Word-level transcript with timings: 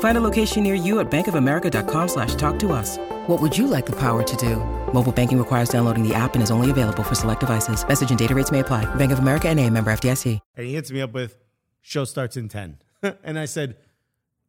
Find 0.00 0.18
a 0.18 0.20
location 0.20 0.64
near 0.64 0.74
you 0.74 0.98
at 0.98 1.08
bankofamerica.com 1.08 2.08
slash 2.08 2.34
talk 2.34 2.58
to 2.58 2.72
us. 2.72 2.98
What 3.28 3.40
would 3.40 3.56
you 3.56 3.68
like 3.68 3.86
the 3.86 3.96
power 3.96 4.24
to 4.24 4.36
do? 4.36 4.56
Mobile 4.92 5.12
banking 5.12 5.38
requires 5.38 5.68
downloading 5.68 6.02
the 6.02 6.14
app 6.14 6.34
and 6.34 6.42
is 6.42 6.50
only 6.50 6.70
available 6.70 7.04
for 7.04 7.14
select 7.14 7.40
devices. 7.40 7.86
Message 7.86 8.10
and 8.10 8.18
data 8.18 8.34
rates 8.34 8.50
may 8.50 8.60
apply. 8.60 8.92
Bank 8.96 9.12
of 9.12 9.20
America 9.20 9.48
and 9.48 9.60
a 9.60 9.70
member 9.70 9.92
FDIC. 9.92 10.40
And 10.56 10.66
he 10.66 10.74
hits 10.74 10.90
me 10.90 11.00
up 11.00 11.12
with, 11.12 11.36
show 11.82 12.04
starts 12.04 12.36
in 12.36 12.48
10. 12.48 12.78
and 13.22 13.38
I 13.38 13.44
said, 13.44 13.76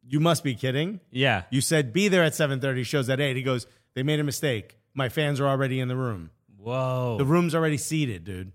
you 0.02 0.18
must 0.18 0.42
be 0.42 0.54
kidding. 0.54 1.00
Yeah. 1.10 1.42
You 1.50 1.60
said 1.60 1.92
be 1.92 2.08
there 2.08 2.24
at 2.24 2.32
7.30, 2.32 2.84
shows 2.84 3.08
at 3.08 3.20
8. 3.20 3.36
He 3.36 3.42
goes, 3.42 3.66
they 3.94 4.02
made 4.02 4.18
a 4.18 4.24
mistake. 4.24 4.78
My 4.94 5.08
fans 5.08 5.40
are 5.40 5.46
already 5.46 5.78
in 5.78 5.88
the 5.88 5.96
room. 5.96 6.30
Whoa. 6.56 7.16
The 7.18 7.24
room's 7.24 7.54
already 7.54 7.76
seated, 7.76 8.24
dude. 8.24 8.52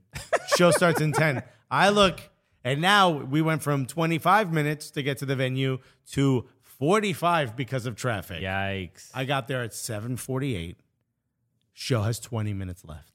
Show 0.58 0.72
starts 0.72 1.02
in 1.02 1.12
10. 1.12 1.44
I 1.72 1.90
look, 1.90 2.20
and 2.64 2.82
now 2.82 3.10
we 3.10 3.42
went 3.42 3.64
from 3.64 3.86
25 3.86 4.52
minutes 4.52 4.92
to 4.92 5.04
get 5.04 5.20
to 5.20 5.26
the 5.26 5.36
venue 5.36 5.80
to 6.12 6.48
45 6.80 7.56
because 7.56 7.86
of 7.86 7.96
traffic. 7.96 8.42
Yikes. 8.44 9.10
I 9.14 9.26
got 9.26 9.48
there 9.48 9.64
at 9.64 9.72
7:48. 9.72 10.76
Show 11.74 12.02
has 12.04 12.20
20 12.20 12.54
minutes 12.54 12.84
left. 12.86 13.12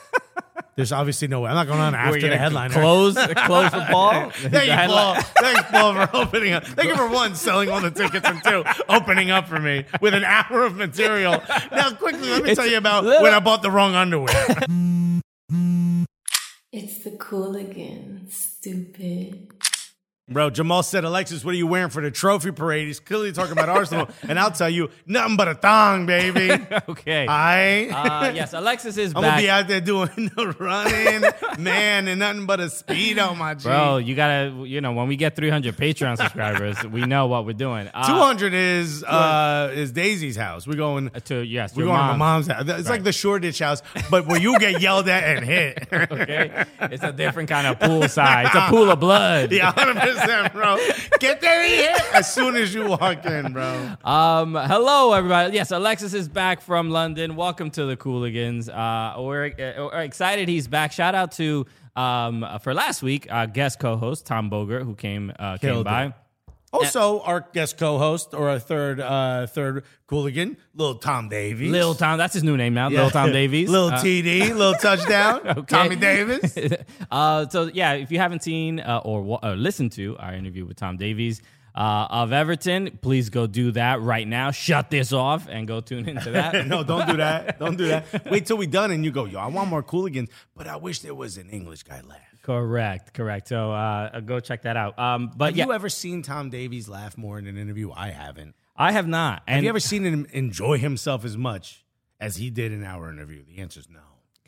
There's 0.76 0.92
obviously 0.92 1.26
no 1.26 1.40
way. 1.40 1.50
I'm 1.50 1.56
not 1.56 1.66
going 1.66 1.80
on 1.80 1.94
after 1.96 2.10
We're 2.12 2.20
the 2.20 2.26
gonna 2.28 2.38
headliner. 2.38 2.74
Close, 2.74 3.14
close 3.14 3.70
the 3.72 3.86
ball. 3.90 4.30
Thank 4.34 4.68
you, 4.68 4.94
Paul. 4.94 5.14
Thanks, 5.40 5.62
Paul, 5.70 5.94
for 6.06 6.16
opening 6.16 6.52
up. 6.52 6.64
Thank 6.64 6.90
you 6.90 6.96
for 6.96 7.08
one, 7.08 7.34
selling 7.34 7.68
all 7.68 7.80
the 7.80 7.90
tickets, 7.90 8.24
and 8.28 8.40
two, 8.44 8.62
opening 8.88 9.32
up 9.32 9.48
for 9.48 9.58
me 9.58 9.84
with 10.00 10.14
an 10.14 10.22
hour 10.22 10.62
of 10.64 10.76
material. 10.76 11.42
Now, 11.72 11.90
quickly, 11.94 12.30
let 12.30 12.44
me 12.44 12.50
It's 12.50 12.58
tell 12.60 12.68
you 12.68 12.76
about 12.78 13.02
little- 13.04 13.22
when 13.24 13.34
I 13.34 13.40
bought 13.40 13.62
the 13.62 13.72
wrong 13.72 13.96
underwear. 13.96 14.28
It's 16.70 16.98
the 17.02 17.10
Cooligans, 17.18 18.30
stupid. 18.30 19.50
Bro, 20.30 20.50
Jamal 20.50 20.82
said, 20.82 21.04
Alexis, 21.04 21.42
what 21.44 21.54
are 21.54 21.56
you 21.56 21.66
wearing 21.66 21.88
for 21.88 22.02
the 22.02 22.10
trophy 22.10 22.50
parade? 22.50 22.86
He's 22.86 23.00
clearly 23.00 23.32
talking 23.32 23.52
about 23.52 23.68
Arsenal. 23.68 24.08
And 24.28 24.38
I'll 24.38 24.50
tell 24.50 24.68
you, 24.68 24.90
nothing 25.06 25.36
but 25.38 25.48
a 25.48 25.54
thong, 25.54 26.04
baby. 26.06 26.50
Okay. 26.88 27.26
I. 27.26 27.88
Uh, 27.88 28.32
yes, 28.34 28.52
Alexis 28.52 28.96
is 28.98 29.12
I'm 29.16 29.22
back. 29.22 29.30
gonna 29.32 29.42
be 29.42 29.50
out 29.50 29.68
there 29.68 29.80
doing 29.80 30.30
the 30.36 30.54
running, 30.58 31.62
man, 31.62 32.08
and 32.08 32.18
nothing 32.20 32.46
but 32.46 32.60
a 32.60 32.64
speedo, 32.64 33.36
my 33.36 33.54
G. 33.54 33.64
Bro, 33.64 33.98
you 33.98 34.14
gotta, 34.14 34.64
you 34.66 34.80
know, 34.80 34.92
when 34.92 35.08
we 35.08 35.16
get 35.16 35.34
300 35.36 35.76
Patreon 35.76 36.16
subscribers, 36.18 36.76
we 36.86 37.02
know 37.06 37.26
what 37.26 37.46
we're 37.46 37.52
doing. 37.52 37.88
Uh, 37.92 38.06
200 38.06 38.52
is 38.54 39.02
uh 39.04 39.72
is 39.74 39.92
Daisy's 39.92 40.36
house. 40.36 40.66
We're 40.66 40.76
going. 40.76 41.10
To 41.26 41.40
yes, 41.42 41.74
We're 41.74 41.84
going 41.84 41.98
to 41.98 42.04
my 42.06 42.16
mom's 42.16 42.46
house. 42.48 42.64
It's 42.66 42.88
like 42.88 43.02
the 43.04 43.12
Shoreditch 43.12 43.58
house, 43.60 43.82
but 44.10 44.26
where 44.26 44.40
you 44.40 44.58
get 44.58 44.80
yelled 44.80 45.08
at 45.08 45.24
and 45.36 45.44
hit. 45.46 45.88
Okay, 45.92 46.64
it's 46.80 47.02
a 47.04 47.12
different 47.12 47.48
kind 47.48 47.66
of 47.66 47.78
pool 47.80 48.08
side. 48.08 48.46
It's 48.46 48.54
a 48.54 48.66
pool 48.68 48.90
of 48.90 49.00
blood. 49.00 49.52
yeah, 49.52 49.72
100%, 49.72 50.17
bro. 50.52 50.78
Get 51.20 51.40
there 51.40 51.62
and 51.62 51.70
hit 51.70 52.14
as 52.14 52.32
soon 52.32 52.56
as 52.56 52.74
you 52.74 52.86
walk 52.86 53.24
in, 53.24 53.52
bro. 53.52 53.92
Um, 54.04 54.54
hello, 54.54 55.12
everybody. 55.12 55.54
Yes, 55.54 55.70
Alexis 55.70 56.14
is 56.14 56.28
back 56.28 56.60
from 56.60 56.90
London. 56.90 57.36
Welcome 57.36 57.70
to 57.72 57.86
the 57.86 57.96
Cooligans. 57.96 58.68
Uh, 58.68 59.20
we're, 59.20 59.46
uh, 59.46 59.88
we're 59.92 60.02
excited 60.02 60.48
he's 60.48 60.68
back. 60.68 60.92
Shout 60.92 61.14
out 61.14 61.32
to 61.32 61.66
um 61.96 62.46
for 62.62 62.74
last 62.74 63.02
week 63.02 63.26
uh, 63.30 63.46
guest 63.46 63.80
co-host 63.80 64.24
Tom 64.24 64.48
Bogert 64.50 64.84
who 64.84 64.94
came 64.94 65.32
uh, 65.38 65.56
came 65.56 65.82
by. 65.82 66.06
it. 66.06 66.12
Also, 66.72 67.20
our 67.20 67.46
guest 67.52 67.78
co-host 67.78 68.34
or 68.34 68.50
our 68.50 68.58
third 68.58 69.00
uh 69.00 69.46
third 69.46 69.84
Cooligan, 70.06 70.56
little 70.74 70.96
Tom 70.96 71.28
Davies. 71.28 71.70
Lil 71.70 71.94
Tom, 71.94 72.18
that's 72.18 72.34
his 72.34 72.42
new 72.44 72.56
name 72.56 72.74
now. 72.74 72.88
Lil 72.88 73.10
Tom 73.10 73.32
Davies. 73.32 73.68
Little 73.70 73.88
Uh, 73.88 74.02
TD, 74.02 74.54
little 74.54 74.74
touchdown. 74.80 75.64
Tommy 75.66 75.96
Davies. 75.96 76.56
uh, 77.10 77.48
so 77.48 77.70
yeah, 77.72 77.92
if 77.94 78.10
you 78.12 78.18
haven't 78.18 78.42
seen 78.42 78.80
uh, 78.80 79.00
or, 79.04 79.22
wa- 79.22 79.40
or 79.42 79.56
listened 79.56 79.92
to 79.92 80.16
our 80.18 80.34
interview 80.34 80.66
with 80.66 80.76
Tom 80.76 80.96
Davies 80.98 81.40
uh, 81.74 82.06
of 82.10 82.32
Everton, 82.32 82.98
please 83.02 83.30
go 83.30 83.46
do 83.46 83.70
that 83.72 84.00
right 84.02 84.26
now. 84.28 84.50
Shut 84.50 84.90
this 84.90 85.12
off 85.12 85.46
and 85.48 85.66
go 85.68 85.80
tune 85.80 86.08
into 86.08 86.30
that. 86.32 86.66
no, 86.66 86.82
don't 86.84 87.06
do 87.08 87.16
that. 87.18 87.58
Don't 87.58 87.76
do 87.76 87.86
that. 87.88 88.30
Wait 88.30 88.46
till 88.46 88.58
we're 88.58 88.68
done 88.68 88.90
and 88.90 89.04
you 89.04 89.10
go, 89.10 89.24
yo, 89.26 89.38
I 89.38 89.46
want 89.46 89.70
more 89.70 89.82
Cooligans, 89.82 90.28
but 90.56 90.66
I 90.66 90.76
wish 90.76 91.00
there 91.00 91.14
was 91.14 91.36
an 91.38 91.48
English 91.50 91.84
guy 91.84 92.00
laugh. 92.02 92.27
Correct, 92.48 93.12
correct. 93.12 93.48
So 93.48 93.72
uh, 93.72 94.20
go 94.20 94.40
check 94.40 94.62
that 94.62 94.74
out. 94.74 94.98
Um, 94.98 95.30
but 95.36 95.50
Have 95.50 95.56
yeah, 95.58 95.66
you 95.66 95.72
ever 95.74 95.90
seen 95.90 96.22
Tom 96.22 96.48
Davies 96.48 96.88
laugh 96.88 97.18
more 97.18 97.38
in 97.38 97.46
an 97.46 97.58
interview? 97.58 97.92
I 97.94 98.08
haven't. 98.08 98.54
I 98.74 98.92
have 98.92 99.06
not. 99.06 99.42
And 99.46 99.56
Have 99.56 99.64
you 99.64 99.68
ever 99.68 99.80
seen 99.80 100.02
him 100.02 100.26
enjoy 100.32 100.78
himself 100.78 101.26
as 101.26 101.36
much 101.36 101.84
as 102.18 102.36
he 102.36 102.48
did 102.48 102.72
in 102.72 102.84
our 102.84 103.10
interview? 103.10 103.44
The 103.44 103.60
answer 103.60 103.80
is 103.80 103.90
no. 103.90 104.00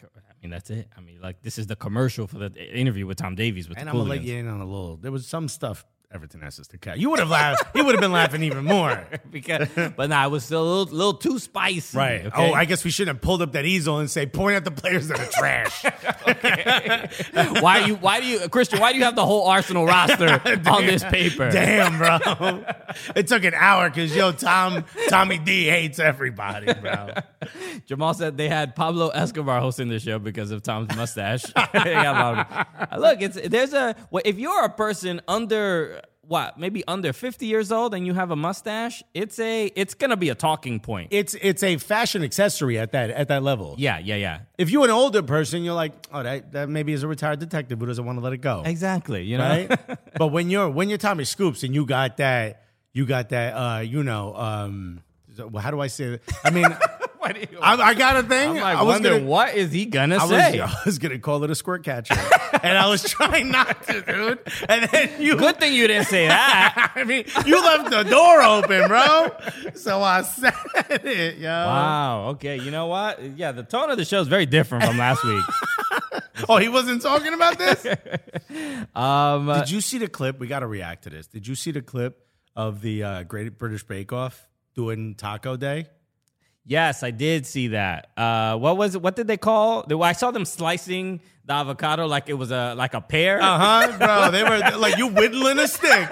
I 0.02 0.32
mean, 0.40 0.50
that's 0.50 0.70
it. 0.70 0.88
I 0.96 1.02
mean, 1.02 1.20
like 1.20 1.42
this 1.42 1.58
is 1.58 1.66
the 1.66 1.76
commercial 1.76 2.26
for 2.26 2.38
the 2.38 2.50
interview 2.74 3.06
with 3.06 3.18
Tom 3.18 3.34
Davies 3.34 3.68
with 3.68 3.76
And 3.76 3.90
I'm 3.90 3.94
gonna 3.94 4.08
let 4.08 4.22
you 4.22 4.34
in 4.34 4.48
on 4.48 4.62
a 4.62 4.64
little. 4.64 4.96
There 4.96 5.12
was 5.12 5.26
some 5.26 5.46
stuff 5.48 5.84
Everton 6.12 6.40
has 6.40 6.58
us 6.58 6.66
to 6.66 6.78
cut. 6.78 6.98
You 6.98 7.08
would 7.10 7.20
have 7.20 7.30
laughed. 7.30 7.64
he 7.72 7.80
would 7.80 7.94
have 7.94 8.00
been 8.00 8.10
laughing 8.10 8.42
even 8.42 8.64
more. 8.64 9.06
because, 9.30 9.68
but 9.96 10.10
nah, 10.10 10.26
it 10.26 10.30
was 10.30 10.44
still 10.44 10.62
a 10.62 10.68
little, 10.68 10.96
little 10.96 11.14
too 11.14 11.38
spicy. 11.38 11.96
Right. 11.96 12.26
okay? 12.26 12.50
Oh, 12.50 12.52
I 12.52 12.64
guess 12.64 12.82
we 12.82 12.90
shouldn't 12.90 13.16
have 13.16 13.22
pulled 13.22 13.42
up 13.42 13.52
that 13.52 13.64
easel 13.64 14.00
and 14.00 14.10
say, 14.10 14.26
point 14.26 14.56
at 14.56 14.64
the 14.64 14.72
players 14.72 15.06
that 15.06 15.20
are 15.20 15.30
trash. 15.30 15.84
why 17.62 17.86
you? 17.86 17.94
Why 17.94 18.18
do 18.20 18.26
you, 18.26 18.48
Christian? 18.48 18.80
Why 18.80 18.90
do 18.90 18.98
you 18.98 19.04
have 19.04 19.14
the 19.14 19.24
whole 19.24 19.46
Arsenal 19.46 19.86
roster 19.86 20.42
on 20.66 20.84
this 20.84 21.04
paper? 21.04 21.48
Damn, 21.48 21.98
bro. 21.98 22.64
it 23.14 23.28
took 23.28 23.44
an 23.44 23.54
hour 23.54 23.88
because 23.88 24.14
yo, 24.14 24.32
Tom 24.32 24.84
Tommy 25.08 25.38
D 25.38 25.66
hates 25.66 26.00
everybody, 26.00 26.74
bro. 26.74 27.10
Jamal 27.86 28.14
said 28.14 28.36
they 28.36 28.48
had 28.48 28.74
Pablo 28.74 29.10
Escobar 29.10 29.60
hosting 29.60 29.88
the 29.88 30.00
show 30.00 30.18
because 30.18 30.50
of 30.50 30.62
Tom's 30.62 30.94
mustache. 30.96 31.44
Yeah, 31.72 32.66
Look, 32.98 33.22
it's 33.22 33.38
there's 33.48 33.72
a 33.72 33.94
well, 34.10 34.22
if 34.24 34.38
you're 34.38 34.64
a 34.64 34.70
person 34.70 35.20
under 35.28 35.99
what 36.30 36.56
maybe 36.56 36.84
under 36.86 37.12
50 37.12 37.44
years 37.44 37.72
old 37.72 37.92
and 37.92 38.06
you 38.06 38.14
have 38.14 38.30
a 38.30 38.36
mustache, 38.36 39.02
it's 39.14 39.40
a 39.40 39.66
it's 39.74 39.94
gonna 39.94 40.16
be 40.16 40.28
a 40.28 40.34
talking 40.36 40.78
point. 40.78 41.08
It's 41.10 41.34
it's 41.42 41.64
a 41.64 41.76
fashion 41.76 42.22
accessory 42.22 42.78
at 42.78 42.92
that 42.92 43.10
at 43.10 43.26
that 43.28 43.42
level. 43.42 43.74
yeah, 43.78 43.98
yeah, 43.98 44.14
yeah. 44.14 44.40
If 44.56 44.70
you're 44.70 44.84
an 44.84 44.92
older 44.92 45.22
person, 45.22 45.64
you're 45.64 45.74
like, 45.74 45.92
oh, 46.12 46.22
that, 46.22 46.52
that 46.52 46.68
maybe 46.68 46.92
is 46.92 47.02
a 47.02 47.08
retired 47.08 47.40
detective 47.40 47.80
who 47.80 47.86
doesn't 47.86 48.06
want 48.06 48.18
to 48.18 48.22
let 48.22 48.32
it 48.32 48.42
go. 48.42 48.62
Exactly. 48.64 49.24
You 49.24 49.38
know. 49.38 49.48
Right? 49.48 49.98
but 50.18 50.28
when 50.28 50.50
you're 50.50 50.70
when 50.70 50.88
you're 50.88 50.98
Tommy 50.98 51.24
Scoops 51.24 51.64
and 51.64 51.74
you 51.74 51.84
got 51.84 52.18
that 52.18 52.62
you 52.92 53.06
got 53.06 53.30
that 53.30 53.50
uh, 53.54 53.80
you 53.80 54.04
know, 54.04 54.32
um 54.36 55.02
well, 55.36 55.62
how 55.62 55.72
do 55.72 55.80
I 55.80 55.88
say 55.88 56.04
it? 56.04 56.22
I 56.44 56.50
mean 56.50 56.66
Why 57.20 57.32
do 57.32 57.40
you- 57.40 57.58
I, 57.60 57.74
I 57.76 57.94
got 57.94 58.16
a 58.16 58.22
thing. 58.22 58.50
I'm 58.50 58.56
like, 58.56 58.76
I 58.78 58.82
was 58.82 58.94
wondering 58.94 59.18
gonna, 59.20 59.30
what 59.30 59.54
is 59.54 59.70
he 59.72 59.84
gonna 59.86 60.16
I 60.16 60.22
was, 60.22 60.30
say? 60.30 60.60
I 60.60 60.74
was 60.86 60.98
gonna 60.98 61.18
call 61.18 61.44
it 61.44 61.50
a 61.50 61.54
squirt 61.54 61.84
catcher, 61.84 62.14
and 62.62 62.78
I 62.78 62.88
was 62.88 63.02
trying 63.02 63.50
not 63.50 63.82
to, 63.88 64.00
dude. 64.00 64.38
And 64.68 64.88
then 64.90 65.10
you, 65.20 65.36
Good 65.36 65.60
thing 65.60 65.74
you 65.74 65.86
didn't 65.86 66.06
say 66.06 66.26
that. 66.28 66.92
I 66.96 67.04
mean, 67.04 67.24
you 67.44 67.62
left 67.62 67.90
the 67.90 68.02
door 68.04 68.42
open, 68.42 68.88
bro. 68.88 69.30
So 69.74 70.02
I 70.02 70.22
said 70.22 70.54
it, 71.04 71.36
yo. 71.38 71.48
wow. 71.50 72.28
Okay. 72.30 72.56
You 72.58 72.70
know 72.70 72.86
what? 72.86 73.22
Yeah, 73.36 73.52
the 73.52 73.62
tone 73.64 73.90
of 73.90 73.98
the 73.98 74.04
show 74.04 74.20
is 74.20 74.28
very 74.28 74.46
different 74.46 74.84
from 74.84 74.98
last 74.98 75.22
week. 75.24 75.44
Oh, 76.48 76.56
he 76.56 76.68
wasn't 76.70 77.02
talking 77.02 77.34
about 77.34 77.58
this. 77.58 77.84
Um, 78.94 79.48
uh, 79.48 79.58
Did 79.60 79.70
you 79.70 79.80
see 79.82 79.98
the 79.98 80.08
clip? 80.08 80.38
We 80.40 80.46
got 80.46 80.60
to 80.60 80.66
react 80.66 81.04
to 81.04 81.10
this. 81.10 81.26
Did 81.26 81.46
you 81.46 81.54
see 81.54 81.70
the 81.70 81.82
clip 81.82 82.26
of 82.56 82.80
the 82.80 83.02
uh, 83.02 83.22
Great 83.24 83.58
British 83.58 83.82
Bake 83.84 84.10
Off 84.12 84.48
doing 84.74 85.14
Taco 85.16 85.56
Day? 85.58 85.86
Yes, 86.66 87.02
I 87.02 87.10
did 87.10 87.46
see 87.46 87.68
that. 87.68 88.10
Uh, 88.16 88.56
what 88.56 88.76
was 88.76 88.94
it? 88.94 89.02
What 89.02 89.16
did 89.16 89.26
they 89.26 89.36
call? 89.36 89.84
I 90.02 90.12
saw 90.12 90.30
them 90.30 90.44
slicing 90.44 91.20
the 91.46 91.54
avocado 91.54 92.06
like 92.06 92.28
it 92.28 92.34
was 92.34 92.50
a 92.52 92.74
like 92.76 92.94
a 92.94 93.00
pear. 93.00 93.40
Uh 93.42 93.58
huh, 93.58 93.98
bro. 93.98 94.30
They 94.30 94.44
were 94.44 94.58
like 94.78 94.96
you 94.98 95.08
whittling 95.08 95.58
a 95.58 95.66
stick, 95.66 96.08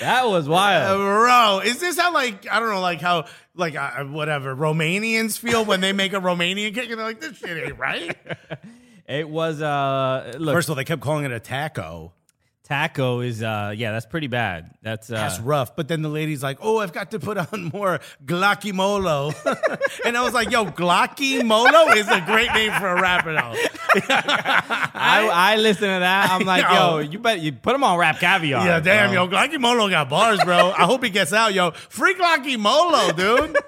That 0.00 0.22
was 0.24 0.46
Uh, 0.48 0.50
wild. 0.50 0.98
bro. 1.00 1.60
Is 1.64 1.80
this 1.80 1.98
how 1.98 2.12
like 2.14 2.46
I 2.50 2.60
don't 2.60 2.70
know, 2.70 2.80
like 2.80 3.00
how 3.00 3.26
like 3.54 3.74
uh, 3.76 4.04
whatever 4.04 4.54
Romanians 4.54 5.38
feel 5.38 5.64
when 5.64 5.80
they 5.80 5.92
make 5.92 6.12
a 6.12 6.20
Romanian 6.20 6.74
cake 6.74 6.88
and 6.90 6.98
they're 6.98 7.06
like, 7.06 7.20
this 7.20 7.36
shit 7.36 7.64
ain't 7.68 7.78
right. 7.78 8.16
It 9.08 9.28
was 9.28 9.60
uh 9.60 10.34
look 10.38 10.54
First 10.54 10.68
of 10.68 10.70
all, 10.70 10.76
they 10.76 10.84
kept 10.84 11.02
calling 11.02 11.24
it 11.24 11.32
a 11.32 11.40
taco. 11.40 12.12
Taco 12.70 13.18
is 13.18 13.42
uh 13.42 13.74
yeah, 13.76 13.90
that's 13.90 14.06
pretty 14.06 14.28
bad. 14.28 14.70
That's 14.80 15.10
uh 15.10 15.14
That's 15.14 15.40
rough. 15.40 15.74
But 15.74 15.88
then 15.88 16.02
the 16.02 16.08
lady's 16.08 16.40
like, 16.40 16.58
"Oh, 16.60 16.78
I've 16.78 16.92
got 16.92 17.10
to 17.10 17.18
put 17.18 17.36
on 17.36 17.72
more 17.74 17.98
guacamole," 18.24 19.34
and 20.04 20.16
I 20.16 20.22
was 20.22 20.32
like, 20.32 20.52
"Yo, 20.52 20.66
guacamole 20.66 21.96
is 21.96 22.06
a 22.06 22.20
great 22.20 22.52
name 22.52 22.70
for 22.74 22.86
a 22.86 23.02
rapper, 23.02 23.32
though." 23.32 23.54
I, 24.08 25.28
I 25.32 25.56
listen 25.56 25.82
to 25.82 25.98
that. 25.98 26.30
I'm 26.30 26.46
like, 26.46 26.62
yo, 26.62 26.98
Yo. 26.98 26.98
you 26.98 27.18
bet 27.18 27.40
you 27.40 27.50
put 27.50 27.74
him 27.74 27.82
on 27.82 27.98
rap 27.98 28.20
caviar. 28.20 28.64
Yeah, 28.64 28.78
damn, 28.78 29.12
bro. 29.12 29.24
yo, 29.24 29.28
guacamole 29.28 29.90
got 29.90 30.08
bars, 30.08 30.38
bro. 30.44 30.70
I 30.70 30.84
hope 30.84 31.02
he 31.02 31.10
gets 31.10 31.32
out, 31.32 31.52
yo. 31.52 31.72
Free 31.72 32.14
guacamole, 32.14 33.16
dude. 33.16 33.56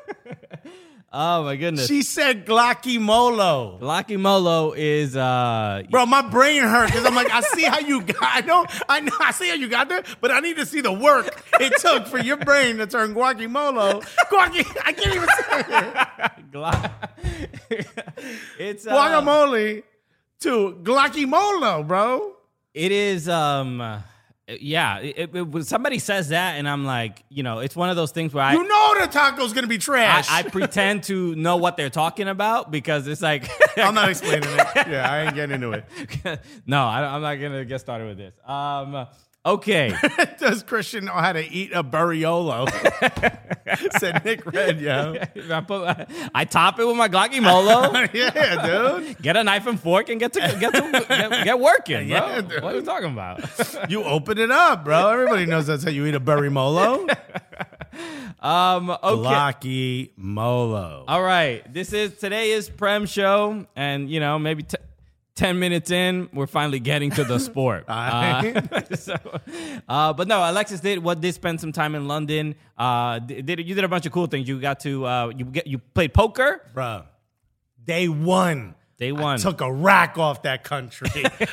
Oh 1.14 1.44
my 1.44 1.56
goodness. 1.56 1.88
She 1.88 2.02
said 2.02 2.46
guacamole. 2.46 3.80
Lucky 3.82 4.16
Molo 4.16 4.72
is 4.72 5.14
uh 5.14 5.82
Bro, 5.90 6.06
my 6.06 6.22
brain 6.22 6.62
hurt 6.62 6.86
because 6.86 7.04
I'm 7.04 7.14
like, 7.14 7.30
I 7.30 7.40
see 7.42 7.64
how 7.64 7.80
you 7.80 8.00
got. 8.00 8.16
I 8.22 8.40
know, 8.40 8.64
I 8.88 9.00
know, 9.00 9.12
I 9.20 9.30
see 9.32 9.48
how 9.48 9.54
you 9.54 9.68
got 9.68 9.90
there, 9.90 10.02
but 10.22 10.30
I 10.30 10.40
need 10.40 10.56
to 10.56 10.64
see 10.64 10.80
the 10.80 10.92
work 10.92 11.42
it 11.60 11.78
took 11.80 12.06
for 12.06 12.18
your 12.18 12.38
brain 12.38 12.78
to 12.78 12.86
turn 12.86 13.14
guacamole. 13.14 14.02
Guaci, 14.30 14.66
I 14.86 14.92
can't 14.94 15.14
even 15.14 15.28
say 15.28 15.64
it. 15.68 16.32
Gla- 16.52 16.92
it's 18.58 18.86
uh, 18.86 18.92
Guacamole 18.94 19.82
to 20.40 20.78
guacamole, 20.82 21.86
bro. 21.86 22.36
it 22.74 22.90
is 22.92 23.28
um 23.28 24.02
yeah, 24.60 24.98
it, 24.98 25.34
it, 25.34 25.46
when 25.46 25.64
somebody 25.64 25.98
says 25.98 26.28
that 26.30 26.56
and 26.56 26.68
I'm 26.68 26.84
like, 26.84 27.24
you 27.28 27.42
know, 27.42 27.60
it's 27.60 27.76
one 27.76 27.90
of 27.90 27.96
those 27.96 28.10
things 28.10 28.34
where 28.34 28.44
I 28.44 28.52
You 28.52 28.66
know 28.66 28.94
the 29.00 29.06
taco's 29.06 29.52
gonna 29.52 29.66
be 29.66 29.78
trash. 29.78 30.28
I, 30.30 30.40
I 30.40 30.42
pretend 30.42 31.04
to 31.04 31.34
know 31.34 31.56
what 31.56 31.76
they're 31.76 31.90
talking 31.90 32.28
about 32.28 32.70
because 32.70 33.06
it's 33.06 33.22
like 33.22 33.48
I'm 33.76 33.94
not 33.94 34.08
explaining 34.10 34.48
it. 34.48 34.88
Yeah, 34.88 35.10
I 35.10 35.22
ain't 35.24 35.34
getting 35.34 35.54
into 35.54 35.72
it. 35.72 36.40
no, 36.66 36.84
I, 36.84 37.14
I'm 37.14 37.22
not 37.22 37.36
gonna 37.36 37.64
get 37.64 37.80
started 37.80 38.08
with 38.08 38.18
this. 38.18 38.34
Um, 38.46 39.06
okay, 39.44 39.94
Does 40.38 40.62
Christian 40.62 41.06
know 41.06 41.12
how 41.12 41.32
to 41.32 41.42
eat 41.42 41.72
a 41.72 41.82
burriolo? 41.82 42.68
Said 43.98 44.24
Nick 44.24 44.44
Red, 44.52 44.80
yo. 44.80 45.16
I, 45.50 45.60
put, 45.60 46.08
I 46.34 46.44
top 46.44 46.78
it 46.78 46.86
with 46.86 46.96
my 46.96 47.08
Glocky 47.08 47.42
Molo. 47.42 47.92
Yeah, 48.12 48.66
dude. 48.66 49.18
Get 49.22 49.36
a 49.36 49.44
knife 49.44 49.66
and 49.66 49.80
fork 49.80 50.08
and 50.08 50.20
get 50.20 50.32
to 50.34 50.40
get 50.60 50.74
to 50.74 51.04
get, 51.08 51.44
get 51.44 51.60
working, 51.60 52.08
bro. 52.08 52.16
Yeah, 52.16 52.40
dude. 52.40 52.62
what 52.62 52.74
are 52.74 52.78
you 52.78 52.84
talking 52.84 53.12
about? 53.12 53.90
You 53.90 54.04
open 54.04 54.38
it 54.38 54.50
up, 54.50 54.84
bro. 54.84 55.08
Everybody 55.10 55.46
knows 55.46 55.66
that's 55.66 55.84
how 55.84 55.90
you 55.90 56.04
eat 56.06 56.14
a 56.14 56.20
burrimolo. 56.20 57.08
Um, 58.40 58.90
okay. 58.90 58.98
Glocky 59.00 60.10
Molo. 60.16 61.04
All 61.06 61.22
right. 61.22 61.62
This 61.72 61.92
is 61.92 62.14
today 62.18 62.50
is 62.50 62.68
Prem 62.68 63.06
show, 63.06 63.66
and 63.76 64.10
you 64.10 64.18
know 64.18 64.38
maybe 64.38 64.64
t- 64.64 64.76
ten 65.34 65.58
minutes 65.58 65.90
in, 65.90 66.28
we're 66.32 66.46
finally 66.46 66.80
getting 66.80 67.10
to 67.12 67.24
the 67.24 67.38
sport. 67.38 67.84
uh, 67.88 68.82
so, 68.94 69.16
uh, 69.88 70.12
but 70.12 70.28
no, 70.28 70.38
Alexis 70.38 70.80
did 70.80 70.98
what 70.98 71.20
did 71.20 71.34
spend 71.34 71.60
some 71.60 71.72
time 71.72 71.94
in 71.94 72.06
London. 72.08 72.54
Uh, 72.76 73.18
did 73.18 73.48
you 73.60 73.74
did 73.74 73.84
a 73.84 73.88
bunch 73.88 74.06
of 74.06 74.12
cool 74.12 74.26
things? 74.26 74.48
You 74.48 74.60
got 74.60 74.80
to 74.80 75.06
uh, 75.06 75.32
you 75.36 75.44
get 75.44 75.66
you 75.66 75.78
played 75.78 76.14
poker. 76.14 76.62
Bro, 76.74 77.04
day 77.84 78.08
one. 78.08 78.74
Day 79.02 79.10
one. 79.10 79.36
Took 79.40 79.60
a 79.62 79.72
rack 79.72 80.16
off 80.16 80.42
that 80.42 80.62
country. 80.62 81.08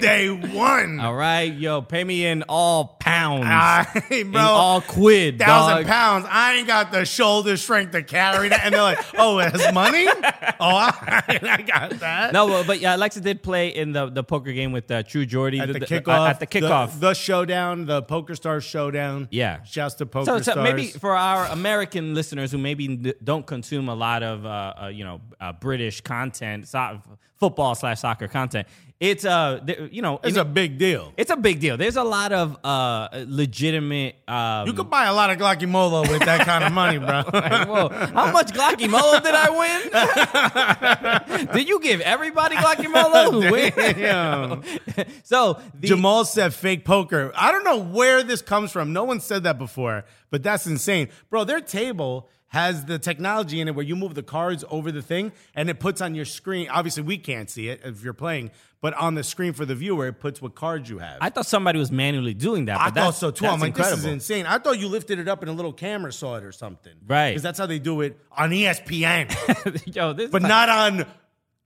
day 0.00 0.30
one. 0.30 0.98
All 1.00 1.14
right, 1.14 1.52
yo, 1.52 1.82
pay 1.82 2.02
me 2.02 2.24
in 2.24 2.44
all 2.48 2.96
pounds, 2.98 3.44
Aight, 3.44 4.22
in 4.22 4.34
all 4.34 4.80
quid, 4.80 5.38
thousand 5.38 5.82
dog. 5.82 5.86
pounds. 5.86 6.26
I 6.30 6.54
ain't 6.54 6.66
got 6.66 6.90
the 6.90 7.04
shoulder 7.04 7.58
strength 7.58 7.92
to 7.92 8.02
carry 8.02 8.48
that. 8.48 8.64
And 8.64 8.72
they're 8.72 8.80
like, 8.80 9.04
oh, 9.18 9.36
that's 9.36 9.70
money? 9.74 10.06
oh, 10.08 10.14
I, 10.60 11.38
I 11.42 11.60
got 11.60 11.90
that. 12.00 12.32
No, 12.32 12.64
but, 12.64 12.80
yeah, 12.80 12.96
Alexa 12.96 13.20
did 13.20 13.42
play 13.42 13.68
in 13.68 13.92
the, 13.92 14.06
the 14.06 14.24
poker 14.24 14.52
game 14.52 14.72
with 14.72 14.90
uh, 14.90 15.02
True 15.02 15.26
Geordie 15.26 15.60
At 15.60 15.68
the 15.70 15.82
uh, 15.82 15.86
kickoff. 15.86 16.30
at 16.30 16.40
the 16.40 16.46
kickoff. 16.46 16.92
The, 16.94 17.08
the 17.08 17.14
showdown, 17.14 17.84
the 17.84 18.00
Poker 18.00 18.34
Stars 18.34 18.64
showdown. 18.64 19.28
Yeah. 19.30 19.62
Shouts 19.64 19.96
to 19.96 20.06
Poker 20.06 20.24
so, 20.24 20.38
so 20.38 20.52
Stars. 20.52 20.64
maybe 20.64 20.86
for 20.86 21.14
our 21.14 21.44
American 21.48 22.14
listeners 22.14 22.50
who 22.50 22.56
maybe 22.56 23.12
don't 23.22 23.46
consume 23.46 23.90
a 23.90 23.94
lot 23.94 24.22
of 24.22 24.46
uh, 24.46 24.74
uh, 24.84 24.86
you 24.86 25.04
know 25.04 25.20
uh, 25.38 25.52
British 25.52 26.00
content, 26.00 26.66
so- 26.78 27.00
football 27.36 27.74
slash 27.74 28.00
soccer 28.00 28.26
content, 28.28 28.66
it's 29.00 29.24
uh 29.24 29.60
th- 29.64 29.92
you 29.92 30.02
know 30.02 30.18
it's 30.24 30.36
a 30.36 30.44
big 30.44 30.76
deal. 30.76 31.12
it's 31.16 31.30
a 31.30 31.36
big 31.36 31.60
deal. 31.60 31.76
There's 31.76 31.94
a 31.96 32.02
lot 32.02 32.32
of 32.32 32.56
uh 32.64 33.08
legitimate. 33.28 34.16
Um, 34.26 34.66
You 34.66 34.72
could 34.72 34.90
buy 34.90 35.04
a 35.06 35.14
lot 35.14 35.30
of 35.30 35.38
Glocky 35.38 35.68
Molo 35.68 36.00
with 36.02 36.18
that 36.24 36.44
kind 36.44 36.64
of 36.64 36.72
money, 36.72 36.98
bro. 36.98 37.22
Whoa, 37.30 37.88
how 37.90 38.32
much 38.32 38.48
Glocky 38.52 38.90
Molo 38.90 39.20
did 39.20 39.34
I 39.36 39.50
win? 41.38 41.48
did 41.52 41.68
you 41.68 41.78
give 41.80 42.00
everybody 42.00 42.56
Glocky 42.56 42.90
Molo? 42.90 43.40
Damn. 43.94 44.62
so 45.22 45.60
the, 45.78 45.86
Jamal 45.86 46.24
said 46.24 46.52
fake 46.52 46.84
poker. 46.84 47.30
I 47.36 47.52
don't 47.52 47.62
know 47.64 47.78
where 47.78 48.24
this 48.24 48.42
comes 48.42 48.72
from. 48.72 48.92
No 48.92 49.04
one 49.04 49.20
said 49.20 49.44
that 49.44 49.58
before, 49.58 50.04
but 50.30 50.42
that's 50.42 50.66
insane. 50.66 51.08
Bro, 51.30 51.44
their 51.44 51.60
table 51.60 52.28
has 52.48 52.86
the 52.86 52.98
technology 52.98 53.60
in 53.60 53.68
it 53.68 53.74
where 53.74 53.84
you 53.84 53.94
move 53.94 54.14
the 54.14 54.22
cards 54.22 54.64
over 54.70 54.90
the 54.90 55.02
thing 55.02 55.32
and 55.54 55.68
it 55.68 55.78
puts 55.78 56.00
on 56.00 56.14
your 56.14 56.24
screen. 56.24 56.68
Obviously, 56.68 57.02
we 57.02 57.18
can't 57.18 57.50
see 57.50 57.68
it 57.68 57.82
if 57.84 58.02
you're 58.02 58.14
playing, 58.14 58.50
but 58.80 58.94
on 58.94 59.14
the 59.14 59.22
screen 59.22 59.52
for 59.52 59.66
the 59.66 59.74
viewer, 59.74 60.06
it 60.06 60.14
puts 60.14 60.40
what 60.40 60.54
cards 60.54 60.88
you 60.88 60.98
have. 60.98 61.18
I 61.20 61.28
thought 61.30 61.46
somebody 61.46 61.78
was 61.78 61.92
manually 61.92 62.34
doing 62.34 62.66
that. 62.66 62.80
I 62.80 62.90
but 62.90 62.94
thought 62.94 63.14
so 63.14 63.30
too. 63.30 63.46
I'm 63.46 63.60
like, 63.60 63.68
incredible. 63.68 63.96
this 63.96 64.06
is 64.06 64.12
insane. 64.12 64.46
I 64.46 64.58
thought 64.58 64.78
you 64.78 64.88
lifted 64.88 65.18
it 65.18 65.28
up 65.28 65.42
and 65.42 65.50
a 65.50 65.52
little 65.52 65.72
camera 65.72 66.12
saw 66.12 66.36
it 66.36 66.44
or 66.44 66.52
something. 66.52 66.94
Right. 67.06 67.30
Because 67.30 67.42
that's 67.42 67.58
how 67.58 67.66
they 67.66 67.78
do 67.78 68.00
it 68.00 68.18
on 68.32 68.50
ESPN, 68.50 69.94
Yo, 69.94 70.14
this 70.14 70.30
but 70.30 70.42
not 70.42 70.68
on 70.70 71.06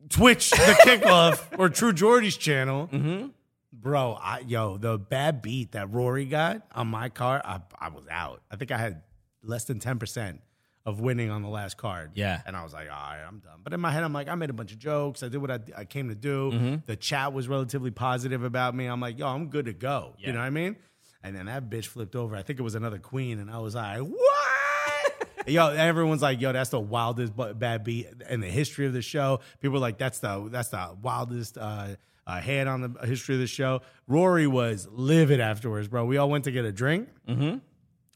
Twitch, 0.08 0.50
the 0.50 0.76
kickoff, 0.84 1.40
or 1.58 1.68
True 1.68 1.92
Geordie's 1.92 2.36
channel. 2.36 2.88
Mm-hmm. 2.92 3.28
Bro, 3.72 4.18
I, 4.20 4.40
yo, 4.46 4.76
the 4.76 4.98
bad 4.98 5.42
beat 5.42 5.72
that 5.72 5.92
Rory 5.92 6.26
got 6.26 6.62
on 6.72 6.88
my 6.88 7.08
card, 7.08 7.42
I, 7.44 7.60
I 7.78 7.88
was 7.88 8.04
out. 8.10 8.42
I 8.50 8.56
think 8.56 8.70
I 8.70 8.78
had 8.78 9.02
less 9.42 9.64
than 9.64 9.80
10% 9.80 10.38
of 10.84 11.00
winning 11.00 11.30
on 11.30 11.42
the 11.42 11.48
last 11.48 11.76
card. 11.76 12.12
Yeah. 12.14 12.40
And 12.44 12.56
I 12.56 12.64
was 12.64 12.72
like, 12.72 12.88
all 12.90 12.96
right, 12.96 13.22
I'm 13.26 13.38
done. 13.38 13.60
But 13.62 13.72
in 13.72 13.80
my 13.80 13.92
head, 13.92 14.02
I'm 14.02 14.12
like, 14.12 14.28
I 14.28 14.34
made 14.34 14.50
a 14.50 14.54
bunch 14.54 14.72
of 14.72 14.78
jokes. 14.78 15.22
I 15.22 15.28
did 15.28 15.38
what 15.38 15.50
I, 15.50 15.60
I 15.76 15.84
came 15.84 16.08
to 16.08 16.14
do. 16.14 16.50
Mm-hmm. 16.52 16.74
The 16.86 16.96
chat 16.96 17.32
was 17.32 17.48
relatively 17.48 17.92
positive 17.92 18.42
about 18.42 18.74
me. 18.74 18.86
I'm 18.86 19.00
like, 19.00 19.18
yo, 19.18 19.28
I'm 19.28 19.46
good 19.46 19.66
to 19.66 19.72
go. 19.72 20.14
Yeah. 20.18 20.28
You 20.28 20.32
know 20.32 20.40
what 20.40 20.46
I 20.46 20.50
mean? 20.50 20.76
And 21.22 21.36
then 21.36 21.46
that 21.46 21.70
bitch 21.70 21.86
flipped 21.86 22.16
over. 22.16 22.34
I 22.34 22.42
think 22.42 22.58
it 22.58 22.62
was 22.62 22.74
another 22.74 22.98
queen. 22.98 23.38
And 23.38 23.50
I 23.50 23.58
was 23.58 23.76
like, 23.76 24.00
what? 24.00 25.28
yo, 25.46 25.68
everyone's 25.68 26.22
like, 26.22 26.40
yo, 26.40 26.52
that's 26.52 26.70
the 26.70 26.80
wildest 26.80 27.32
bad 27.58 27.84
beat 27.84 28.08
in 28.28 28.40
the 28.40 28.48
history 28.48 28.86
of 28.86 28.92
the 28.92 29.02
show. 29.02 29.40
People 29.60 29.74
were 29.74 29.78
like, 29.78 29.98
that's 29.98 30.18
the 30.18 30.48
that's 30.50 30.68
the 30.68 30.96
wildest 31.00 31.58
uh, 31.58 31.94
uh, 32.26 32.40
head 32.40 32.66
on 32.66 32.80
the 32.94 33.06
history 33.06 33.36
of 33.36 33.40
the 33.40 33.46
show. 33.46 33.82
Rory 34.06 34.46
was 34.46 34.88
livid 34.90 35.40
afterwards, 35.40 35.88
bro. 35.88 36.04
We 36.04 36.16
all 36.16 36.30
went 36.30 36.44
to 36.44 36.50
get 36.50 36.64
a 36.64 36.72
drink. 36.72 37.08
Mm-hmm. 37.28 37.58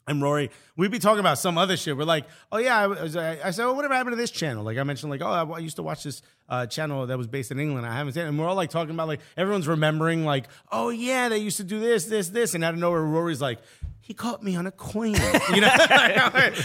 And 0.09 0.23
Rory, 0.23 0.51
we'd 0.77 0.93
be 0.93 1.01
talking 1.01 1.19
about 1.19 1.37
some 1.37 1.59
other 1.59 1.77
shit. 1.77 1.97
We're 1.97 2.05
like, 2.05 2.27
oh 2.53 2.59
yeah, 2.59 2.79
I, 2.79 2.87
was, 2.87 3.17
I 3.17 3.39
I 3.45 3.51
said, 3.51 3.65
well, 3.65 3.75
whatever 3.75 3.93
happened 3.95 4.13
to 4.13 4.17
this 4.17 4.31
channel? 4.31 4.63
Like 4.63 4.79
I 4.79 4.85
mentioned, 4.85 5.11
like, 5.11 5.21
oh, 5.21 5.27
I, 5.27 5.43
I 5.43 5.59
used 5.59 5.77
to 5.77 5.83
watch 5.83 6.05
this 6.05 6.23
uh, 6.49 6.67
channel 6.67 7.09
that 7.09 7.19
was 7.19 7.27
based 7.27 7.51
in 7.51 7.59
England. 7.59 7.85
I 7.87 7.93
haven't 7.93 8.13
seen 8.13 8.25
it. 8.25 8.29
And 8.29 8.39
we're 8.39 8.47
all 8.47 8.55
like 8.55 8.71
talking 8.71 8.95
about 8.95 9.09
like 9.09 9.21
everyone's 9.37 9.67
remembering, 9.67 10.25
like, 10.25 10.47
oh 10.71 10.91
yeah, 10.91 11.29
they 11.29 11.39
used 11.39 11.57
to 11.57 11.65
do 11.65 11.81
this, 11.81 12.05
this, 12.05 12.29
this. 12.29 12.55
And 12.55 12.63
out 12.63 12.75
of 12.75 12.79
nowhere, 12.79 13.03
Rory's 13.03 13.41
like, 13.41 13.59
he 14.01 14.15
caught 14.15 14.45
me 14.45 14.55
on 14.55 14.69
a 14.69 14.71
coin. 14.71 15.17
You 15.53 15.61
know? 15.61 15.71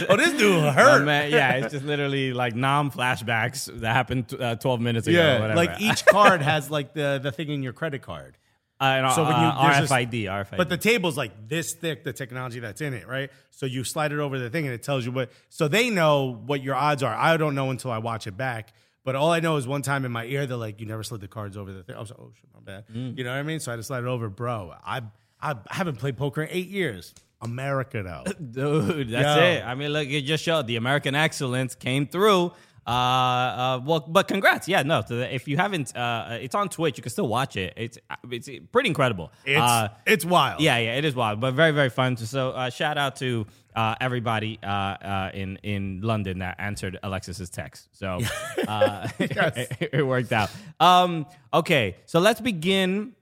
oh, 0.10 0.18
this 0.18 0.34
dude 0.34 0.64
hurt. 0.74 1.04
man, 1.04 1.32
yeah, 1.32 1.54
it's 1.54 1.72
just 1.72 1.86
literally 1.86 2.34
like 2.34 2.56
non 2.56 2.92
flashbacks 2.92 3.66
that 3.82 3.94
happened 3.94 4.34
uh, 4.40 4.56
12 4.56 4.82
minutes 4.82 5.08
ago. 5.08 5.18
Yeah, 5.18 5.40
whatever. 5.40 5.56
like 5.56 5.82
each 5.82 6.06
card 6.06 6.42
has 6.42 6.70
like 6.70 6.94
the 6.94 7.20
the 7.22 7.32
thing 7.32 7.50
in 7.50 7.64
your 7.64 7.74
credit 7.74 8.02
card. 8.02 8.38
Uh, 8.82 9.14
So 9.16 9.24
when 9.24 9.32
you 9.32 9.38
uh, 9.38 9.72
there's 9.72 9.90
this- 9.90 9.92
RFID, 9.92 10.24
RFID. 10.26 10.58
But 10.58 10.70
the 10.70 10.78
table's 10.78 11.16
like 11.18 11.48
this 11.48 11.74
thick, 11.74 12.04
the 12.04 12.14
technology 12.14 12.60
that's 12.60 12.82
in 12.82 12.94
it, 12.94 13.08
right? 13.08 13.30
So 13.52 13.66
you 13.66 13.84
slide 13.84 14.12
it 14.12 14.20
over 14.20 14.40
the 14.40 14.50
thing 14.50 14.66
and 14.66 14.74
it 14.74 14.84
tells 14.84 15.06
you 15.06 15.12
what. 15.12 15.32
So 15.50 15.68
they 15.68 15.90
know 15.90 16.42
what 16.46 16.62
your 16.64 16.76
odds 16.76 17.04
are. 17.04 17.14
I 17.14 17.38
don't 17.38 17.56
know 17.56 17.70
until 17.70 17.92
I 17.92 18.00
watch 18.00 18.28
it 18.28 18.36
back. 18.36 18.74
But 19.04 19.16
all 19.16 19.32
I 19.32 19.40
know 19.40 19.58
is 19.58 19.68
one 19.68 19.82
time 19.82 20.06
in 20.06 20.12
my 20.12 20.26
ear, 20.26 20.46
they're 20.46 20.58
like, 20.58 20.80
"You 20.80 20.86
never 20.86 21.02
slid 21.02 21.22
the 21.22 21.28
cards 21.28 21.58
over 21.58 21.72
the 21.74 21.82
thing." 21.82 21.96
I 21.96 22.00
was 22.00 22.12
like, 22.12 22.20
"Oh 22.20 22.32
shit, 22.36 22.50
my 22.54 22.60
bad." 22.60 22.84
Mm. 22.88 23.18
You 23.18 23.24
know 23.24 23.32
what 23.32 23.40
I 23.40 23.44
mean? 23.44 23.60
So 23.60 23.72
I 23.72 23.76
just 23.76 23.88
to 23.88 23.94
slide 23.94 24.04
it 24.04 24.08
over, 24.08 24.30
bro. 24.30 24.74
I 24.86 25.02
I 25.42 25.56
haven't 25.72 25.96
played 25.96 26.18
poker 26.18 26.44
in 26.44 26.50
eight 26.52 26.68
years. 26.68 27.16
America 27.42 28.04
though. 28.04 28.32
Dude, 28.52 29.10
that's 29.10 29.40
Yo. 29.40 29.44
it. 29.44 29.64
I 29.66 29.74
mean, 29.74 29.90
look, 29.92 30.08
it 30.08 30.22
just 30.22 30.44
showed 30.44 30.68
the 30.68 30.76
American 30.76 31.16
excellence 31.16 31.74
came 31.74 32.06
through. 32.06 32.52
Uh, 32.86 32.90
uh, 32.90 33.82
well, 33.86 34.00
but 34.00 34.28
congrats, 34.28 34.68
yeah, 34.68 34.82
no. 34.82 35.04
If 35.10 35.48
you 35.48 35.56
haven't, 35.58 35.96
uh, 35.96 36.40
it's 36.42 36.56
on 36.56 36.68
Twitch. 36.70 36.98
You 36.98 37.04
can 37.04 37.12
still 37.12 37.28
watch 37.28 37.56
it. 37.56 37.74
It's 37.78 37.98
it's 38.30 38.50
pretty 38.72 38.90
incredible. 38.90 39.32
It's 39.46 39.62
uh, 39.62 39.90
it's 40.06 40.26
wild. 40.26 40.62
Yeah, 40.62 40.78
yeah, 40.78 40.96
it 40.96 41.06
is 41.06 41.16
wild, 41.16 41.40
but 41.40 41.54
very, 41.54 41.72
very 41.72 41.90
fun. 41.90 42.18
So, 42.18 42.50
uh, 42.52 42.70
shout 42.72 42.98
out 42.98 43.18
to 43.18 43.46
uh, 43.76 43.96
everybody 44.02 44.60
uh, 44.64 44.68
uh, 44.68 45.32
in 45.34 45.58
in 45.58 46.02
London 46.02 46.40
that 46.40 46.56
answered 46.60 46.98
Alexis's 47.04 47.50
text. 47.50 47.88
So, 47.92 48.20
uh, 48.68 49.08
it, 49.20 49.90
it 49.94 50.08
worked 50.08 50.32
out. 50.32 50.50
Um, 50.80 51.28
okay, 51.54 51.98
so 52.06 52.20
let's 52.20 52.42
begin. 52.42 53.14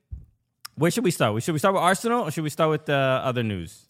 Where 0.75 0.89
should 0.89 1.03
we 1.03 1.11
start? 1.11 1.33
We 1.33 1.41
should 1.41 1.51
we 1.53 1.59
start 1.59 1.73
with 1.73 1.83
Arsenal 1.83 2.21
or 2.21 2.31
should 2.31 2.45
we 2.45 2.49
start 2.49 2.69
with 2.69 2.89
uh, 2.89 3.21
other 3.25 3.43
news? 3.43 3.88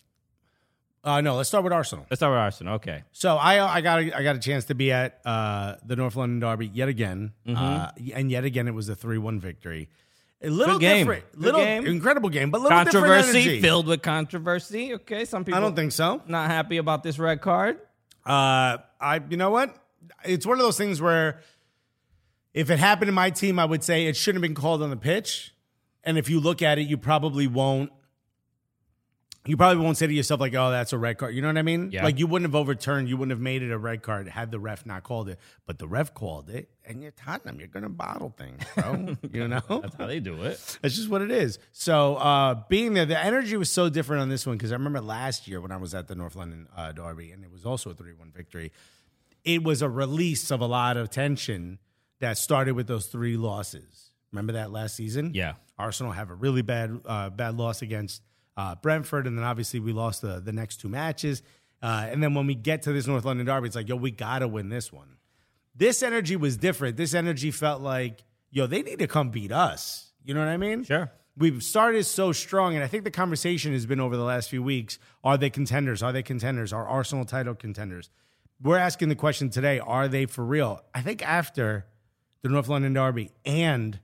Uh, 1.03 1.21
no, 1.21 1.35
let's 1.35 1.47
start 1.47 1.63
with 1.63 1.71
Arsenal. 1.71 2.05
Let's 2.09 2.19
start 2.19 2.31
with 2.31 2.39
Arsenal. 2.39 2.75
Okay. 2.75 3.03
So 3.11 3.35
I 3.37 3.75
I 3.77 3.81
got 3.81 3.99
a, 3.99 4.17
I 4.17 4.23
got 4.23 4.35
a 4.35 4.39
chance 4.39 4.65
to 4.65 4.75
be 4.75 4.91
at 4.91 5.19
uh, 5.25 5.75
the 5.85 5.95
North 5.95 6.15
London 6.17 6.39
Derby 6.39 6.67
yet 6.67 6.89
again, 6.89 7.31
uh, 7.47 7.91
and 8.13 8.29
yet 8.29 8.43
again 8.43 8.67
it 8.67 8.73
was 8.73 8.89
a 8.89 8.95
three 8.95 9.17
one 9.17 9.39
victory. 9.39 9.89
A 10.41 10.49
little 10.49 10.75
Good 10.75 10.81
game. 10.81 10.97
different, 11.07 11.31
Good 11.33 11.41
little 11.41 11.61
game. 11.61 11.85
incredible 11.85 12.29
game, 12.29 12.49
but 12.49 12.61
little 12.61 12.77
different 12.83 13.05
Controversy 13.07 13.41
energy. 13.41 13.61
filled 13.61 13.87
with 13.87 14.01
controversy. 14.01 14.93
Okay, 14.93 15.25
some 15.25 15.43
people 15.43 15.57
I 15.57 15.61
don't 15.61 15.75
think 15.75 15.91
so. 15.91 16.21
not 16.27 16.49
happy 16.49 16.77
about 16.77 17.03
this 17.03 17.19
red 17.19 17.41
card. 17.41 17.77
Uh, 18.25 18.77
I, 19.01 19.21
you 19.29 19.35
know 19.37 19.49
what? 19.49 19.75
It's 20.23 20.45
one 20.45 20.57
of 20.57 20.63
those 20.63 20.77
things 20.77 21.01
where 21.01 21.41
if 22.53 22.69
it 22.69 22.79
happened 22.79 23.07
to 23.07 23.13
my 23.13 23.29
team, 23.31 23.59
I 23.59 23.65
would 23.65 23.83
say 23.83 24.05
it 24.07 24.15
shouldn't 24.15 24.43
have 24.43 24.49
been 24.49 24.55
called 24.55 24.81
on 24.81 24.89
the 24.89 24.97
pitch. 24.97 25.53
And 26.03 26.17
if 26.17 26.29
you 26.29 26.39
look 26.39 26.61
at 26.61 26.77
it, 26.79 26.83
you 26.87 26.97
probably 26.97 27.47
won't. 27.47 27.91
You 29.45 29.55
probably 29.55 29.81
won't 29.83 29.97
say 29.97 30.05
to 30.05 30.13
yourself 30.13 30.41
like, 30.41 30.53
"Oh, 30.53 30.69
that's 30.69 30.91
a 30.91 30.97
red 30.97 31.17
card." 31.17 31.33
You 31.33 31.41
know 31.41 31.47
what 31.47 31.57
I 31.57 31.61
mean? 31.61 31.91
Yeah. 31.91 32.03
Like 32.03 32.19
you 32.19 32.27
wouldn't 32.27 32.49
have 32.49 32.55
overturned, 32.55 33.07
you 33.07 33.15
wouldn't 33.15 33.31
have 33.31 33.39
made 33.39 33.63
it 33.63 33.71
a 33.71 33.77
red 33.77 34.01
card 34.01 34.27
had 34.27 34.51
the 34.51 34.59
ref 34.59 34.85
not 34.85 35.03
called 35.03 35.29
it. 35.29 35.39
But 35.65 35.79
the 35.79 35.87
ref 35.87 36.13
called 36.13 36.49
it, 36.49 36.69
and 36.85 37.01
you're 37.01 37.11
Tottenham. 37.11 37.57
You're 37.59 37.69
gonna 37.69 37.89
bottle 37.89 38.33
things, 38.37 38.61
bro. 38.75 39.15
you 39.31 39.47
know? 39.47 39.61
That's 39.67 39.95
how 39.95 40.07
they 40.07 40.19
do 40.19 40.43
it. 40.43 40.77
That's 40.81 40.95
just 40.95 41.09
what 41.09 41.21
it 41.21 41.31
is. 41.31 41.57
So 41.71 42.15
uh, 42.17 42.63
being 42.67 42.93
there, 42.93 43.05
the 43.05 43.17
energy 43.17 43.55
was 43.55 43.71
so 43.71 43.89
different 43.89 44.21
on 44.21 44.29
this 44.29 44.45
one 44.45 44.57
because 44.57 44.71
I 44.71 44.75
remember 44.75 45.01
last 45.01 45.47
year 45.47 45.61
when 45.61 45.71
I 45.71 45.77
was 45.77 45.95
at 45.95 46.07
the 46.07 46.15
North 46.15 46.35
London 46.35 46.67
uh, 46.75 46.91
Derby, 46.91 47.31
and 47.31 47.43
it 47.43 47.51
was 47.51 47.65
also 47.65 47.91
a 47.91 47.93
three-one 47.93 48.31
victory. 48.35 48.71
It 49.45 49.63
was 49.63 49.81
a 49.81 49.89
release 49.89 50.51
of 50.51 50.59
a 50.59 50.67
lot 50.67 50.97
of 50.97 51.09
tension 51.09 51.79
that 52.19 52.37
started 52.37 52.73
with 52.73 52.87
those 52.87 53.07
three 53.07 53.37
losses. 53.37 54.11
Remember 54.31 54.53
that 54.53 54.71
last 54.71 54.95
season? 54.95 55.31
Yeah. 55.33 55.53
Arsenal 55.77 56.11
have 56.11 56.29
a 56.29 56.35
really 56.35 56.61
bad 56.61 56.99
uh, 57.05 57.29
bad 57.29 57.55
loss 57.55 57.81
against 57.81 58.21
uh, 58.59 58.75
Brentford, 58.75 59.25
and 59.25 59.37
then 59.37 59.45
obviously 59.45 59.79
we 59.79 59.93
lost 59.93 60.21
the 60.21 60.41
the 60.41 60.51
next 60.51 60.81
two 60.81 60.89
matches. 60.89 61.41
Uh, 61.81 62.07
and 62.09 62.21
then 62.21 62.33
when 62.33 62.45
we 62.45 62.55
get 62.55 62.81
to 62.81 62.91
this 62.91 63.07
North 63.07 63.23
London 63.23 63.45
Derby, 63.45 63.67
it's 63.67 63.75
like, 63.75 63.87
yo, 63.87 63.95
we 63.95 64.11
gotta 64.11 64.49
win 64.49 64.67
this 64.67 64.91
one. 64.91 65.15
This 65.73 66.03
energy 66.03 66.35
was 66.35 66.57
different. 66.57 66.97
This 66.97 67.13
energy 67.13 67.51
felt 67.51 67.81
like, 67.81 68.25
yo, 68.51 68.67
they 68.67 68.81
need 68.81 68.99
to 68.99 69.07
come 69.07 69.29
beat 69.29 69.53
us. 69.53 70.11
You 70.25 70.33
know 70.33 70.41
what 70.41 70.49
I 70.49 70.57
mean? 70.57 70.83
Sure. 70.83 71.09
We've 71.37 71.63
started 71.63 72.03
so 72.03 72.33
strong, 72.33 72.75
and 72.75 72.83
I 72.83 72.87
think 72.87 73.05
the 73.05 73.11
conversation 73.11 73.71
has 73.71 73.85
been 73.85 74.01
over 74.01 74.17
the 74.17 74.25
last 74.25 74.49
few 74.49 74.61
weeks: 74.61 74.99
Are 75.23 75.37
they 75.37 75.49
contenders? 75.49 76.03
Are 76.03 76.11
they 76.11 76.23
contenders? 76.23 76.73
Are 76.73 76.85
Arsenal 76.85 77.23
title 77.23 77.55
contenders? 77.55 78.09
We're 78.61 78.77
asking 78.77 79.07
the 79.07 79.15
question 79.15 79.49
today: 79.49 79.79
Are 79.79 80.09
they 80.09 80.25
for 80.25 80.43
real? 80.43 80.81
I 80.93 81.01
think 81.01 81.25
after 81.25 81.85
the 82.41 82.49
North 82.49 82.67
London 82.67 82.91
Derby 82.91 83.31
and 83.45 84.01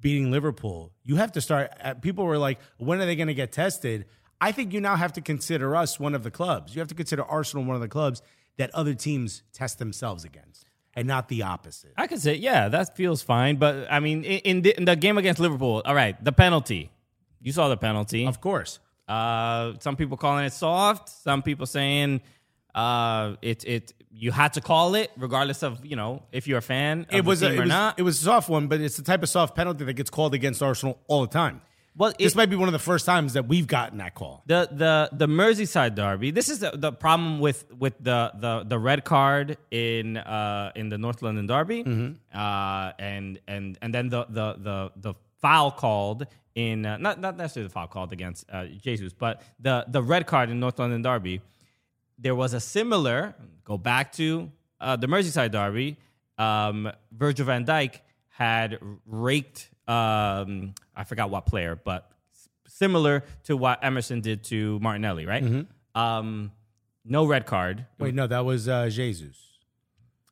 beating 0.00 0.30
Liverpool, 0.30 0.92
you 1.02 1.16
have 1.16 1.32
to 1.32 1.40
start. 1.40 1.72
uh, 1.82 1.94
People 1.94 2.24
were 2.24 2.38
like, 2.38 2.58
when 2.78 3.00
are 3.00 3.06
they 3.06 3.16
going 3.16 3.28
to 3.28 3.34
get 3.34 3.52
tested? 3.52 4.06
I 4.40 4.52
think 4.52 4.72
you 4.72 4.80
now 4.80 4.96
have 4.96 5.14
to 5.14 5.20
consider 5.20 5.74
us 5.74 5.98
one 5.98 6.14
of 6.14 6.22
the 6.22 6.30
clubs. 6.30 6.74
You 6.74 6.80
have 6.80 6.88
to 6.88 6.94
consider 6.94 7.24
Arsenal 7.24 7.64
one 7.64 7.74
of 7.74 7.80
the 7.80 7.88
clubs 7.88 8.20
that 8.58 8.74
other 8.74 8.94
teams 8.94 9.42
test 9.52 9.78
themselves 9.78 10.24
against, 10.24 10.66
and 10.94 11.06
not 11.08 11.28
the 11.28 11.42
opposite. 11.42 11.92
I 11.96 12.06
could 12.06 12.20
say, 12.20 12.34
yeah, 12.34 12.68
that 12.68 12.96
feels 12.96 13.22
fine. 13.22 13.56
But 13.56 13.86
I 13.90 14.00
mean, 14.00 14.24
in, 14.24 14.38
in, 14.40 14.62
the, 14.62 14.76
in 14.76 14.84
the 14.84 14.96
game 14.96 15.18
against 15.18 15.40
Liverpool, 15.40 15.82
all 15.84 15.94
right, 15.94 16.22
the 16.22 16.32
penalty. 16.32 16.90
You 17.40 17.52
saw 17.52 17.68
the 17.68 17.76
penalty. 17.76 18.26
Of 18.26 18.40
course. 18.40 18.78
Uh, 19.08 19.74
some 19.80 19.96
people 19.96 20.16
calling 20.16 20.44
it 20.44 20.52
soft. 20.52 21.08
Some 21.08 21.42
people 21.42 21.66
saying 21.66 22.20
uh, 22.76 23.34
it 23.42 23.64
it 23.64 23.92
you 24.12 24.30
had 24.32 24.52
to 24.54 24.60
call 24.60 24.94
it 24.94 25.10
regardless 25.16 25.62
of 25.62 25.84
you 25.84 25.96
know 25.96 26.22
if 26.32 26.46
you're 26.46 26.58
a 26.58 26.62
fan 26.62 27.00
of 27.10 27.14
It 27.14 27.24
was, 27.24 27.40
the 27.40 27.48
a, 27.48 27.52
it, 27.52 27.56
or 27.58 27.60
was 27.62 27.68
not. 27.68 27.98
it 27.98 28.02
was 28.02 28.20
a 28.20 28.24
soft 28.24 28.48
one, 28.48 28.68
but 28.68 28.80
it's 28.80 28.96
the 28.96 29.02
type 29.02 29.22
of 29.22 29.28
soft 29.28 29.54
penalty 29.56 29.84
that 29.84 29.94
gets 29.94 30.10
called 30.10 30.32
against 30.34 30.62
Arsenal 30.62 30.98
all 31.08 31.22
the 31.22 31.32
time. 31.42 31.60
Well, 31.98 32.12
this 32.18 32.32
it- 32.32 32.36
might 32.36 32.50
be 32.50 32.56
one 32.56 32.68
of 32.68 32.72
the 32.72 32.78
first 32.90 33.06
times 33.06 33.32
that 33.32 33.48
we've 33.48 33.66
gotten 33.66 33.98
that 33.98 34.14
call. 34.14 34.42
the 34.46 34.68
the 34.70 35.08
the 35.12 35.26
Merseyside 35.26 35.94
derby. 35.94 36.30
This 36.30 36.48
is 36.50 36.58
the, 36.60 36.70
the 36.74 36.92
problem 36.92 37.40
with 37.40 37.64
with 37.84 37.94
the 37.98 38.32
the 38.38 38.64
the 38.72 38.78
red 38.78 39.04
card 39.04 39.56
in 39.70 40.16
uh 40.18 40.72
in 40.76 40.90
the 40.90 40.98
North 40.98 41.22
London 41.22 41.46
derby, 41.46 41.82
Mm-hmm. 41.84 42.38
uh 42.38 42.92
and 42.98 43.38
and 43.48 43.78
and 43.82 43.94
then 43.94 44.08
the 44.10 44.24
the 44.38 44.46
the 44.68 44.92
the 44.96 45.14
foul 45.42 45.70
called 45.70 46.26
in 46.54 46.84
uh, 46.86 46.96
not 46.98 47.20
not 47.20 47.36
necessarily 47.36 47.68
the 47.68 47.72
foul 47.72 47.86
called 47.86 48.12
against 48.12 48.44
uh, 48.50 48.64
Jesus, 48.82 49.12
but 49.12 49.42
the 49.60 49.84
the 49.88 50.02
red 50.02 50.26
card 50.26 50.50
in 50.50 50.58
North 50.60 50.78
London 50.78 51.02
derby. 51.02 51.40
There 52.18 52.34
was 52.34 52.54
a 52.54 52.60
similar. 52.60 53.34
Go 53.64 53.78
back 53.78 54.12
to 54.12 54.50
uh, 54.80 54.96
the 54.96 55.06
Merseyside 55.06 55.52
derby. 55.52 55.98
Um, 56.38 56.90
Virgil 57.12 57.46
Van 57.46 57.64
Dijk 57.64 58.00
had 58.28 58.78
raked. 59.06 59.70
Um, 59.88 60.74
I 60.94 61.04
forgot 61.04 61.30
what 61.30 61.46
player, 61.46 61.80
but 61.82 62.10
similar 62.66 63.24
to 63.44 63.56
what 63.56 63.82
Emerson 63.82 64.20
did 64.20 64.44
to 64.44 64.78
Martinelli, 64.80 65.26
right? 65.26 65.42
Mm-hmm. 65.42 66.00
Um, 66.00 66.52
no 67.04 67.24
red 67.24 67.46
card. 67.46 67.86
Wait, 67.98 68.14
no, 68.14 68.26
that 68.26 68.44
was 68.44 68.68
uh, 68.68 68.88
Jesus. 68.88 69.36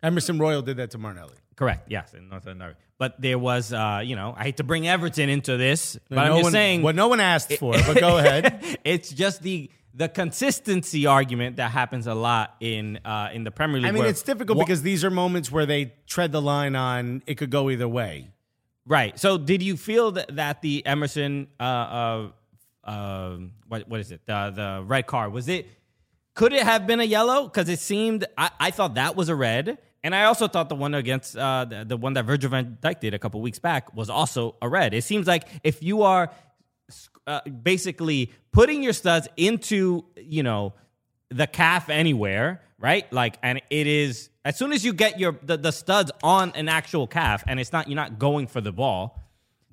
Emerson 0.03 0.39
Royal 0.39 0.61
did 0.61 0.77
that 0.77 0.91
to 0.91 0.99
Martinelli. 0.99 1.37
Correct. 1.57 1.91
Yes, 1.91 2.13
in 2.15 2.29
North 2.29 2.47
London. 2.47 2.75
But 2.99 3.21
there 3.21 3.39
was, 3.39 3.73
uh, 3.73 4.03
you 4.05 4.17
know, 4.17 4.35
I 4.37 4.45
hate 4.45 4.59
to 4.59 4.65
bring 4.65 4.87
Everton 4.87 5.29
into 5.29 5.57
this, 5.57 5.99
but 6.09 6.19
I'm 6.19 6.33
just 6.33 6.43
one, 6.45 6.53
saying 6.53 6.83
what 6.83 6.95
no 6.95 7.09
one 7.09 7.21
asked 7.21 7.53
for, 7.55 7.73
but 7.73 7.99
go 7.99 8.19
ahead. 8.19 8.79
it's 8.85 9.11
just 9.11 9.43
the 9.43 9.71
the 9.95 10.09
consistency 10.09 11.07
argument 11.07 11.57
that 11.57 11.71
happens 11.71 12.07
a 12.07 12.15
lot 12.15 12.57
in 12.61 12.99
uh, 13.05 13.31
in 13.33 13.45
the 13.45 13.51
Premier 13.51 13.81
League. 13.81 13.89
I 13.89 13.93
mean, 13.93 14.05
it's 14.05 14.23
difficult 14.23 14.59
Wha- 14.59 14.65
because 14.65 14.83
these 14.83 15.05
are 15.05 15.11
moments 15.11 15.51
where 15.53 15.67
they 15.67 15.95
tread 16.07 16.33
the 16.33 16.43
line 16.43 16.75
on 16.75 17.23
it 17.27 17.37
could 17.37 17.51
go 17.51 17.71
either 17.71 17.89
way. 17.89 18.29
Right. 18.87 19.19
So, 19.19 19.39
did 19.39 19.63
you 19.63 19.77
feel 19.77 20.11
that, 20.13 20.37
that 20.37 20.61
the 20.61 20.85
Emerson, 20.85 21.47
uh, 21.59 21.63
uh, 21.63 22.29
uh, 22.83 23.37
what 23.69 23.89
what 23.89 24.01
is 24.01 24.11
it? 24.11 24.23
The 24.27 24.53
the 24.55 24.85
red 24.85 25.07
card 25.07 25.33
was 25.33 25.49
it? 25.49 25.67
Could 26.35 26.53
it 26.53 26.65
have 26.65 26.87
been 26.87 26.99
a 26.99 27.05
yellow? 27.05 27.45
Because 27.45 27.69
it 27.69 27.79
seemed 27.79 28.27
I, 28.37 28.51
I 28.59 28.71
thought 28.73 28.95
that 28.95 29.15
was 29.15 29.29
a 29.29 29.37
red, 29.37 29.79
and 30.03 30.15
I 30.15 30.25
also 30.25 30.49
thought 30.49 30.69
the 30.69 30.75
one 30.75 30.93
against 30.93 31.37
uh, 31.37 31.65
the, 31.65 31.85
the 31.85 31.97
one 31.97 32.15
that 32.15 32.25
Virgil 32.25 32.51
Van 32.51 32.77
Dijk 32.83 32.99
did 32.99 33.15
a 33.15 33.19
couple 33.19 33.41
weeks 33.41 33.61
back 33.61 33.95
was 33.95 34.11
also 34.11 34.57
a 34.61 34.69
red. 34.69 34.93
It 34.93 35.05
seems 35.05 35.29
like 35.29 35.45
if 35.63 35.83
you 35.83 36.03
are 36.03 36.31
uh, 37.27 37.41
basically 37.49 38.33
putting 38.53 38.83
your 38.83 38.93
studs 38.93 39.29
into 39.37 40.05
you 40.17 40.43
know 40.43 40.75
the 41.31 41.47
calf 41.47 41.89
anywhere, 41.89 42.63
right? 42.79 43.11
Like, 43.13 43.39
and 43.43 43.61
it 43.71 43.87
is 43.87 44.29
as 44.45 44.57
soon 44.59 44.73
as 44.73 44.85
you 44.85 44.93
get 44.93 45.19
your 45.19 45.39
the, 45.43 45.57
the 45.57 45.73
studs 45.73 46.11
on 46.23 46.53
an 46.55 46.69
actual 46.69 47.07
calf, 47.07 47.45
and 47.47 47.59
it's 47.59 47.73
not 47.73 47.89
you're 47.89 47.97
not 47.97 48.19
going 48.19 48.47
for 48.47 48.61
the 48.61 48.73
ball. 48.73 49.21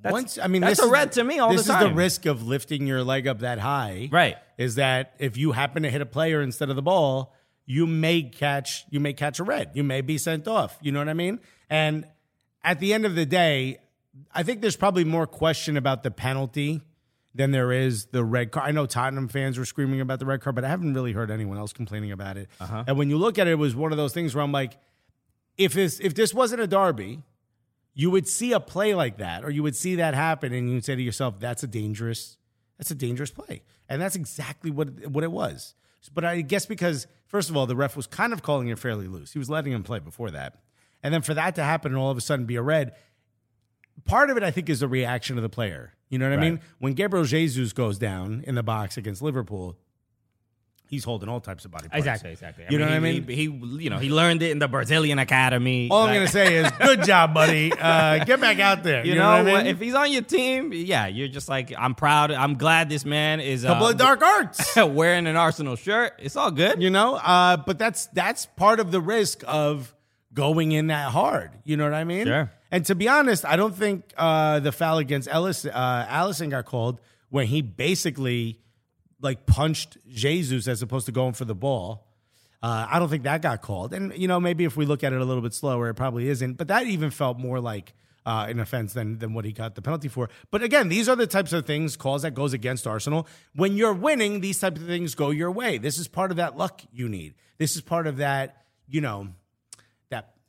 That's, 0.02 0.14
Once 0.14 0.40
I 0.42 0.48
mean, 0.48 0.62
that's 0.62 0.80
a 0.80 0.86
is- 0.86 0.90
red 0.90 1.12
to 1.14 1.24
me 1.24 1.38
all 1.38 1.52
this 1.52 1.66
the 1.68 1.74
time. 1.74 1.80
This 1.82 1.88
is 1.90 1.92
the 1.92 1.96
risk 1.96 2.26
of 2.26 2.48
lifting 2.48 2.88
your 2.88 3.04
leg 3.04 3.28
up 3.28 3.40
that 3.40 3.60
high, 3.60 4.10
Right. 4.12 4.38
Is 4.58 4.76
that 4.76 5.14
if 5.20 5.38
you 5.38 5.52
happen 5.52 5.84
to 5.84 5.92
hit 5.92 6.02
a 6.02 6.08
player 6.08 6.42
instead 6.42 6.70
of 6.72 6.76
the 6.76 6.82
ball, 6.82 7.36
you 7.68 7.86
may 7.86 8.24
catch 8.24 8.86
you 8.90 9.00
may 9.00 9.14
catch 9.14 9.40
a 9.40 9.44
red. 9.44 9.72
You 9.76 9.84
may 9.84 10.02
be 10.02 10.18
sent 10.18 10.48
off. 10.48 10.78
You 10.82 10.92
know 10.92 11.00
what 11.00 11.10
I 11.10 11.14
mean? 11.14 11.40
And 11.70 12.06
at 12.64 12.80
the 12.80 12.94
end 12.94 13.06
of 13.06 13.14
the 13.16 13.26
day, 13.28 13.80
I 14.34 14.42
think 14.44 14.62
there's 14.62 14.76
probably 14.76 15.04
more 15.04 15.28
question 15.28 15.78
about 15.78 16.02
the 16.04 16.12
penalty 16.12 16.82
than 17.34 17.52
there 17.52 17.72
is 17.72 18.08
the 18.08 18.24
red 18.24 18.52
card. 18.52 18.68
I 18.68 18.72
know 18.72 18.86
Tottenham 18.86 19.28
fans 19.28 19.58
were 19.58 19.66
screaming 19.66 20.02
about 20.02 20.20
the 20.20 20.26
red 20.26 20.42
card, 20.42 20.56
but 20.56 20.66
I 20.66 20.70
haven't 20.70 20.94
really 20.94 21.14
heard 21.14 21.32
anyone 21.32 21.58
else 21.58 21.74
complaining 21.74 22.12
about 22.12 22.38
it. 22.38 22.50
Uh-huh. 22.60 22.84
And 22.88 22.98
when 22.98 23.10
you 23.10 23.18
look 23.18 23.40
at 23.40 23.48
it, 23.48 23.52
it 23.52 23.56
was 23.56 23.76
one 23.76 23.92
of 23.92 23.98
those 23.98 24.14
things 24.14 24.36
where 24.36 24.44
I'm 24.44 24.52
like, 24.52 24.78
if 25.58 25.74
this 25.74 26.00
if 26.00 26.14
this 26.14 26.34
wasn't 26.34 26.62
a 26.62 26.68
derby, 26.68 27.24
you 27.94 28.10
would 28.10 28.28
see 28.28 28.54
a 28.54 28.60
play 28.60 28.96
like 28.96 29.18
that, 29.18 29.44
or 29.44 29.50
you 29.50 29.64
would 29.64 29.76
see 29.76 29.96
that 29.96 30.14
happen, 30.14 30.54
and 30.54 30.70
you'd 30.70 30.86
say 30.86 30.96
to 30.96 31.02
yourself, 31.02 31.40
"That's 31.40 31.64
a 31.64 31.68
dangerous, 31.68 32.38
that's 32.78 32.92
a 32.92 32.96
dangerous 32.96 33.32
play," 33.32 33.64
and 33.90 34.02
that's 34.02 34.16
exactly 34.16 34.72
what 34.72 35.08
what 35.08 35.24
it 35.24 35.32
was. 35.32 35.76
But 36.14 36.26
I 36.26 36.42
guess 36.42 36.66
because 36.66 37.06
first 37.28 37.50
of 37.50 37.58
all, 37.58 37.68
the 37.68 37.76
ref 37.76 37.96
was 37.96 38.08
kind 38.08 38.34
of 38.34 38.42
calling 38.42 38.70
it 38.70 38.80
fairly 38.80 39.08
loose; 39.08 39.34
he 39.34 39.40
was 39.40 39.50
letting 39.50 39.74
him 39.74 39.84
play 39.84 40.00
before 40.00 40.32
that, 40.32 40.62
and 41.04 41.14
then 41.14 41.22
for 41.22 41.34
that 41.34 41.56
to 41.56 41.64
happen 41.64 41.92
and 41.92 42.00
all 42.00 42.12
of 42.12 42.18
a 42.18 42.22
sudden 42.22 42.46
be 42.46 42.56
a 42.56 42.62
red, 42.62 42.96
part 44.06 44.30
of 44.30 44.38
it 44.38 44.44
I 44.44 44.52
think 44.52 44.70
is 44.70 44.80
the 44.80 44.88
reaction 44.88 45.38
of 45.38 45.44
the 45.44 45.50
player. 45.50 45.94
You 46.12 46.20
know 46.20 46.30
what 46.30 46.38
I 46.38 46.42
mean? 46.42 46.60
When 46.80 46.94
Gabriel 46.94 47.26
Jesus 47.26 47.72
goes 47.74 47.98
down 47.98 48.44
in 48.46 48.54
the 48.56 48.64
box 48.64 48.98
against 48.98 49.22
Liverpool, 49.22 49.78
he's 50.92 51.06
holding 51.06 51.30
all 51.30 51.40
types 51.40 51.64
of 51.64 51.72
body 51.72 51.88
parts. 51.88 51.98
exactly, 51.98 52.32
exactly. 52.32 52.66
You 52.70 52.78
know 52.78 52.86
what 52.86 52.94
I 52.94 53.00
mean? 53.00 53.26
He, 53.26 53.34
he, 53.34 53.44
you 53.44 53.90
know, 53.90 53.98
he 53.98 54.10
learned 54.10 54.44
it 54.44 54.52
in 54.52 54.60
the 54.60 54.68
Brazilian 54.68 55.20
academy. 55.20 55.88
All 55.90 56.04
I'm 56.04 56.14
gonna 56.14 56.28
say 56.28 56.58
is, 56.58 56.70
good 56.82 57.06
job, 57.06 57.34
buddy. 57.34 57.72
Uh, 57.72 58.26
get 58.26 58.42
back 58.42 58.60
out 58.60 58.84
there. 58.84 59.06
You, 59.06 59.14
You, 59.14 59.20
know, 59.20 59.30
what 59.30 59.40
I 59.48 59.64
mean? 59.64 59.68
if 59.68 59.80
he's 59.80 59.96
on 59.96 60.12
your 60.12 60.22
team, 60.22 60.74
yeah, 60.74 61.08
you're 61.08 61.30
just 61.30 61.48
like, 61.48 61.74
I'm 61.78 61.96
proud. 61.96 62.30
I'm 62.30 62.56
glad 62.56 62.90
this 62.90 63.06
man 63.06 63.40
is 63.40 63.64
couple 63.64 63.88
uh, 63.88 63.92
of 63.92 63.98
dark 63.98 64.22
arts. 64.22 64.76
wearing 64.76 65.28
an 65.28 65.38
Arsenal 65.38 65.78
shirt. 65.78 66.14
It's 66.20 66.36
all 66.36 66.52
good. 66.52 66.84
you 66.84 66.90
know 66.90 67.16
uh, 67.16 67.56
but 67.56 67.80
that's 67.80 68.08
that's 68.08 68.48
part 68.58 68.82
of 68.82 68.92
the 68.92 69.00
risk 69.00 69.44
of 69.48 69.96
going 70.34 70.72
in 70.72 70.88
that 70.88 71.12
hard 71.12 71.52
you 71.64 71.76
know 71.78 71.84
what 71.84 71.94
i 71.94 72.04
mean 72.04 72.26
Sure. 72.26 72.52
and 72.72 72.86
to 72.86 72.96
be 72.96 73.08
honest 73.10 73.46
i 73.46 73.56
don't 73.56 73.76
think 73.76 74.14
uh, 74.18 74.60
the 74.60 74.72
foul 74.72 74.98
against 74.98 75.28
ellis 75.30 75.66
uh, 75.66 76.06
alisson 76.10 76.50
got 76.50 76.66
called 76.66 77.00
when 77.30 77.48
he 77.48 77.62
basically 77.62 78.60
like 79.22 79.46
punched 79.46 79.98
jesus 80.10 80.68
as 80.68 80.82
opposed 80.82 81.06
to 81.08 81.12
going 81.12 81.34
for 81.34 81.46
the 81.46 81.56
ball 81.56 82.08
uh, 82.64 82.88
i 82.90 82.98
don't 83.00 83.10
think 83.10 83.24
that 83.24 83.42
got 83.42 83.62
called 83.62 83.94
and 83.94 84.16
you 84.18 84.28
know 84.28 84.40
maybe 84.40 84.64
if 84.64 84.78
we 84.78 84.86
look 84.86 85.04
at 85.04 85.12
it 85.14 85.20
a 85.22 85.26
little 85.26 85.44
bit 85.44 85.54
slower 85.54 85.90
it 85.90 85.96
probably 85.96 86.28
isn't 86.30 86.54
but 86.54 86.68
that 86.70 86.86
even 86.88 87.10
felt 87.12 87.38
more 87.38 87.60
like 87.60 87.94
uh, 88.24 88.46
an 88.48 88.60
offense 88.60 88.94
than 88.94 89.18
than 89.18 89.34
what 89.34 89.46
he 89.46 89.52
got 89.52 89.74
the 89.74 89.82
penalty 89.82 90.08
for. 90.08 90.30
But 90.52 90.62
again, 90.62 90.90
these 90.90 91.10
are 91.10 91.16
the 91.16 91.26
types 91.26 91.54
of 91.54 91.66
things 91.66 91.98
calls 91.98 92.22
that 92.22 92.36
goes 92.36 92.54
against 92.54 92.86
Arsenal. 92.86 93.26
When 93.56 93.76
you're 93.76 93.94
winning, 93.96 94.42
these 94.42 94.60
types 94.60 94.80
of 94.80 94.86
things 94.86 95.16
go 95.16 95.32
your 95.32 95.50
way. 95.50 95.80
This 95.80 95.98
is 95.98 96.08
part 96.08 96.30
of 96.30 96.38
that 96.38 96.56
luck 96.56 96.84
you 96.94 97.10
need. 97.10 97.34
This 97.58 97.76
is 97.76 97.82
part 97.82 98.06
of 98.06 98.18
that, 98.18 98.62
you 98.88 99.02
know, 99.02 99.30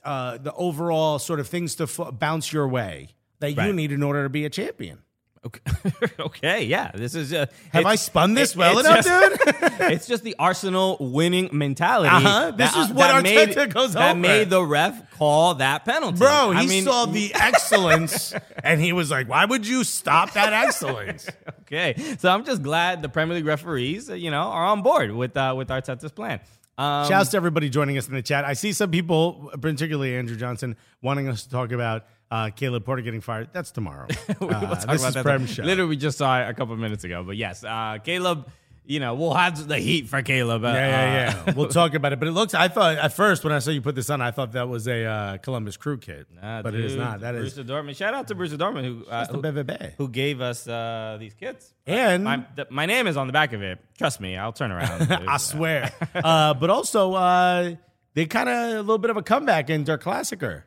uh, 0.04 0.38
the 0.38 0.52
overall 0.54 1.18
sort 1.18 1.40
of 1.40 1.48
things 1.48 1.74
to 1.76 1.84
f- 1.84 2.00
bounce 2.18 2.52
your 2.52 2.68
way. 2.68 3.08
that 3.40 3.52
you 3.52 3.72
need 3.72 3.90
in 3.92 4.02
order 4.02 4.22
to 4.22 4.28
be 4.28 4.44
a 4.44 4.50
champion. 4.50 4.98
Okay, 5.44 5.60
okay, 6.20 6.64
yeah. 6.64 6.92
This 6.94 7.16
is 7.16 7.32
uh, 7.32 7.46
Have 7.72 7.84
I 7.84 7.96
spun 7.96 8.34
this 8.34 8.52
it- 8.52 8.56
well 8.58 8.78
enough, 8.78 9.04
just- 9.04 9.40
dude? 9.40 9.72
it's 9.90 10.06
just 10.06 10.22
the 10.22 10.36
Arsenal 10.38 10.96
winning 11.00 11.48
mentality. 11.52 12.14
Uh-huh. 12.14 12.52
This 12.52 12.72
that- 12.72 12.80
is 12.90 12.94
what 12.94 13.08
that 13.08 13.24
Arteta 13.24 13.56
made, 13.56 13.74
goes 13.74 13.94
That 13.94 14.10
over. 14.12 14.20
made 14.20 14.50
the 14.50 14.62
ref 14.64 15.10
call 15.18 15.54
that 15.56 15.84
penalty, 15.84 16.18
Bro, 16.18 16.52
I 16.52 16.62
he 16.62 16.68
mean, 16.68 16.84
saw 16.84 17.06
the 17.18 17.34
excellence 17.34 18.32
and 18.62 18.80
he 18.80 18.92
was 18.92 19.10
like, 19.10 19.28
why 19.28 19.44
would 19.44 19.66
you 19.66 19.82
stop 19.82 20.32
that 20.34 20.52
excellence? 20.52 21.28
Okay, 21.62 21.96
so 22.18 22.30
I'm 22.30 22.44
just 22.44 22.62
glad 22.62 23.02
the 23.02 23.08
Premier 23.08 23.34
League 23.34 23.44
referees, 23.46 24.10
uh, 24.10 24.14
you 24.14 24.30
know, 24.30 24.42
are 24.42 24.66
on 24.66 24.82
board 24.82 25.10
with 25.10 25.36
uh, 25.36 25.54
with 25.56 25.68
Arteta's 25.70 26.12
plan. 26.12 26.38
Um, 26.78 27.06
Shouts 27.08 27.30
to 27.30 27.36
everybody 27.36 27.68
joining 27.68 27.98
us 27.98 28.08
in 28.08 28.14
the 28.14 28.22
chat. 28.22 28.44
I 28.44 28.54
see 28.54 28.72
some 28.72 28.90
people, 28.90 29.52
particularly 29.60 30.16
Andrew 30.16 30.36
Johnson, 30.36 30.76
wanting 31.02 31.28
us 31.28 31.42
to 31.44 31.50
talk 31.50 31.70
about 31.72 32.06
uh, 32.30 32.48
Caleb 32.50 32.84
Porter 32.84 33.02
getting 33.02 33.20
fired. 33.20 33.50
That's 33.52 33.70
tomorrow. 33.70 34.06
we'll 34.40 34.54
Uh, 34.54 34.60
talk 34.60 34.70
this 34.70 34.84
about 34.84 35.08
is 35.08 35.14
that. 35.14 35.22
Prem 35.22 35.46
show. 35.46 35.62
Literally, 35.64 35.90
we 35.90 35.96
just 35.96 36.16
saw 36.18 36.40
it 36.40 36.48
a 36.48 36.54
couple 36.54 36.74
minutes 36.76 37.04
ago. 37.04 37.22
But 37.24 37.36
yes, 37.36 37.62
uh, 37.62 37.98
Caleb, 38.02 38.48
you 38.84 38.98
know, 39.00 39.14
we'll 39.14 39.34
have 39.34 39.68
the 39.68 39.78
heat 39.78 40.08
for 40.08 40.22
Caleb. 40.22 40.64
Uh, 40.64 40.68
Yeah, 40.68 40.88
yeah, 40.88 41.42
yeah. 41.46 41.52
we'll 41.54 41.68
talk 41.68 41.94
about 41.94 42.12
it. 42.12 42.18
But 42.18 42.28
it 42.28 42.32
looks, 42.32 42.52
I 42.54 42.68
thought 42.68 42.96
at 42.98 43.12
first 43.12 43.44
when 43.44 43.52
I 43.52 43.58
saw 43.60 43.70
you 43.70 43.80
put 43.80 43.94
this 43.94 44.10
on, 44.10 44.20
I 44.20 44.30
thought 44.32 44.52
that 44.52 44.68
was 44.68 44.88
a 44.88 45.04
uh, 45.04 45.36
Columbus 45.38 45.76
Crew 45.76 45.98
kit. 45.98 46.26
Nah, 46.42 46.62
but 46.62 46.74
it 46.74 46.84
is 46.84 46.96
not. 46.96 47.20
That 47.20 47.34
is 47.36 47.54
Bruce 47.54 47.66
Dortmund. 47.66 47.96
Shout 47.96 48.12
out 48.14 48.28
to 48.28 48.34
Bruce 48.34 48.52
Dortmund 48.52 48.84
who 48.84 49.06
uh, 49.06 49.26
who, 49.26 50.04
who 50.04 50.08
gave 50.08 50.40
us 50.40 50.66
uh, 50.66 51.16
these 51.20 51.34
kits. 51.34 51.72
And 51.86 52.24
My, 52.24 52.44
the, 52.56 52.66
my 52.70 52.86
name 52.86 53.06
is 53.06 53.16
on 53.16 53.26
the 53.28 53.32
back 53.32 53.52
of 53.52 53.62
it. 53.62 53.78
Trust 53.98 54.20
me, 54.20 54.36
I'll 54.36 54.52
turn 54.52 54.72
around. 54.72 55.12
I 55.28 55.36
swear. 55.36 55.92
uh, 56.14 56.54
but 56.54 56.70
also, 56.70 57.14
uh, 57.14 57.74
they 58.14 58.26
kind 58.26 58.48
of 58.48 58.72
a 58.74 58.80
little 58.80 58.98
bit 58.98 59.10
of 59.10 59.16
a 59.16 59.22
comeback 59.22 59.70
in 59.70 59.84
their 59.84 59.98
Klassiker 59.98 60.64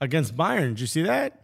against 0.00 0.36
Bayern. 0.36 0.68
Did 0.70 0.80
you 0.80 0.86
see 0.86 1.02
that? 1.02 1.38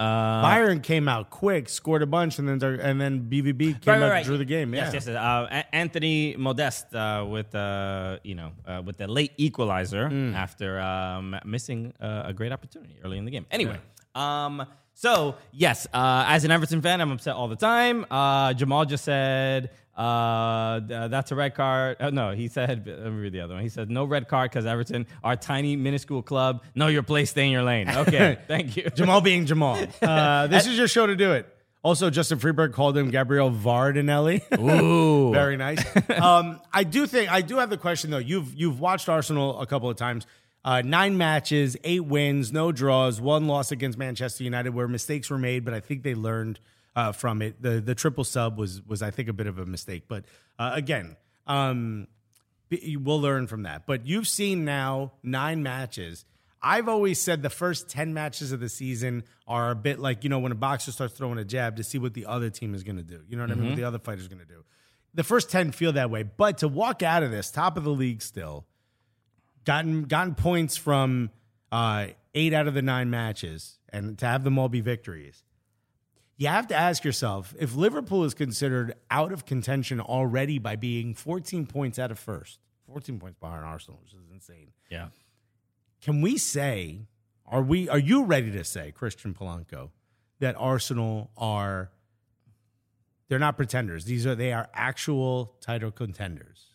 Uh, 0.00 0.42
Bayern 0.44 0.82
came 0.82 1.08
out 1.08 1.28
quick, 1.28 1.68
scored 1.68 2.00
a 2.02 2.06
bunch, 2.06 2.38
and 2.38 2.48
then 2.48 2.80
and 2.80 2.98
then 3.00 3.28
BVB 3.30 3.82
came 3.82 4.02
out, 4.02 4.24
drew 4.24 4.38
the 4.38 4.44
game. 4.46 4.72
Yeah. 4.74 4.90
Yes, 4.90 5.06
yes. 5.06 5.08
Uh, 5.08 5.62
Anthony 5.72 6.36
Modeste 6.38 6.94
uh, 6.94 7.26
with 7.28 7.54
uh, 7.54 8.18
you 8.24 8.34
know 8.34 8.52
uh, 8.66 8.80
with 8.84 8.96
the 8.96 9.06
late 9.06 9.32
equalizer 9.36 10.08
Mm. 10.08 10.34
after 10.34 10.80
um, 10.80 11.36
missing 11.44 11.92
uh, 12.00 12.22
a 12.26 12.32
great 12.32 12.52
opportunity 12.52 12.96
early 13.04 13.18
in 13.18 13.24
the 13.26 13.30
game. 13.30 13.44
Anyway, 13.50 13.78
um, 14.14 14.64
so 14.94 15.34
yes, 15.52 15.86
uh, 15.92 16.24
as 16.28 16.44
an 16.44 16.50
Everton 16.50 16.80
fan, 16.80 17.00
I'm 17.00 17.10
upset 17.12 17.34
all 17.34 17.48
the 17.48 17.56
time. 17.56 18.06
Uh, 18.10 18.54
Jamal 18.54 18.84
just 18.86 19.04
said. 19.04 19.70
Uh, 20.00 21.08
that's 21.08 21.30
a 21.30 21.34
red 21.34 21.54
card. 21.54 21.98
Uh, 22.00 22.08
no, 22.08 22.30
he 22.30 22.48
said. 22.48 22.86
Let 22.86 23.12
me 23.12 23.20
read 23.20 23.32
the 23.32 23.40
other 23.40 23.54
one. 23.54 23.62
He 23.62 23.68
said 23.68 23.90
no 23.90 24.04
red 24.04 24.28
card 24.28 24.50
because 24.50 24.64
Everton 24.64 25.06
are 25.22 25.34
a 25.34 25.36
tiny, 25.36 25.76
minuscule 25.76 26.22
club. 26.22 26.62
Know 26.74 26.86
your 26.86 27.02
place, 27.02 27.30
stay 27.30 27.44
in 27.46 27.52
your 27.52 27.62
lane. 27.62 27.88
Okay, 28.00 28.38
thank 28.48 28.76
you. 28.78 28.88
Jamal 28.94 29.20
being 29.20 29.44
Jamal. 29.44 29.78
Uh, 30.00 30.46
this 30.46 30.66
is 30.66 30.78
your 30.78 30.88
show 30.88 31.06
to 31.06 31.14
do 31.16 31.32
it. 31.32 31.46
Also, 31.82 32.08
Justin 32.08 32.38
Freeberg 32.38 32.72
called 32.72 32.96
him 32.96 33.10
Gabriel 33.10 33.50
Vardinelli. 33.50 34.40
Ooh, 34.58 35.32
Very 35.32 35.56
nice. 35.58 35.84
Um, 36.10 36.60
I 36.72 36.84
do 36.84 37.06
think 37.06 37.30
I 37.30 37.42
do 37.42 37.58
have 37.58 37.68
the 37.68 37.76
question 37.76 38.10
though. 38.10 38.18
You've 38.18 38.54
you've 38.54 38.80
watched 38.80 39.08
Arsenal 39.08 39.60
a 39.60 39.66
couple 39.66 39.90
of 39.90 39.96
times. 39.96 40.26
Uh, 40.64 40.82
nine 40.82 41.18
matches, 41.18 41.76
eight 41.84 42.04
wins, 42.04 42.52
no 42.52 42.70
draws, 42.72 43.20
one 43.20 43.46
loss 43.46 43.70
against 43.72 43.98
Manchester 43.98 44.44
United 44.44 44.74
where 44.74 44.88
mistakes 44.88 45.28
were 45.30 45.38
made, 45.38 45.64
but 45.64 45.74
I 45.74 45.80
think 45.80 46.02
they 46.02 46.14
learned 46.14 46.58
uh, 46.96 47.12
from 47.12 47.42
it. 47.42 47.60
The 47.60 47.80
the 47.80 47.94
triple 47.94 48.24
sub 48.24 48.58
was 48.58 48.82
was 48.86 49.02
I 49.02 49.10
think 49.10 49.28
a 49.28 49.32
bit 49.32 49.46
of 49.46 49.58
a 49.58 49.66
mistake, 49.66 50.04
but 50.08 50.24
uh, 50.58 50.72
again, 50.74 51.16
um, 51.46 52.06
we'll 52.70 53.20
learn 53.20 53.46
from 53.46 53.62
that. 53.64 53.86
But 53.86 54.06
you've 54.06 54.28
seen 54.28 54.64
now 54.64 55.12
nine 55.22 55.62
matches. 55.62 56.24
I've 56.62 56.88
always 56.88 57.18
said 57.18 57.42
the 57.42 57.48
first 57.48 57.88
10 57.88 58.12
matches 58.12 58.52
of 58.52 58.60
the 58.60 58.68
season 58.68 59.24
are 59.46 59.70
a 59.70 59.74
bit 59.74 59.98
like, 59.98 60.24
you 60.24 60.30
know, 60.30 60.38
when 60.38 60.52
a 60.52 60.56
boxer 60.56 60.92
starts 60.92 61.14
throwing 61.14 61.38
a 61.38 61.44
jab 61.44 61.76
to 61.76 61.82
see 61.82 61.96
what 61.96 62.12
the 62.12 62.26
other 62.26 62.50
team 62.50 62.74
is 62.74 62.82
going 62.82 62.98
to 62.98 63.02
do. 63.02 63.22
You 63.28 63.36
know 63.38 63.44
what 63.44 63.50
I 63.50 63.54
mean? 63.54 63.68
What 63.70 63.76
the 63.76 63.84
other 63.84 63.98
fighter's 63.98 64.28
going 64.28 64.40
to 64.40 64.44
do. 64.44 64.62
The 65.14 65.24
first 65.24 65.50
10 65.50 65.72
feel 65.72 65.92
that 65.92 66.10
way. 66.10 66.22
But 66.22 66.58
to 66.58 66.68
walk 66.68 67.02
out 67.02 67.22
of 67.22 67.30
this, 67.30 67.50
top 67.50 67.78
of 67.78 67.84
the 67.84 67.90
league 67.90 68.20
still, 68.20 68.66
gotten 69.64 70.04
gotten 70.04 70.34
points 70.34 70.76
from 70.76 71.30
uh, 71.72 72.08
eight 72.34 72.52
out 72.52 72.66
of 72.68 72.74
the 72.74 72.82
nine 72.82 73.10
matches, 73.10 73.78
and 73.88 74.18
to 74.18 74.26
have 74.26 74.44
them 74.44 74.58
all 74.58 74.68
be 74.68 74.80
victories. 74.80 75.42
You 76.40 76.48
have 76.48 76.66
to 76.68 76.74
ask 76.74 77.04
yourself 77.04 77.54
if 77.58 77.76
Liverpool 77.76 78.24
is 78.24 78.32
considered 78.32 78.94
out 79.10 79.30
of 79.30 79.44
contention 79.44 80.00
already 80.00 80.58
by 80.58 80.74
being 80.74 81.12
14 81.14 81.66
points 81.66 81.98
out 81.98 82.10
of 82.10 82.18
first, 82.18 82.58
14 82.86 83.18
points 83.20 83.38
behind 83.38 83.62
Arsenal, 83.64 84.00
which 84.02 84.14
is 84.14 84.20
insane. 84.32 84.68
yeah. 84.90 85.08
Can 86.00 86.22
we 86.22 86.38
say, 86.38 87.00
are 87.46 87.60
we 87.62 87.90
are 87.90 87.98
you 87.98 88.24
ready 88.24 88.50
to 88.52 88.64
say, 88.64 88.90
Christian 88.90 89.34
Polanco, 89.34 89.90
that 90.38 90.54
Arsenal 90.58 91.30
are 91.36 91.90
they're 93.28 93.38
not 93.38 93.56
pretenders. 93.58 94.06
These 94.06 94.26
are 94.26 94.34
they 94.34 94.54
are 94.54 94.68
actual 94.72 95.54
title 95.60 95.90
contenders. 95.90 96.68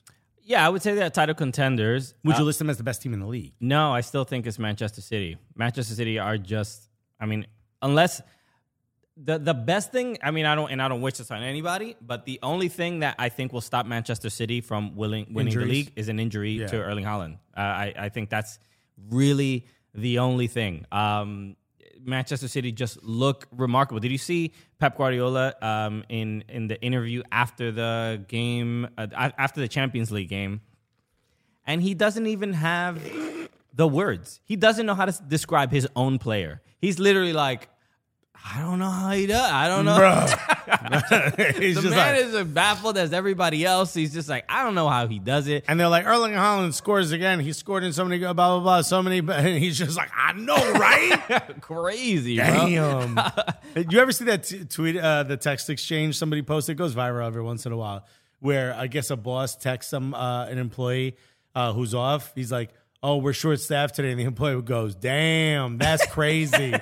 Yeah, 0.44 0.64
I 0.64 0.70
would 0.70 0.84
say 0.84 0.94
they're 0.94 1.10
title 1.10 1.34
contenders. 1.34 2.14
Would 2.24 2.36
Uh, 2.36 2.40
you 2.40 2.46
list 2.46 2.60
them 2.60 2.70
as 2.70 2.78
the 2.78 2.84
best 2.84 3.02
team 3.02 3.14
in 3.16 3.20
the 3.20 3.26
league? 3.26 3.54
No, 3.60 3.92
I 3.92 4.02
still 4.02 4.26
think 4.26 4.46
it's 4.46 4.60
Manchester 4.60 5.02
City. 5.02 5.38
Manchester 5.56 5.96
City 5.96 6.20
are 6.20 6.38
just, 6.38 6.88
I 7.20 7.26
mean, 7.26 7.48
unless 7.82 8.22
the 9.18 9.38
the 9.38 9.54
best 9.54 9.92
thing, 9.92 10.18
I 10.22 10.32
mean, 10.32 10.46
I 10.46 10.56
don't 10.56 10.70
and 10.72 10.82
I 10.82 10.88
don't 10.88 11.02
wish 11.02 11.16
this 11.18 11.32
on 11.32 11.42
anybody, 11.42 11.96
but 12.02 12.26
the 12.26 12.40
only 12.44 12.68
thing 12.68 13.00
that 13.00 13.16
I 13.18 13.30
think 13.30 13.54
will 13.54 13.62
stop 13.62 13.86
Manchester 13.86 14.30
City 14.30 14.62
from 14.62 14.96
willing, 14.96 15.28
winning 15.32 15.54
Injuries? 15.54 15.68
the 15.68 15.72
league 15.74 15.92
is 15.96 16.10
an 16.10 16.20
injury 16.20 16.52
Yeah. 16.60 16.68
to 16.68 16.82
Erling 16.82 17.06
Haaland. 17.06 17.36
Uh, 17.56 17.62
I 17.62 17.94
I 17.98 18.10
think 18.10 18.30
that's 18.30 18.60
really 19.10 19.68
the 19.94 20.20
only 20.20 20.48
thing. 20.48 20.86
Um, 20.92 21.56
Manchester 22.04 22.48
City 22.48 22.72
just 22.72 23.02
look 23.04 23.48
remarkable. 23.52 24.00
Did 24.00 24.12
you 24.12 24.18
see 24.18 24.54
Pep 24.80 24.98
Guardiola 24.98 25.56
um, 25.62 26.04
in 26.10 26.44
in 26.50 26.68
the 26.68 26.80
interview 26.82 27.24
after 27.32 27.72
the 27.72 28.24
game, 28.28 28.88
uh, 28.98 29.08
after 29.38 29.60
the 29.62 29.68
Champions 29.68 30.12
League 30.12 30.30
game? 30.30 30.62
and 31.68 31.82
he 31.82 31.96
doesn't 31.96 32.28
even 32.28 32.54
have 32.54 33.02
the 33.74 33.88
words. 33.88 34.40
He 34.46 34.56
doesn't 34.56 34.86
know 34.86 34.94
how 34.94 35.06
to 35.06 35.24
describe 35.28 35.72
his 35.72 35.88
own 35.96 36.20
player. 36.20 36.62
He's 36.80 37.00
literally 37.00 37.34
like, 37.34 37.70
I 38.44 38.62
don't 38.62 38.80
know 38.80 38.90
how 38.90 39.12
he 39.12 39.26
does. 39.28 39.52
I 39.52 39.68
don't 39.68 39.86
know. 39.86 39.96
The 40.66 41.82
man 41.90 42.16
like- 42.16 42.26
is 42.26 42.34
as 42.34 42.48
baffled 42.48 42.98
as 42.98 43.14
everybody 43.14 43.64
else. 43.66 43.94
He's 43.94 44.14
just 44.14 44.28
like, 44.28 44.46
I 44.50 44.64
don't 44.64 44.74
know 44.76 44.90
how 44.90 45.08
he 45.08 45.20
does 45.20 45.48
it. 45.48 45.64
and 45.68 45.80
they're 45.80 45.88
like, 45.90 46.06
Erling 46.06 46.34
Haaland 46.34 46.74
scores 46.74 47.12
again. 47.12 47.40
He 47.40 47.54
scored 47.54 47.84
in 47.84 47.94
so 47.94 48.04
many, 48.04 48.18
blah, 48.20 48.34
blah, 48.34 48.60
blah, 48.60 48.82
so 48.82 49.02
many. 49.04 49.20
And 49.20 49.58
he's 49.64 49.78
just 49.78 49.96
like, 49.98 50.10
I 50.16 50.34
know, 50.34 50.56
right? 50.74 51.22
Crazy, 51.62 52.38
bro. 52.38 52.46
Damn. 52.46 53.20
Did 53.76 53.94
you 53.94 54.00
ever 54.00 54.12
see 54.12 54.26
that 54.26 54.44
t- 54.44 54.66
tweet, 54.66 54.98
uh, 54.98 55.24
the 55.24 55.38
text 55.38 55.70
exchange 55.70 56.18
somebody 56.18 56.42
posted? 56.42 56.74
It 56.74 56.78
goes 56.78 56.96
viral 56.96 57.26
every 57.28 57.44
once 57.44 57.66
in 57.66 57.72
a 57.72 57.78
while, 57.78 58.06
where 58.40 58.74
I 58.74 58.88
guess 58.88 59.10
a 59.12 59.16
boss 59.16 59.56
texts 59.56 59.92
some 59.92 60.14
uh, 60.14 60.46
an 60.46 60.58
employee 60.58 61.18
uh, 61.54 61.74
who's 61.74 61.94
off. 61.94 62.32
He's 62.36 62.52
like, 62.52 62.72
"Oh, 63.04 63.18
we're 63.18 63.34
short 63.34 63.60
staffed 63.60 63.96
today," 63.96 64.12
and 64.12 64.20
the 64.20 64.24
employee 64.26 64.62
goes, 64.62 64.96
"Damn, 64.96 65.78
that's 65.78 66.06
crazy." 66.08 66.74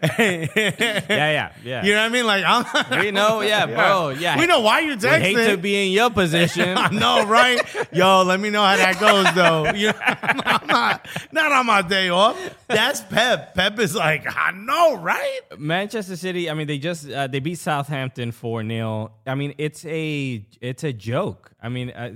Yeah, 0.18 1.06
yeah, 1.08 1.52
yeah. 1.64 1.84
You 1.84 1.92
know 1.94 2.02
what 2.02 2.06
I 2.06 2.08
mean? 2.10 2.26
Like, 2.26 2.44
I'm, 2.46 3.00
we 3.04 3.10
know, 3.10 3.40
yeah, 3.40 3.66
bro. 3.66 4.10
Yeah. 4.10 4.38
we 4.38 4.46
know 4.46 4.60
why 4.60 4.80
you're 4.80 4.90
Would 4.90 5.00
texting. 5.00 5.20
hate 5.20 5.50
to 5.50 5.56
be 5.56 5.86
in 5.86 5.92
your 5.92 6.10
position. 6.10 6.76
I 6.78 6.88
know, 6.90 7.26
right? 7.26 7.60
Yo, 7.92 8.22
let 8.22 8.38
me 8.40 8.50
know 8.50 8.62
how 8.62 8.76
that 8.76 9.00
goes, 9.00 9.32
though. 9.34 9.72
You 9.72 9.88
know, 9.88 9.98
I'm 10.00 10.66
not, 10.66 11.08
not 11.32 11.52
on 11.52 11.66
my 11.66 11.82
day 11.82 12.08
off. 12.10 12.38
That's 12.68 13.00
Pep. 13.00 13.54
Pep 13.54 13.78
is 13.78 13.94
like, 13.94 14.24
I 14.28 14.52
know, 14.52 14.96
right? 14.96 15.40
Manchester 15.58 16.16
City. 16.16 16.48
I 16.50 16.54
mean, 16.54 16.66
they 16.66 16.78
just 16.78 17.10
uh, 17.10 17.26
they 17.26 17.40
beat 17.40 17.58
Southampton 17.58 18.32
four 18.32 18.62
0 18.66 19.12
I 19.26 19.34
mean, 19.34 19.54
it's 19.58 19.84
a 19.84 20.44
it's 20.60 20.84
a 20.84 20.92
joke. 20.92 21.52
I 21.60 21.68
mean, 21.68 21.90
uh, 21.90 22.12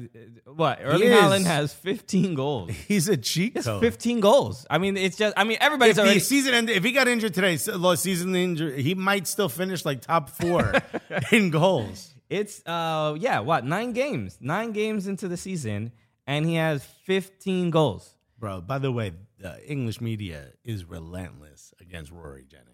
what 0.46 0.78
Erling 0.81 1.09
is. 1.09 1.18
Haaland 1.18 1.46
has 1.46 1.72
15 1.74 2.35
goals. 2.35 2.70
He's 2.88 3.09
a 3.09 3.16
cheat 3.16 3.57
code. 3.57 3.81
15 3.81 4.20
goals. 4.20 4.66
I 4.70 4.78
mean, 4.78 4.96
it's 4.96 5.16
just. 5.16 5.35
I 5.37 5.44
mean, 5.44 5.59
everybody's 5.61 5.98
if 5.98 6.02
already. 6.02 6.20
the 6.20 6.24
season 6.24 6.55
ended, 6.55 6.76
if 6.76 6.85
he 6.85 6.92
got 6.92 7.09
injured 7.09 7.35
today, 7.35 7.59
lost 7.74 8.05
season 8.05 8.37
injury, 8.37 8.83
he 8.83 8.94
might 8.94 9.26
still 9.26 9.48
finish 9.48 9.85
like 9.85 10.00
top 10.00 10.31
four 10.31 10.72
in 11.33 11.50
goals. 11.50 12.14
It's 12.31 12.62
uh 12.66 13.14
yeah, 13.18 13.40
what 13.40 13.64
nine 13.66 13.92
games, 13.92 14.38
nine 14.40 14.72
games 14.72 15.07
into 15.07 15.28
the 15.28 15.37
season, 15.37 15.92
and 16.26 16.46
he 16.46 16.55
has 16.55 16.85
15 17.05 17.70
goals. 17.70 18.14
Bro, 18.38 18.62
by 18.62 18.78
the 18.78 18.90
way, 18.90 19.12
the 19.38 19.61
English 19.70 20.00
media 20.00 20.48
is 20.64 20.85
relentless 20.85 21.74
against 21.81 22.11
Rory 22.11 22.44
Jennings. 22.48 22.71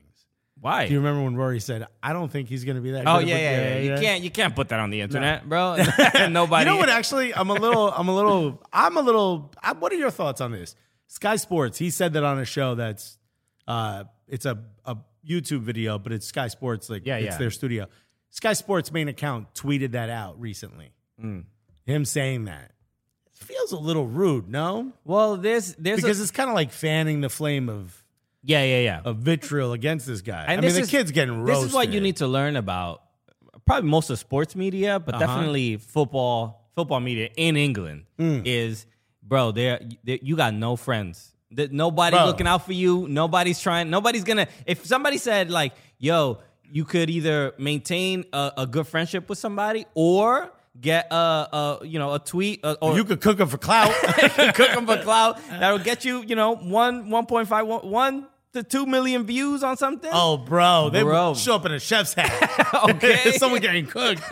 Why? 0.60 0.86
Do 0.88 0.92
you 0.92 0.98
remember 0.98 1.22
when 1.22 1.36
Rory 1.36 1.60
said, 1.60 1.86
"I 2.02 2.12
don't 2.12 2.30
think 2.30 2.48
he's 2.48 2.64
going 2.64 2.76
to 2.76 2.82
be 2.82 2.90
that"? 2.92 3.06
oh 3.06 3.20
good 3.20 3.28
yeah, 3.28 3.34
with- 3.34 3.42
yeah, 3.42 3.78
yeah, 3.78 3.94
You 3.94 4.00
can't 4.00 4.24
you 4.24 4.30
can't 4.30 4.54
put 4.56 4.68
that 4.70 4.80
on 4.80 4.90
the 4.90 5.00
internet, 5.00 5.48
bro. 5.48 5.76
Nobody. 6.30 6.64
you 6.64 6.70
know 6.72 6.76
what? 6.78 6.88
Actually, 6.88 7.34
I'm 7.34 7.50
a 7.50 7.54
little, 7.54 7.90
I'm 7.92 8.08
a 8.08 8.14
little, 8.14 8.62
I'm 8.72 8.96
a 8.96 9.00
little. 9.00 9.52
I, 9.62 9.72
what 9.74 9.92
are 9.92 9.96
your 9.96 10.10
thoughts 10.10 10.40
on 10.40 10.50
this? 10.52 10.74
Sky 11.06 11.36
Sports. 11.36 11.78
He 11.78 11.90
said 11.90 12.12
that 12.14 12.24
on 12.24 12.38
a 12.38 12.44
show 12.44 12.74
that's, 12.74 13.18
uh, 13.66 14.04
it's 14.26 14.46
a 14.46 14.58
a 14.84 14.96
YouTube 15.26 15.60
video, 15.60 15.98
but 15.98 16.12
it's 16.12 16.26
Sky 16.26 16.48
Sports. 16.48 16.90
Like, 16.90 17.06
Yeah, 17.06 17.16
it's 17.16 17.24
yeah. 17.26 17.38
their 17.38 17.50
studio. 17.50 17.86
Sky 18.30 18.52
Sports 18.52 18.92
main 18.92 19.08
account 19.08 19.54
tweeted 19.54 19.92
that 19.92 20.10
out 20.10 20.40
recently. 20.40 20.92
Mm. 21.22 21.44
Him 21.86 22.04
saying 22.04 22.44
that 22.44 22.72
it 23.32 23.36
feels 23.44 23.72
a 23.72 23.78
little 23.78 24.06
rude, 24.06 24.48
no? 24.50 24.92
Well, 25.04 25.36
there's 25.36 25.74
there's 25.76 26.00
a- 26.00 26.02
Because 26.02 26.20
it's 26.20 26.30
kind 26.30 26.50
of 26.50 26.54
like 26.54 26.72
fanning 26.72 27.20
the 27.22 27.30
flame 27.30 27.68
of 27.70 28.04
Yeah, 28.42 28.62
yeah, 28.62 28.78
yeah. 28.80 29.00
of 29.04 29.16
vitriol 29.18 29.72
against 29.72 30.06
this 30.06 30.20
guy. 30.20 30.42
I 30.46 30.52
And 30.52 30.60
mean, 30.60 30.68
this 30.68 30.74
the 30.74 30.80
is- 30.82 30.90
kid's 30.90 31.10
getting 31.10 31.40
roasted. 31.42 31.56
This 31.64 31.64
is 31.70 31.74
what 31.74 31.92
you 31.92 32.00
need 32.00 32.16
to 32.16 32.26
learn 32.26 32.56
about 32.56 33.02
probably 33.66 33.90
most 33.90 34.10
of 34.10 34.18
sports 34.18 34.54
media, 34.56 34.98
but 35.00 35.14
Uh-huh. 35.16 35.26
definitely 35.26 35.76
football 35.76 36.70
football 36.74 37.00
media 37.00 37.28
in 37.36 37.56
England 37.56 38.04
Mm. 38.18 38.42
is 38.46 38.86
bro, 39.22 39.50
there 39.52 39.80
you 40.04 40.36
got 40.36 40.54
no 40.54 40.76
friends. 40.76 41.34
That 41.50 41.72
nobody's 41.72 42.18
Bro. 42.18 42.26
looking 42.26 42.46
out 42.46 42.64
for 42.64 42.72
you. 42.72 43.06
Nobody's 43.08 43.60
trying. 43.60 43.90
Nobody's 43.90 44.22
gonna. 44.24 44.46
If 44.66 44.86
somebody 44.86 45.18
said 45.18 45.50
like, 45.50 45.72
"Yo, 45.98 46.38
you 46.70 46.84
could 46.84 47.10
either 47.10 47.52
maintain 47.58 48.24
a, 48.32 48.52
a 48.58 48.66
good 48.66 48.86
friendship 48.86 49.28
with 49.28 49.38
somebody 49.38 49.86
or 49.94 50.50
get 50.80 51.08
a, 51.10 51.14
a 51.16 51.78
you 51.84 51.98
know 51.98 52.14
a 52.14 52.18
tweet 52.18 52.60
uh, 52.64 52.76
or 52.80 52.96
You 52.96 53.04
could 53.04 53.20
cook 53.20 53.40
him 53.40 53.48
for 53.48 53.58
clout. 53.58 53.92
cook 54.54 54.72
them 54.74 54.86
for 54.86 54.98
clout 55.02 55.38
that'll 55.48 55.78
get 55.78 56.04
you 56.04 56.22
you 56.22 56.36
know 56.36 56.54
one 56.56 57.10
one 57.10 57.26
point 57.26 57.48
five 57.48 57.66
one 57.66 57.88
one 57.90 58.26
to 58.54 58.62
two 58.62 58.86
million 58.86 59.24
views 59.24 59.62
on 59.62 59.76
something. 59.76 60.10
oh, 60.12 60.38
bro, 60.38 60.88
they 60.90 61.02
Bro. 61.02 61.34
show 61.34 61.56
up 61.56 61.66
in 61.66 61.72
a 61.72 61.78
chef's 61.78 62.14
hat. 62.14 62.32
Okay. 62.90 63.32
someone 63.32 63.60
getting 63.60 63.86
cooked. 63.86 64.22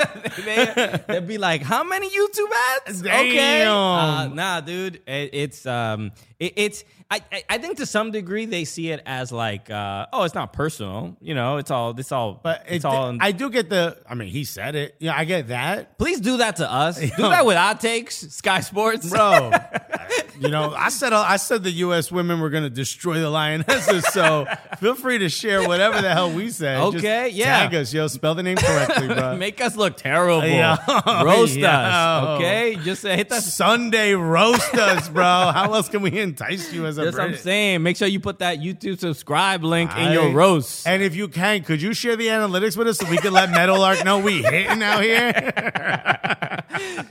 they, 0.45 1.01
would 1.09 1.27
be 1.27 1.37
like, 1.37 1.63
"How 1.63 1.85
many 1.85 2.09
YouTube 2.09 2.51
ads?" 2.87 3.03
Okay, 3.03 3.63
Uh, 3.67 4.29
nah, 4.29 4.61
dude, 4.63 4.97
it, 5.07 5.31
it's 5.35 5.67
um, 5.67 6.13
it, 6.39 6.53
it's. 6.57 6.85
I, 7.11 7.21
I 7.31 7.45
I 7.49 7.59
think 7.59 7.77
to 7.79 7.87
some 7.87 8.11
degree 8.11 8.47
they 8.47 8.64
see 8.64 8.90
it 8.90 9.01
as 9.07 9.31
like, 9.31 9.71
uh, 9.71 10.07
oh, 10.12 10.25
it's 10.25 10.35
not 10.35 10.53
personal. 10.53 11.16
You 11.21 11.35
know, 11.35 11.59
it's 11.59 11.71
all 11.71 11.99
it's 11.99 12.11
all, 12.11 12.40
But 12.42 12.64
it's 12.69 12.85
it, 12.85 12.88
all. 12.88 13.16
I 13.21 13.33
do 13.33 13.49
get 13.49 13.71
the. 13.71 13.97
I 14.09 14.14
mean, 14.14 14.29
he 14.29 14.45
said 14.45 14.75
it. 14.75 14.97
Yeah, 14.99 15.16
I 15.16 15.25
get 15.25 15.49
that, 15.49 15.99
Please 15.99 16.21
do 16.21 16.38
that 16.38 16.57
to 16.57 16.71
us. 16.71 16.99
Do 17.16 17.23
that 17.23 17.47
with 17.47 17.57
our 17.57 17.75
takes, 17.75 18.16
Sky 18.16 18.61
Sports, 18.61 19.09
bro. 19.09 19.51
you 20.40 20.49
know, 20.49 20.75
I 20.75 20.88
said 20.90 21.12
I 21.12 21.37
said 21.37 21.62
the 21.62 21.71
U.S. 21.71 22.11
women 22.11 22.40
were 22.40 22.51
going 22.51 22.64
to 22.64 22.71
destroy 22.71 23.21
the 23.21 23.31
lionesses. 23.31 24.05
So 24.12 24.47
feel 24.79 24.95
free 24.95 25.19
to 25.19 25.29
share 25.29 25.66
whatever 25.66 26.03
the 26.03 26.12
hell 26.12 26.33
we 26.33 26.51
said. 26.51 26.79
Just 26.92 26.97
Okay, 26.97 27.29
yeah. 27.31 27.61
Tag 27.61 27.75
us, 27.75 27.92
yo. 27.95 28.07
Spell 28.09 28.35
the 28.35 28.42
name 28.42 28.57
correctly, 28.57 29.09
bro. 29.09 29.37
Make 29.38 29.61
us 29.61 29.77
look 29.77 29.97
terrible. 29.97 30.45
Yo, 30.47 30.75
Roast 31.25 31.57
yo. 31.57 31.69
us, 31.69 32.38
okay? 32.38 32.77
Just 32.83 33.03
hit 33.03 33.29
that. 33.29 33.42
Sunday 33.42 34.14
roast 34.14 34.75
us, 34.75 35.09
bro. 35.09 35.23
How 35.23 35.73
else 35.73 35.88
can 35.88 36.03
we 36.03 36.19
entice 36.19 36.73
you 36.73 36.87
as 36.87 36.96
That's 37.05 37.17
what 37.17 37.29
I'm 37.29 37.37
saying. 37.37 37.83
Make 37.83 37.97
sure 37.97 38.09
you 38.09 38.21
put 38.21 38.41
that 38.41 38.59
YouTube 38.59 38.99
subscribe 38.99 39.63
link 39.63 39.97
in 39.97 40.13
your 40.13 40.33
roast. 40.33 40.87
And 40.87 41.03
if 41.03 41.15
you 41.15 41.29
can, 41.29 41.63
could 41.63 41.81
you 41.83 41.95
share 41.95 42.17
the 42.17 42.29
analytics 42.29 42.77
with 42.77 42.89
us 42.89 42.99
so 42.99 43.09
we 43.11 43.19
can 43.19 43.33
let 43.33 43.51
Meadowlark 43.51 44.05
know 44.05 44.19
we 44.19 44.43
hitting 44.43 44.83
out 44.83 45.03
here? 45.03 45.33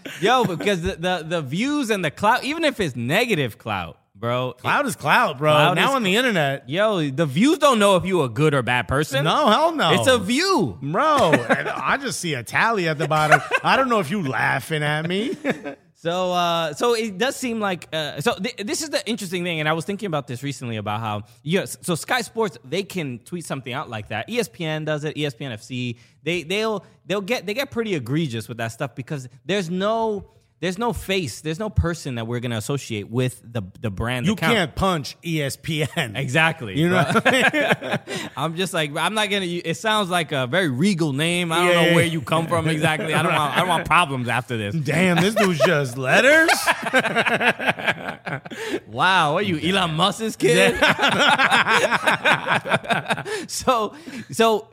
Yo, 0.21 0.45
because 0.45 0.81
the, 0.81 0.95
the 0.95 1.25
the 1.27 1.41
views 1.41 1.89
and 1.89 2.03
the 2.03 2.11
clout, 2.11 2.43
even 2.43 2.63
if 2.63 2.79
it's 2.79 2.95
negative 2.95 3.57
clout, 3.57 3.97
bro. 4.15 4.53
Cloud 4.53 4.85
is 4.85 4.95
cloud, 4.95 5.37
bro. 5.37 5.51
Cloud 5.51 5.75
now 5.75 5.93
on 5.95 6.03
the 6.03 6.15
internet. 6.15 6.69
Yo, 6.69 7.09
the 7.09 7.25
views 7.25 7.57
don't 7.57 7.79
know 7.79 7.95
if 7.95 8.05
you 8.05 8.23
a 8.23 8.29
good 8.29 8.53
or 8.53 8.61
bad 8.61 8.87
person. 8.87 9.23
No, 9.23 9.47
hell 9.47 9.75
no. 9.75 9.91
It's 9.93 10.07
a 10.07 10.17
view. 10.17 10.77
Bro, 10.81 11.33
and 11.33 11.69
I 11.69 11.97
just 11.97 12.19
see 12.19 12.33
a 12.33 12.43
tally 12.43 12.87
at 12.87 12.97
the 12.97 13.07
bottom. 13.07 13.41
I 13.63 13.75
don't 13.75 13.89
know 13.89 13.99
if 13.99 14.09
you 14.09 14.27
laughing 14.27 14.83
at 14.83 15.07
me. 15.07 15.35
So, 16.05 16.33
uh, 16.33 16.75
so 16.75 16.93
it 16.93 17.17
does 17.17 17.35
seem 17.35 17.59
like 17.59 17.87
uh, 17.91 18.21
so. 18.21 18.35
Th- 18.35 18.57
this 18.57 18.83
is 18.83 18.91
the 18.91 19.03
interesting 19.09 19.43
thing, 19.43 19.59
and 19.59 19.67
I 19.67 19.73
was 19.73 19.85
thinking 19.85 20.05
about 20.05 20.27
this 20.27 20.43
recently 20.43 20.77
about 20.77 20.99
how 20.99 21.23
yes, 21.41 21.79
so 21.81 21.95
Sky 21.95 22.21
Sports 22.21 22.59
they 22.63 22.83
can 22.83 23.17
tweet 23.17 23.43
something 23.43 23.73
out 23.73 23.89
like 23.89 24.09
that. 24.09 24.29
ESPN 24.29 24.85
does 24.85 25.03
it. 25.03 25.15
ESPN 25.15 25.51
FC 25.55 25.97
they 26.21 26.43
they'll 26.43 26.85
they'll 27.07 27.21
get 27.21 27.47
they 27.47 27.55
get 27.55 27.71
pretty 27.71 27.95
egregious 27.95 28.47
with 28.47 28.57
that 28.57 28.67
stuff 28.67 28.93
because 28.93 29.27
there's 29.45 29.71
no 29.71 30.29
there's 30.61 30.77
no 30.77 30.93
face, 30.93 31.41
there's 31.41 31.59
no 31.59 31.69
person 31.69 32.15
that 32.15 32.25
we're 32.27 32.39
gonna 32.39 32.57
associate 32.57 33.09
with 33.09 33.41
the 33.43 33.61
the 33.81 33.91
brand. 33.91 34.25
You 34.25 34.33
account. 34.33 34.53
can't 34.53 34.75
punch 34.75 35.17
ESPN. 35.21 36.17
Exactly. 36.17 36.79
You 36.79 36.89
know. 36.89 37.05
I'm 38.37 38.55
just 38.55 38.73
like 38.73 38.95
I'm 38.95 39.13
not 39.13 39.29
gonna. 39.29 39.45
It 39.45 39.75
sounds 39.77 40.09
like 40.09 40.31
a 40.31 40.47
very 40.47 40.69
regal 40.69 41.11
name. 41.13 41.51
I 41.51 41.57
don't 41.59 41.67
Yeah. 41.67 41.85
know 41.89 41.95
where 41.95 42.05
you 42.05 42.21
come 42.21 42.47
from 42.47 42.67
exactly. 42.69 43.13
I 43.13 43.21
don't 43.21 43.33
want. 43.33 43.53
I 43.53 43.59
don't 43.59 43.67
want 43.67 43.85
problems 43.85 44.27
after 44.29 44.55
this. 44.57 44.73
Damn, 44.75 45.17
this 45.17 45.35
dude's 45.35 45.59
just 45.59 45.97
letters. 45.97 46.49
Wow, 48.87 49.33
what 49.33 49.43
are 49.43 49.47
you, 49.47 49.59
Elon 49.59 49.95
Musk's 49.95 50.35
kid? 50.35 50.75
so, 53.47 53.93
so, 54.31 54.69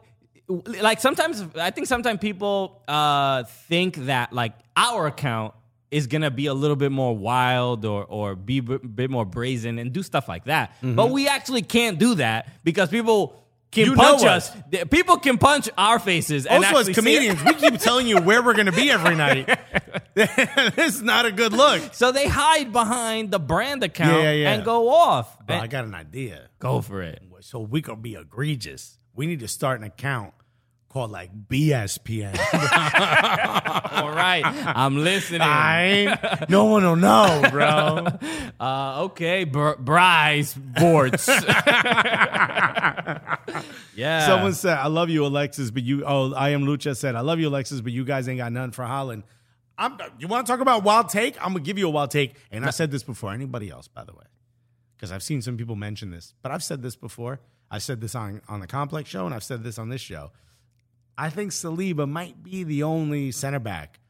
like 0.48 1.00
sometimes 1.00 1.44
I 1.56 1.70
think 1.70 1.86
sometimes 1.86 2.18
people 2.20 2.82
uh, 2.88 3.44
think 3.44 3.96
that 4.06 4.32
like 4.32 4.52
our 4.76 5.06
account 5.06 5.54
is 5.92 6.08
gonna 6.08 6.30
be 6.30 6.46
a 6.46 6.54
little 6.54 6.74
bit 6.76 6.90
more 6.90 7.16
wild 7.16 7.84
or 7.84 8.04
or 8.04 8.34
be 8.34 8.58
a 8.58 8.62
bit 8.62 9.10
more 9.10 9.24
brazen 9.24 9.78
and 9.78 9.92
do 9.92 10.02
stuff 10.02 10.26
like 10.28 10.44
that, 10.46 10.74
but 10.82 11.10
we 11.10 11.28
actually 11.28 11.62
can't 11.62 11.98
do 12.00 12.16
that 12.16 12.48
because 12.64 12.88
people. 12.88 13.38
Can 13.70 13.84
Mm-hmm. 13.86 13.90
You 13.92 13.96
punch 13.96 14.22
us. 14.24 14.50
us. 14.50 14.84
People 14.90 15.16
can 15.16 15.38
punch 15.38 15.70
our 15.78 15.98
faces. 15.98 16.44
And 16.44 16.62
Also, 16.62 16.76
as 16.80 16.88
actually 16.90 16.92
see 16.92 17.00
it. 17.16 17.24
comedians, 17.30 17.42
we 17.42 17.54
keep 17.54 17.80
telling 17.80 18.06
you 18.06 18.20
where 18.20 18.42
we're 18.42 18.52
to 18.66 18.70
be 18.72 18.90
every 18.90 19.14
night. 19.14 19.46
this 20.14 20.96
is 20.96 21.00
not 21.02 21.24
a 21.24 21.32
good 21.32 21.54
look. 21.54 21.94
so 21.94 22.12
they 22.12 22.28
hide 22.28 22.70
behind 22.70 23.30
the 23.30 23.38
brand 23.38 23.82
account 23.82 24.12
Yeah, 24.22 24.22
yeah, 24.24 24.42
yeah. 24.42 24.52
and 24.52 24.62
go 24.62 24.90
off. 24.90 25.38
Bro, 25.46 25.56
And- 25.56 25.64
I 25.64 25.68
got 25.68 25.84
an 25.86 25.94
idea. 25.94 26.50
go 26.58 26.82
for 26.82 27.00
it. 27.00 27.22
So 27.40 27.60
we 27.60 27.80
gonna 27.80 27.96
be 27.98 28.14
egregious. 28.14 28.98
We 29.14 29.26
need 29.26 29.40
to 29.40 29.48
start 29.48 29.80
an 29.80 29.86
account 29.86 30.34
called 30.92 31.10
like 31.10 31.30
BSPN. 31.48 32.34
All 33.92 34.10
right, 34.10 34.42
I'm 34.44 34.98
listening. 34.98 35.40
I 35.40 35.84
ain't, 35.84 36.50
no 36.50 36.66
one 36.66 36.84
will 36.84 36.96
know, 36.96 37.42
bro. 37.50 38.06
Uh, 38.60 39.04
okay, 39.06 39.42
Br- 39.42 39.72
Bryce 39.80 40.54
Bortz. 40.54 41.26
yeah. 43.96 44.26
Someone 44.26 44.52
said, 44.52 44.78
"I 44.78 44.86
love 44.86 45.10
you, 45.10 45.26
Alexis," 45.26 45.72
but 45.72 45.82
you. 45.82 46.04
Oh, 46.06 46.32
I 46.32 46.50
am 46.50 46.62
Lucha 46.62 46.96
said, 46.96 47.16
"I 47.16 47.22
love 47.22 47.40
you, 47.40 47.48
Alexis," 47.48 47.80
but 47.80 47.90
you 47.90 48.04
guys 48.04 48.28
ain't 48.28 48.38
got 48.38 48.52
none 48.52 48.70
for 48.70 48.84
Haaland. 48.84 49.24
I'm. 49.76 49.98
You 50.20 50.28
want 50.28 50.46
to 50.46 50.52
talk 50.52 50.60
about 50.60 50.84
wild 50.84 51.08
take? 51.08 51.36
I'm 51.44 51.54
gonna 51.54 51.64
give 51.64 51.76
you 51.76 51.88
a 51.88 51.90
wild 51.90 52.12
take, 52.12 52.36
and 52.52 52.64
I 52.64 52.70
said 52.70 52.92
this 52.92 53.02
before. 53.02 53.32
Anybody 53.32 53.68
else, 53.68 53.88
by 53.88 54.04
the 54.04 54.12
way, 54.12 54.26
because 54.96 55.10
I've 55.10 55.24
seen 55.24 55.42
some 55.42 55.56
people 55.56 55.74
mention 55.74 56.12
this, 56.12 56.34
but 56.42 56.52
I've 56.52 56.62
said 56.62 56.82
this 56.82 56.94
before. 56.94 57.40
I 57.68 57.78
said 57.78 58.00
this 58.00 58.14
on 58.14 58.42
on 58.48 58.60
the 58.60 58.68
Complex 58.68 59.10
show, 59.10 59.26
and 59.26 59.34
I've 59.34 59.42
said 59.42 59.64
this 59.64 59.76
on 59.76 59.88
this 59.88 60.00
show. 60.00 60.30
I 61.16 61.30
think 61.30 61.52
Saliba 61.52 62.08
might 62.08 62.42
be 62.42 62.64
the 62.64 62.82
only 62.84 63.32
center 63.32 63.58
back 63.58 64.00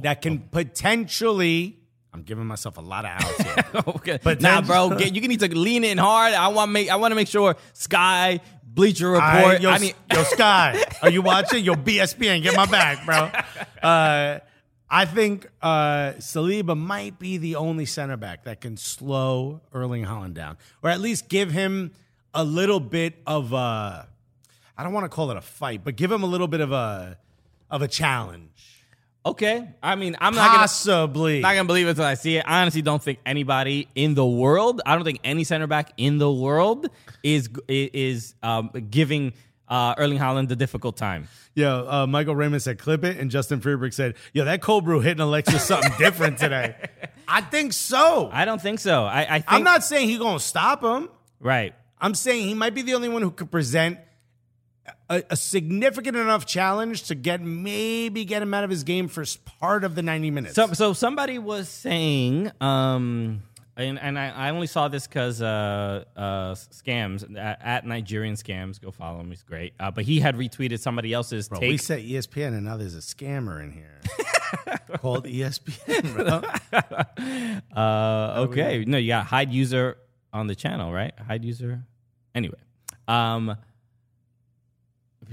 that 0.00 0.22
can 0.22 0.38
potentially. 0.38 1.78
I'm 2.14 2.22
giving 2.22 2.46
myself 2.46 2.76
a 2.76 2.82
lot 2.82 3.06
of 3.06 3.10
outs 3.12 3.42
here. 3.42 3.82
okay. 3.88 4.18
But 4.22 4.42
nah, 4.42 4.60
bro, 4.60 4.90
get, 4.90 5.14
you 5.14 5.26
need 5.26 5.40
to 5.40 5.48
lean 5.56 5.82
in 5.82 5.96
hard. 5.96 6.34
I 6.34 6.48
want 6.48 6.70
make. 6.70 6.90
I 6.90 6.96
want 6.96 7.12
to 7.12 7.16
make 7.16 7.28
sure 7.28 7.56
Sky 7.72 8.40
Bleacher 8.62 9.10
Report. 9.10 9.24
I, 9.24 9.56
yo, 9.56 9.70
I 9.70 9.78
mean, 9.78 9.94
yo, 10.12 10.22
Sky, 10.24 10.82
are 11.02 11.10
you 11.10 11.22
watching? 11.22 11.64
Yo, 11.64 11.74
BSPN, 11.74 12.42
get 12.42 12.56
my 12.56 12.66
back, 12.66 13.04
bro. 13.04 13.30
Uh, 13.82 14.38
I 14.88 15.06
think 15.06 15.48
uh, 15.60 16.12
Saliba 16.18 16.78
might 16.78 17.18
be 17.18 17.36
the 17.36 17.56
only 17.56 17.84
center 17.84 18.16
back 18.16 18.44
that 18.44 18.60
can 18.60 18.76
slow 18.76 19.60
Erling 19.72 20.04
Haaland 20.04 20.34
down, 20.34 20.56
or 20.84 20.90
at 20.90 21.00
least 21.00 21.28
give 21.28 21.50
him 21.50 21.90
a 22.32 22.44
little 22.44 22.78
bit 22.78 23.14
of 23.26 23.52
a. 23.52 24.06
I 24.82 24.84
don't 24.84 24.94
want 24.94 25.04
to 25.04 25.08
call 25.08 25.30
it 25.30 25.36
a 25.36 25.40
fight, 25.40 25.82
but 25.84 25.94
give 25.94 26.10
him 26.10 26.24
a 26.24 26.26
little 26.26 26.48
bit 26.48 26.60
of 26.60 26.72
a 26.72 27.16
of 27.70 27.82
a 27.82 27.86
challenge. 27.88 28.50
okay. 29.24 29.68
I 29.80 29.94
mean, 29.94 30.16
I'm 30.20 30.34
not 30.34 30.48
gonna. 30.48 30.58
Possibly. 30.58 31.38
Not 31.38 31.54
gonna 31.54 31.68
believe 31.68 31.86
it 31.86 31.90
until 31.90 32.04
I 32.04 32.14
see 32.14 32.38
it. 32.38 32.44
I 32.48 32.62
honestly 32.62 32.82
don't 32.82 33.00
think 33.00 33.20
anybody 33.24 33.86
in 33.94 34.14
the 34.14 34.26
world. 34.26 34.80
I 34.84 34.96
don't 34.96 35.04
think 35.04 35.20
any 35.22 35.44
center 35.44 35.68
back 35.68 35.92
in 35.98 36.18
the 36.18 36.28
world 36.32 36.88
is 37.22 37.48
is 37.68 38.34
um, 38.42 38.70
giving 38.90 39.34
uh, 39.68 39.94
Erling 39.96 40.18
Haaland 40.18 40.48
the 40.48 40.56
difficult 40.56 40.96
time. 40.96 41.28
Yeah, 41.54 41.76
uh, 41.76 42.06
Michael 42.08 42.34
Raymond 42.34 42.62
said, 42.62 42.80
clip 42.80 43.04
it. 43.04 43.18
And 43.18 43.30
Justin 43.30 43.60
Freeberg 43.60 43.94
said, 43.94 44.16
yo, 44.32 44.44
that 44.46 44.62
cold 44.62 44.84
brew 44.84 44.98
hitting 45.00 45.20
Alexis 45.20 45.62
something 45.62 45.92
different 45.96 46.38
today. 46.38 46.74
I 47.28 47.40
think 47.42 47.72
so. 47.72 48.30
I 48.32 48.44
don't 48.46 48.60
think 48.60 48.80
so. 48.80 49.04
I, 49.04 49.20
I 49.20 49.26
think 49.38 49.44
I'm 49.52 49.62
not 49.62 49.84
saying 49.84 50.08
he's 50.08 50.18
going 50.18 50.38
to 50.38 50.44
stop 50.44 50.82
him. 50.82 51.08
right. 51.38 51.74
I'm 52.00 52.16
saying 52.16 52.48
he 52.48 52.54
might 52.54 52.74
be 52.74 52.82
the 52.82 52.94
only 52.94 53.08
one 53.08 53.22
who 53.22 53.30
could 53.30 53.52
present 53.52 53.96
a, 55.08 55.22
a 55.30 55.36
significant 55.36 56.16
enough 56.16 56.46
challenge 56.46 57.04
to 57.04 57.14
get 57.14 57.40
maybe 57.40 58.24
get 58.24 58.42
him 58.42 58.54
out 58.54 58.64
of 58.64 58.70
his 58.70 58.82
game 58.82 59.08
for 59.08 59.24
part 59.58 59.84
of 59.84 59.94
the 59.94 60.02
90 60.02 60.30
minutes. 60.30 60.54
So, 60.54 60.72
so 60.72 60.92
somebody 60.92 61.38
was 61.38 61.68
saying, 61.68 62.50
um, 62.60 63.42
and, 63.76 63.98
and 63.98 64.18
I, 64.18 64.28
I 64.28 64.50
only 64.50 64.66
saw 64.66 64.88
this 64.88 65.06
because 65.06 65.40
uh, 65.40 66.04
uh, 66.16 66.54
scams 66.54 67.36
at, 67.38 67.60
at 67.62 67.86
Nigerian 67.86 68.34
scams. 68.34 68.80
Go 68.80 68.90
follow 68.90 69.20
him; 69.20 69.30
he's 69.30 69.42
great. 69.42 69.74
Uh, 69.80 69.90
but 69.90 70.04
he 70.04 70.20
had 70.20 70.36
retweeted 70.36 70.78
somebody 70.80 71.12
else's 71.12 71.48
Bro, 71.48 71.60
take. 71.60 71.70
we 71.70 71.76
said 71.78 72.00
ESPN 72.00 72.48
and 72.48 72.64
now 72.64 72.76
there's 72.76 72.94
a 72.94 72.98
scammer 72.98 73.62
in 73.62 73.72
here 73.72 74.00
called 74.98 75.24
ESPN, 75.26 76.14
bro. 77.74 77.80
Uh, 77.80 78.40
okay, 78.48 78.84
no, 78.86 78.98
you 78.98 79.08
got 79.08 79.26
hide 79.26 79.52
user 79.52 79.96
on 80.32 80.46
the 80.46 80.54
channel, 80.54 80.92
right? 80.92 81.12
Hide 81.18 81.44
user. 81.44 81.82
Anyway, 82.34 82.58
um, 83.08 83.56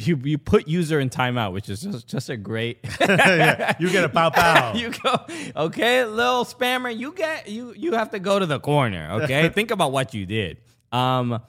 you 0.08 0.20
you 0.24 0.38
put 0.38 0.68
user 0.68 1.00
in 1.00 1.10
timeout, 1.10 1.54
which 1.54 1.70
is 1.70 1.82
just, 1.82 2.08
just 2.08 2.30
a 2.30 2.38
great. 2.38 2.80
Yeah, 3.00 3.76
you 3.80 3.90
get 3.90 4.04
a 4.04 4.10
pow 4.10 4.30
pow. 4.30 4.74
you 4.76 4.92
go 4.92 5.26
okay, 5.56 6.06
little 6.06 6.46
spammer. 6.46 6.96
You 6.96 7.12
get 7.12 7.50
you 7.50 7.74
you 7.76 7.94
have 7.94 8.12
to 8.12 8.20
go 8.20 8.40
to 8.40 8.46
the 8.46 8.60
corner. 8.60 9.22
Okay, 9.24 9.50
think 9.54 9.72
about 9.72 9.92
what 9.92 10.14
you 10.14 10.26
did. 10.26 10.62
Um, 10.92 11.42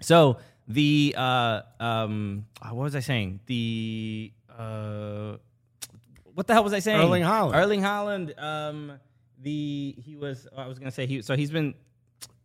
so 0.00 0.38
the 0.66 1.14
uh, 1.16 1.62
um, 1.80 2.46
uh, 2.60 2.68
what 2.70 2.84
was 2.84 2.96
I 2.96 3.00
saying? 3.00 3.40
The 3.46 4.32
uh, 4.56 5.36
what 6.34 6.46
the 6.46 6.52
hell 6.52 6.64
was 6.64 6.72
I 6.72 6.80
saying? 6.80 7.00
Erling 7.00 7.22
Haaland. 7.22 7.54
Erling 7.54 7.80
Haaland. 7.80 8.42
Um, 8.42 8.92
the 9.40 9.94
he 9.98 10.16
was. 10.16 10.46
I 10.56 10.66
was 10.66 10.78
gonna 10.78 10.90
say 10.90 11.06
he. 11.06 11.22
So 11.22 11.36
he's 11.36 11.50
been 11.50 11.74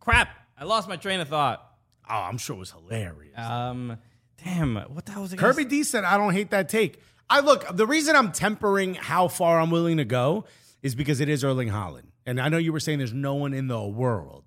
crap. 0.00 0.28
I 0.58 0.64
lost 0.64 0.88
my 0.88 0.96
train 0.96 1.20
of 1.20 1.28
thought. 1.28 1.64
Oh, 2.08 2.14
I'm 2.14 2.38
sure 2.38 2.56
it 2.56 2.60
was 2.60 2.70
hilarious. 2.70 3.38
Um, 3.38 3.98
damn. 4.44 4.76
What 4.76 5.06
the 5.06 5.12
hell 5.12 5.22
was 5.22 5.32
it? 5.32 5.38
Kirby 5.38 5.64
D 5.64 5.82
said, 5.84 6.04
I 6.04 6.16
don't 6.16 6.32
hate 6.32 6.50
that 6.50 6.68
take. 6.68 7.00
I 7.30 7.40
look, 7.40 7.64
the 7.74 7.86
reason 7.86 8.14
I'm 8.16 8.32
tempering 8.32 8.94
how 8.94 9.28
far 9.28 9.58
I'm 9.58 9.70
willing 9.70 9.96
to 9.96 10.04
go 10.04 10.44
is 10.82 10.94
because 10.94 11.20
it 11.20 11.28
is 11.28 11.42
Erling 11.42 11.68
Haaland. 11.70 12.08
And 12.26 12.40
I 12.40 12.48
know 12.48 12.58
you 12.58 12.72
were 12.72 12.80
saying 12.80 12.98
there's 12.98 13.12
no 13.12 13.34
one 13.34 13.54
in 13.54 13.68
the 13.68 13.82
world. 13.82 14.44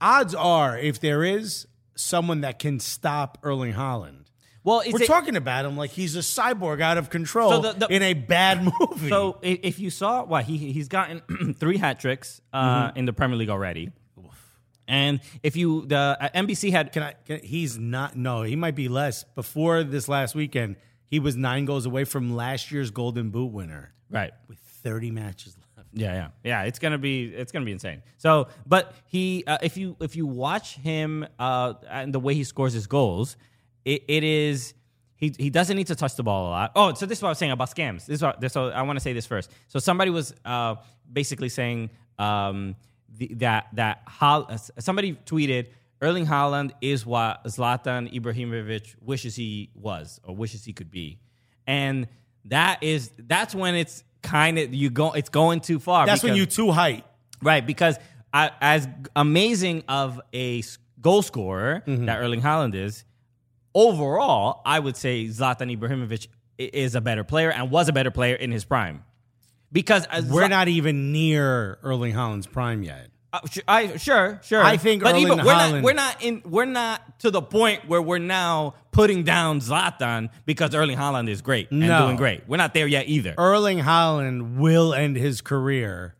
Odds 0.00 0.34
are, 0.34 0.76
if 0.78 1.00
there 1.00 1.22
is 1.22 1.66
someone 1.94 2.40
that 2.40 2.58
can 2.58 2.80
stop 2.80 3.38
Erling 3.42 3.72
Haaland, 3.74 4.24
Well, 4.64 4.80
is 4.80 4.92
we're 4.92 5.02
it, 5.02 5.06
talking 5.06 5.36
about 5.36 5.64
him 5.64 5.76
like 5.76 5.90
he's 5.90 6.16
a 6.16 6.20
cyborg 6.20 6.80
out 6.80 6.98
of 6.98 7.08
control 7.10 7.50
So 7.50 7.60
the- 7.72 7.86
the- 7.86 7.94
in 7.94 8.02
a 8.02 8.14
bad 8.14 8.64
movie. 8.80 9.08
So 9.10 9.38
if 9.42 9.78
you 9.78 9.90
saw, 9.90 10.24
what 10.24 10.44
he 10.44 10.56
he's 10.72 10.88
gotten 10.88 11.54
three 11.58 11.76
hat 11.76 12.00
tricks 12.00 12.40
uh, 12.52 12.88
Mm-hmm. 12.88 12.98
in 12.98 13.04
the 13.06 13.12
Premier 13.12 13.36
League 13.36 13.50
already, 13.50 13.92
and 14.88 15.20
if 15.42 15.56
you 15.56 15.86
the 15.86 16.16
uh, 16.20 16.28
NBC 16.34 16.70
had 16.70 16.92
can 16.92 17.02
I? 17.02 17.14
Can, 17.24 17.40
he's 17.40 17.78
not. 17.78 18.16
No, 18.16 18.42
he 18.42 18.56
might 18.56 18.74
be 18.74 18.88
less. 18.88 19.24
Before 19.34 19.84
this 19.84 20.08
last 20.08 20.34
weekend, 20.34 20.76
he 21.06 21.20
was 21.20 21.36
nine 21.36 21.64
goals 21.64 21.86
away 21.86 22.04
from 22.04 22.34
last 22.34 22.72
year's 22.72 22.90
Golden 22.90 23.30
Boot 23.30 23.52
winner 23.52 23.92
right, 24.10 24.32
with 24.48 24.58
30 24.58 25.10
matches 25.10 25.56
left. 25.76 25.88
yeah, 25.92 26.14
yeah, 26.14 26.28
yeah, 26.44 26.62
it's 26.62 26.78
gonna 26.78 26.98
be 26.98 27.26
it's 27.26 27.52
gonna 27.52 27.64
be 27.64 27.72
insane. 27.72 28.02
So, 28.18 28.48
but 28.66 28.94
he 29.06 29.44
uh, 29.46 29.58
if 29.62 29.76
you 29.76 29.96
if 30.00 30.16
you 30.16 30.26
watch 30.26 30.76
him 30.76 31.26
uh, 31.38 31.74
and 31.88 32.12
the 32.12 32.20
way 32.20 32.34
he 32.34 32.44
scores 32.44 32.72
his 32.72 32.86
goals, 32.86 33.36
it, 33.84 34.04
it 34.08 34.24
is. 34.24 34.74
He, 35.16 35.32
he 35.38 35.50
doesn't 35.50 35.76
need 35.76 35.86
to 35.86 35.94
touch 35.94 36.16
the 36.16 36.24
ball 36.24 36.48
a 36.48 36.50
lot. 36.50 36.72
Oh, 36.74 36.94
so 36.94 37.06
this 37.06 37.18
is 37.18 37.22
what 37.22 37.28
I 37.28 37.30
was 37.30 37.38
saying 37.38 37.52
about 37.52 37.70
scams. 37.70 38.06
This 38.06 38.16
is 38.16 38.22
what, 38.22 38.40
this, 38.40 38.54
so 38.54 38.70
I 38.70 38.82
want 38.82 38.96
to 38.96 39.00
say 39.00 39.12
this 39.12 39.24
first. 39.24 39.52
So 39.68 39.78
somebody 39.78 40.10
was 40.10 40.34
uh, 40.44 40.74
basically 41.12 41.48
saying 41.48 41.90
um, 42.18 42.74
the, 43.16 43.34
that 43.34 43.66
that 43.74 44.02
somebody 44.78 45.14
tweeted 45.26 45.68
Erling 46.00 46.26
Haaland 46.26 46.72
is 46.80 47.06
what 47.06 47.44
Zlatan 47.44 48.12
Ibrahimovic 48.12 48.94
wishes 49.00 49.36
he 49.36 49.70
was 49.74 50.20
or 50.24 50.34
wishes 50.34 50.64
he 50.64 50.72
could 50.72 50.90
be, 50.90 51.18
and 51.66 52.08
that 52.46 52.82
is 52.82 53.12
that's 53.18 53.54
when 53.54 53.74
it's 53.74 54.02
kind 54.22 54.58
of 54.58 54.72
you 54.74 54.90
go 54.90 55.12
it's 55.12 55.28
going 55.28 55.60
too 55.60 55.78
far. 55.78 56.06
That's 56.06 56.22
when 56.22 56.36
you 56.36 56.46
too 56.46 56.70
height. 56.70 57.04
Right, 57.42 57.66
because 57.66 57.98
I, 58.32 58.50
as 58.60 58.88
amazing 59.16 59.82
of 59.88 60.20
a 60.32 60.62
goal 61.00 61.22
scorer 61.22 61.82
Mm-hmm. 61.86 62.06
that 62.06 62.20
Erling 62.20 62.40
Haaland 62.40 62.74
is, 62.74 63.04
overall, 63.74 64.62
I 64.64 64.78
would 64.78 64.96
say 64.96 65.26
Zlatan 65.26 65.76
Ibrahimovic 65.76 66.28
is 66.58 66.94
a 66.94 67.00
better 67.00 67.24
player 67.24 67.50
and 67.50 67.70
was 67.70 67.88
a 67.88 67.92
better 67.92 68.10
player 68.10 68.36
in 68.36 68.52
his 68.52 68.64
prime. 68.64 69.02
Because 69.72 70.06
We're 70.28 70.48
not 70.48 70.68
even 70.68 71.12
near 71.12 71.78
Erling 71.82 72.12
Haaland's 72.14 72.46
prime 72.46 72.82
yet. 72.82 73.08
uh, 73.32 73.40
I 73.66 73.96
sure, 73.96 74.38
sure. 74.44 74.62
I 74.62 74.76
think 74.76 75.02
but 75.02 75.14
Erling 75.14 75.22
even, 75.22 75.38
we're 75.38 75.44
Haaland- 75.54 75.72
not 75.76 75.82
we're 75.82 75.92
not 75.94 76.22
in 76.22 76.42
we're 76.44 76.64
not 76.66 77.18
to 77.20 77.30
the 77.30 77.40
point 77.40 77.88
where 77.88 78.02
we're 78.02 78.18
now 78.18 78.74
putting 78.90 79.22
down 79.22 79.60
Zlatan 79.60 80.28
because 80.44 80.74
Erling 80.74 80.98
Haaland 80.98 81.30
is 81.30 81.40
great 81.40 81.70
and 81.70 81.80
No. 81.80 82.04
doing 82.04 82.16
great. 82.16 82.46
We're 82.46 82.58
not 82.58 82.74
there 82.74 82.86
yet 82.86 83.08
either. 83.08 83.34
Erling 83.38 83.78
Haaland 83.78 84.56
will 84.58 84.92
end 84.92 85.16
his 85.16 85.40
career 85.40 86.14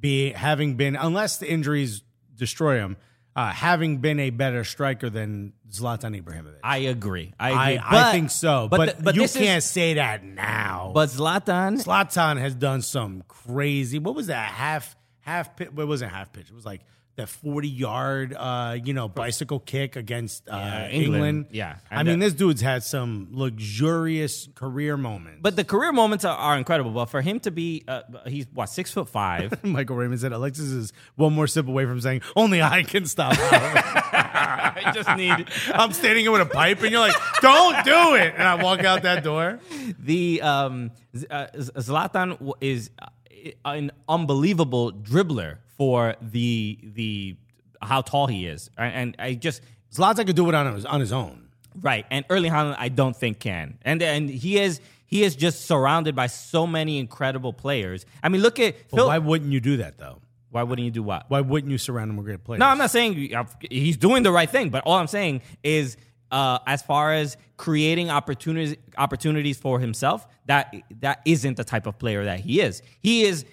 be 0.00 0.30
having 0.32 0.76
been 0.76 0.96
unless 0.96 1.36
the 1.36 1.50
injuries 1.50 2.02
destroy 2.34 2.76
him, 2.78 2.96
uh, 3.36 3.50
having 3.50 3.98
been 3.98 4.18
a 4.20 4.30
better 4.30 4.64
striker 4.64 5.08
than 5.10 5.52
Zlatan 5.70 6.20
Ibrahimovic. 6.20 6.58
I 6.64 6.78
agree. 6.78 7.32
I 7.38 7.50
I, 7.52 7.70
agree. 7.70 7.84
I 7.86 7.90
But- 7.90 8.12
think 8.12 8.30
so, 8.30 8.68
but, 8.68 8.96
the- 8.98 9.02
but 9.04 9.14
you 9.14 9.28
can't 9.28 9.62
say 9.62 9.94
that 9.94 10.24
now. 10.24 10.90
but 10.94 11.08
Zlatan 11.10 11.82
Zlatan 11.84 12.38
has 12.38 12.54
done 12.54 12.82
some 12.82 13.22
crazy. 13.28 13.98
What 13.98 14.14
was 14.14 14.26
that 14.28 14.50
half 14.50 14.96
half 15.20 15.54
pitch? 15.56 15.70
What 15.72 15.86
wasn't 15.86 16.12
half 16.12 16.32
pitch? 16.32 16.48
It 16.50 16.54
was 16.54 16.66
like 16.66 16.80
that 17.20 17.28
forty 17.28 17.68
yard, 17.68 18.34
uh, 18.36 18.76
you 18.82 18.92
know, 18.92 19.08
bicycle 19.08 19.60
kick 19.60 19.96
against 19.96 20.48
uh, 20.48 20.56
Yeah, 20.56 20.88
England. 20.88 21.14
England. 21.14 21.46
Yeah. 21.52 21.76
I 21.90 22.02
mean, 22.02 22.18
that- 22.18 22.26
this 22.26 22.34
dude's 22.34 22.60
had 22.60 22.82
some 22.82 23.28
luxurious 23.30 24.48
career 24.54 24.96
moments. 24.96 25.38
But 25.42 25.56
the 25.56 25.64
career 25.64 25.92
moments 25.92 26.24
are, 26.24 26.36
are 26.36 26.56
incredible. 26.58 26.90
But 26.90 27.06
for 27.06 27.20
him 27.20 27.40
to 27.40 27.50
be, 27.50 27.84
uh, 27.86 28.02
he's 28.26 28.46
what 28.52 28.66
six 28.68 28.90
foot 28.92 29.08
five. 29.08 29.62
Michael 29.64 29.96
Raymond 29.96 30.20
said 30.20 30.32
Alexis 30.32 30.70
is 30.70 30.92
one 31.16 31.32
more 31.32 31.46
sip 31.46 31.68
away 31.68 31.84
from 31.86 32.00
saying 32.00 32.22
only 32.36 32.62
I 32.62 32.82
can 32.82 33.06
stop. 33.06 33.34
I 34.12 34.92
just 34.94 35.16
need 35.16 35.46
I'm 35.74 35.92
standing 35.92 36.24
here 36.24 36.32
with 36.32 36.40
a 36.42 36.46
pipe, 36.46 36.82
and 36.82 36.90
you're 36.90 37.00
like, 37.00 37.14
"Don't 37.40 37.84
do 37.84 38.14
it!" 38.14 38.34
And 38.36 38.42
I 38.46 38.62
walk 38.62 38.80
out 38.84 39.02
that 39.02 39.22
door. 39.24 39.60
the 39.98 40.42
um, 40.42 40.90
uh, 41.30 41.46
Zlatan 41.54 42.52
is 42.60 42.90
uh, 43.00 43.06
an 43.64 43.90
unbelievable 44.08 44.92
dribbler 44.92 45.58
for 45.80 46.14
the 46.20 46.78
the 46.82 47.36
how 47.80 48.02
tall 48.02 48.26
he 48.26 48.46
is, 48.46 48.68
and, 48.76 49.16
I 49.18 49.32
just 49.32 49.62
Zlatan 49.90 50.26
could 50.26 50.36
do 50.36 50.46
it 50.50 50.54
on 50.54 50.74
his 50.74 50.84
on 50.84 51.00
his 51.00 51.10
own. 51.10 51.48
right. 51.80 52.04
And 52.10 52.26
Erling 52.28 52.52
Haaland, 52.52 52.76
I 52.78 52.90
don't 52.90 53.16
think 53.16 53.38
can, 53.38 53.78
and 53.80 54.02
and 54.02 54.28
he 54.28 54.58
is 54.58 54.82
he 55.06 55.22
is 55.22 55.34
just 55.34 55.64
surrounded 55.64 56.14
by 56.14 56.26
so 56.26 56.66
many 56.66 56.98
incredible 56.98 57.54
players. 57.54 58.04
I 58.22 58.28
mean, 58.28 58.42
look 58.42 58.60
at 58.60 58.90
Phil. 58.90 59.06
why 59.06 59.16
wouldn't 59.16 59.52
you 59.52 59.60
do 59.60 59.78
that 59.78 59.96
though? 59.96 60.20
why 60.50 60.64
wouldn't 60.64 60.84
you 60.84 60.90
do 60.90 61.02
what? 61.02 61.24
Why 61.28 61.40
wouldn't 61.40 61.70
you 61.70 61.78
surround 61.78 62.10
him 62.10 62.18
with 62.18 62.26
great 62.26 62.44
players? 62.44 62.58
No, 62.58 62.66
I'm 62.66 62.76
not 62.76 62.90
saying 62.90 63.34
uh, 63.34 63.44
he's 63.70 63.96
doing 63.96 64.22
the 64.22 64.32
right 64.32 64.50
thing, 64.50 64.68
but 64.68 64.82
all 64.84 64.96
I'm 64.96 65.06
saying 65.06 65.40
is, 65.62 65.96
uh, 66.30 66.58
as 66.66 66.82
far 66.82 67.14
as 67.14 67.38
creating 67.56 68.10
opportunities 68.10 68.76
opportunities 68.98 69.56
for 69.56 69.80
himself, 69.80 70.26
that 70.46 70.74
that 71.00 71.22
isn't 71.24 71.56
the 71.56 71.64
type 71.64 71.86
of 71.86 71.98
player 71.98 72.24
that 72.24 72.40
he 72.40 72.60
is. 72.60 72.82
He 73.00 73.22
is 73.22 73.46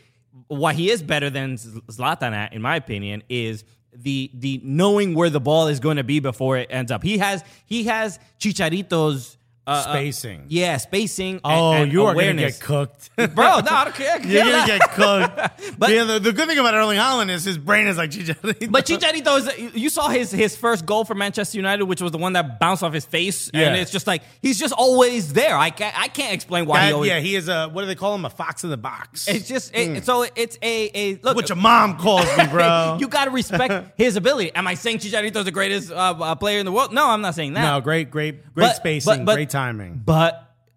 what 0.48 0.76
he 0.76 0.90
is 0.90 1.02
better 1.02 1.30
than 1.30 1.56
Zlatan 1.58 2.34
at, 2.34 2.54
in 2.54 2.62
my 2.62 2.76
opinion, 2.76 3.24
is 3.30 3.64
the 3.94 4.32
the 4.34 4.62
knowing 4.64 5.14
where 5.16 5.30
the 5.30 5.40
ball 5.40 5.68
is 5.68 5.80
going 5.80 5.98
to 5.98 6.04
be 6.04 6.20
before 6.20 6.58
it 6.58 6.68
ends 6.70 6.92
up. 6.92 7.04
He 7.04 7.18
has 7.18 7.44
he 7.66 7.86
has 7.86 8.20
Chicharito's. 8.40 9.38
Uh, 9.68 9.72
uh, 9.72 9.84
Spacing. 9.92 10.46
yeah, 10.48 10.78
spacing. 10.78 11.42
Oh, 11.44 11.74
and 11.74 11.92
you 11.92 12.06
are 12.06 12.14
going 12.14 12.38
to 12.38 12.44
get 12.44 12.60
cooked. 12.62 13.10
bro. 13.16 13.26
No, 13.36 13.62
I 13.70 13.84
don't 13.84 13.94
care. 13.96 14.22
You're 14.26 14.44
gonna 14.46 14.66
get 14.66 14.82
cooked. 14.92 15.40
But- 15.78 15.90
yeah, 15.92 16.06
the, 16.06 16.20
the 16.20 16.32
good 16.32 16.48
thing 16.48 16.58
about 16.58 16.74
Erling 16.74 16.98
Haaland 16.98 17.30
is 17.30 17.44
his 17.44 17.58
brain 17.58 17.88
is 17.88 17.98
like 17.98 18.12
Chicharito. 18.12 18.72
But 18.72 18.86
Chicharito 18.86 19.38
is. 19.40 19.76
You 19.76 19.90
saw 19.90 20.08
his 20.08 20.32
his 20.32 20.56
first 20.56 20.86
goal 20.86 21.04
for 21.04 21.16
Manchester 21.16 21.58
United, 21.58 21.84
which 21.84 22.02
was 22.02 22.12
the 22.14 22.18
one 22.18 22.34
that 22.34 22.60
bounced 22.60 22.82
off 22.84 22.94
his 22.94 23.06
face, 23.06 23.52
Yeah. 23.54 23.68
and 23.68 23.76
it's 23.76 23.92
just 23.92 24.08
like 24.08 24.22
he's 24.42 24.58
just 24.58 24.74
always 24.74 25.34
there. 25.34 25.58
I 25.58 25.70
can't 25.70 26.00
I 26.00 26.08
can't 26.08 26.34
explain 26.34 26.66
why 26.66 26.88
he 26.88 26.94
always. 26.94 27.10
yeah, 27.10 27.20
he 27.20 27.36
is 27.36 27.50
a 27.50 27.68
what 27.68 27.82
do 27.82 27.88
they 27.88 27.96
call 27.96 28.16
him? 28.16 28.24
A 28.26 28.30
fox 28.30 28.64
in 28.64 28.70
the 28.70 28.78
box. 28.78 29.28
It's 29.28 29.48
just 29.48 29.76
it, 29.76 30.06
so 30.06 30.26
it's 30.36 30.58
a 30.62 30.90
a 30.96 31.16
look. 31.24 31.36
what 31.36 31.50
your 31.50 31.58
mom 31.58 31.98
calls 31.98 32.26
me, 32.38 32.48
bro. 32.48 32.98
you 33.02 33.08
got 33.10 33.26
to 33.26 33.32
respect 33.32 33.92
his 33.98 34.16
ability. 34.16 34.56
Am 34.56 34.66
I 34.66 34.76
saying 34.76 35.00
Chicharito 35.00 35.38
is 35.38 35.46
the 35.46 35.52
greatest 35.52 35.92
uh, 35.92 35.96
uh, 36.18 36.36
player 36.36 36.60
in 36.60 36.66
the 36.66 36.72
world? 36.72 36.94
No, 36.94 37.08
I'm 37.10 37.22
not 37.22 37.36
saying 37.36 37.54
that. 37.54 37.64
no, 37.64 37.82
great, 37.82 38.10
great, 38.10 38.42
great 38.54 38.68
But- 38.68 38.76
spacing, 38.78 39.26
but- 39.26 39.26
but- 39.26 39.34
great 39.36 39.50
timing. 39.60 40.02
But 40.06 40.32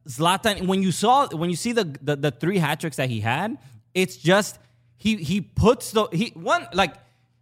Zlatan, 0.08 0.66
when 0.70 0.82
you 0.82 0.92
saw 0.92 1.28
when 1.28 1.50
you 1.50 1.56
see 1.64 1.72
the 1.80 1.86
the, 2.08 2.14
the 2.16 2.30
three 2.42 2.58
hat 2.64 2.80
tricks 2.80 2.96
that 2.96 3.10
he 3.14 3.20
had, 3.20 3.58
it's 3.94 4.16
just 4.30 4.58
he 4.96 5.16
he 5.30 5.40
puts 5.40 5.92
the 5.96 6.08
he 6.12 6.26
one 6.34 6.66
like. 6.72 6.94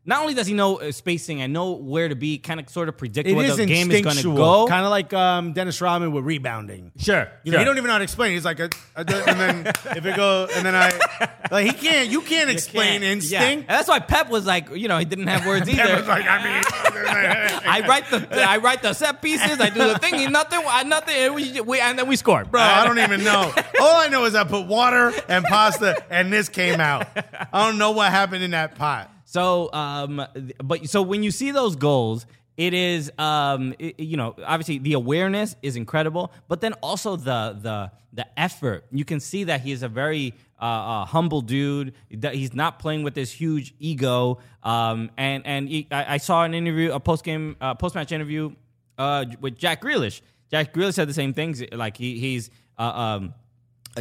Not 0.09 0.23
only 0.23 0.33
does 0.33 0.47
he 0.47 0.55
know 0.55 0.77
uh, 0.81 0.91
spacing 0.91 1.43
and 1.43 1.53
know 1.53 1.73
where 1.73 2.09
to 2.09 2.15
be, 2.17 2.39
kind 2.39 2.59
of 2.61 2.69
sort 2.71 2.89
of 2.89 2.97
predict 2.97 3.31
where 3.31 3.55
the 3.55 3.67
game 3.67 3.91
is 3.91 4.01
going 4.01 4.17
to 4.17 4.35
go. 4.35 4.67
kind 4.67 4.87
of 4.87 4.91
like 4.91 5.13
um, 5.13 5.53
Dennis 5.53 5.79
Rodman 5.83 6.13
with 6.13 6.25
rebounding. 6.25 6.93
Sure, 6.97 7.29
You 7.45 7.53
know, 7.53 7.57
sure. 7.57 7.59
he 7.61 7.65
don't 7.67 7.77
even 7.77 7.89
know 7.89 7.93
how 7.93 7.99
to 7.99 8.05
explain. 8.05 8.33
He's 8.33 8.45
like, 8.47 8.59
a, 8.59 8.71
a- 8.97 9.01
and 9.01 9.07
then 9.39 9.67
if 9.97 10.07
it 10.07 10.17
go, 10.17 10.49
and 10.57 10.65
then 10.65 10.75
I, 10.75 11.31
like, 11.51 11.67
he 11.67 11.73
can't. 11.73 12.09
You 12.09 12.23
can't 12.23 12.49
explain 12.49 13.03
Yeah. 13.03 13.11
instinct. 13.13 13.67
And 13.69 13.69
that's 13.69 13.87
why 13.87 13.99
Pep 14.01 14.31
was 14.31 14.47
like, 14.47 14.71
you 14.75 14.89
know, 14.89 14.97
he 14.97 15.05
didn't 15.05 15.27
have 15.27 15.45
words 15.47 15.69
either. 15.69 15.83
Pep 15.83 15.99
was 15.99 16.09
like, 16.09 16.25
I 16.27 16.43
mean, 16.43 16.63
I 17.69 17.85
write 17.87 18.11
the 18.11 18.43
I 18.49 18.57
write 18.57 18.81
the 18.81 18.95
set 18.95 19.21
pieces. 19.21 19.61
I 19.61 19.69
do 19.69 19.81
the 19.89 19.99
thing. 19.99 20.33
Nothing. 20.33 20.63
I 20.67 20.85
nothing. 20.85 21.15
And 21.17 21.35
we, 21.35 21.61
we 21.61 21.81
and 21.81 21.99
then 21.99 22.09
we 22.09 22.17
score, 22.17 22.47
Bro, 22.47 22.63
I 22.63 22.87
don't 22.87 22.99
even 22.99 23.25
know. 23.25 23.53
All 23.81 24.01
I 24.01 24.09
know 24.09 24.25
is 24.25 24.35
I 24.35 24.45
put 24.45 24.67
water 24.67 25.13
and 25.29 25.45
pasta, 25.45 26.03
and 26.11 26.33
this 26.33 26.49
came 26.49 26.81
out. 26.81 27.07
I 27.53 27.67
don't 27.67 27.77
know 27.77 27.91
what 27.91 28.11
happened 28.11 28.43
in 28.43 28.53
that 28.53 28.75
pot. 28.77 29.11
So, 29.31 29.71
um, 29.75 30.25
but 30.65 30.89
so 30.89 31.03
when 31.03 31.23
you 31.23 31.31
see 31.31 31.51
those 31.51 31.77
goals, 31.77 32.25
it 32.57 32.73
is, 32.73 33.13
um, 33.19 33.75
it- 33.79 34.01
you 34.01 34.17
know, 34.17 34.35
obviously 34.43 34.79
the 34.79 34.95
awareness 34.95 35.55
is 35.61 35.77
incredible, 35.77 36.33
but 36.49 36.63
then 36.63 36.73
also 36.83 37.15
the 37.17 37.55
the 37.61 37.91
the 38.15 38.27
effort. 38.41 38.87
You 38.91 39.05
can 39.05 39.21
see 39.21 39.45
that 39.45 39.61
he 39.61 39.71
is 39.73 39.83
a 39.83 39.89
very 39.89 40.33
uh, 40.59 40.65
uh, 40.65 41.05
humble 41.05 41.43
dude. 41.43 41.93
That 42.11 42.37
he's 42.37 42.55
not 42.55 42.79
playing 42.79 43.03
with 43.03 43.13
this 43.13 43.31
huge 43.31 43.75
ego. 43.79 44.39
Um, 44.63 45.11
and 45.19 45.47
and 45.47 45.69
he, 45.69 45.87
I, 45.91 46.15
I 46.15 46.17
saw 46.17 46.45
an 46.45 46.55
interview, 46.55 46.93
a 46.93 46.99
post 46.99 47.23
game, 47.23 47.55
uh, 47.61 47.75
post 47.75 47.95
match 47.95 48.13
interview, 48.13 48.53
uh, 48.97 49.27
with 49.43 49.59
Jack 49.59 49.83
Grealish. 49.83 50.23
Jack 50.51 50.73
Grealish 50.73 50.95
said 50.95 51.07
the 51.07 51.13
same 51.13 51.35
things. 51.35 51.63
Like 51.71 51.99
he 51.99 52.19
he's. 52.19 52.51
Uh, 52.79 52.83
um, 52.83 53.35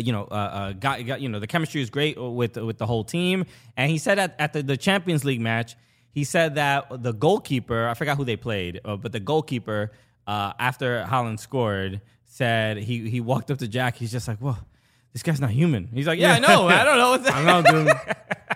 you 0.04 0.12
know, 0.12 0.24
uh, 0.24 0.34
uh, 0.34 0.74
got, 0.74 1.06
got 1.06 1.22
you 1.22 1.30
know 1.30 1.40
the 1.40 1.48
chemistry 1.48 1.82
is 1.82 1.90
great 1.90 2.20
with 2.20 2.58
with 2.58 2.78
the 2.78 2.86
whole 2.86 3.04
team. 3.04 3.46
And 3.76 3.92
he 3.92 3.98
said 3.98 4.20
at, 4.20 4.36
at 4.40 4.54
the, 4.54 4.64
the 4.64 4.78
Champions 4.78 5.24
League 5.26 5.42
match, 5.42 5.76
he 6.12 6.24
said 6.24 6.56
that 6.56 6.88
the 7.04 7.14
goalkeeper, 7.14 7.88
I 7.88 7.94
forgot 7.94 8.18
who 8.18 8.26
they 8.26 8.38
played, 8.38 8.82
uh, 8.84 8.96
but 8.98 9.12
the 9.12 9.20
goalkeeper 9.20 9.92
uh, 10.26 10.54
after 10.60 11.06
Haaland 11.08 11.40
scored 11.40 12.02
said 12.26 12.78
he 12.78 13.10
he 13.10 13.22
walked 13.22 13.52
up 13.52 13.60
to 13.60 13.68
Jack. 13.68 13.96
He's 13.96 14.12
just 14.12 14.28
like, 14.28 14.40
"Whoa, 14.40 14.58
this 15.14 15.24
guy's 15.24 15.42
not 15.42 15.52
human." 15.52 15.90
He's 15.94 16.08
like, 16.08 16.20
"Yeah, 16.20 16.34
I 16.34 16.40
know. 16.40 16.68
I 16.68 16.84
don't 16.84 16.98
know 16.98 17.10
what's 17.12 17.30
I 17.32 17.44
know, 17.44 17.62
dude. 17.62 17.94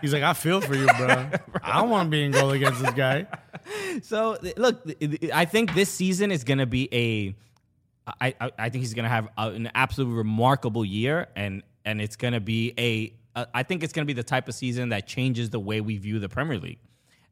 He's 0.02 0.14
like, 0.14 0.24
I 0.24 0.34
feel 0.34 0.62
for 0.62 0.76
you, 0.76 0.88
bro. 0.88 1.28
I 1.64 1.80
don't 1.80 1.90
want 1.90 2.08
to 2.08 2.10
be 2.10 2.24
in 2.24 2.32
goal 2.32 2.52
against 2.52 2.82
this 2.82 2.92
guy. 2.92 3.28
So 4.02 4.38
look, 4.58 4.82
I 5.34 5.46
think 5.46 5.76
this 5.76 5.90
season 5.90 6.32
is 6.32 6.44
going 6.44 6.58
to 6.58 6.66
be 6.66 6.90
a. 6.92 7.36
I, 8.08 8.34
I 8.40 8.52
I 8.58 8.70
think 8.70 8.84
he's 8.84 8.94
going 8.94 9.04
to 9.04 9.10
have 9.10 9.28
a, 9.38 9.50
an 9.50 9.70
absolutely 9.76 10.16
remarkable 10.16 10.84
year, 10.84 11.28
and 11.36 11.64
and 11.86 12.02
it's 12.02 12.16
going 12.16 12.34
to 12.34 12.40
be 12.40 12.74
a. 12.78 13.14
Uh, 13.34 13.46
I 13.54 13.64
think 13.64 13.84
it's 13.84 13.94
going 13.94 14.06
to 14.06 14.08
be 14.08 14.20
the 14.20 14.24
type 14.24 14.50
of 14.50 14.56
season 14.56 14.90
that 14.90 15.08
changes 15.08 15.50
the 15.52 15.60
way 15.60 15.80
we 15.80 15.98
view 15.98 16.20
the 16.20 16.28
Premier 16.28 16.58
League, 16.60 16.80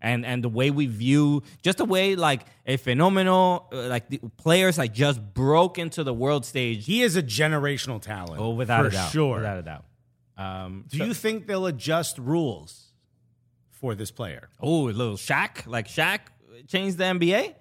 and 0.01 0.25
and 0.25 0.43
the 0.43 0.49
way 0.49 0.71
we 0.71 0.85
view 0.85 1.43
just 1.61 1.79
the 1.79 1.85
way 1.85 2.15
like 2.15 2.45
a 2.65 2.77
phenomenal 2.77 3.67
uh, 3.73 3.87
like 3.87 4.09
the 4.09 4.19
players 4.37 4.77
like 4.77 4.93
just 4.93 5.21
broke 5.33 5.77
into 5.77 6.03
the 6.03 6.13
world 6.13 6.45
stage. 6.45 6.85
He 6.85 7.01
is 7.01 7.15
a 7.15 7.23
generational 7.23 8.01
talent. 8.01 8.39
oh, 8.39 8.51
without 8.51 8.83
for 8.83 8.87
a 8.87 8.91
doubt, 8.91 9.11
sure. 9.11 9.35
without 9.37 9.57
a 9.57 9.63
doubt. 9.63 9.85
Um, 10.37 10.85
Do 10.87 10.99
you 10.99 11.13
think 11.13 11.47
they'll 11.47 11.65
adjust 11.65 12.17
rules 12.17 12.93
for 13.71 13.93
this 13.93 14.11
player? 14.11 14.49
oh, 14.61 14.87
a 14.87 14.91
little 14.91 15.17
Shaq, 15.17 15.67
like 15.67 15.87
Shaq 15.87 16.19
changed 16.67 16.97
the 16.97 17.05
NBA. 17.05 17.55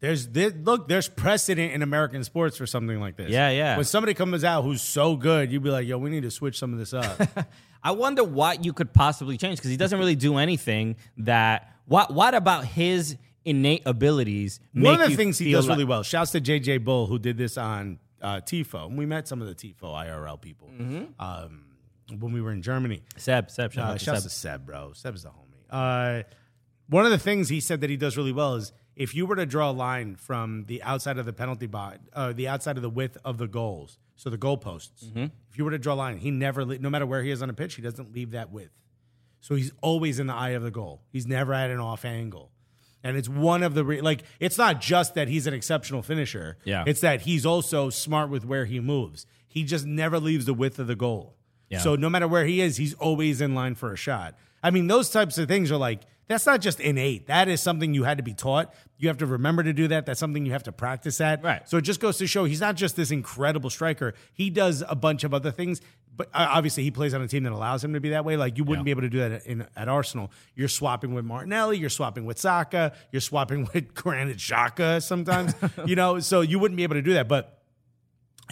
There's 0.00 0.26
there, 0.28 0.50
look, 0.50 0.88
there's 0.88 1.08
precedent 1.08 1.72
in 1.72 1.82
American 1.82 2.24
sports 2.24 2.56
for 2.56 2.66
something 2.66 2.98
like 3.00 3.16
this. 3.16 3.30
Yeah, 3.30 3.50
yeah. 3.50 3.76
When 3.76 3.84
somebody 3.84 4.14
comes 4.14 4.44
out 4.44 4.62
who's 4.62 4.80
so 4.82 5.14
good, 5.16 5.52
you'd 5.52 5.62
be 5.62 5.70
like, 5.70 5.86
"Yo, 5.86 5.98
we 5.98 6.08
need 6.10 6.22
to 6.22 6.30
switch 6.30 6.58
some 6.58 6.72
of 6.72 6.78
this 6.78 6.94
up." 6.94 7.20
I 7.82 7.92
wonder 7.92 8.24
what 8.24 8.64
you 8.64 8.72
could 8.72 8.92
possibly 8.92 9.36
change 9.36 9.58
because 9.58 9.70
he 9.70 9.76
doesn't 9.76 9.98
really 9.98 10.16
do 10.16 10.36
anything 10.38 10.96
that. 11.18 11.74
What 11.86 12.14
What 12.14 12.34
about 12.34 12.64
his 12.64 13.16
innate 13.44 13.82
abilities? 13.84 14.60
One 14.74 15.00
of 15.00 15.10
the 15.10 15.16
things 15.16 15.38
he 15.38 15.50
does 15.52 15.66
really 15.68 15.84
well. 15.84 16.02
Shouts 16.02 16.30
to 16.32 16.40
JJ 16.40 16.84
Bull 16.84 17.06
who 17.06 17.18
did 17.18 17.36
this 17.36 17.58
on 17.58 17.98
uh, 18.22 18.36
Tifo. 18.40 18.86
And 18.86 18.96
we 18.96 19.06
met 19.06 19.26
some 19.26 19.42
of 19.42 19.48
the 19.48 19.54
Tifo 19.54 19.82
IRL 19.92 20.40
people 20.40 20.68
um, 21.18 21.64
when 22.18 22.32
we 22.32 22.40
were 22.40 22.52
in 22.52 22.62
Germany. 22.62 23.02
Seb, 23.16 23.50
Seb, 23.50 23.72
shout 23.72 23.84
Uh, 23.84 23.88
out 23.92 23.98
to 23.98 24.04
shouts 24.04 24.22
Seb. 24.22 24.30
to 24.30 24.34
Seb, 24.36 24.66
bro. 24.66 24.92
Seb's 24.94 25.22
the 25.24 25.30
homie. 25.30 26.20
Uh, 26.20 26.22
one 26.88 27.04
of 27.04 27.10
the 27.10 27.18
things 27.18 27.48
he 27.48 27.60
said 27.60 27.80
that 27.80 27.90
he 27.90 27.96
does 27.96 28.16
really 28.16 28.32
well 28.32 28.54
is 28.56 28.72
if 29.00 29.14
you 29.14 29.24
were 29.24 29.36
to 29.36 29.46
draw 29.46 29.70
a 29.70 29.72
line 29.72 30.14
from 30.14 30.66
the 30.66 30.82
outside 30.82 31.16
of 31.16 31.24
the 31.24 31.32
penalty 31.32 31.66
box, 31.66 32.00
uh, 32.12 32.34
the 32.34 32.46
outside 32.46 32.76
of 32.76 32.82
the 32.82 32.90
width 32.90 33.16
of 33.24 33.38
the 33.38 33.48
goals, 33.48 33.98
so 34.14 34.28
the 34.28 34.36
goalposts. 34.36 35.06
Mm-hmm. 35.06 35.24
If 35.50 35.56
you 35.56 35.64
were 35.64 35.70
to 35.70 35.78
draw 35.78 35.94
a 35.94 35.96
line, 35.96 36.18
he 36.18 36.30
never, 36.30 36.66
no 36.66 36.90
matter 36.90 37.06
where 37.06 37.22
he 37.22 37.30
is 37.30 37.40
on 37.40 37.48
a 37.48 37.54
pitch, 37.54 37.76
he 37.76 37.82
doesn't 37.82 38.12
leave 38.12 38.32
that 38.32 38.52
width. 38.52 38.78
So 39.40 39.54
he's 39.54 39.72
always 39.80 40.18
in 40.18 40.26
the 40.26 40.34
eye 40.34 40.50
of 40.50 40.62
the 40.62 40.70
goal. 40.70 41.00
He's 41.08 41.26
never 41.26 41.54
at 41.54 41.70
an 41.70 41.80
off 41.80 42.04
angle. 42.04 42.50
And 43.02 43.16
it's 43.16 43.26
one 43.26 43.62
of 43.62 43.72
the 43.72 43.84
re- 43.84 44.02
like 44.02 44.24
it's 44.38 44.58
not 44.58 44.82
just 44.82 45.14
that 45.14 45.28
he's 45.28 45.46
an 45.46 45.54
exceptional 45.54 46.02
finisher. 46.02 46.58
Yeah. 46.64 46.84
It's 46.86 47.00
that 47.00 47.22
he's 47.22 47.46
also 47.46 47.88
smart 47.88 48.28
with 48.28 48.44
where 48.44 48.66
he 48.66 48.80
moves. 48.80 49.24
He 49.48 49.64
just 49.64 49.86
never 49.86 50.20
leaves 50.20 50.44
the 50.44 50.52
width 50.52 50.78
of 50.78 50.88
the 50.88 50.94
goal. 50.94 51.36
Yeah. 51.70 51.78
So 51.78 51.96
no 51.96 52.10
matter 52.10 52.28
where 52.28 52.44
he 52.44 52.60
is, 52.60 52.76
he's 52.76 52.92
always 52.92 53.40
in 53.40 53.54
line 53.54 53.76
for 53.76 53.94
a 53.94 53.96
shot. 53.96 54.36
I 54.62 54.70
mean, 54.70 54.88
those 54.88 55.08
types 55.08 55.38
of 55.38 55.48
things 55.48 55.72
are 55.72 55.78
like 55.78 56.02
that's 56.30 56.46
not 56.46 56.60
just 56.60 56.78
innate. 56.78 57.26
That 57.26 57.48
is 57.48 57.60
something 57.60 57.92
you 57.92 58.04
had 58.04 58.18
to 58.18 58.22
be 58.22 58.34
taught. 58.34 58.72
You 58.98 59.08
have 59.08 59.18
to 59.18 59.26
remember 59.26 59.64
to 59.64 59.72
do 59.72 59.88
that. 59.88 60.06
That's 60.06 60.20
something 60.20 60.46
you 60.46 60.52
have 60.52 60.62
to 60.62 60.72
practice 60.72 61.20
at. 61.20 61.42
Right. 61.42 61.68
So 61.68 61.76
it 61.78 61.82
just 61.82 61.98
goes 61.98 62.18
to 62.18 62.26
show 62.28 62.44
he's 62.44 62.60
not 62.60 62.76
just 62.76 62.94
this 62.94 63.10
incredible 63.10 63.68
striker. 63.68 64.14
He 64.32 64.48
does 64.48 64.84
a 64.88 64.94
bunch 64.94 65.24
of 65.24 65.34
other 65.34 65.50
things. 65.50 65.80
But 66.16 66.28
uh, 66.28 66.46
obviously, 66.50 66.84
he 66.84 66.92
plays 66.92 67.14
on 67.14 67.22
a 67.22 67.26
team 67.26 67.42
that 67.42 67.52
allows 67.52 67.82
him 67.82 67.94
to 67.94 68.00
be 68.00 68.10
that 68.10 68.24
way. 68.24 68.36
Like 68.36 68.58
you 68.58 68.62
wouldn't 68.64 68.84
be 68.84 68.92
able 68.92 69.02
to 69.02 69.08
do 69.08 69.18
that 69.18 69.44
in, 69.44 69.66
at 69.76 69.88
Arsenal. 69.88 70.30
You're 70.54 70.68
swapping 70.68 71.14
with 71.14 71.24
Martinelli. 71.24 71.78
You're 71.78 71.90
swapping 71.90 72.24
with 72.26 72.38
Saka. 72.38 72.92
You're 73.10 73.20
swapping 73.20 73.68
with 73.74 73.92
Granit 73.94 74.36
Xhaka 74.36 75.02
sometimes. 75.02 75.52
you 75.84 75.96
know, 75.96 76.20
so 76.20 76.42
you 76.42 76.60
wouldn't 76.60 76.76
be 76.76 76.84
able 76.84 76.94
to 76.94 77.02
do 77.02 77.14
that. 77.14 77.26
But 77.26 77.59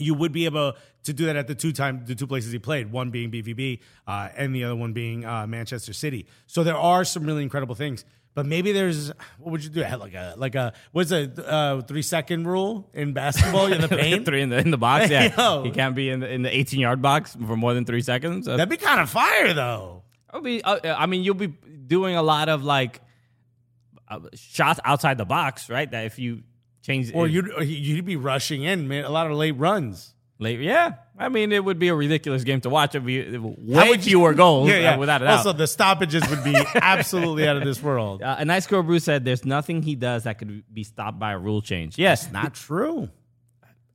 you 0.00 0.14
would 0.14 0.32
be 0.32 0.44
able 0.44 0.74
to 1.04 1.12
do 1.12 1.26
that 1.26 1.37
at 1.37 1.46
the 1.46 1.54
two 1.54 1.72
time 1.72 2.04
the 2.06 2.14
two 2.14 2.26
places 2.26 2.52
he 2.52 2.58
played, 2.58 2.90
one 2.92 3.11
being 3.11 3.30
BVB 3.30 3.80
uh, 4.06 4.28
and 4.37 4.54
the 4.54 4.64
other 4.64 4.76
one 4.76 4.92
being 4.92 5.24
uh, 5.24 5.46
Manchester 5.46 5.92
City. 5.92 6.26
So 6.46 6.64
there 6.64 6.76
are 6.76 7.04
some 7.04 7.24
really 7.24 7.42
incredible 7.42 7.74
things. 7.74 8.04
But 8.34 8.46
maybe 8.46 8.70
there's 8.70 9.08
what 9.38 9.50
would 9.50 9.64
you 9.64 9.70
do? 9.70 9.80
Like 9.80 10.14
a 10.14 10.34
like 10.37 10.54
a 10.54 10.72
what's 10.92 11.11
a 11.11 11.28
uh, 11.44 11.80
three 11.80 12.02
second 12.02 12.46
rule 12.46 12.88
in 12.94 13.12
basketball 13.12 13.72
in 13.72 13.80
the 13.80 13.88
paint? 14.02 14.26
three 14.26 14.42
in 14.42 14.48
the 14.50 14.58
in 14.58 14.70
the 14.70 14.78
box. 14.78 15.11
Yeah, 15.11 15.34
Yo. 15.37 15.64
he 15.64 15.72
can't 15.72 15.96
be 15.96 16.08
in 16.08 16.20
the 16.20 16.30
in 16.30 16.42
the 16.42 16.56
eighteen 16.56 16.78
yard 16.78 17.02
box 17.02 17.34
for 17.34 17.56
more 17.56 17.74
than 17.74 17.84
three 17.84 18.02
seconds. 18.02 18.46
Uh, 18.46 18.56
That'd 18.56 18.68
be 18.68 18.76
kind 18.76 19.00
of 19.00 19.11
fire 19.11 19.54
though. 19.54 20.04
I'll 20.30 20.40
be, 20.42 20.62
uh, 20.62 20.94
I 20.94 21.06
mean, 21.06 21.24
you'll 21.24 21.34
be 21.34 21.48
doing 21.48 22.14
a 22.14 22.22
lot 22.22 22.48
of 22.48 22.62
like 22.62 23.00
uh, 24.06 24.20
shots 24.34 24.78
outside 24.84 25.18
the 25.18 25.24
box, 25.24 25.68
right? 25.68 25.90
That 25.90 26.04
if 26.04 26.18
you 26.20 26.42
change 26.88 27.12
Or 27.14 27.27
you'd 27.29 27.51
or 27.53 27.62
you'd 27.62 28.05
be 28.05 28.16
rushing 28.16 28.62
in, 28.64 28.88
man. 28.88 29.05
A 29.05 29.11
lot 29.11 29.31
of 29.31 29.37
late 29.37 29.53
runs. 29.53 30.14
late, 30.40 30.61
yeah. 30.61 30.94
I 31.18 31.29
mean, 31.29 31.51
it 31.51 31.64
would 31.64 31.79
be 31.81 31.88
a 31.88 31.94
ridiculous 31.96 32.44
game 32.44 32.61
to 32.61 32.70
watch. 32.70 32.94
It'd 32.94 33.05
be 33.05 33.37
way 33.37 33.88
would 33.88 34.05
you- 34.05 34.11
fewer 34.11 34.35
goals, 34.35 34.68
Yeah, 34.68 34.79
yeah. 34.79 34.94
uh, 34.94 34.98
without 34.98 35.20
a 35.20 35.24
doubt. 35.24 35.38
Also, 35.38 35.53
the 35.53 35.66
stoppages 35.66 36.22
would 36.31 36.44
be 36.44 36.55
absolutely 36.77 37.48
out 37.48 37.57
of 37.57 37.64
this 37.64 37.83
world. 37.83 38.22
Uh, 38.22 38.37
a 38.38 38.44
nice 38.44 38.66
girl 38.68 38.83
Bruce 38.85 39.03
said, 39.05 39.24
"There's 39.24 39.44
nothing 39.44 39.83
he 39.83 39.96
does 39.96 40.22
that 40.24 40.38
could 40.38 40.62
be 40.72 40.85
stopped 40.85 41.18
by 41.18 41.33
a 41.33 41.38
rule 41.38 41.61
change." 41.61 41.98
Yes, 41.98 42.31
Not 42.31 42.55
true. 42.55 43.09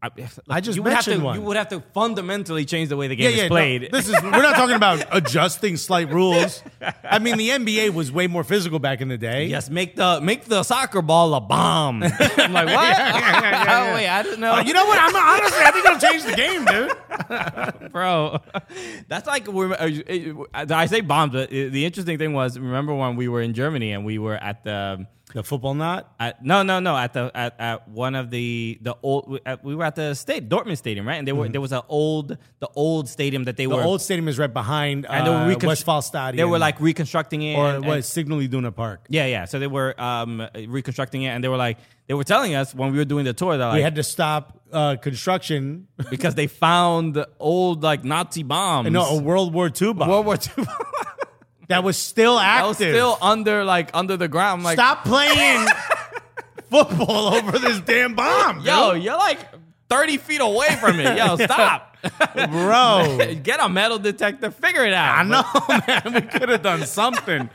I, 0.04 0.10
I 0.50 0.60
just 0.60 0.76
you 0.76 0.84
would 0.84 0.92
have 0.92 1.06
to, 1.06 1.12
mentioned 1.12 1.24
one. 1.24 1.36
You 1.36 1.42
would 1.44 1.56
have 1.56 1.70
to 1.70 1.80
fundamentally 1.94 2.66
change 2.66 2.90
the 2.90 2.98
way 2.98 3.08
the 3.08 3.16
game 3.16 3.32
is 3.32 3.38
no, 3.44 3.48
played. 3.48 3.90
this 3.90 4.10
is 4.10 4.22
we're 4.22 4.32
not 4.32 4.56
talking 4.56 4.76
about 4.76 5.06
adjusting 5.12 5.78
slight 5.78 6.12
rules. 6.12 6.62
I 7.06 7.20
mean, 7.20 7.38
the 7.38 7.50
NBA 7.50 7.94
was 7.94 8.12
way 8.12 8.28
more 8.28 8.44
physical 8.44 8.80
back 8.80 9.00
in 9.00 9.08
the 9.08 9.18
day. 9.18 9.46
Yes, 9.46 9.70
make 9.70 9.96
the 9.96 10.20
make 10.22 10.44
the 10.44 10.64
soccer 10.64 11.02
ball 11.02 11.34
a 11.36 11.40
bomb. 11.40 12.04
I'm 12.20 12.52
like, 12.52 12.68
what? 12.68 12.98
oh, 13.00 13.94
wait, 13.94 14.10
I 14.10 14.24
didn't 14.24 14.42
know. 14.42 14.56
Uh, 14.56 14.64
you 14.64 14.74
know 14.74 14.86
what? 14.86 15.00
I'm 15.00 15.16
honestly, 15.16 15.64
I 15.64 15.72
think 15.72 15.86
it'll 15.86 16.00
change 16.00 16.24
the 16.26 16.36
game, 16.36 17.82
dude. 17.82 17.92
bro. 17.94 18.42
That's 19.08 19.26
like 19.26 19.48
we're- 19.48 20.44
uh, 20.54 20.66
I 20.70 20.86
say 20.88 21.00
bombs, 21.00 21.32
but 21.32 21.50
the 21.50 21.86
interesting 21.86 22.18
thing 22.18 22.34
was 22.34 22.60
remember 22.60 22.94
when 22.94 23.16
we 23.16 23.30
were 23.30 23.42
in 23.42 23.54
Germany 23.54 23.94
and 23.94 24.04
we 24.04 24.18
were 24.18 24.36
at 24.36 24.66
the 24.66 25.08
The 25.34 25.44
football 25.44 25.74
knot. 25.74 26.14
at, 26.20 26.44
no 26.46 26.62
no 26.64 26.80
no 26.80 26.96
at 26.96 27.14
the 27.14 27.32
at, 27.34 27.56
at 27.60 27.88
one 27.90 28.14
of 28.16 28.30
the 28.30 28.78
the 28.82 28.96
old 29.02 29.40
at, 29.46 29.64
we 29.64 29.74
were 29.76 29.84
at 29.84 29.96
the 29.96 30.14
state 30.14 30.48
Dortmund 30.48 30.78
Stadium 30.78 31.08
right 31.08 31.16
and 31.16 31.28
there 31.28 31.34
were 31.36 31.50
there 31.50 31.60
was 31.62 31.72
an 31.72 31.82
old 31.90 32.38
the 32.60 32.70
old 32.76 33.10
stadium 33.10 33.44
that 33.46 33.58
they 33.58 33.64
Mm-hmm. 33.64 33.72
The 33.72 33.78
were 33.78 33.84
old 33.84 34.02
stadium 34.02 34.28
is 34.28 34.38
right 34.38 34.54
behind 34.54 35.06
and 35.10 35.26
they 35.26 35.30
were 35.32 35.36
uh, 35.38 35.48
reconstru- 35.48 35.68
Westfall 35.68 36.02
Stadium. 36.04 36.38
They 36.38 36.44
were 36.44 36.60
like 36.60 36.80
reconstructing 36.80 37.42
it 37.42 37.56
or 37.58 37.68
and- 37.76 37.86
what? 37.86 37.96
and- 37.96 38.06
Signal 38.06 38.40
Iduna 38.42 38.72
Park. 38.72 39.06
yeah 39.10 39.26
yeah 39.26 39.46
so 39.46 39.58
they 39.60 39.68
were 39.68 40.00
um 40.00 40.46
reconstructing 40.68 41.24
it 41.24 41.30
and 41.30 41.44
they 41.44 41.48
were 41.48 41.58
like 41.58 41.78
they 42.08 42.14
were 42.14 42.24
telling 42.26 42.54
us 42.54 42.76
when 42.76 42.92
we 42.92 42.98
were 42.98 43.06
doing 43.06 43.26
the 43.26 43.34
tour 43.34 43.58
that 43.58 43.74
We 43.74 43.82
had 43.82 43.96
to 43.96 44.04
stop 44.04 44.60
uh, 44.74 44.98
construction. 44.98 45.88
because 46.10 46.36
they 46.36 46.48
found 46.48 47.24
old 47.40 47.82
like 47.82 48.04
Nazi 48.04 48.44
bombs 48.44 48.92
No, 48.92 49.04
a 49.06 49.22
World 49.22 49.54
War 49.54 49.72
II 49.82 49.94
bomb 49.94 50.10
World 50.10 50.26
War 50.26 50.36
II 50.36 50.66
that 51.74 51.84
was 51.84 51.98
still 51.98 52.38
active. 52.38 52.64
I 52.64 52.68
was 52.68 52.78
still 52.78 53.18
under 53.20 53.64
like 53.64 53.90
under 53.96 54.16
the 54.16 54.28
ground 54.28 54.60
I'm 54.60 54.64
like 54.64 54.78
Stop 54.78 55.06
playing 55.06 55.68
football 56.70 57.34
over 57.34 57.58
this 57.58 57.80
damn 57.80 58.14
bomb, 58.14 58.62
Yo, 58.62 58.94
you're 58.94 59.18
like 59.18 59.40
30 59.90 60.18
feet 60.18 60.42
away 60.42 60.70
from 60.80 61.00
it. 61.00 61.18
Yo, 61.18 61.36
stop. 61.38 61.98
bro. 62.50 63.18
Get 63.44 63.60
a 63.60 63.70
metal 63.70 63.98
detector, 63.98 64.52
figure 64.52 64.86
it 64.86 64.94
out. 64.94 65.20
I 65.20 65.24
know, 65.24 65.84
man. 65.88 66.14
We 66.14 66.22
could 66.22 66.50
have 66.50 66.62
done 66.62 66.86
something. 66.86 67.50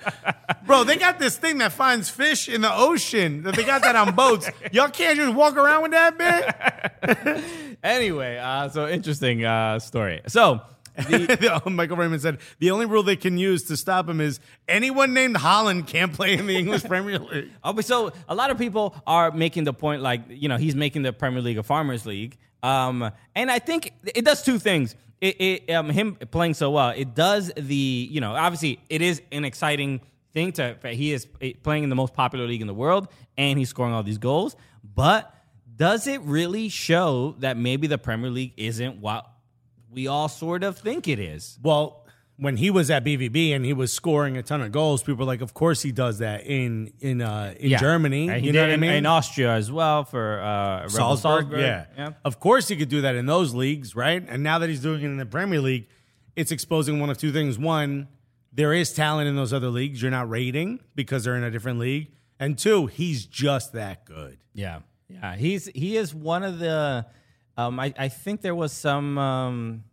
Bro, 0.67 0.85
they 0.85 0.97
got 0.97 1.19
this 1.19 1.37
thing 1.37 1.59
that 1.59 1.73
finds 1.73 2.09
fish 2.11 2.49
in 2.49 2.63
the 2.63 2.75
ocean. 2.75 3.43
That 3.43 3.55
They 3.55 3.65
got 3.65 3.83
that 3.83 3.95
on 3.95 4.15
boats. 4.15 4.51
Y'all 4.73 4.89
can't 4.89 5.17
just 5.17 5.35
walk 5.35 5.57
around 5.57 5.83
with 5.83 5.93
that 5.93 6.19
bit. 6.19 7.45
Anyway, 7.83 8.37
uh, 8.39 8.69
so 8.69 8.89
interesting 8.89 9.45
uh, 9.45 9.79
story. 9.79 10.21
So, 10.27 10.61
the, 11.07 11.63
Michael 11.71 11.97
Raymond 11.97 12.23
said 12.23 12.39
the 12.59 12.71
only 12.71 12.87
rule 12.87 13.03
they 13.03 13.17
can 13.17 13.39
use 13.39 13.65
to 13.65 13.77
stop 13.77 14.09
him 14.09 14.21
is 14.21 14.41
anyone 14.67 15.15
named 15.15 15.37
Haaland 15.37 15.87
can't 15.87 16.13
play 16.13 16.35
in 16.35 16.47
the 16.47 16.57
English 16.57 16.85
Premier 16.89 17.19
League. 17.19 17.51
oh, 17.63 17.81
so 17.81 18.13
a 18.29 18.35
lot 18.35 18.51
of 18.51 18.59
people 18.59 18.95
are 19.07 19.31
making 19.31 19.65
the 19.65 19.73
point 19.73 20.03
like, 20.03 20.23
you 20.29 20.49
know, 20.49 20.57
he's 20.57 20.75
making 20.75 21.03
the 21.03 21.13
Premier 21.13 21.41
League 21.41 21.59
a 21.59 21.63
farmers 21.63 22.07
league. 22.07 22.37
Um, 22.63 23.11
and 23.35 23.51
I 23.51 23.59
think 23.59 23.93
it 24.05 24.25
does 24.25 24.43
two 24.43 24.59
things. 24.59 24.97
It, 25.21 25.41
it 25.41 25.71
um, 25.73 25.91
him 25.91 26.17
playing 26.31 26.55
so 26.55 26.71
well, 26.71 26.91
it 26.91 27.15
does 27.15 27.53
the, 27.57 27.75
you 27.75 28.21
know, 28.21 28.35
obviously 28.35 28.81
it 28.89 29.03
is 29.03 29.23
an 29.33 29.45
exciting 29.45 30.01
thing 30.33 30.53
to 30.53 30.77
he 30.85 31.13
is 31.13 31.27
playing 31.63 31.85
in 31.85 31.89
the 31.89 31.97
most 31.97 32.15
popular 32.15 32.47
league 32.47 32.61
in 32.61 32.67
the 32.67 32.75
world 32.75 33.09
and 33.37 33.59
he's 33.59 33.71
scoring 33.71 33.95
all 33.95 34.03
these 34.03 34.19
goals. 34.19 34.57
But 34.95 35.35
does 35.77 36.07
it 36.07 36.21
really 36.23 36.69
show 36.69 37.37
that 37.39 37.57
maybe 37.57 37.87
the 37.87 37.99
Premier 37.99 38.31
League 38.31 38.53
isn't 38.57 39.01
what 39.01 39.27
we 39.93 40.07
all 40.07 40.29
sort 40.29 40.63
of 40.65 40.79
think 40.79 41.09
it 41.09 41.19
is? 41.19 41.59
Well, 41.63 42.05
when 42.39 42.57
he 42.57 42.71
was 42.71 42.89
at 42.91 43.05
BVB 43.05 43.55
and 43.55 43.65
he 43.65 43.73
was 43.73 43.93
scoring 43.93 44.37
a 44.37 44.43
ton 44.43 44.63
of 44.63 44.71
goals, 44.71 45.03
people 45.03 45.19
were 45.19 45.25
like, 45.25 45.41
"Of 45.41 45.55
course 45.55 45.83
he 45.83 45.91
does 45.91 46.19
that 46.19 46.47
in 46.47 46.93
in 47.01 47.21
uh, 47.21 47.55
in 47.59 47.77
Germany." 47.79 48.29
And 48.29 48.41
he 48.41 48.47
you 48.47 48.53
know 48.53 48.61
did 48.61 48.71
what 48.71 48.75
I 48.75 48.77
mean? 48.77 48.93
in 48.93 49.07
Austria 49.07 49.53
as 49.53 49.71
well 49.73 50.05
for 50.05 50.41
uh, 50.41 50.83
Bull 50.83 51.17
Salzburg, 51.17 51.51
yeah. 51.53 51.87
yeah. 51.97 52.11
Of 52.25 52.39
course 52.39 52.69
he 52.69 52.77
could 52.77 52.89
do 52.89 53.01
that 53.03 53.17
in 53.17 53.27
those 53.27 53.55
leagues, 53.55 53.97
right? 53.97 54.25
And 54.27 54.43
now 54.43 54.61
that 54.61 54.69
he's 54.69 54.81
doing 54.81 55.03
it 55.03 55.07
in 55.07 55.17
the 55.17 55.27
Premier 55.27 55.61
League, 55.61 55.89
it's 56.37 56.53
exposing 56.53 57.01
one 57.01 57.11
of 57.11 57.19
two 57.19 57.33
things. 57.33 57.59
One, 57.59 58.07
there 58.53 58.73
is 58.73 58.93
talent 58.93 59.29
in 59.29 59.35
those 59.35 59.53
other 59.53 59.69
leagues 59.69 60.01
you're 60.01 60.11
not 60.13 60.31
rating 60.31 60.81
because 60.95 61.25
they're 61.25 61.37
in 61.37 61.45
a 61.45 61.51
different 61.51 61.81
league. 61.81 62.13
And 62.39 62.57
two, 62.57 62.87
he's 62.87 63.27
just 63.27 63.73
that 63.73 64.05
good. 64.05 64.39
Yeah, 64.55 64.81
yeah. 65.09 65.35
He's 65.35 65.67
he 65.67 65.97
is 65.97 66.15
one 66.15 66.45
of 66.45 66.61
the. 66.61 67.07
Um, 67.59 67.79
I 67.81 67.93
I 67.99 68.09
think 68.09 68.41
there 68.41 68.55
was 68.55 68.73
some 68.73 69.19
um, 69.19 69.85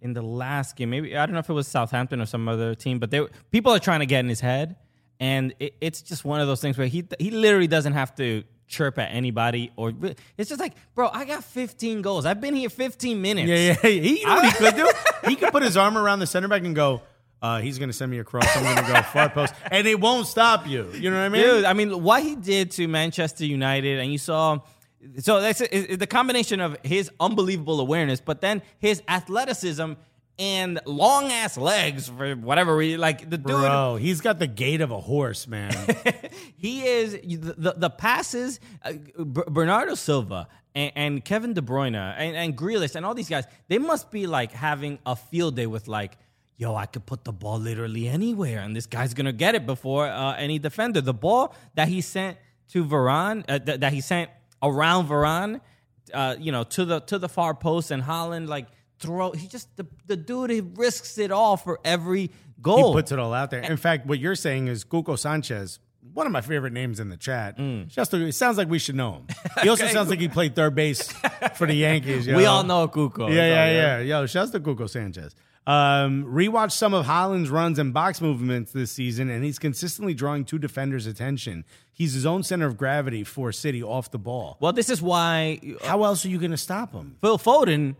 in 0.00 0.14
the 0.14 0.22
last 0.22 0.76
game. 0.76 0.90
Maybe 0.90 1.16
I 1.16 1.26
don't 1.26 1.34
know 1.34 1.40
if 1.40 1.50
it 1.50 1.52
was 1.52 1.66
Southampton 1.66 2.20
or 2.20 2.26
some 2.26 2.48
other 2.48 2.74
team, 2.74 3.00
but 3.00 3.10
they 3.10 3.26
people 3.50 3.72
are 3.72 3.80
trying 3.80 4.00
to 4.00 4.06
get 4.06 4.20
in 4.20 4.28
his 4.28 4.40
head, 4.40 4.76
and 5.18 5.52
it, 5.58 5.74
it's 5.80 6.00
just 6.00 6.24
one 6.24 6.40
of 6.40 6.46
those 6.46 6.60
things 6.60 6.78
where 6.78 6.86
he 6.86 7.04
he 7.18 7.32
literally 7.32 7.66
doesn't 7.66 7.92
have 7.92 8.14
to 8.14 8.44
chirp 8.68 8.98
at 8.98 9.12
anybody 9.12 9.70
or 9.76 9.92
it's 10.38 10.48
just 10.48 10.58
like, 10.60 10.72
bro, 10.94 11.08
I 11.12 11.26
got 11.26 11.44
15 11.44 12.00
goals. 12.00 12.24
I've 12.24 12.40
been 12.40 12.54
here 12.54 12.70
15 12.70 13.20
minutes. 13.20 13.46
Yeah, 13.46 13.56
yeah. 13.56 13.74
He, 13.82 14.20
you 14.20 14.26
know 14.26 14.36
what 14.36 14.46
he 14.46 14.52
could 14.64 14.76
do? 14.76 14.90
He 15.28 15.36
could 15.36 15.52
put 15.52 15.62
his 15.62 15.76
arm 15.76 15.98
around 15.98 16.20
the 16.20 16.26
center 16.26 16.48
back 16.48 16.62
and 16.64 16.74
go, 16.74 17.02
uh, 17.42 17.60
he's 17.60 17.78
going 17.78 17.90
to 17.90 17.92
send 17.92 18.10
me 18.10 18.18
across. 18.18 18.46
I'm 18.56 18.62
going 18.62 18.76
to 18.76 18.92
go 18.92 19.02
far 19.02 19.28
post. 19.28 19.52
And 19.70 19.86
it 19.86 20.00
won't 20.00 20.26
stop 20.26 20.66
you. 20.66 20.88
You 20.92 21.10
know 21.10 21.18
what 21.18 21.24
I 21.24 21.28
mean? 21.28 21.42
Dude, 21.42 21.64
I 21.64 21.72
mean, 21.74 22.02
what 22.02 22.22
he 22.22 22.34
did 22.34 22.70
to 22.72 22.86
Manchester 22.88 23.44
United, 23.44 23.98
and 23.98 24.10
you 24.10 24.18
saw. 24.18 24.60
So 25.18 25.40
that's 25.40 25.60
it, 25.60 25.98
the 25.98 26.06
combination 26.06 26.60
of 26.60 26.76
his 26.82 27.10
unbelievable 27.18 27.80
awareness, 27.80 28.20
but 28.20 28.40
then 28.40 28.62
his 28.78 29.02
athleticism 29.08 29.94
and 30.38 30.80
long 30.86 31.30
ass 31.30 31.56
legs 31.56 32.08
for 32.08 32.34
whatever 32.34 32.76
reason. 32.76 33.00
Like 33.00 33.28
the 33.28 33.38
dude, 33.38 33.46
Bro, 33.46 33.96
he's 33.96 34.20
got 34.20 34.38
the 34.38 34.46
gait 34.46 34.80
of 34.80 34.90
a 34.90 35.00
horse, 35.00 35.46
man. 35.46 35.72
he 36.56 36.86
is 36.86 37.12
the 37.12 37.74
the, 37.76 37.90
passes. 37.90 38.60
Uh, 38.82 38.92
B- 38.92 39.42
Bernardo 39.48 39.94
Silva 39.94 40.48
and, 40.74 40.92
and 40.94 41.24
Kevin 41.24 41.52
De 41.52 41.60
Bruyne 41.60 41.94
and, 41.94 42.36
and 42.36 42.56
Grealish 42.56 42.94
and 42.94 43.04
all 43.04 43.14
these 43.14 43.28
guys. 43.28 43.44
They 43.68 43.78
must 43.78 44.10
be 44.10 44.26
like 44.26 44.52
having 44.52 44.98
a 45.06 45.16
field 45.16 45.56
day 45.56 45.66
with 45.66 45.88
like. 45.88 46.16
Yo, 46.58 46.76
I 46.76 46.86
could 46.86 47.04
put 47.06 47.24
the 47.24 47.32
ball 47.32 47.58
literally 47.58 48.06
anywhere, 48.06 48.60
and 48.60 48.76
this 48.76 48.86
guy's 48.86 49.14
gonna 49.14 49.32
get 49.32 49.56
it 49.56 49.66
before 49.66 50.06
uh, 50.06 50.34
any 50.34 50.60
defender. 50.60 51.00
The 51.00 51.14
ball 51.14 51.56
that 51.74 51.88
he 51.88 52.02
sent 52.02 52.36
to 52.68 52.84
Varane, 52.84 53.42
uh, 53.48 53.58
th- 53.58 53.80
that 53.80 53.92
he 53.92 54.00
sent 54.00 54.30
around 54.62 55.08
Varane, 55.08 55.60
uh, 56.12 56.36
you 56.38 56.52
know, 56.52 56.64
to 56.64 56.84
the 56.84 57.00
to 57.00 57.18
the 57.18 57.28
far 57.28 57.54
post, 57.54 57.90
and 57.90 58.02
Haaland 58.02 58.48
like 58.48 58.66
throw. 58.98 59.32
He 59.32 59.46
just 59.48 59.76
the, 59.76 59.86
the 60.06 60.16
dude 60.16 60.50
he 60.50 60.60
risks 60.60 61.18
it 61.18 61.30
all 61.30 61.56
for 61.56 61.80
every 61.84 62.30
goal. 62.60 62.92
he 62.92 62.98
puts 62.98 63.12
it 63.12 63.18
all 63.18 63.34
out 63.34 63.50
there. 63.50 63.60
In 63.60 63.76
fact, 63.76 64.06
what 64.06 64.18
you're 64.18 64.36
saying 64.36 64.68
is 64.68 64.84
Cuco 64.84 65.18
Sanchez, 65.18 65.78
one 66.14 66.26
of 66.26 66.32
my 66.32 66.40
favorite 66.40 66.72
names 66.72 67.00
in 67.00 67.08
the 67.08 67.16
chat. 67.16 67.58
Mm. 67.58 67.88
Just 67.88 68.14
it 68.14 68.34
sounds 68.34 68.56
like 68.58 68.68
we 68.68 68.78
should 68.78 68.94
know 68.94 69.14
him. 69.14 69.26
He 69.62 69.68
also 69.68 69.86
sounds 69.88 70.08
like 70.08 70.20
he 70.20 70.28
played 70.28 70.54
third 70.54 70.74
base 70.74 71.12
for 71.56 71.66
the 71.66 71.74
Yankees. 71.74 72.26
yo. 72.28 72.36
we 72.36 72.46
all 72.46 72.62
know 72.62 72.88
Kuko. 72.88 73.28
Yeah, 73.28 73.46
yeah, 73.46 73.70
yeah. 73.70 73.98
Yo, 74.00 74.26
shouts 74.26 74.50
to 74.52 74.60
Cuco 74.60 74.88
Sanchez. 74.88 75.34
Um, 75.64 76.24
rewatched 76.24 76.72
some 76.72 76.92
of 76.92 77.06
Haaland's 77.06 77.48
runs 77.48 77.78
and 77.78 77.94
box 77.94 78.20
movements 78.20 78.72
this 78.72 78.90
season, 78.90 79.30
and 79.30 79.44
he's 79.44 79.60
consistently 79.60 80.12
drawing 80.12 80.44
two 80.44 80.58
defenders' 80.58 81.06
attention. 81.06 81.64
He's 81.92 82.14
his 82.14 82.26
own 82.26 82.42
center 82.42 82.66
of 82.66 82.76
gravity 82.76 83.22
for 83.22 83.52
City 83.52 83.80
off 83.82 84.10
the 84.10 84.18
ball. 84.18 84.56
Well, 84.58 84.72
this 84.72 84.90
is 84.90 85.00
why 85.00 85.60
How 85.84 86.02
else 86.02 86.24
are 86.24 86.28
you 86.28 86.38
going 86.38 86.50
to 86.50 86.56
stop 86.56 86.92
him? 86.92 87.16
Phil 87.20 87.38
Foden 87.38 87.94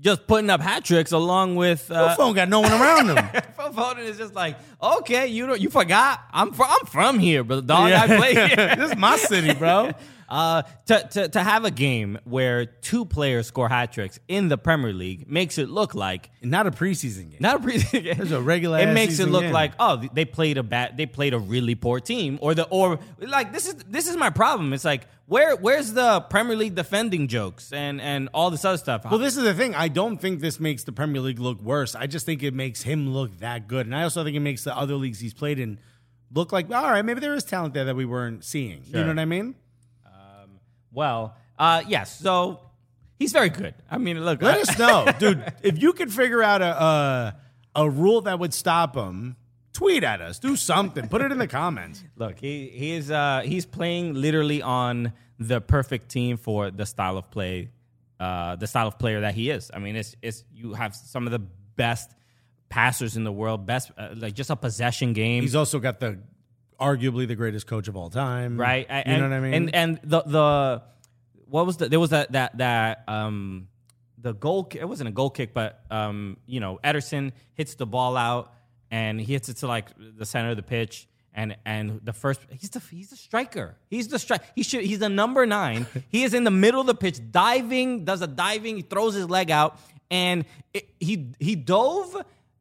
just 0.00 0.26
putting 0.26 0.48
up 0.48 0.60
hat 0.60 0.84
tricks 0.84 1.12
along 1.12 1.56
with 1.56 1.90
uh, 1.90 2.14
Phil 2.14 2.32
got 2.34 2.48
no 2.48 2.60
one 2.60 2.72
around 2.72 3.08
him. 3.08 3.16
Phil 3.56 3.72
Foden 3.72 4.04
is 4.04 4.16
just 4.16 4.34
like, 4.34 4.56
okay, 4.80 5.26
you 5.26 5.46
don't, 5.46 5.60
you 5.60 5.70
forgot 5.70 6.20
I'm 6.32 6.52
from 6.52 6.66
I'm 6.68 6.86
from 6.86 7.18
here, 7.18 7.42
but 7.42 7.66
dog, 7.66 7.90
I 7.92 8.06
play 8.06 8.34
here. 8.34 8.76
this 8.76 8.92
is 8.92 8.96
my 8.96 9.16
city, 9.16 9.54
bro. 9.54 9.90
Uh, 10.28 10.62
to, 10.86 11.08
to 11.10 11.28
to 11.28 11.42
have 11.42 11.64
a 11.64 11.70
game 11.70 12.18
where 12.24 12.66
two 12.66 13.04
players 13.06 13.46
score 13.46 13.68
hat 13.68 13.92
tricks 13.92 14.18
in 14.28 14.48
the 14.48 14.58
Premier 14.58 14.92
League 14.92 15.26
makes 15.30 15.56
it 15.56 15.70
look 15.70 15.94
like 15.94 16.30
Not 16.42 16.66
a 16.66 16.70
preseason 16.70 17.30
game. 17.30 17.38
not 17.40 17.56
a 17.56 17.58
preseason 17.66 18.02
game. 18.04 18.20
It's 18.20 18.30
a 18.30 18.40
regular 18.42 18.78
It 18.78 18.92
makes 18.92 19.18
it 19.20 19.28
look 19.28 19.42
game. 19.44 19.52
like 19.52 19.72
oh 19.80 20.02
they 20.12 20.26
played 20.26 20.58
a 20.58 20.62
bad 20.62 20.96
they 20.98 21.06
played 21.06 21.32
a 21.32 21.38
really 21.38 21.74
poor 21.74 21.98
team 22.00 22.38
or 22.42 22.54
the 22.54 22.64
or 22.64 22.98
like 23.18 23.52
this 23.52 23.66
is 23.68 23.74
this 23.88 24.06
is 24.06 24.16
my 24.18 24.28
problem. 24.28 24.72
It's 24.74 24.84
like 24.84 25.06
where 25.26 25.56
where's 25.56 25.92
the 25.94 26.20
Premier 26.28 26.56
League 26.56 26.74
defending 26.74 27.26
jokes 27.28 27.72
and 27.72 27.98
and 28.00 28.28
all 28.34 28.50
this 28.50 28.64
other 28.66 28.76
stuff. 28.78 29.06
Well, 29.06 29.18
this 29.18 29.36
is 29.36 29.44
the 29.44 29.54
thing. 29.54 29.74
I 29.74 29.88
don't 29.88 30.18
think 30.20 30.40
this 30.40 30.60
makes 30.60 30.84
the 30.84 30.92
Premier 30.92 31.22
League 31.22 31.38
look 31.38 31.60
worse. 31.62 31.94
I 31.94 32.06
just 32.06 32.26
think 32.26 32.42
it 32.42 32.52
makes 32.52 32.82
him 32.82 33.14
look 33.14 33.38
that 33.38 33.66
good. 33.66 33.86
And 33.86 33.94
I 33.96 34.02
also 34.02 34.24
think 34.24 34.36
it 34.36 34.40
makes 34.40 34.62
the 34.64 34.76
other 34.76 34.94
leagues 34.96 35.20
he's 35.20 35.32
played 35.34 35.58
in 35.58 35.78
look 36.34 36.52
like, 36.52 36.70
all 36.70 36.90
right, 36.90 37.02
maybe 37.04 37.20
there 37.20 37.34
is 37.34 37.44
talent 37.44 37.72
there 37.72 37.86
that 37.86 37.96
we 37.96 38.04
weren't 38.04 38.44
seeing. 38.44 38.82
You 38.84 39.00
know 39.00 39.06
what 39.06 39.18
I 39.18 39.24
mean? 39.24 39.54
Well, 40.98 41.20
uh, 41.58 41.82
yes. 41.86 42.18
So 42.20 42.60
he's 43.20 43.32
very 43.32 43.50
good. 43.50 43.74
I 43.90 43.98
mean, 43.98 44.16
look, 44.24 44.42
Let 44.42 44.58
I- 44.58 44.60
us 44.62 44.78
know, 44.84 45.06
dude. 45.18 45.42
If 45.62 45.80
you 45.82 45.92
could 45.92 46.12
figure 46.12 46.42
out 46.42 46.60
a, 46.62 46.72
a 46.82 47.36
a 47.84 47.88
rule 47.90 48.20
that 48.22 48.38
would 48.40 48.52
stop 48.52 48.96
him, 48.96 49.36
tweet 49.72 50.02
at 50.02 50.20
us. 50.20 50.38
Do 50.40 50.56
something. 50.56 51.08
Put 51.08 51.20
it 51.22 51.30
in 51.30 51.38
the 51.38 51.46
comments. 51.46 52.02
Look, 52.16 52.40
he 52.40 52.68
he 52.82 52.88
is 52.98 53.10
uh 53.10 53.42
he's 53.44 53.66
playing 53.66 54.14
literally 54.14 54.60
on 54.62 55.12
the 55.38 55.60
perfect 55.60 56.08
team 56.10 56.36
for 56.36 56.70
the 56.72 56.84
style 56.84 57.16
of 57.16 57.30
play, 57.30 57.70
uh, 58.18 58.56
the 58.56 58.66
style 58.66 58.88
of 58.88 58.98
player 58.98 59.20
that 59.20 59.34
he 59.34 59.50
is. 59.50 59.70
I 59.72 59.78
mean, 59.78 59.94
it's 59.96 60.16
it's 60.20 60.44
you 60.52 60.74
have 60.74 60.94
some 60.96 61.26
of 61.26 61.32
the 61.32 61.42
best 61.76 62.10
passers 62.70 63.16
in 63.16 63.22
the 63.24 63.32
world, 63.32 63.64
best 63.66 63.92
uh, 63.96 64.08
like 64.16 64.34
just 64.34 64.50
a 64.50 64.56
possession 64.56 65.12
game, 65.12 65.42
He's 65.42 65.54
also 65.54 65.78
got 65.78 66.00
the 66.00 66.18
arguably 66.80 67.26
the 67.26 67.34
greatest 67.34 67.66
coach 67.66 67.88
of 67.88 67.96
all 67.96 68.10
time. 68.10 68.58
right? 68.58 68.86
You 68.88 68.94
and, 68.94 69.22
know 69.22 69.28
what 69.28 69.36
I 69.36 69.40
mean? 69.40 69.54
And 69.54 69.74
and 69.74 70.00
the 70.04 70.22
the 70.22 70.82
what 71.46 71.66
was 71.66 71.76
the 71.78 71.88
there 71.88 72.00
was 72.00 72.10
that 72.10 72.32
that 72.32 72.58
that 72.58 73.04
um 73.08 73.68
the 74.18 74.34
goal 74.34 74.68
it 74.74 74.84
wasn't 74.84 75.08
a 75.08 75.12
goal 75.12 75.30
kick, 75.30 75.54
but 75.54 75.80
um 75.90 76.36
you 76.46 76.60
know 76.60 76.78
Ederson 76.84 77.32
hits 77.54 77.74
the 77.74 77.86
ball 77.86 78.16
out 78.16 78.52
and 78.90 79.20
he 79.20 79.32
hits 79.32 79.48
it 79.48 79.58
to 79.58 79.66
like 79.66 79.88
the 79.98 80.26
center 80.26 80.50
of 80.50 80.56
the 80.56 80.62
pitch. 80.62 81.06
And 81.34 81.56
and 81.64 82.00
the 82.02 82.12
first 82.12 82.40
he's 82.50 82.70
the 82.70 82.80
he's 82.90 83.10
the 83.10 83.16
striker. 83.16 83.76
He's 83.90 84.08
the 84.08 84.18
strike. 84.18 84.42
He 84.56 84.62
should 84.62 84.82
he's 84.84 84.98
the 84.98 85.08
number 85.08 85.46
nine. 85.46 85.86
he 86.08 86.24
is 86.24 86.34
in 86.34 86.42
the 86.44 86.50
middle 86.50 86.80
of 86.80 86.86
the 86.86 86.94
pitch, 86.94 87.20
diving, 87.30 88.04
does 88.04 88.22
a 88.22 88.26
diving, 88.26 88.76
he 88.76 88.82
throws 88.82 89.14
his 89.14 89.28
leg 89.30 89.50
out, 89.50 89.78
and 90.10 90.44
it, 90.74 90.88
he 90.98 91.28
he 91.38 91.54
dove 91.54 92.16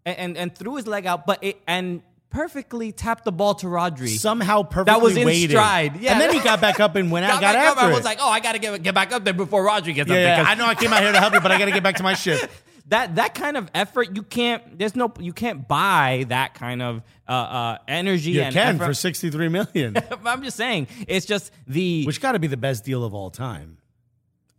and, 0.06 0.18
and 0.18 0.38
and 0.38 0.56
threw 0.56 0.76
his 0.76 0.86
leg 0.86 1.08
out, 1.08 1.26
but 1.26 1.44
it 1.44 1.60
and 1.66 2.04
perfectly 2.30 2.92
tapped 2.92 3.26
the 3.26 3.32
ball 3.32 3.56
to 3.56 3.68
Rodri. 3.68 4.10
Somehow 4.18 4.64
perfectly 4.64 4.94
That 4.94 5.02
was 5.02 5.18
in 5.18 5.26
weighted. 5.26 5.52
stride. 5.52 6.00
Yeah. 6.02 6.14
And 6.14 6.22
then 6.22 6.34
he 6.34 6.40
got 6.40 6.62
back 6.62 6.80
up 6.80 6.96
and 6.96 7.12
went 7.12 7.26
out, 7.30 7.42
got, 7.42 7.54
back 7.54 7.68
up. 7.70 7.78
after 7.78 7.86
I 7.88 7.92
it. 7.92 7.96
was 7.96 8.06
like, 8.06 8.18
oh, 8.22 8.30
I 8.30 8.40
got 8.40 8.54
to 8.54 8.60
get, 8.60 8.84
get 8.84 8.94
back 8.96 9.12
up 9.12 9.24
there 9.24 9.34
before 9.34 9.66
Rodri 9.66 9.94
gets 9.96 10.10
up 10.10 10.16
there. 10.16 10.22
yeah, 10.24 10.38
'cause 10.44 10.48
I 10.50 10.56
know 10.56 10.66
I 10.66 10.76
came 10.76 10.92
out 10.94 11.02
here 11.02 11.12
to 11.12 11.20
help 11.20 11.34
you, 11.34 11.40
but 11.42 11.52
I 11.52 11.58
got 11.58 11.66
to 11.66 11.72
get 11.72 11.84
back 11.84 11.96
to 11.98 12.04
my 12.04 12.14
shit. 12.14 12.50
That 12.90 13.16
that 13.16 13.36
kind 13.36 13.58
of 13.58 13.70
effort, 13.76 14.16
you 14.16 14.24
can't. 14.24 14.80
There's 14.80 14.96
no, 14.96 15.12
you 15.20 15.34
can't 15.34 15.68
buy 15.68 16.24
that 16.30 16.54
kind 16.54 16.82
of 16.82 17.02
uh, 17.28 17.32
uh, 17.34 17.78
energy 17.86 18.32
You 18.32 18.44
and 18.44 18.54
can 18.54 18.76
effort. 18.76 18.86
for 18.86 18.94
63 18.94 19.50
million, 19.50 19.98
I'm 20.26 20.42
just 20.42 20.56
saying, 20.56 20.88
it's 21.06 21.26
just 21.26 21.52
the. 21.68 22.06
which 22.06 22.22
got 22.22 22.32
to 22.32 22.40
be 22.40 22.48
the 22.48 22.56
best 22.56 22.86
deal 22.86 23.04
of 23.04 23.14
all 23.14 23.30
time. 23.30 23.78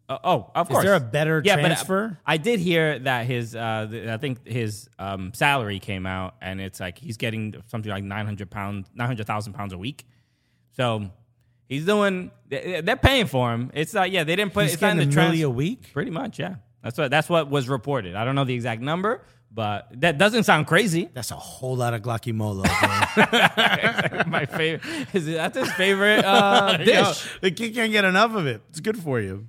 Uh, 0.08 0.18
oh, 0.24 0.50
of 0.54 0.68
course. 0.68 0.78
Is 0.78 0.84
there 0.84 0.94
a 0.94 1.00
better 1.00 1.42
yeah, 1.44 1.56
transfer? 1.56 2.08
But 2.24 2.30
I 2.32 2.36
did 2.38 2.60
hear 2.60 2.98
that 3.00 3.26
his, 3.26 3.54
uh, 3.54 3.86
th- 3.90 4.08
I 4.08 4.16
think 4.16 4.46
his 4.46 4.88
um, 4.98 5.32
salary 5.34 5.78
came 5.80 6.06
out, 6.06 6.34
and 6.40 6.60
it's 6.60 6.80
like 6.80 6.98
he's 6.98 7.16
getting 7.16 7.54
something 7.66 7.90
like 7.90 8.04
900 8.04 8.50
pounds, 8.50 8.88
900,000 8.94 9.52
pounds 9.52 9.72
a 9.72 9.78
week. 9.78 10.06
So 10.76 11.10
he's 11.68 11.84
doing. 11.84 12.30
they- 12.48 12.80
They're 12.80 12.96
paying 12.96 13.26
for 13.26 13.52
him. 13.52 13.70
It's 13.74 13.92
like 13.94 14.12
yeah, 14.12 14.24
they 14.24 14.36
didn't 14.36 14.54
put. 14.54 14.64
He's 14.64 14.74
it's 14.74 14.82
not 14.82 14.92
in 14.92 14.96
getting 14.98 15.10
the 15.10 15.20
a 15.20 15.24
trans- 15.24 15.42
a 15.42 15.50
week. 15.50 15.92
Pretty 15.92 16.10
much, 16.10 16.38
yeah. 16.38 16.56
That's 16.82 16.96
what 16.96 17.10
that's 17.10 17.28
what 17.28 17.50
was 17.50 17.68
reported. 17.68 18.14
I 18.14 18.24
don't 18.24 18.34
know 18.36 18.44
the 18.44 18.54
exact 18.54 18.80
number, 18.80 19.22
but 19.50 19.88
that 20.00 20.16
doesn't 20.16 20.44
sound 20.44 20.66
crazy. 20.68 21.08
That's 21.12 21.32
a 21.32 21.36
whole 21.36 21.76
lot 21.76 21.92
of 21.92 22.02
guacamole. 22.02 22.62
My 24.28 24.46
favorite 24.46 24.82
is 25.12 25.26
that's 25.26 25.58
his 25.58 25.70
favorite 25.72 26.24
uh, 26.24 26.76
dish. 26.78 26.86
Yo, 26.94 27.12
the 27.42 27.50
kid 27.50 27.74
can't 27.74 27.90
get 27.92 28.04
enough 28.04 28.34
of 28.34 28.46
it. 28.46 28.62
It's 28.70 28.80
good 28.80 28.96
for 28.96 29.20
you. 29.20 29.48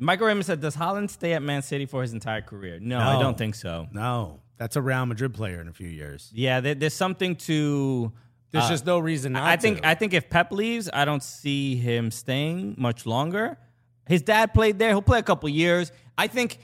Michael 0.00 0.26
Raymond 0.26 0.46
said, 0.46 0.60
"Does 0.60 0.76
Haaland 0.76 1.10
stay 1.10 1.34
at 1.34 1.42
Man 1.42 1.62
City 1.62 1.84
for 1.84 2.00
his 2.02 2.14
entire 2.14 2.40
career?" 2.40 2.78
No, 2.80 2.98
I 2.98 3.20
don't 3.20 3.36
think 3.36 3.54
so. 3.54 3.86
No, 3.92 4.40
that's 4.56 4.74
a 4.76 4.82
Real 4.82 5.04
Madrid 5.04 5.34
player 5.34 5.60
in 5.60 5.68
a 5.68 5.72
few 5.72 5.88
years. 5.88 6.30
Yeah, 6.34 6.60
there, 6.60 6.74
there's 6.74 6.94
something 6.94 7.36
to. 7.36 8.10
There's 8.50 8.64
uh, 8.64 8.70
just 8.70 8.86
no 8.86 8.98
reason 8.98 9.34
not 9.34 9.44
I 9.44 9.56
think 9.56 9.82
to. 9.82 9.88
I 9.88 9.94
think 9.94 10.14
if 10.14 10.30
Pep 10.30 10.52
leaves, 10.52 10.88
I 10.92 11.04
don't 11.04 11.22
see 11.22 11.76
him 11.76 12.10
staying 12.10 12.76
much 12.78 13.06
longer. 13.06 13.58
His 14.08 14.22
dad 14.22 14.54
played 14.54 14.78
there; 14.78 14.88
he'll 14.88 15.02
play 15.02 15.18
a 15.18 15.22
couple 15.22 15.48
years. 15.50 15.92
I 16.16 16.26
think 16.26 16.58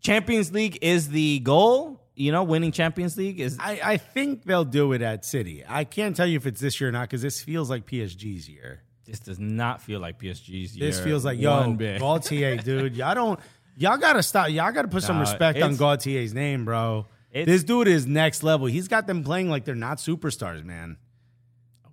Champions 0.00 0.52
League 0.52 0.78
is 0.82 1.08
the 1.08 1.40
goal. 1.40 1.98
You 2.14 2.30
know, 2.30 2.44
winning 2.44 2.70
Champions 2.72 3.16
League 3.16 3.40
is. 3.40 3.58
I, 3.58 3.80
I 3.82 3.96
think 3.96 4.44
they'll 4.44 4.64
do 4.64 4.92
it 4.92 5.02
at 5.02 5.24
City. 5.24 5.64
I 5.66 5.82
can't 5.82 6.14
tell 6.14 6.26
you 6.26 6.36
if 6.36 6.46
it's 6.46 6.60
this 6.60 6.80
year 6.80 6.90
or 6.90 6.92
not 6.92 7.08
because 7.08 7.22
this 7.22 7.42
feels 7.42 7.68
like 7.68 7.86
PSG's 7.86 8.48
year. 8.48 8.82
This 9.04 9.20
does 9.20 9.38
not 9.38 9.82
feel 9.82 10.00
like 10.00 10.20
PSG's 10.20 10.76
year. 10.76 10.86
This 10.86 11.00
feels 11.00 11.24
like 11.24 11.38
yo 11.38 11.72
bit. 11.72 12.00
Galtier, 12.00 12.62
dude. 12.64 12.96
Y'all 12.96 13.14
don't. 13.14 13.40
Y'all 13.76 13.96
gotta 13.96 14.22
stop. 14.22 14.50
Y'all 14.50 14.70
gotta 14.72 14.88
put 14.88 15.02
some 15.02 15.18
respect 15.18 15.60
on 15.60 15.76
Galtier's 15.76 16.34
name, 16.34 16.64
bro. 16.64 17.06
This 17.32 17.64
dude 17.64 17.88
is 17.88 18.06
next 18.06 18.42
level. 18.42 18.66
He's 18.66 18.88
got 18.88 19.06
them 19.06 19.24
playing 19.24 19.48
like 19.48 19.64
they're 19.64 19.74
not 19.74 19.98
superstars, 19.98 20.64
man. 20.64 20.98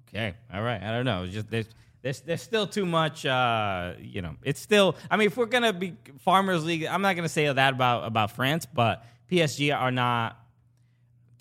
Okay, 0.10 0.34
all 0.54 0.62
right. 0.62 0.82
I 0.82 0.92
don't 0.92 1.06
know. 1.06 1.24
It's 1.24 1.34
just 1.34 1.50
there's 1.50 1.68
there's 2.02 2.22
there's 2.22 2.42
still 2.42 2.68
too 2.68 2.86
much. 2.86 3.26
Uh, 3.26 3.94
you 4.00 4.22
know, 4.22 4.36
it's 4.44 4.60
still. 4.60 4.96
I 5.10 5.18
mean, 5.18 5.28
if 5.28 5.38
we're 5.38 5.46
gonna 5.46 5.74
be 5.74 5.96
Farmers 6.20 6.66
League, 6.66 6.86
I'm 6.86 7.02
not 7.02 7.16
gonna 7.16 7.30
say 7.30 7.52
that 7.52 7.74
about 7.74 8.06
about 8.06 8.32
France, 8.32 8.66
but 8.66 9.06
PSG 9.32 9.78
are 9.78 9.92
not. 9.92 10.38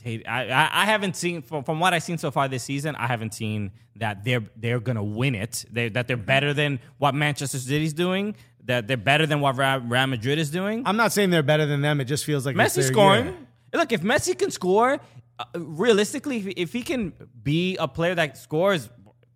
I, 0.07 0.22
I, 0.26 0.82
I 0.82 0.84
haven't 0.84 1.16
seen 1.16 1.42
from, 1.42 1.64
from 1.64 1.80
what 1.80 1.92
I've 1.92 2.03
seen 2.03 2.18
so 2.18 2.30
far 2.30 2.49
this 2.49 2.62
season. 2.62 2.94
I 2.96 3.07
haven't 3.07 3.34
seen 3.34 3.72
that 3.96 4.24
they're 4.24 4.44
they're 4.57 4.80
gonna 4.80 5.03
win 5.05 5.34
it. 5.34 5.64
They, 5.70 5.88
that 5.90 6.07
they're 6.07 6.16
better 6.16 6.55
than 6.55 6.78
what 6.99 7.14
Manchester 7.14 7.59
City's 7.59 7.92
doing. 7.92 8.34
That 8.64 8.86
they're 8.86 8.96
better 8.96 9.26
than 9.26 9.40
what 9.40 9.57
Real 9.57 10.07
Madrid 10.07 10.38
is 10.38 10.51
doing. 10.51 10.82
I'm 10.86 10.96
not 10.96 11.12
saying 11.12 11.30
they're 11.30 11.42
better 11.42 11.66
than 11.66 11.80
them. 11.80 12.01
It 12.01 12.05
just 12.05 12.24
feels 12.24 12.46
like 12.46 12.55
Messi 12.55 12.82
scoring. 12.84 13.24
year. 13.26 13.34
Look, 13.74 13.92
if 13.92 14.03
Messi 14.03 14.38
can 14.38 14.51
score, 14.51 14.99
uh, 15.38 15.44
realistically, 15.57 16.36
if, 16.38 16.46
if 16.57 16.72
he 16.72 16.82
can 16.82 17.12
be 17.42 17.76
a 17.78 17.88
player 17.88 18.14
that 18.14 18.36
scores 18.38 18.88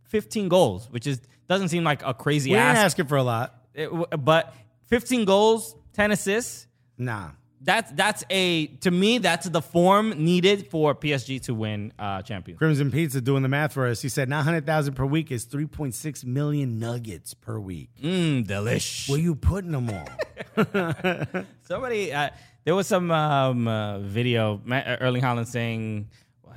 15 0.08 0.48
goals, 0.48 0.88
which 0.90 1.06
is 1.06 1.20
doesn't 1.48 1.68
seem 1.68 1.82
like 1.84 2.02
a 2.04 2.14
crazy 2.14 2.54
ask 2.54 2.56
We 2.74 2.78
ask, 2.78 2.84
asking 2.86 3.06
for 3.06 3.16
a 3.16 3.22
lot. 3.22 3.54
it- 3.74 3.90
but 4.24 4.54
15 4.86 5.24
goals, 5.24 5.74
10 5.94 6.12
assists. 6.12 6.66
Nah. 6.98 7.30
That's 7.64 7.92
that's 7.92 8.24
a 8.28 8.66
to 8.66 8.90
me 8.90 9.18
that's 9.18 9.48
the 9.48 9.62
form 9.62 10.10
needed 10.24 10.66
for 10.66 10.94
PSG 10.94 11.42
to 11.42 11.54
win 11.54 11.92
uh, 11.98 12.22
Champions. 12.22 12.58
Crimson 12.58 12.90
Pizza 12.90 13.20
doing 13.20 13.42
the 13.42 13.48
math 13.48 13.72
for 13.72 13.86
us. 13.86 14.02
He 14.02 14.08
said 14.08 14.28
900,000 14.28 14.94
per 14.94 15.04
week 15.04 15.30
is 15.30 15.46
3.6 15.46 16.24
million 16.24 16.78
nuggets 16.80 17.34
per 17.34 17.58
week. 17.60 17.90
Mmm, 18.02 18.44
delish. 18.46 19.08
Where 19.08 19.18
you 19.18 19.36
putting 19.36 19.70
them 19.70 19.90
all? 19.90 20.08
Somebody, 21.62 22.12
uh, 22.12 22.30
there 22.64 22.74
was 22.74 22.88
some 22.88 23.10
um, 23.10 23.68
uh, 23.68 24.00
video, 24.00 24.60
uh, 24.68 24.96
Erling 25.00 25.22
Haaland 25.22 25.46
saying 25.46 26.10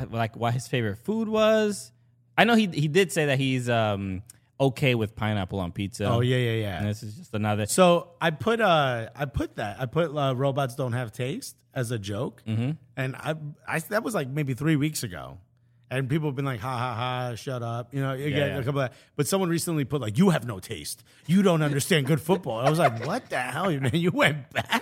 like 0.09 0.35
what 0.35 0.53
his 0.53 0.67
favorite 0.67 0.97
food 0.97 1.27
was. 1.27 1.91
I 2.37 2.43
know 2.43 2.55
he 2.55 2.67
he 2.67 2.87
did 2.87 3.11
say 3.11 3.27
that 3.27 3.39
he's 3.39 3.69
um, 3.69 4.23
okay 4.59 4.95
with 4.95 5.15
pineapple 5.15 5.59
on 5.59 5.71
pizza. 5.71 6.05
Oh, 6.05 6.21
yeah, 6.21 6.37
yeah, 6.37 6.51
yeah. 6.53 6.77
And 6.79 6.87
this 6.87 7.03
is 7.03 7.15
just 7.15 7.33
another. 7.33 7.65
So 7.65 8.11
I 8.21 8.31
put 8.31 8.61
uh 8.61 9.09
I 9.15 9.25
put 9.25 9.55
that 9.57 9.79
I 9.79 9.85
put 9.85 10.15
uh, 10.15 10.35
robots 10.35 10.75
don't 10.75 10.93
have 10.93 11.11
taste 11.11 11.55
as 11.73 11.91
a 11.91 11.99
joke, 11.99 12.41
mm-hmm. 12.47 12.71
and 12.95 13.15
I 13.15 13.35
I 13.67 13.79
that 13.79 14.03
was 14.03 14.15
like 14.15 14.29
maybe 14.29 14.53
three 14.53 14.75
weeks 14.75 15.03
ago, 15.03 15.39
and 15.89 16.09
people 16.09 16.29
have 16.29 16.35
been 16.35 16.45
like 16.45 16.59
ha 16.59 16.77
ha 16.77 16.93
ha 16.95 17.35
shut 17.35 17.61
up 17.61 17.93
you 17.93 18.01
know 18.01 18.13
you 18.13 18.29
get 18.29 18.49
yeah. 18.49 18.57
a 18.57 18.63
couple 18.63 18.81
of 18.81 18.91
but 19.15 19.27
someone 19.27 19.49
recently 19.49 19.85
put 19.85 20.01
like 20.01 20.17
you 20.17 20.29
have 20.29 20.45
no 20.45 20.59
taste 20.59 21.03
you 21.27 21.41
don't 21.41 21.61
understand 21.61 22.07
good 22.07 22.21
football 22.21 22.59
I 22.59 22.69
was 22.69 22.79
like 22.79 23.05
what 23.05 23.29
the 23.29 23.39
hell 23.39 23.69
man 23.69 23.91
you 23.93 24.11
went 24.11 24.49
back 24.51 24.81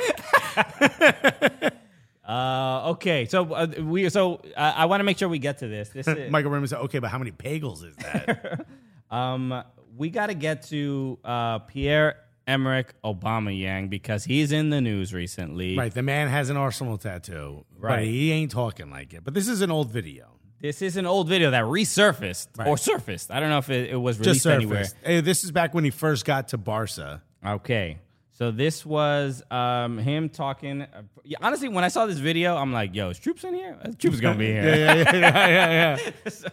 Uh, 2.25 2.91
okay, 2.91 3.25
so 3.25 3.53
uh, 3.53 3.67
we 3.81 4.07
so 4.07 4.35
uh, 4.55 4.73
I 4.77 4.85
want 4.85 5.01
to 5.01 5.03
make 5.03 5.17
sure 5.17 5.27
we 5.27 5.39
get 5.39 5.57
to 5.57 5.67
this. 5.67 5.89
This 5.89 6.07
is, 6.07 6.31
Michael 6.31 6.51
Raymond 6.51 6.69
said 6.69 6.79
okay 6.79 6.99
but 6.99 7.09
how 7.09 7.17
many 7.17 7.31
bagels 7.31 7.83
is 7.83 7.97
that 7.97 8.65
um, 9.13 9.63
we 9.95 10.09
got 10.09 10.27
to 10.27 10.33
get 10.33 10.63
to 10.63 11.19
uh, 11.23 11.59
Pierre 11.59 12.17
Emerick 12.47 12.93
Yang 13.03 13.87
because 13.87 14.25
he's 14.25 14.51
in 14.51 14.69
the 14.69 14.81
news 14.81 15.13
recently. 15.13 15.77
right 15.77 15.93
the 15.93 16.01
man 16.03 16.27
has 16.27 16.49
an 16.49 16.57
Arsenal 16.57 16.97
tattoo 16.97 17.63
but 17.79 17.87
Right. 17.87 18.07
he 18.07 18.31
ain't 18.31 18.51
talking 18.51 18.89
like 18.89 19.13
it 19.13 19.23
but 19.23 19.33
this 19.33 19.47
is 19.47 19.61
an 19.61 19.71
old 19.71 19.91
video 19.91 20.25
This 20.59 20.81
is 20.81 20.97
an 20.97 21.05
old 21.05 21.27
video 21.29 21.51
that 21.51 21.63
resurfaced 21.63 22.47
or 22.65 22.77
surfaced. 22.77 23.31
I 23.31 23.39
don't 23.39 23.49
know 23.49 23.59
if 23.59 23.69
it, 23.69 23.91
it 23.91 23.97
was 23.97 24.17
just 24.17 24.45
released 24.45 24.47
anywhere. 24.47 24.85
hey, 25.05 25.21
this 25.21 25.43
is 25.43 25.51
back 25.51 25.73
when 25.73 25.83
he 25.83 25.89
first 25.89 26.25
got 26.25 26.49
to 26.49 26.57
Barca 26.57 27.21
Okay. 27.45 27.99
So 28.43 28.51
this 28.51 28.85
was 28.85 29.41
um, 29.49 29.97
him 29.97 30.27
talking. 30.27 30.81
Uh, 30.81 31.03
yeah, 31.23 31.37
honestly, 31.41 31.69
when 31.69 31.85
I 31.85 31.87
saw 31.87 32.05
this 32.07 32.17
video, 32.17 32.57
I'm 32.57 32.73
like, 32.73 32.93
"Yo, 32.93 33.09
is 33.09 33.17
Troopz 33.17 33.45
in 33.45 33.53
here? 33.53 33.77
Troopz 33.91 34.19
gonna 34.19 34.37
be 34.37 34.47
here." 34.51 34.65
yeah 34.65 34.93
yeah 34.95 35.15
yeah 35.15 35.47
yeah, 35.47 35.97
yeah. 35.97 36.29
so, 36.29 36.49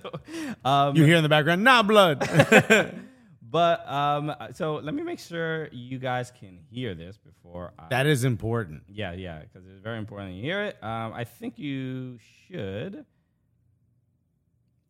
um, 0.65 0.95
you 0.95 1.05
hear 1.05 1.17
in 1.17 1.25
the 1.25 1.29
background 1.29 1.65
nah 1.65 1.83
blood 1.83 2.21
but 3.43 3.89
um, 3.91 4.33
so 4.55 4.77
let 4.77 4.95
me 4.95 5.03
make 5.03 5.19
sure 5.19 5.69
you 5.73 5.99
guys 5.99 6.31
can 6.31 6.61
hear 6.71 6.95
this 6.95 7.19
before. 7.19 7.73
I, 7.77 7.89
that 7.91 8.07
is 8.07 8.23
important 8.23 8.85
yeah, 8.89 9.11
yeah, 9.11 9.41
because 9.41 9.67
it's 9.69 9.83
very 9.83 9.99
important 9.99 10.37
you 10.37 10.43
hear 10.43 10.63
it. 10.63 10.79
Um, 10.85 11.13
I 11.13 11.25
think 11.25 11.59
you 11.59 12.21
should. 12.47 13.05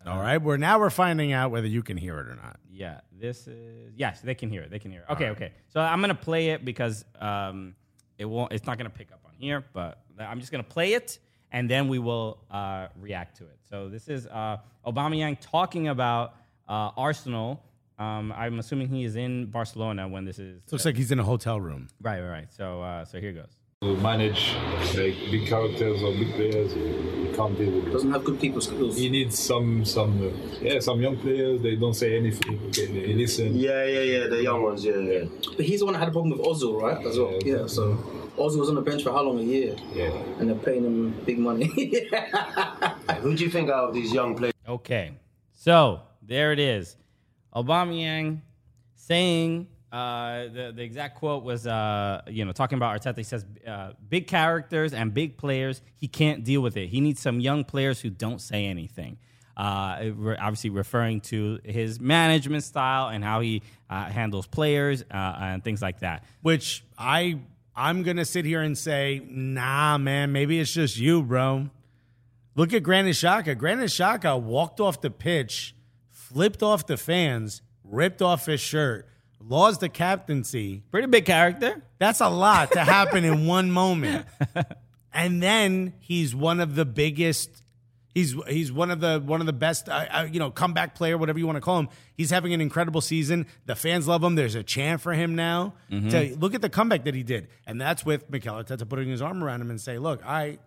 All 0.06 0.18
right, 0.18 0.38
we're 0.38 0.56
now 0.56 0.78
we're 0.78 0.90
finding 0.90 1.32
out 1.32 1.50
whether 1.50 1.66
you 1.66 1.82
can 1.82 1.96
hear 1.96 2.18
it 2.18 2.28
or 2.28 2.34
not. 2.36 2.58
Yeah, 2.72 3.00
this 3.12 3.46
is 3.46 3.92
yes, 3.96 4.20
they 4.22 4.34
can 4.34 4.48
hear 4.48 4.62
it. 4.62 4.70
They 4.70 4.78
can 4.78 4.90
hear 4.90 5.04
it. 5.08 5.12
Okay, 5.12 5.28
okay. 5.30 5.52
So 5.68 5.80
I'm 5.80 6.00
gonna 6.00 6.14
play 6.14 6.50
it 6.50 6.64
because 6.64 7.04
um, 7.20 7.74
it 8.18 8.24
won't. 8.24 8.52
It's 8.52 8.66
not 8.66 8.78
gonna 8.78 8.90
pick 8.90 9.12
up 9.12 9.20
on 9.26 9.32
here, 9.38 9.64
but 9.72 9.98
I'm 10.18 10.40
just 10.40 10.50
gonna 10.50 10.64
play 10.64 10.94
it 10.94 11.18
and 11.52 11.68
then 11.68 11.88
we 11.88 11.98
will 11.98 12.38
uh, 12.50 12.88
react 12.98 13.36
to 13.38 13.44
it. 13.44 13.58
So 13.68 13.88
this 13.88 14.08
is 14.08 14.26
uh, 14.26 14.58
Aubameyang 14.86 15.38
talking 15.40 15.88
about 15.88 16.34
uh, 16.68 16.90
Arsenal. 16.96 17.62
Um, 17.98 18.32
I'm 18.36 18.58
assuming 18.58 18.88
he 18.88 19.04
is 19.04 19.16
in 19.16 19.46
Barcelona 19.46 20.08
when 20.08 20.24
this 20.24 20.38
is. 20.38 20.62
Looks 20.70 20.84
like 20.84 20.96
he's 20.96 21.10
in 21.10 21.18
a 21.18 21.24
hotel 21.24 21.60
room. 21.60 21.88
right, 22.00 22.20
right, 22.20 22.30
right. 22.30 22.52
So 22.52 22.82
uh, 22.82 23.04
so 23.04 23.20
here 23.20 23.32
goes. 23.32 23.56
To 23.82 23.96
manage 23.96 24.54
like 24.94 25.16
big 25.30 25.46
characters 25.46 26.02
or 26.02 26.12
big 26.12 26.34
players, 26.34 26.74
he 26.74 27.32
can't 27.34 27.56
deal 27.56 27.70
with 27.70 27.86
it. 27.86 27.92
Doesn't 27.92 28.12
have 28.12 28.22
good 28.24 28.38
people 28.38 28.60
skills. 28.60 28.98
He 28.98 29.08
needs 29.08 29.38
some, 29.38 29.86
some, 29.86 30.20
uh, 30.22 30.58
yeah, 30.60 30.80
some 30.80 31.00
young 31.00 31.16
players. 31.16 31.62
They 31.62 31.76
don't 31.76 31.94
say 31.94 32.14
anything. 32.18 32.60
Okay, 32.66 32.84
they 32.88 33.14
listen. 33.14 33.56
Yeah, 33.56 33.86
yeah, 33.86 34.00
yeah, 34.00 34.26
the 34.26 34.42
young 34.42 34.62
ones, 34.62 34.84
yeah, 34.84 34.98
yeah. 34.98 35.24
But 35.56 35.64
he's 35.64 35.78
the 35.78 35.86
one 35.86 35.94
that 35.94 36.00
had 36.00 36.08
a 36.08 36.12
problem 36.12 36.36
with 36.36 36.46
Ozil, 36.46 36.78
right? 36.78 37.06
As 37.06 37.18
well. 37.18 37.38
Yeah. 37.42 37.60
Yeah, 37.60 37.66
so 37.68 37.94
Ozil 38.36 38.58
was 38.58 38.68
on 38.68 38.74
the 38.74 38.82
bench 38.82 39.02
for 39.02 39.12
how 39.12 39.22
long? 39.22 39.38
A 39.38 39.42
year. 39.42 39.74
Yeah. 39.94 40.10
And 40.38 40.50
they're 40.50 40.56
paying 40.56 40.84
him 40.84 41.12
big 41.24 41.38
money. 41.38 41.64
Who 43.22 43.34
do 43.34 43.42
you 43.42 43.50
think 43.50 43.70
out 43.70 43.88
of 43.88 43.94
these 43.94 44.12
young 44.12 44.36
players? 44.36 44.52
Okay, 44.68 45.12
so 45.54 46.02
there 46.20 46.52
it 46.52 46.58
is. 46.58 46.98
Aubameyang 47.56 48.42
saying 48.94 49.68
uh, 49.92 50.44
the 50.44 50.72
the 50.74 50.82
exact 50.82 51.16
quote 51.18 51.42
was 51.42 51.66
uh, 51.66 52.22
you 52.28 52.44
know 52.44 52.52
talking 52.52 52.76
about 52.76 53.00
Arteta. 53.00 53.16
He 53.16 53.24
says 53.24 53.44
uh, 53.66 53.92
big 54.08 54.26
characters 54.26 54.92
and 54.92 55.12
big 55.12 55.36
players. 55.36 55.82
He 55.96 56.06
can't 56.06 56.44
deal 56.44 56.60
with 56.60 56.76
it. 56.76 56.88
He 56.88 57.00
needs 57.00 57.20
some 57.20 57.40
young 57.40 57.64
players 57.64 58.00
who 58.00 58.10
don't 58.10 58.40
say 58.40 58.66
anything. 58.66 59.18
Uh, 59.56 60.12
obviously 60.38 60.70
referring 60.70 61.20
to 61.20 61.58
his 61.64 62.00
management 62.00 62.64
style 62.64 63.08
and 63.08 63.22
how 63.22 63.40
he 63.40 63.62
uh, 63.90 64.04
handles 64.06 64.46
players 64.46 65.02
uh, 65.10 65.36
and 65.40 65.62
things 65.62 65.82
like 65.82 66.00
that. 66.00 66.24
Which 66.40 66.84
I 66.96 67.40
I'm 67.74 68.02
gonna 68.02 68.24
sit 68.24 68.44
here 68.44 68.62
and 68.62 68.78
say, 68.78 69.22
nah, 69.28 69.98
man, 69.98 70.32
maybe 70.32 70.60
it's 70.60 70.72
just 70.72 70.98
you, 70.98 71.22
bro. 71.22 71.68
Look 72.54 72.72
at 72.72 72.82
Granit 72.82 73.16
Xhaka. 73.16 73.56
Granit 73.58 73.90
Xhaka 73.90 74.40
walked 74.40 74.80
off 74.80 75.00
the 75.00 75.10
pitch, 75.10 75.74
flipped 76.08 76.62
off 76.62 76.86
the 76.86 76.96
fans, 76.96 77.62
ripped 77.84 78.22
off 78.22 78.46
his 78.46 78.60
shirt, 78.60 79.08
lost 79.40 79.80
the 79.80 79.88
captaincy. 79.88 80.82
Pretty 80.90 81.06
big 81.08 81.24
character. 81.24 81.82
That's 81.98 82.20
a 82.20 82.28
lot 82.28 82.72
to 82.72 82.80
happen 82.80 83.24
in 83.24 83.46
one 83.48 83.70
moment. 83.70 84.26
And 85.12 85.42
then 85.42 85.94
he's 86.00 86.34
one 86.34 86.60
of 86.60 86.74
the 86.74 86.84
biggest, 86.84 87.62
He's 88.12 88.34
he's 88.48 88.72
one 88.72 88.90
of 88.90 88.98
the 88.98 89.22
one 89.24 89.38
of 89.38 89.46
the 89.46 89.52
best, 89.52 89.88
uh, 89.88 90.04
uh, 90.10 90.26
you 90.28 90.40
know, 90.40 90.50
comeback 90.50 90.96
player, 90.96 91.16
whatever 91.16 91.38
you 91.38 91.46
want 91.46 91.56
to 91.58 91.60
call 91.60 91.78
him. 91.78 91.88
He's 92.16 92.30
having 92.30 92.52
an 92.52 92.60
incredible 92.60 93.00
season. 93.00 93.46
The 93.66 93.76
fans 93.76 94.08
love 94.08 94.24
him. 94.24 94.34
There's 94.34 94.56
a 94.56 94.64
chant 94.64 95.00
for 95.00 95.12
him 95.12 95.36
now. 95.36 95.74
To 95.90 96.36
look 96.36 96.52
at 96.56 96.60
the 96.60 96.68
comeback 96.68 97.04
that 97.04 97.14
he 97.14 97.22
did, 97.22 97.46
and 97.68 97.80
that's 97.80 98.04
with 98.04 98.28
Mikel 98.28 98.52
Arteta 98.56 98.88
putting 98.88 99.08
his 99.08 99.22
arm 99.22 99.44
around 99.44 99.60
him 99.60 99.70
and 99.70 99.80
say, 99.80 99.96
"Look, 99.98 100.26
I, 100.26 100.58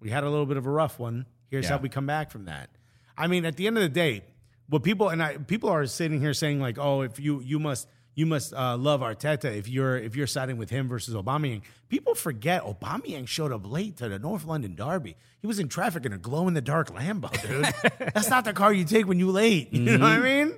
we 0.00 0.10
had 0.10 0.22
a 0.22 0.28
little 0.28 0.44
bit 0.44 0.58
of 0.58 0.66
a 0.66 0.70
rough 0.70 0.98
one. 0.98 1.24
Here's 1.50 1.64
Yeah. 1.64 1.70
how 1.72 1.78
we 1.78 1.88
come 1.88 2.06
back 2.06 2.30
from 2.30 2.44
that." 2.44 2.68
I 3.16 3.26
mean, 3.26 3.46
at 3.46 3.56
the 3.56 3.66
end 3.66 3.78
of 3.78 3.82
the 3.82 3.88
day, 3.88 4.24
what 4.68 4.82
people 4.82 5.08
and 5.08 5.22
I 5.22 5.38
people 5.38 5.70
are 5.70 5.86
sitting 5.86 6.20
here 6.20 6.34
saying 6.34 6.60
like, 6.60 6.76
"Oh, 6.78 7.00
if 7.00 7.18
you 7.18 7.40
you 7.40 7.58
must." 7.58 7.88
You 8.16 8.24
must 8.24 8.54
uh, 8.54 8.78
love 8.78 9.02
Arteta 9.02 9.54
if 9.54 9.68
you're 9.68 9.98
if 9.98 10.16
you're 10.16 10.26
siding 10.26 10.56
with 10.56 10.70
him 10.70 10.88
versus 10.88 11.14
Aubameyang. 11.14 11.60
People 11.90 12.14
forget 12.14 12.62
Aubameyang 12.62 13.28
showed 13.28 13.52
up 13.52 13.70
late 13.70 13.98
to 13.98 14.08
the 14.08 14.18
North 14.18 14.46
London 14.46 14.74
Derby. 14.74 15.16
He 15.42 15.46
was 15.46 15.58
in 15.58 15.68
traffic 15.68 16.06
in 16.06 16.14
a 16.14 16.18
glow 16.18 16.48
in 16.48 16.54
the 16.54 16.62
dark 16.62 16.90
Lambo, 16.94 17.30
dude. 17.42 17.92
That's 18.14 18.30
not 18.30 18.46
the 18.46 18.54
car 18.54 18.72
you 18.72 18.84
take 18.84 19.06
when 19.06 19.18
you 19.18 19.30
late. 19.30 19.70
You 19.70 19.98
know 19.98 20.04
what 20.04 20.12
I 20.12 20.20
mean? 20.20 20.54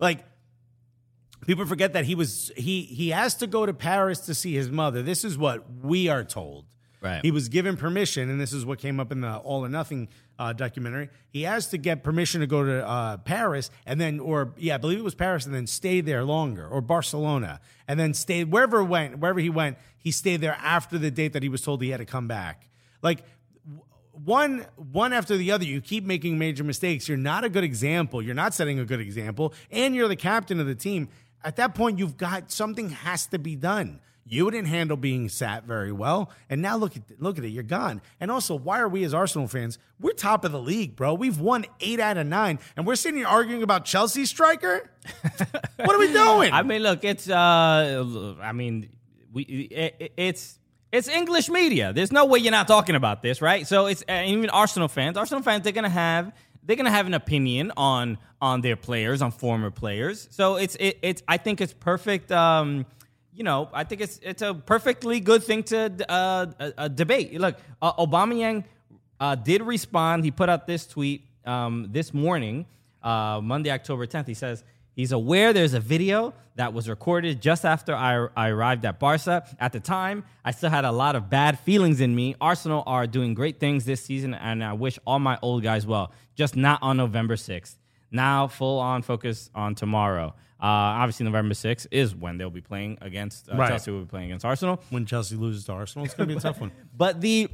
Like 0.00 0.24
people 1.46 1.64
forget 1.64 1.92
that 1.92 2.06
he 2.06 2.16
was 2.16 2.50
he 2.56 2.82
he 2.82 3.10
has 3.10 3.36
to 3.36 3.46
go 3.46 3.64
to 3.64 3.72
Paris 3.72 4.18
to 4.20 4.34
see 4.34 4.54
his 4.54 4.68
mother. 4.68 5.00
This 5.00 5.22
is 5.22 5.38
what 5.38 5.64
we 5.82 6.08
are 6.08 6.24
told. 6.24 6.64
Right. 7.06 7.20
He 7.22 7.30
was 7.30 7.48
given 7.48 7.76
permission, 7.76 8.28
and 8.30 8.40
this 8.40 8.52
is 8.52 8.66
what 8.66 8.78
came 8.78 8.98
up 8.98 9.12
in 9.12 9.20
the 9.20 9.36
All 9.36 9.64
or 9.64 9.68
Nothing 9.68 10.08
uh, 10.38 10.52
documentary. 10.52 11.08
He 11.30 11.42
has 11.42 11.68
to 11.68 11.78
get 11.78 12.02
permission 12.02 12.40
to 12.40 12.46
go 12.46 12.64
to 12.64 12.86
uh, 12.86 13.16
Paris, 13.18 13.70
and 13.86 14.00
then, 14.00 14.18
or 14.18 14.52
yeah, 14.56 14.74
I 14.74 14.78
believe 14.78 14.98
it 14.98 15.04
was 15.04 15.14
Paris, 15.14 15.46
and 15.46 15.54
then 15.54 15.66
stay 15.66 16.00
there 16.00 16.24
longer, 16.24 16.66
or 16.66 16.80
Barcelona, 16.80 17.60
and 17.86 17.98
then 17.98 18.12
stay 18.12 18.44
wherever 18.44 18.82
went, 18.82 19.18
wherever 19.18 19.40
he 19.40 19.50
went. 19.50 19.78
He 19.96 20.10
stayed 20.10 20.40
there 20.40 20.56
after 20.60 20.98
the 20.98 21.10
date 21.10 21.32
that 21.32 21.42
he 21.42 21.48
was 21.48 21.62
told 21.62 21.82
he 21.82 21.90
had 21.90 21.98
to 21.98 22.04
come 22.04 22.28
back. 22.28 22.68
Like 23.02 23.24
one 24.24 24.66
one 24.92 25.12
after 25.12 25.36
the 25.36 25.52
other 25.52 25.64
you 25.64 25.80
keep 25.80 26.04
making 26.04 26.38
major 26.38 26.64
mistakes 26.64 27.06
you're 27.06 27.18
not 27.18 27.44
a 27.44 27.50
good 27.50 27.64
example 27.64 28.22
you're 28.22 28.34
not 28.34 28.54
setting 28.54 28.78
a 28.78 28.84
good 28.84 29.00
example 29.00 29.52
and 29.70 29.94
you're 29.94 30.08
the 30.08 30.16
captain 30.16 30.58
of 30.58 30.66
the 30.66 30.74
team 30.74 31.08
at 31.44 31.56
that 31.56 31.74
point 31.74 31.98
you've 31.98 32.16
got 32.16 32.50
something 32.50 32.88
has 32.88 33.26
to 33.26 33.38
be 33.38 33.54
done 33.54 34.00
you 34.28 34.50
didn't 34.50 34.68
handle 34.68 34.96
being 34.96 35.28
sat 35.28 35.64
very 35.64 35.92
well 35.92 36.30
and 36.50 36.60
now 36.60 36.76
look 36.76 36.96
at 36.96 37.02
look 37.18 37.38
at 37.38 37.44
it 37.44 37.48
you're 37.48 37.62
gone 37.62 38.02
and 38.20 38.30
also 38.30 38.54
why 38.54 38.80
are 38.80 38.88
we 38.88 39.04
as 39.04 39.14
arsenal 39.14 39.46
fans 39.46 39.78
we're 40.00 40.12
top 40.12 40.44
of 40.44 40.52
the 40.52 40.60
league 40.60 40.96
bro 40.96 41.14
we've 41.14 41.38
won 41.38 41.64
eight 41.80 42.00
out 42.00 42.16
of 42.16 42.26
nine 42.26 42.58
and 42.76 42.86
we're 42.86 42.96
sitting 42.96 43.18
here 43.18 43.26
arguing 43.26 43.62
about 43.62 43.84
chelsea 43.84 44.24
striker 44.26 44.90
what 45.76 45.94
are 45.94 45.98
we 45.98 46.12
doing 46.12 46.52
I 46.56 46.62
mean, 46.62 46.82
look, 46.82 47.04
it's 47.04 47.28
uh, 47.28 48.34
I 48.40 48.52
mean, 48.52 48.88
we 49.32 49.42
it, 49.42 50.12
it's 50.16 50.58
it's 50.92 51.08
English 51.08 51.48
media. 51.48 51.92
There's 51.92 52.12
no 52.12 52.24
way 52.24 52.38
you're 52.38 52.50
not 52.50 52.66
talking 52.66 52.94
about 52.94 53.22
this, 53.22 53.42
right? 53.42 53.66
So 53.66 53.86
it's 53.86 54.02
even 54.08 54.48
Arsenal 54.50 54.88
fans. 54.88 55.16
Arsenal 55.16 55.42
fans, 55.42 55.64
they're 55.64 55.72
gonna 55.72 55.88
have 55.88 56.32
they're 56.62 56.76
gonna 56.76 56.90
have 56.90 57.06
an 57.06 57.14
opinion 57.14 57.72
on 57.76 58.18
on 58.40 58.60
their 58.62 58.76
players, 58.76 59.22
on 59.22 59.32
former 59.32 59.70
players. 59.70 60.28
So 60.30 60.56
it's 60.56 60.76
it, 60.76 60.98
it's 61.02 61.22
I 61.28 61.36
think 61.36 61.60
it's 61.60 61.74
perfect. 61.74 62.32
Um, 62.32 62.86
you 63.36 63.44
know, 63.44 63.68
I 63.72 63.84
think 63.84 64.00
it's 64.00 64.18
it's 64.22 64.40
a 64.40 64.54
perfectly 64.54 65.20
good 65.20 65.44
thing 65.44 65.62
to 65.64 66.10
uh, 66.10 66.88
debate. 66.88 67.38
Look, 67.38 67.56
uh, 67.82 67.92
Aubameyang 67.92 68.64
uh, 69.20 69.34
did 69.34 69.60
respond. 69.62 70.24
He 70.24 70.30
put 70.30 70.48
out 70.48 70.66
this 70.66 70.86
tweet 70.86 71.22
um, 71.44 71.88
this 71.90 72.14
morning, 72.14 72.64
uh, 73.02 73.40
Monday, 73.42 73.70
October 73.70 74.06
10th. 74.06 74.26
He 74.26 74.34
says 74.34 74.64
he's 74.94 75.12
aware 75.12 75.52
there's 75.52 75.74
a 75.74 75.80
video 75.80 76.32
that 76.54 76.72
was 76.72 76.88
recorded 76.88 77.42
just 77.42 77.66
after 77.66 77.94
I, 77.94 78.28
I 78.34 78.48
arrived 78.48 78.86
at 78.86 78.98
Barca. 78.98 79.44
At 79.60 79.74
the 79.74 79.80
time, 79.80 80.24
I 80.42 80.52
still 80.52 80.70
had 80.70 80.86
a 80.86 80.92
lot 80.92 81.14
of 81.14 81.28
bad 81.28 81.58
feelings 81.60 82.00
in 82.00 82.16
me. 82.16 82.36
Arsenal 82.40 82.84
are 82.86 83.06
doing 83.06 83.34
great 83.34 83.60
things 83.60 83.84
this 83.84 84.02
season, 84.02 84.32
and 84.32 84.64
I 84.64 84.72
wish 84.72 84.98
all 85.06 85.18
my 85.18 85.38
old 85.42 85.62
guys 85.62 85.86
well. 85.86 86.12
Just 86.34 86.56
not 86.56 86.82
on 86.82 86.96
November 86.96 87.36
6th. 87.36 87.74
Now, 88.16 88.48
full 88.48 88.78
on 88.80 89.02
focus 89.02 89.50
on 89.54 89.74
tomorrow. 89.74 90.34
Uh, 90.60 90.66
obviously, 91.02 91.24
November 91.24 91.54
6th 91.54 91.86
is 91.90 92.14
when 92.14 92.38
they'll 92.38 92.50
be 92.50 92.62
playing 92.62 92.96
against 93.02 93.48
uh, 93.50 93.56
Right. 93.56 93.68
Chelsea. 93.68 93.90
Will 93.90 94.00
be 94.00 94.06
playing 94.06 94.26
against 94.30 94.44
Arsenal. 94.44 94.82
when 94.90 95.04
chelsea 95.06 95.36
loses 95.36 95.64
to 95.66 95.72
arsenal 95.72 96.04
it's 96.06 96.14
gonna 96.14 96.26
be 96.26 96.34
a 96.34 96.40
tough 96.40 96.60
one 96.60 96.72
But 96.96 97.20
the 97.20 97.48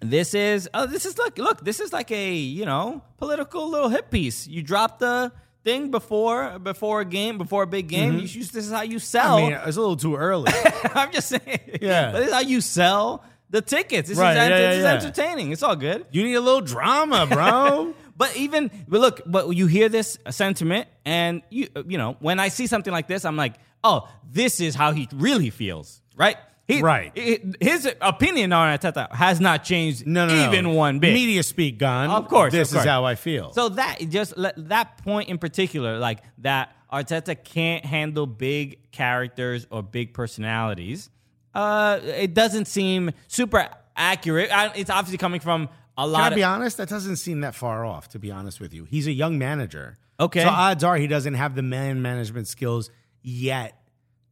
this 0.00 0.34
is 0.34 0.68
uh, 0.72 0.86
this 0.86 1.04
is 1.06 1.18
like 1.18 1.38
look 1.38 1.64
this 1.64 1.80
is 1.80 1.92
like 1.92 2.10
a 2.12 2.32
you 2.34 2.64
know 2.66 3.02
political 3.16 3.68
little 3.68 3.88
hit 3.88 4.10
piece. 4.10 4.46
You 4.46 4.62
drop 4.62 4.98
the 5.00 5.32
thing 5.64 5.90
before 5.90 6.58
before 6.60 7.00
a 7.00 7.04
game 7.04 7.36
before 7.38 7.62
a 7.64 7.66
big 7.66 7.88
game. 7.88 8.18
You 8.18 8.28
this 8.28 8.54
is 8.54 8.70
how 8.70 8.82
you 8.82 8.98
sell. 9.00 9.38
i 9.38 9.40
mean 9.42 9.52
it's 9.66 9.76
a 9.76 9.80
little 9.80 9.96
too 9.96 10.14
early 10.14 10.52
I'm 10.94 11.10
just 11.10 11.28
saying. 11.28 11.78
Yeah. 11.80 12.12
but 12.12 12.18
this 12.20 12.28
is 12.28 12.34
how 12.34 12.40
you 12.40 12.60
sell 12.60 13.24
the 13.50 13.60
tickets. 13.62 14.08
This 14.10 14.18
Right, 14.18 14.32
is, 14.32 14.36
yeah, 14.36 14.48
this 14.48 14.60
yeah, 14.60 14.72
is 14.72 14.82
yeah. 14.84 14.92
entertaining. 15.08 15.52
It's 15.52 15.62
all 15.62 15.74
good. 15.76 16.06
you 16.12 16.22
need 16.22 16.34
a 16.34 16.40
little 16.40 16.60
drama 16.60 17.26
bro 17.26 17.94
But 18.18 18.36
even 18.36 18.70
but 18.86 19.00
look, 19.00 19.22
but 19.24 19.48
you 19.56 19.66
hear 19.68 19.88
this 19.88 20.18
sentiment, 20.28 20.88
and 21.06 21.40
you 21.48 21.68
you 21.86 21.96
know 21.96 22.16
when 22.20 22.38
I 22.40 22.48
see 22.48 22.66
something 22.66 22.92
like 22.92 23.06
this, 23.08 23.24
I'm 23.24 23.36
like, 23.36 23.54
oh, 23.82 24.06
this 24.30 24.60
is 24.60 24.74
how 24.74 24.92
he 24.92 25.08
really 25.14 25.48
feels, 25.50 26.02
right? 26.16 26.36
He, 26.66 26.82
Right. 26.82 27.16
his 27.62 27.88
opinion 28.02 28.52
on 28.52 28.76
Arteta 28.78 29.10
has 29.14 29.40
not 29.40 29.64
changed 29.64 30.06
No, 30.06 30.26
no, 30.26 30.34
no. 30.36 30.48
even 30.50 30.74
one 30.74 30.98
bit. 30.98 31.14
Media 31.14 31.42
speak 31.42 31.78
gone. 31.78 32.10
Of 32.10 32.28
course, 32.28 32.52
This 32.52 32.68
of 32.68 32.74
course. 32.74 32.84
is 32.84 32.90
how 32.90 33.06
I 33.06 33.14
feel. 33.14 33.52
So 33.54 33.70
that 33.70 34.00
just 34.10 34.34
that 34.36 34.98
point 35.02 35.30
in 35.30 35.38
particular, 35.38 35.98
like 35.98 36.18
that 36.38 36.74
Arteta 36.92 37.42
can't 37.42 37.86
handle 37.86 38.26
big 38.26 38.90
characters 38.92 39.66
or 39.70 39.82
big 39.82 40.12
personalities. 40.12 41.08
Uh, 41.54 42.00
it 42.02 42.34
doesn't 42.34 42.66
seem 42.66 43.12
super 43.28 43.66
accurate. 43.96 44.50
It's 44.76 44.90
obviously 44.90 45.18
coming 45.18 45.40
from 45.40 45.68
a 45.98 46.02
Can 46.04 46.12
lot 46.12 46.32
I 46.32 46.34
be 46.36 46.42
of. 46.42 46.50
honest? 46.52 46.76
That 46.78 46.88
doesn't 46.88 47.16
seem 47.16 47.40
that 47.42 47.54
far 47.54 47.84
off, 47.84 48.08
to 48.10 48.18
be 48.18 48.30
honest 48.30 48.60
with 48.60 48.72
you. 48.72 48.84
He's 48.84 49.06
a 49.06 49.12
young 49.12 49.36
manager. 49.38 49.98
Okay. 50.18 50.42
So 50.42 50.48
odds 50.48 50.82
are 50.84 50.96
he 50.96 51.06
doesn't 51.08 51.34
have 51.34 51.54
the 51.54 51.62
man 51.62 52.00
management 52.00 52.48
skills 52.48 52.90
yet 53.22 53.78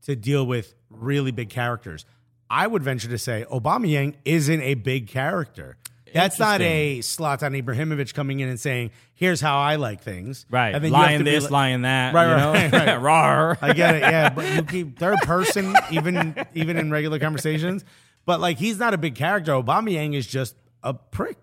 to 0.03 0.17
deal 0.17 0.47
with 0.47 0.75
really 0.89 1.33
big 1.33 1.51
characters. 1.51 2.05
I 2.49 2.67
would 2.67 2.83
venture 2.83 3.09
to 3.09 3.19
say 3.19 3.45
Aubameyang 3.51 4.15
isn't 4.25 4.61
a 4.63 4.75
big 4.75 5.09
character. 5.09 5.77
That's 6.15 6.39
not 6.39 6.63
a 6.63 7.01
Zlatan 7.01 7.61
Ibrahimovic 7.63 8.15
coming 8.15 8.41
in 8.41 8.49
and 8.49 8.59
saying, 8.59 8.93
"Here's 9.15 9.41
how 9.41 9.59
I 9.59 9.75
like 9.77 10.01
things." 10.03 10.47
Right, 10.49 10.75
And 10.75 10.83
then 10.83 10.91
lying 10.93 11.25
this, 11.25 11.43
like- 11.45 11.51
lying 11.51 11.83
that. 11.83 12.15
Right, 12.15 12.27
you 12.29 12.33
right, 12.33 12.73
know? 12.73 12.79
right, 12.79 13.01
right. 13.03 13.57
I 13.63 13.73
get 13.75 13.97
it, 13.97 14.01
yeah. 14.03 14.31
But 14.31 14.55
you 14.55 14.63
keep 14.63 14.99
third 14.99 15.19
person, 15.25 15.75
even 15.91 16.35
even 16.55 16.79
in 16.79 16.91
regular 16.91 17.19
conversations. 17.19 17.85
But 18.25 18.41
like, 18.41 18.57
he's 18.57 18.79
not 18.79 18.95
a 18.95 18.99
big 18.99 19.15
character. 19.15 19.53
Aubameyang 19.53 20.15
is 20.15 20.27
just 20.27 20.55
a 20.83 20.95
prick. 20.95 21.37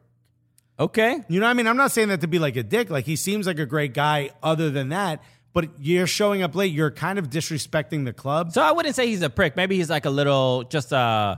Okay. 0.80 1.20
You 1.28 1.40
know 1.40 1.46
what 1.46 1.52
I 1.52 1.54
mean? 1.54 1.68
I'm 1.68 1.78
not 1.78 1.92
saying 1.92 2.10
that 2.10 2.22
to 2.22 2.28
be 2.28 2.40
like 2.40 2.56
a 2.56 2.64
dick. 2.64 2.90
Like 2.90 3.06
he 3.06 3.16
seems 3.16 3.46
like 3.46 3.60
a 3.60 3.66
great 3.66 3.94
guy 3.94 4.32
other 4.42 4.70
than 4.70 4.90
that, 4.90 5.24
but 5.54 5.70
you're 5.80 6.08
showing 6.08 6.42
up 6.42 6.56
late. 6.56 6.74
You're 6.74 6.92
kind 6.92 7.20
of 7.20 7.30
disrespecting 7.30 8.06
the 8.06 8.14
club. 8.14 8.52
So 8.54 8.62
I 8.62 8.72
wouldn't 8.72 8.96
say 8.96 9.08
he's 9.08 9.22
a 9.22 9.30
prick. 9.30 9.56
Maybe 9.56 9.78
he's 9.78 9.90
like 9.90 10.06
a 10.06 10.10
little 10.10 10.64
just 10.64 10.92
uh, 10.92 11.36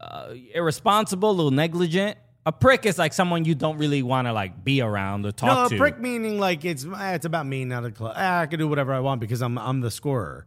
uh 0.00 0.34
irresponsible, 0.54 1.30
a 1.30 1.32
little 1.32 1.50
negligent. 1.50 2.18
A 2.46 2.52
prick 2.52 2.84
is 2.84 2.98
like 2.98 3.14
someone 3.14 3.46
you 3.46 3.54
don't 3.54 3.78
really 3.78 4.02
want 4.02 4.26
to 4.28 4.34
like 4.34 4.62
be 4.62 4.82
around 4.82 5.24
or 5.24 5.32
talk 5.32 5.48
no, 5.48 5.68
to. 5.70 5.74
a 5.76 5.78
prick 5.78 5.98
meaning 5.98 6.38
like 6.38 6.66
it's 6.66 6.84
eh, 6.84 7.14
it's 7.14 7.24
about 7.24 7.46
me, 7.46 7.64
not 7.64 7.84
the 7.84 7.90
club. 7.90 8.12
Ah, 8.16 8.40
I 8.40 8.46
can 8.46 8.58
do 8.58 8.68
whatever 8.68 8.92
I 8.92 9.00
want 9.00 9.20
because 9.22 9.40
I'm 9.40 9.56
I'm 9.56 9.80
the 9.80 9.90
scorer. 9.90 10.46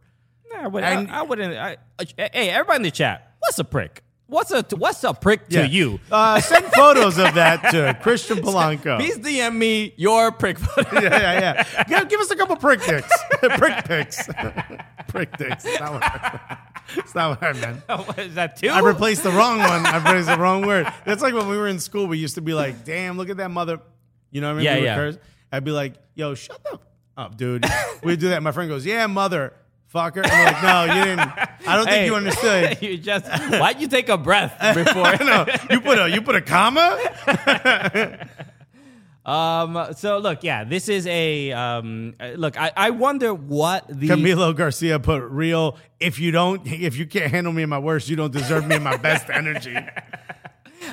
Nah, 0.52 0.62
I, 0.62 0.66
would, 0.68 0.84
And- 0.84 1.10
I, 1.10 1.18
I 1.18 1.22
wouldn't. 1.22 1.54
I, 1.56 1.76
I- 1.98 2.30
hey, 2.32 2.50
everybody 2.50 2.76
in 2.76 2.82
the 2.82 2.92
chat, 2.92 3.34
what's 3.40 3.58
a 3.58 3.64
prick? 3.64 4.04
What's 4.28 4.50
a 4.50 4.62
what's 4.76 5.02
a 5.04 5.14
prick 5.14 5.48
to 5.48 5.60
Yeah. 5.60 5.64
you? 5.64 6.00
Uh, 6.12 6.38
send 6.40 6.66
photos 6.66 7.16
of 7.16 7.34
that 7.36 7.70
to 7.70 7.98
Christian 8.02 8.38
Polanco. 8.38 8.98
Please 8.98 9.16
DM 9.18 9.56
me 9.56 9.94
your 9.96 10.30
prick 10.32 10.58
photo. 10.58 11.00
yeah, 11.00 11.10
yeah, 11.40 11.64
yeah. 11.72 11.84
Give, 11.84 12.08
give 12.10 12.20
us 12.20 12.30
a 12.30 12.36
couple 12.36 12.54
prick 12.56 12.84
dicks. 12.84 13.10
prick 13.40 13.84
pics. 13.86 14.28
prick 15.08 15.34
dicks. 15.38 15.64
It's 15.64 15.80
not, 15.80 15.92
what, 15.94 16.58
it's 16.98 17.14
not 17.14 17.40
what 17.40 17.42
I 17.42 17.52
meant. 17.58 18.18
is 18.18 18.34
that 18.34 18.56
two? 18.56 18.68
I 18.68 18.80
replaced 18.80 19.22
the 19.22 19.30
wrong 19.30 19.60
one. 19.60 19.86
I 19.86 19.96
replaced 19.96 20.28
the 20.28 20.36
wrong 20.38 20.66
word. 20.66 20.86
That's 21.06 21.22
like 21.22 21.32
when 21.32 21.48
we 21.48 21.56
were 21.56 21.68
in 21.68 21.80
school. 21.80 22.06
We 22.06 22.18
used 22.18 22.34
to 22.34 22.42
be 22.42 22.52
like, 22.52 22.84
"Damn, 22.84 23.16
look 23.16 23.30
at 23.30 23.38
that 23.38 23.50
mother." 23.50 23.80
You 24.30 24.42
know 24.42 24.48
what 24.48 24.52
I 24.52 24.56
mean? 24.56 24.64
Yeah, 24.66 24.76
We 24.78 24.84
yeah. 24.84 25.12
I'd 25.52 25.64
be 25.64 25.70
like, 25.70 25.94
"Yo, 26.14 26.34
shut 26.34 26.60
up." 26.70 26.82
up, 27.16 27.38
dude." 27.38 27.64
We'd 28.02 28.20
do 28.20 28.28
that. 28.28 28.42
My 28.42 28.52
friend 28.52 28.68
goes, 28.68 28.84
"Yeah, 28.84 29.06
mother." 29.06 29.54
Fucker. 29.92 30.22
I'm 30.24 30.44
like, 30.44 30.62
no, 30.62 30.94
you 30.94 31.04
didn't. 31.04 31.20
I 31.66 31.76
don't 31.76 31.84
think 31.86 31.88
Hey, 31.96 32.06
you 32.06 32.14
understood. 32.14 32.78
you 32.82 32.98
just 32.98 33.26
why'd 33.26 33.80
you 33.80 33.88
take 33.88 34.08
a 34.08 34.18
breath 34.18 34.54
before? 34.74 35.16
no, 35.24 35.46
you 35.70 35.80
put 35.80 35.98
a 35.98 36.08
you 36.10 36.20
put 36.22 36.36
a 36.36 36.42
comma. 36.42 36.98
Um. 39.26 39.88
So 39.94 40.16
look, 40.18 40.42
yeah, 40.42 40.64
this 40.64 40.88
is 40.88 41.06
a 41.06 41.52
um. 41.52 42.14
uh, 42.18 42.28
Look, 42.36 42.58
I, 42.58 42.72
I 42.74 42.90
wonder 42.90 43.34
what 43.34 43.84
the 43.86 44.08
Camilo 44.08 44.56
Garcia 44.56 44.98
put 44.98 45.22
real. 45.24 45.76
If 46.00 46.18
you 46.18 46.30
don't, 46.30 46.66
if 46.66 46.96
you 46.96 47.04
can't 47.04 47.30
handle 47.30 47.52
me 47.52 47.62
in 47.62 47.68
my 47.68 47.78
worst, 47.78 48.08
you 48.08 48.16
don't 48.16 48.32
deserve 48.32 48.66
me 48.66 48.76
in 48.76 48.82
my 48.82 48.96
best 48.96 49.28
energy. 49.28 49.76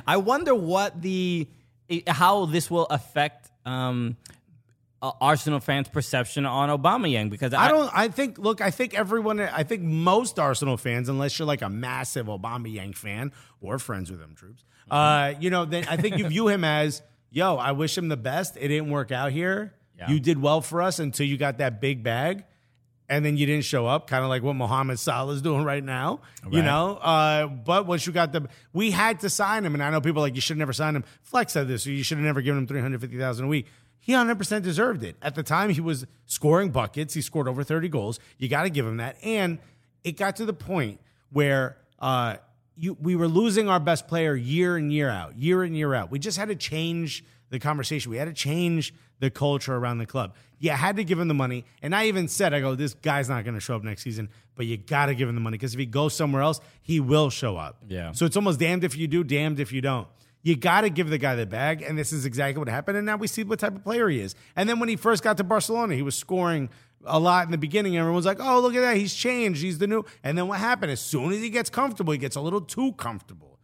I 0.05 0.17
wonder 0.17 0.53
what 0.53 1.01
the 1.01 1.47
how 2.07 2.45
this 2.45 2.69
will 2.69 2.87
affect 2.87 3.51
um 3.65 4.17
uh, 5.01 5.11
Arsenal 5.21 5.59
fans' 5.59 5.89
perception 5.89 6.45
on 6.45 6.69
Aubameyang 6.69 7.29
because 7.29 7.53
I, 7.53 7.65
I 7.65 7.71
don't. 7.71 7.91
I 7.93 8.07
think. 8.07 8.37
Look, 8.37 8.61
I 8.61 8.71
think 8.71 8.93
everyone. 8.93 9.39
I 9.39 9.63
think 9.63 9.83
most 9.83 10.39
Arsenal 10.39 10.77
fans, 10.77 11.09
unless 11.09 11.37
you're 11.37 11.47
like 11.47 11.61
a 11.61 11.69
massive 11.69 12.27
Aubameyang 12.27 12.95
fan 12.95 13.31
or 13.61 13.79
friends 13.79 14.09
with 14.09 14.21
him, 14.21 14.35
Troopz. 14.35 14.63
Uh, 14.89 15.33
you 15.39 15.49
know, 15.49 15.65
then 15.65 15.85
I 15.89 15.97
think 15.97 16.17
you 16.17 16.27
view 16.27 16.47
him 16.47 16.63
as 16.63 17.01
yo, 17.35 17.57
I 17.57 17.73
wish 17.73 17.97
him 17.97 18.07
the 18.07 18.17
best. 18.17 18.55
It 18.57 18.69
didn't 18.69 18.89
work 18.89 19.11
out 19.11 19.31
here. 19.31 19.73
Yeah. 19.97 20.09
You 20.09 20.19
did 20.19 20.41
well 20.41 20.61
for 20.61 20.81
us 20.81 20.99
until 20.99 21.27
you 21.27 21.37
got 21.37 21.59
that 21.59 21.81
big 21.81 22.01
bag. 22.01 22.45
And 23.07 23.23
then 23.23 23.37
you 23.37 23.45
didn't 23.45 23.65
show 23.65 23.85
up, 23.85 24.07
kind 24.07 24.23
of 24.23 24.29
like 24.29 24.41
what 24.41 24.55
Mohamed 24.55 24.97
Salah 24.97 25.31
is 25.35 25.43
doing 25.43 25.63
right 25.63 25.83
now, 25.83 26.21
you 26.49 26.63
know. 26.63 26.95
Uh, 26.95 27.45
but 27.45 27.85
once 27.85 28.07
you 28.07 28.11
got 28.11 28.31
the, 28.31 28.49
we 28.73 28.89
had 28.89 29.19
to 29.19 29.29
sign 29.29 29.63
him, 29.63 29.75
and 29.75 29.83
I 29.83 29.91
know 29.91 30.01
people 30.01 30.23
are 30.23 30.25
like 30.25 30.33
you 30.33 30.41
should 30.41 30.57
never 30.57 30.73
sign 30.73 30.95
him. 30.95 31.03
Flex 31.21 31.53
said 31.53 31.67
this, 31.67 31.83
so 31.83 31.91
you 31.91 32.01
should 32.01 32.17
have 32.17 32.25
never 32.25 32.41
given 32.41 32.57
him 32.61 32.67
three 32.67 32.81
hundred 32.81 33.01
fifty 33.01 33.19
thousand 33.19 33.45
a 33.45 33.47
week. 33.47 33.67
He 34.05 34.13
100% 34.13 34.61
deserved 34.61 35.03
it. 35.03 35.15
At 35.19 35.33
the 35.33 35.41
time, 35.41 35.71
he 35.71 35.81
was 35.81 36.05
scoring 36.27 36.69
buckets. 36.69 37.15
He 37.15 37.21
scored 37.23 37.47
over 37.47 37.63
30 37.63 37.89
goals. 37.89 38.19
You 38.37 38.47
got 38.47 38.61
to 38.61 38.69
give 38.69 38.85
him 38.85 38.97
that. 38.97 39.17
And 39.23 39.57
it 40.03 40.15
got 40.15 40.35
to 40.35 40.45
the 40.45 40.53
point 40.53 40.99
where 41.31 41.77
uh, 41.97 42.35
you, 42.75 42.95
we 43.01 43.15
were 43.15 43.27
losing 43.27 43.67
our 43.67 43.79
best 43.79 44.07
player 44.07 44.35
year 44.35 44.77
in, 44.77 44.91
year 44.91 45.09
out, 45.09 45.35
year 45.39 45.63
in, 45.63 45.73
year 45.73 45.95
out. 45.95 46.11
We 46.11 46.19
just 46.19 46.37
had 46.37 46.49
to 46.49 46.55
change 46.55 47.25
the 47.49 47.57
conversation. 47.57 48.11
We 48.11 48.17
had 48.17 48.25
to 48.25 48.33
change 48.33 48.93
the 49.21 49.31
culture 49.31 49.75
around 49.75 49.97
the 49.97 50.05
club. 50.05 50.35
You 50.59 50.69
had 50.69 50.97
to 50.97 51.03
give 51.03 51.19
him 51.19 51.27
the 51.27 51.33
money. 51.33 51.65
And 51.81 51.95
I 51.95 52.05
even 52.05 52.27
said, 52.27 52.53
I 52.53 52.59
go, 52.59 52.75
this 52.75 52.93
guy's 52.93 53.27
not 53.27 53.43
going 53.43 53.55
to 53.55 53.59
show 53.59 53.75
up 53.75 53.83
next 53.83 54.03
season, 54.03 54.29
but 54.53 54.67
you 54.67 54.77
got 54.77 55.07
to 55.07 55.15
give 55.15 55.27
him 55.27 55.33
the 55.33 55.41
money 55.41 55.57
because 55.57 55.73
if 55.73 55.79
he 55.79 55.87
goes 55.87 56.13
somewhere 56.13 56.43
else, 56.43 56.59
he 56.83 56.99
will 56.99 57.31
show 57.31 57.57
up. 57.57 57.77
Yeah. 57.87 58.11
So 58.11 58.27
it's 58.27 58.35
almost 58.35 58.59
damned 58.59 58.83
if 58.83 58.95
you 58.95 59.07
do, 59.07 59.23
damned 59.23 59.59
if 59.59 59.73
you 59.73 59.81
don't. 59.81 60.07
You 60.45 60.55
got 60.55 60.81
to 60.81 60.91
give 60.91 61.09
the 61.09 61.17
guy 61.17 61.33
the 61.33 61.47
bag, 61.47 61.81
and 61.81 61.97
this 61.97 62.13
is 62.13 62.23
exactly 62.23 62.59
what 62.59 62.69
happened. 62.69 62.97
And 62.97 63.05
now 63.07 63.17
we 63.17 63.25
see 63.25 63.43
what 63.43 63.57
type 63.57 63.75
of 63.75 63.83
player 63.83 64.07
he 64.09 64.19
is. 64.19 64.35
And 64.55 64.69
then 64.69 64.79
when 64.79 64.87
he 64.87 64.95
first 64.95 65.23
got 65.23 65.37
to 65.37 65.43
Barcelona, 65.43 65.95
he 65.95 66.03
was 66.03 66.15
scoring 66.15 66.69
a 67.03 67.19
lot 67.19 67.45
in 67.45 67.51
the 67.51 67.57
beginning. 67.57 67.97
Everyone's 67.97 68.27
like, 68.27 68.39
"Oh, 68.39 68.59
look 68.59 68.75
at 68.75 68.81
that! 68.81 68.95
He's 68.95 69.15
changed. 69.15 69.63
He's 69.63 69.79
the 69.79 69.87
new." 69.87 70.05
And 70.23 70.37
then 70.37 70.47
what 70.47 70.59
happened? 70.59 70.91
As 70.91 71.01
soon 71.01 71.31
as 71.31 71.41
he 71.41 71.49
gets 71.49 71.71
comfortable, 71.71 72.13
he 72.13 72.19
gets 72.19 72.35
a 72.35 72.41
little 72.41 72.61
too 72.61 72.93
comfortable. 72.93 73.54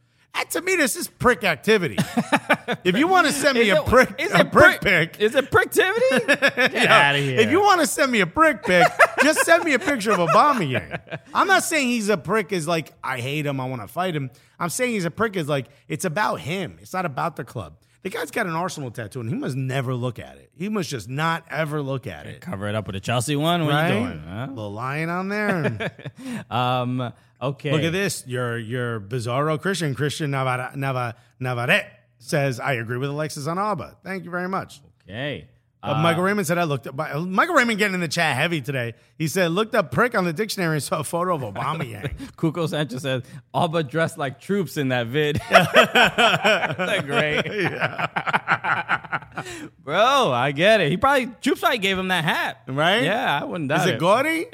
To 0.52 0.62
me, 0.62 0.76
this 0.76 0.98
is 0.98 1.08
prick 1.08 1.46
activity. 1.46 1.96
if 2.84 2.98
you 2.98 3.08
want 3.08 3.26
to 3.26 3.32
send 3.32 3.58
me 3.58 3.70
a 3.70 3.82
it- 3.82 3.86
prick, 3.88 4.14
is 4.20 4.34
a 4.34 4.42
it 4.42 4.52
prick 4.52 4.82
prick- 4.82 5.14
pic, 5.14 5.22
Is 5.22 5.34
it 5.34 5.50
pricktivity? 5.50 6.28
Get 6.74 6.88
out 6.90 7.16
of 7.16 7.22
here. 7.22 7.40
If 7.40 7.52
you 7.52 7.62
want 7.62 7.80
to 7.80 7.88
send 7.88 8.12
me 8.12 8.20
a 8.20 8.28
prick 8.28 8.64
pic, 8.64 8.86
just 9.24 9.46
send 9.46 9.64
me 9.64 9.74
a 9.76 9.80
picture 9.80 10.12
of 10.12 10.18
Obama 10.18 11.22
I'm 11.34 11.48
not 11.48 11.64
saying 11.64 11.88
he's 11.88 12.10
a 12.10 12.18
prick 12.18 12.52
is 12.52 12.68
like 12.68 12.92
I 13.02 13.22
hate 13.22 13.46
him, 13.46 13.62
I 13.62 13.66
want 13.66 13.82
to 13.82 13.88
fight 13.88 14.14
him. 14.14 14.30
I'm 14.60 14.68
saying 14.68 14.92
he's 14.92 15.06
a 15.06 15.12
prick 15.12 15.38
is 15.38 15.48
like 15.48 15.68
it's 15.88 16.04
about 16.04 16.42
him. 16.42 16.78
It's 16.82 16.92
not 16.92 17.06
about 17.06 17.38
the 17.38 17.46
club. 17.46 17.78
The 18.04 18.10
guy's 18.10 18.32
got 18.32 18.48
an 18.48 18.54
Arsenal 18.54 18.90
tattoo 18.90 19.20
and 19.20 19.30
he 19.30 19.36
must 19.36 19.56
never 19.56 19.94
look 19.94 20.18
at 20.18 20.38
it. 20.38 20.50
He 20.56 20.70
must 20.70 20.90
just 20.90 21.08
not 21.08 21.46
ever 21.52 21.82
look 21.82 22.08
at 22.08 22.26
it. 22.26 22.42
cover 22.42 22.68
it 22.68 22.74
up 22.74 22.88
with 22.88 22.96
a 22.96 23.00
Chelsea 23.00 23.36
one. 23.36 23.66
What 23.66 23.74
right? 23.74 23.92
are 23.92 24.00
you 24.00 24.06
doing? 24.08 24.24
Huh? 24.28 24.48
Little 24.50 24.74
lion 24.74 25.10
on 25.10 25.30
there. 25.30 25.92
Um, 26.50 27.14
okay. 27.42 27.72
Look 27.72 27.84
at 27.84 27.94
this. 27.94 28.26
Your 28.28 28.58
your 28.58 29.00
bizarro 29.00 29.60
Christian, 29.62 29.96
Christian 29.96 30.32
Navarre, 30.32 30.72
Navarre, 30.76 31.14
Navarrete 31.40 31.86
says, 32.20 32.60
I 32.60 32.74
agree 32.74 32.98
with 32.98 33.10
Alexis 33.10 33.48
on 33.48 33.58
Alba. 33.58 33.98
Thank 34.04 34.26
you 34.26 34.32
very 34.32 34.50
much. 34.50 34.82
Okay. 35.04 35.48
Uh, 35.84 36.00
Michael 36.02 36.22
Raymond 36.22 36.46
said 36.46 36.60
I 36.60 36.66
looked 36.66 36.86
up. 36.86 37.00
uh, 37.00 37.20
Michael 37.22 37.56
Raymond 37.56 37.80
getting 37.80 37.96
in 37.96 38.02
the 38.02 38.08
chat 38.08 38.36
heavy 38.36 38.62
today. 38.62 38.94
He 39.18 39.28
said 39.28 39.52
looked 39.52 39.74
up 39.74 39.92
prick 39.92 40.14
on 40.16 40.26
the 40.26 40.34
dictionary 40.34 40.76
and 40.76 40.84
saw 40.84 41.00
a 41.00 41.04
photo 41.04 41.34
of 41.34 41.42
Obama 41.42 41.90
Yang. 41.90 42.10
Cuco 42.38 42.70
Sanchez 42.70 43.02
said, 43.02 43.24
all 43.54 43.68
but 43.68 43.90
dressed 43.90 44.18
like 44.18 44.40
Troopz 44.40 44.78
in 44.78 44.90
that 44.90 45.08
vid. 45.08 45.42
That's 45.50 47.06
great. 47.06 47.46
Bro, 49.84 50.32
I 50.32 50.52
get 50.52 50.82
it. 50.82 50.92
He 50.92 50.98
probably, 50.98 51.28
Troopz 51.28 51.60
probably 51.62 51.78
gave 51.80 51.98
him 51.98 52.10
that 52.10 52.24
hat. 52.24 52.62
Right? 52.68 53.04
Yeah, 53.04 53.40
I 53.42 53.46
wouldn't 53.46 53.70
doubt 53.70 53.88
Is 53.88 53.94
it 53.96 54.00
Geordie? 54.00 54.46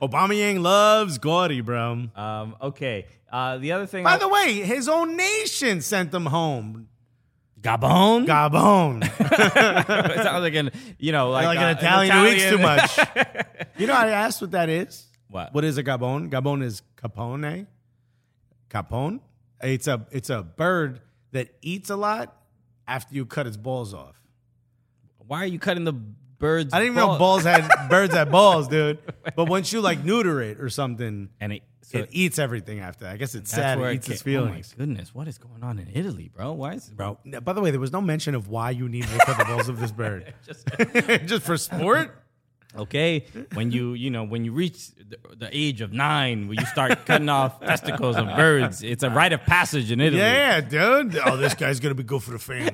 Obama 0.00 0.38
Yang 0.38 0.62
loves 0.62 1.18
Geordie, 1.18 1.60
bro. 1.60 2.06
Um, 2.16 2.56
okay. 2.62 3.06
Uh, 3.30 3.58
the 3.58 3.72
other 3.72 3.86
thing. 3.86 4.04
By 4.04 4.14
I- 4.14 4.18
the 4.18 4.28
way, 4.28 4.54
his 4.62 4.88
own 4.88 5.16
nation 5.16 5.80
sent 5.82 6.14
him 6.14 6.26
home. 6.26 6.88
Gabon? 7.62 8.26
Gabon. 8.26 9.04
it 10.10 10.22
sounds 10.22 10.42
like 10.42 10.54
an, 10.54 10.70
you 10.98 11.12
know, 11.12 11.30
like, 11.30 11.46
like 11.46 11.58
an 11.58 11.76
uh, 11.76 11.78
Italian 11.78 12.12
who 12.12 12.26
eats 12.26 12.48
too 12.48 12.58
much. 12.58 12.98
you 13.78 13.86
know, 13.86 13.94
I 13.94 14.08
asked 14.08 14.40
what 14.40 14.50
that 14.50 14.68
is. 14.68 15.06
What? 15.28 15.54
What 15.54 15.64
is 15.64 15.78
a 15.78 15.84
Gabon? 15.84 16.28
Gabon 16.28 16.62
is 16.62 16.82
capone. 16.96 17.66
Capone. 18.68 19.20
It's 19.62 19.86
a 19.86 20.06
it's 20.10 20.28
a 20.28 20.42
bird 20.42 21.00
that 21.30 21.54
eats 21.62 21.88
a 21.88 21.96
lot 21.96 22.36
after 22.88 23.14
you 23.14 23.24
cut 23.26 23.46
its 23.46 23.56
balls 23.56 23.94
off. 23.94 24.20
Why 25.18 25.44
are 25.44 25.46
you 25.46 25.60
cutting 25.60 25.84
the 25.84 25.92
birds? 25.92 26.74
I 26.74 26.80
didn't 26.80 26.96
even 26.96 27.08
know 27.08 27.18
balls 27.18 27.44
had 27.44 27.70
birds 27.88 28.12
had 28.12 28.30
balls, 28.30 28.66
dude. 28.66 28.98
But 29.36 29.48
once 29.48 29.72
you 29.72 29.80
like 29.80 30.04
neuter 30.04 30.42
it 30.42 30.60
or 30.60 30.68
something, 30.68 31.28
And 31.40 31.52
it, 31.54 31.62
so 31.92 31.98
it 32.00 32.08
eats 32.12 32.38
everything 32.38 32.80
after. 32.80 33.06
I 33.06 33.16
guess 33.16 33.34
it's 33.34 33.50
sad. 33.50 33.78
It 33.80 33.94
eats 33.94 34.08
its 34.08 34.22
feelings. 34.22 34.74
Oh 34.74 34.80
my 34.80 34.86
goodness, 34.86 35.14
what 35.14 35.28
is 35.28 35.38
going 35.38 35.62
on 35.62 35.78
in 35.78 35.88
Italy, 35.94 36.30
bro? 36.34 36.52
Why 36.52 36.74
is 36.74 36.88
it- 36.88 36.96
Bro, 36.96 37.18
by 37.42 37.52
the 37.52 37.60
way, 37.60 37.70
there 37.70 37.80
was 37.80 37.92
no 37.92 38.00
mention 38.00 38.34
of 38.34 38.48
why 38.48 38.70
you 38.70 38.88
need 38.88 39.04
to 39.04 39.18
cut 39.18 39.38
the 39.38 39.44
balls 39.44 39.68
of 39.68 39.78
this 39.80 39.92
bird. 39.92 40.32
Just- 40.46 40.66
Just 41.26 41.42
for 41.44 41.56
sport? 41.56 42.18
Okay, 42.74 43.26
when 43.52 43.70
you 43.70 43.92
you 43.92 44.08
know 44.08 44.24
when 44.24 44.46
you 44.46 44.52
reach 44.52 44.94
the, 44.94 45.18
the 45.36 45.48
age 45.52 45.82
of 45.82 45.92
nine, 45.92 46.48
where 46.48 46.56
you 46.58 46.64
start 46.64 47.04
cutting 47.04 47.28
off 47.28 47.60
testicles 47.66 48.16
of 48.16 48.24
birds, 48.34 48.82
it's 48.82 49.02
a 49.02 49.10
rite 49.10 49.34
of 49.34 49.42
passage 49.42 49.92
in 49.92 50.00
Italy. 50.00 50.22
Yeah, 50.22 50.62
dude. 50.62 51.18
Oh, 51.22 51.36
this 51.36 51.52
guy's 51.52 51.80
gonna 51.80 51.94
be 51.94 52.02
good 52.02 52.22
for 52.22 52.30
the 52.30 52.38
fans. 52.38 52.70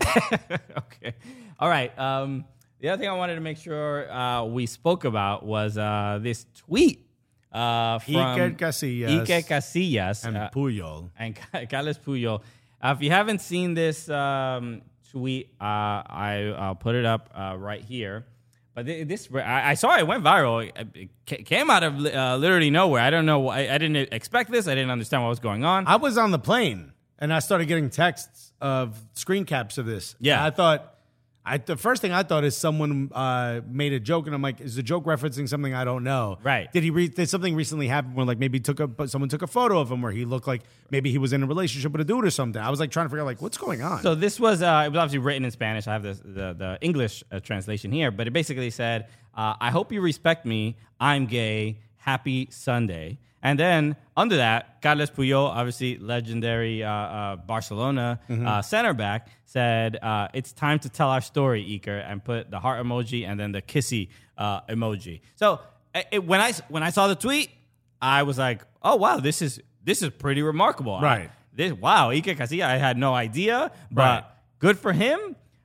okay. 0.79 1.17
All 1.59 1.69
right. 1.69 1.99
Um, 1.99 2.45
the 2.79 2.91
other 2.91 3.01
thing 3.01 3.09
I 3.11 3.15
wanted 3.15 3.35
to 3.35 3.41
make 3.41 3.57
sure 3.59 4.09
uh, 4.09 4.45
we 4.45 4.67
spoke 4.67 5.03
about 5.05 5.45
was 5.45 5.77
uh, 5.77 6.21
this 6.23 6.47
tweet 6.55 7.08
uh, 7.53 7.99
from 7.99 8.15
Iker 8.15 8.57
Casillas 8.57 9.27
Iker 9.27 9.47
Casillas 9.47 10.25
and 10.25 10.37
uh, 10.37 10.51
Puyol. 10.51 11.11
and 11.19 11.39
Carlos 11.71 11.99
Puyol. 11.99 12.43
Uh, 12.81 12.95
if 12.97 13.03
you 13.03 13.11
haven't 13.11 13.41
seen 13.41 13.75
this 13.75 14.09
um, 14.09 14.83
tweet, 15.11 15.49
uh, 15.61 15.65
I, 15.65 16.55
I'll 16.57 16.75
put 16.75 16.95
it 16.95 17.05
up 17.05 17.31
uh, 17.35 17.57
right 17.59 17.83
here. 17.83 18.27
But 18.75 18.87
this, 18.87 19.29
I, 19.35 19.71
I 19.71 19.75
saw 19.75 19.97
it 19.99 20.07
went 20.07 20.23
viral. 20.23 20.71
It, 20.95 21.45
came 21.47 21.69
out 21.69 21.83
of 21.83 22.07
uh, 22.07 22.37
literally 22.37 22.71
nowhere. 22.71 23.03
I 23.03 23.11
don't 23.11 23.27
know. 23.27 23.49
I, 23.49 23.75
I 23.75 23.79
didn't 23.79 24.13
expect 24.13 24.53
this. 24.53 24.69
I 24.69 24.75
didn't 24.77 24.91
understand 24.91 25.25
what 25.25 25.31
was 25.31 25.41
going 25.41 25.65
on. 25.65 25.87
I 25.89 25.97
was 25.97 26.17
on 26.17 26.31
the 26.31 26.39
plane 26.39 26.93
and 27.19 27.33
I 27.35 27.41
started 27.41 27.67
getting 27.67 27.91
texts 27.91 28.53
of 28.61 28.97
screen 29.15 29.45
caps 29.45 29.79
of 29.79 29.87
this. 29.87 30.15
Yeah. 30.21 30.45
I 30.45 30.51
thought, 30.51 30.98
I 31.45 31.59
the 31.59 31.77
first 31.77 32.03
thing 32.03 32.13
I 32.13 32.23
thought 32.23 32.45
is 32.45 32.57
someone 32.57 33.11
uh, 33.15 33.61
made 33.67 33.93
a 33.93 34.01
joke, 34.01 34.27
and 34.27 34.35
I'm 34.35 34.43
like, 34.43 34.61
is 34.61 34.77
the 34.77 34.83
joke 34.83 35.05
referencing 35.05 35.49
something 35.49 35.73
I 35.75 35.85
don't 35.85 36.05
know? 36.05 36.39
Right. 36.43 36.71
Did 36.73 36.83
he? 36.83 36.91
Re- 36.91 37.09
did 37.09 37.29
something 37.29 37.55
recently 37.55 37.89
happen 37.89 38.15
where 38.15 38.27
like 38.27 38.39
maybe 38.39 38.61
took 38.61 38.81
a 38.81 38.87
but 38.87 39.11
someone 39.11 39.29
took 39.29 39.43
a 39.43 39.47
photo 39.47 39.79
of 39.81 39.91
him 39.91 40.03
where 40.03 40.13
he 40.13 40.25
looked 40.25 40.47
like 40.47 40.63
maybe 40.91 41.11
he 41.11 41.19
was 41.19 41.33
in 41.33 41.43
a 41.43 41.47
relationship 41.47 41.93
with 41.93 42.01
a 42.03 42.05
dude 42.05 42.25
or 42.25 42.31
something? 42.31 42.61
I 42.61 42.69
was 42.71 42.81
like 42.81 42.91
trying 42.91 43.07
to 43.07 43.11
figure 43.11 43.23
out 43.23 43.27
like 43.27 43.41
what's 43.41 43.57
going 43.57 43.83
on. 43.83 44.03
So 44.03 44.15
this 44.15 44.39
was 44.39 44.63
uh, 44.63 44.83
it 44.87 44.91
was 44.91 44.99
obviously 44.99 45.21
written 45.21 45.45
in 45.45 45.51
Spanish. 45.51 45.87
I 45.87 45.93
have 45.95 46.03
the 46.03 46.15
the, 46.15 46.55
the 46.59 46.79
English 46.83 47.25
uh, 47.33 47.41
translation 47.41 47.93
here, 47.93 48.11
but 48.11 48.27
it 48.27 48.33
basically 48.33 48.71
said, 48.71 49.09
uh, 49.35 49.55
"I 49.61 49.71
hope 49.71 49.91
you 49.93 50.01
respect 50.03 50.45
me. 50.45 50.77
I'm 51.01 51.27
gay. 51.27 51.79
Happy 51.97 52.49
Sunday." 52.51 53.19
And 53.43 53.59
then 53.59 53.95
under 54.17 54.37
that, 54.39 54.83
Carles 54.83 55.11
Puyol, 55.11 55.49
obviously 55.49 55.97
legendary 55.99 56.83
uh, 56.83 56.91
uh, 56.91 57.37
Barcelona 57.37 58.19
uh, 58.29 58.63
center 58.63 58.93
back, 58.95 59.29
said, 59.49 59.97
uh, 60.03 60.29
"It's 60.35 60.53
time 60.53 60.79
to 60.81 60.89
tell 60.89 61.09
our 61.09 61.21
story, 61.23 61.65
Iker," 61.65 61.99
and 62.07 62.23
put 62.23 62.51
the 62.51 62.61
heart 62.61 62.85
emoji 62.85 63.27
and 63.27 63.41
then 63.41 63.53
the 63.53 63.63
kissy 63.63 64.09
uh, 64.37 64.61
emoji. 64.69 65.21
So 65.37 65.61
it, 66.13 66.23
when 66.25 66.41
I 66.41 66.53
when 66.69 66.83
I 66.83 66.91
saw 66.91 67.09
the 67.09 67.15
tweet, 67.17 67.51
I 68.01 68.23
was 68.25 68.37
like, 68.39 68.63
"Oh 68.83 68.97
wow, 68.97 69.19
this 69.21 69.41
is 69.43 69.61
this 69.83 70.03
is 70.03 70.11
pretty 70.11 70.43
remarkable." 70.43 70.95
I- 70.97 71.03
Right. 71.03 71.31
this 71.55 71.73
wow, 71.73 72.11
Iker 72.11 72.37
Casillas, 72.37 72.65
I 72.65 72.77
had 72.77 72.97
no 72.99 73.15
idea, 73.15 73.73
but 73.91 74.03
Right. 74.03 74.25
good 74.59 74.79
for 74.79 74.93
him. 74.93 75.19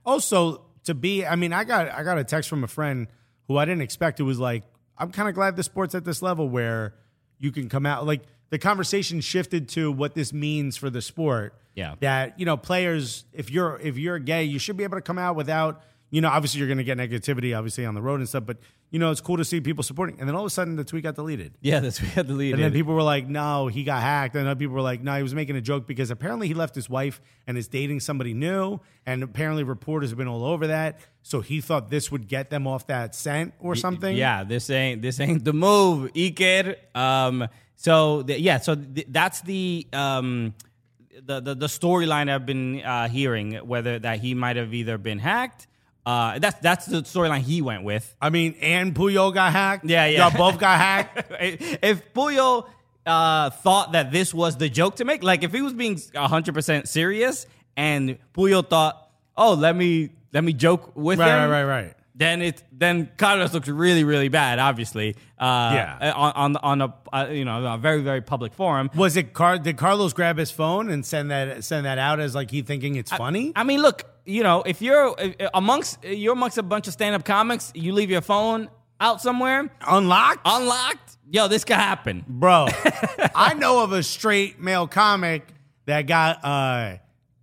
also 0.06 0.62
to 0.84 0.92
be 0.94 1.24
i 1.24 1.34
mean 1.34 1.50
i 1.54 1.64
got 1.64 1.88
i 1.90 2.02
got 2.02 2.18
a 2.18 2.24
text 2.24 2.46
from 2.50 2.62
a 2.62 2.66
friend 2.68 3.06
who 3.48 3.56
i 3.56 3.64
didn't 3.64 3.80
expect 3.80 4.20
It 4.20 4.24
was 4.24 4.38
like 4.38 4.62
i'm 4.98 5.10
kind 5.12 5.30
of 5.30 5.34
glad 5.34 5.56
the 5.56 5.62
sport's 5.62 5.94
at 5.94 6.04
this 6.04 6.20
level 6.20 6.46
where 6.46 6.92
you 7.38 7.50
can 7.52 7.70
come 7.70 7.86
out 7.86 8.04
like 8.06 8.20
the 8.54 8.58
conversation 8.60 9.20
shifted 9.20 9.68
to 9.70 9.90
what 9.90 10.14
this 10.14 10.32
means 10.32 10.76
for 10.76 10.88
the 10.88 11.02
sport 11.02 11.54
Yeah. 11.74 11.96
that 12.00 12.38
you 12.38 12.46
know 12.46 12.56
players 12.56 13.24
if 13.32 13.50
you're 13.50 13.80
if 13.82 13.98
you're 13.98 14.20
gay 14.20 14.44
you 14.44 14.60
should 14.60 14.76
be 14.76 14.84
able 14.84 14.96
to 14.96 15.02
come 15.10 15.18
out 15.18 15.34
without 15.34 15.82
you 16.10 16.20
know 16.20 16.28
obviously 16.28 16.58
you're 16.60 16.68
going 16.68 16.78
to 16.78 16.84
get 16.84 16.96
negativity 16.96 17.50
obviously 17.58 17.84
on 17.84 17.94
the 17.98 18.02
road 18.02 18.20
and 18.20 18.28
stuff 18.28 18.44
but 18.46 18.58
you 18.92 19.00
know 19.00 19.10
it's 19.10 19.20
cool 19.20 19.36
to 19.38 19.44
see 19.44 19.60
people 19.60 19.82
supporting 19.82 20.14
and 20.20 20.28
then 20.28 20.36
all 20.36 20.42
of 20.42 20.46
a 20.46 20.50
sudden 20.50 20.76
the 20.76 20.84
tweet 20.84 21.02
got 21.02 21.16
deleted 21.16 21.50
Yeah, 21.62 21.80
the 21.80 21.90
tweet 21.90 22.12
had 22.12 22.28
to 22.28 22.32
lead. 22.34 22.54
and 22.54 22.62
then 22.62 22.72
people 22.72 22.94
were 22.94 23.02
like, 23.02 23.26
no, 23.26 23.66
he 23.66 23.82
got 23.82 24.00
hacked. 24.00 24.36
And 24.36 24.46
other 24.46 24.56
people 24.56 24.76
were 24.76 24.82
like, 24.92 25.02
no, 25.02 25.16
he 25.16 25.22
was 25.24 25.34
making 25.34 25.56
a 25.56 25.60
joke 25.60 25.88
because 25.88 26.12
apparently 26.12 26.46
he 26.46 26.54
left 26.54 26.76
his 26.76 26.88
wife 26.88 27.20
and 27.48 27.58
is 27.58 27.66
dating 27.66 27.98
somebody 27.98 28.34
new. 28.34 28.78
And 29.04 29.24
apparently 29.24 29.64
reporters 29.64 30.10
have 30.10 30.18
been 30.18 30.28
all 30.28 30.44
over 30.44 30.68
that. 30.68 31.00
So 31.22 31.40
he 31.40 31.60
thought 31.60 31.90
this 31.90 32.12
would 32.12 32.28
get 32.28 32.50
them 32.50 32.68
off 32.68 32.86
that 32.86 33.16
scent 33.16 33.52
or 33.58 33.74
something. 33.74 34.14
Yeah, 34.16 34.44
this 34.44 34.70
ain't 34.70 35.02
this 35.02 35.18
ain't 35.18 35.42
the 35.44 35.52
move, 35.54 36.12
Iker. 36.12 36.76
Um, 36.94 37.48
so 37.76 38.22
the, 38.22 38.40
yeah, 38.40 38.58
so 38.58 38.74
th- 38.74 39.06
that's 39.10 39.40
the 39.42 39.86
um, 39.92 40.54
the 41.24 41.40
the, 41.40 41.54
the 41.54 41.66
storyline 41.66 42.30
I've 42.30 42.46
been 42.46 42.82
uh, 42.82 43.08
hearing. 43.08 43.54
Whether 43.54 43.98
that 44.00 44.20
he 44.20 44.34
might 44.34 44.56
have 44.56 44.72
either 44.74 44.98
been 44.98 45.18
hacked. 45.18 45.66
Uh, 46.06 46.38
that's 46.38 46.58
that's 46.60 46.84
the 46.86 46.98
storyline 47.02 47.40
he 47.40 47.62
went 47.62 47.82
with. 47.82 48.14
I 48.20 48.28
mean, 48.28 48.56
and 48.60 48.94
Puyol 48.94 49.32
got 49.32 49.52
hacked. 49.52 49.86
Yeah, 49.86 50.04
yeah. 50.06 50.28
Y'all 50.28 50.36
both 50.36 50.60
got 50.60 50.78
hacked. 50.78 51.32
if 51.40 52.12
Puyol 52.12 52.68
uh, 53.06 53.48
thought 53.50 53.92
that 53.92 54.12
this 54.12 54.34
was 54.34 54.58
the 54.58 54.68
joke 54.68 54.96
to 54.96 55.06
make, 55.06 55.22
like 55.22 55.42
if 55.44 55.52
he 55.52 55.62
was 55.62 55.72
being 55.72 55.94
100% 55.96 56.86
serious 56.88 57.46
and 57.74 58.18
Puyol 58.34 58.68
thought, 58.68 59.08
oh, 59.34 59.54
let 59.54 59.74
me 59.74 60.10
let 60.34 60.44
me 60.44 60.52
joke 60.52 60.92
with 60.94 61.18
Right, 61.20 61.42
him. 61.42 61.50
right, 61.50 61.64
right, 61.64 61.82
right. 61.84 61.94
Then 62.16 62.42
it 62.42 62.62
then 62.70 63.10
Carlos 63.16 63.52
looks 63.52 63.66
really 63.68 64.04
really 64.04 64.28
bad. 64.28 64.60
Obviously, 64.60 65.16
uh, 65.38 65.72
Yeah. 65.74 66.12
on 66.14 66.32
on, 66.32 66.56
on 66.58 66.80
a 66.82 66.94
uh, 67.12 67.26
you 67.30 67.44
know 67.44 67.74
a 67.74 67.76
very 67.76 68.02
very 68.02 68.20
public 68.20 68.54
forum. 68.54 68.88
Was 68.94 69.16
it 69.16 69.32
Car? 69.32 69.58
Did 69.58 69.76
Carlos 69.76 70.12
grab 70.12 70.38
his 70.38 70.52
phone 70.52 70.90
and 70.90 71.04
send 71.04 71.30
that 71.32 71.64
send 71.64 71.86
that 71.86 71.98
out 71.98 72.20
as 72.20 72.34
like 72.34 72.52
he 72.52 72.62
thinking 72.62 72.94
it's 72.94 73.10
funny? 73.10 73.52
I 73.56 73.64
mean, 73.64 73.82
look, 73.82 74.04
you 74.24 74.44
know, 74.44 74.62
if 74.62 74.80
you're 74.80 75.16
amongst 75.54 76.04
you're 76.04 76.34
amongst 76.34 76.56
a 76.56 76.62
bunch 76.62 76.86
of 76.86 76.92
stand 76.92 77.16
up 77.16 77.24
comics, 77.24 77.72
you 77.74 77.92
leave 77.92 78.10
your 78.10 78.20
phone 78.22 78.68
out 79.00 79.20
somewhere 79.20 79.68
Unlocked, 79.86 80.40
unlocked. 80.44 81.16
Yo, 81.28 81.48
this 81.48 81.64
could 81.64 81.76
happen. 81.76 82.24
bro. 82.28 82.68
I 83.34 83.54
know 83.54 83.82
of 83.82 83.92
a 83.92 84.04
straight 84.04 84.60
male 84.60 84.86
comic 84.86 85.48
that 85.86 86.02
got 86.06 86.44
uh, 86.44 86.98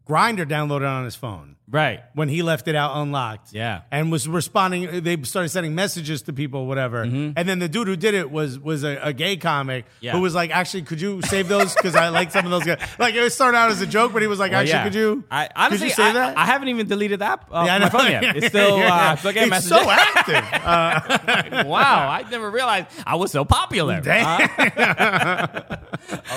Grindr 0.08 0.46
downloaded 0.48 0.90
on 0.90 1.04
his 1.04 1.16
phone. 1.16 1.51
Right. 1.72 2.04
when 2.14 2.28
he 2.30 2.42
left 2.44 2.68
it 2.68 2.76
out 2.76 2.98
unlocked. 2.98 3.54
Yeah. 3.54 3.82
And 3.92 4.12
was 4.12 4.28
responding. 4.28 5.02
They 5.04 5.22
started 5.24 5.50
sending 5.50 5.74
messages 5.74 6.22
to 6.24 6.34
people, 6.34 6.66
whatever. 6.66 7.02
And 7.02 7.36
then 7.36 7.60
the 7.60 7.70
dude 7.70 7.88
who 7.88 7.96
did 7.96 8.14
it 8.14 8.30
was 8.30 8.60
was 8.60 8.84
a, 8.84 8.98
a 9.02 9.14
gay 9.14 9.38
comic 9.38 9.86
Mm-hmm. 9.86 10.06
Yeah. 10.06 10.12
who 10.14 10.22
was 10.22 10.36
like, 10.36 10.52
actually, 10.52 10.82
could 10.84 11.00
you 11.00 11.22
save 11.22 11.48
those? 11.48 11.74
Because 11.74 11.96
I 11.96 12.10
like 12.10 12.32
some 12.32 12.46
of 12.46 12.52
those 12.52 12.64
guys. 12.66 12.80
Like 13.00 13.16
it 13.16 13.32
started 13.32 13.58
out 13.58 13.72
as 13.72 13.80
a 13.82 13.86
joke, 13.88 14.12
but 14.14 14.22
he 14.22 14.28
was 14.28 14.38
like, 14.40 14.52
Well, 14.52 14.60
actually, 14.62 14.74
yeah. 14.74 14.84
could 14.84 14.96
you? 14.96 15.24
I, 15.32 15.50
honestly, 15.56 15.78
could 15.78 15.84
you 15.98 16.04
save 16.04 16.10
I, 16.16 16.20
that? 16.20 16.38
I 16.38 16.46
haven't 16.46 16.68
even 16.68 16.88
deleted 16.88 17.20
the 17.20 17.26
app 17.26 17.52
off 17.52 17.66
Yeah, 17.68 17.78
my 17.80 17.90
phone 17.90 18.12
yet. 18.12 18.36
It's 18.36 18.48
still, 18.48 18.76
uh, 18.82 19.16
still 19.16 19.32
getting 19.32 19.54
It's 19.54 19.70
messages. 19.70 19.84
so 19.86 19.90
active. 19.90 20.62
Uh, 20.72 21.64
wow, 21.68 22.10
I 22.10 22.24
never 22.30 22.50
realized 22.52 22.88
I 23.06 23.16
was 23.16 23.32
so 23.32 23.46
popular. 23.46 24.00
Damn. 24.04 24.50
Uh, 24.78 25.78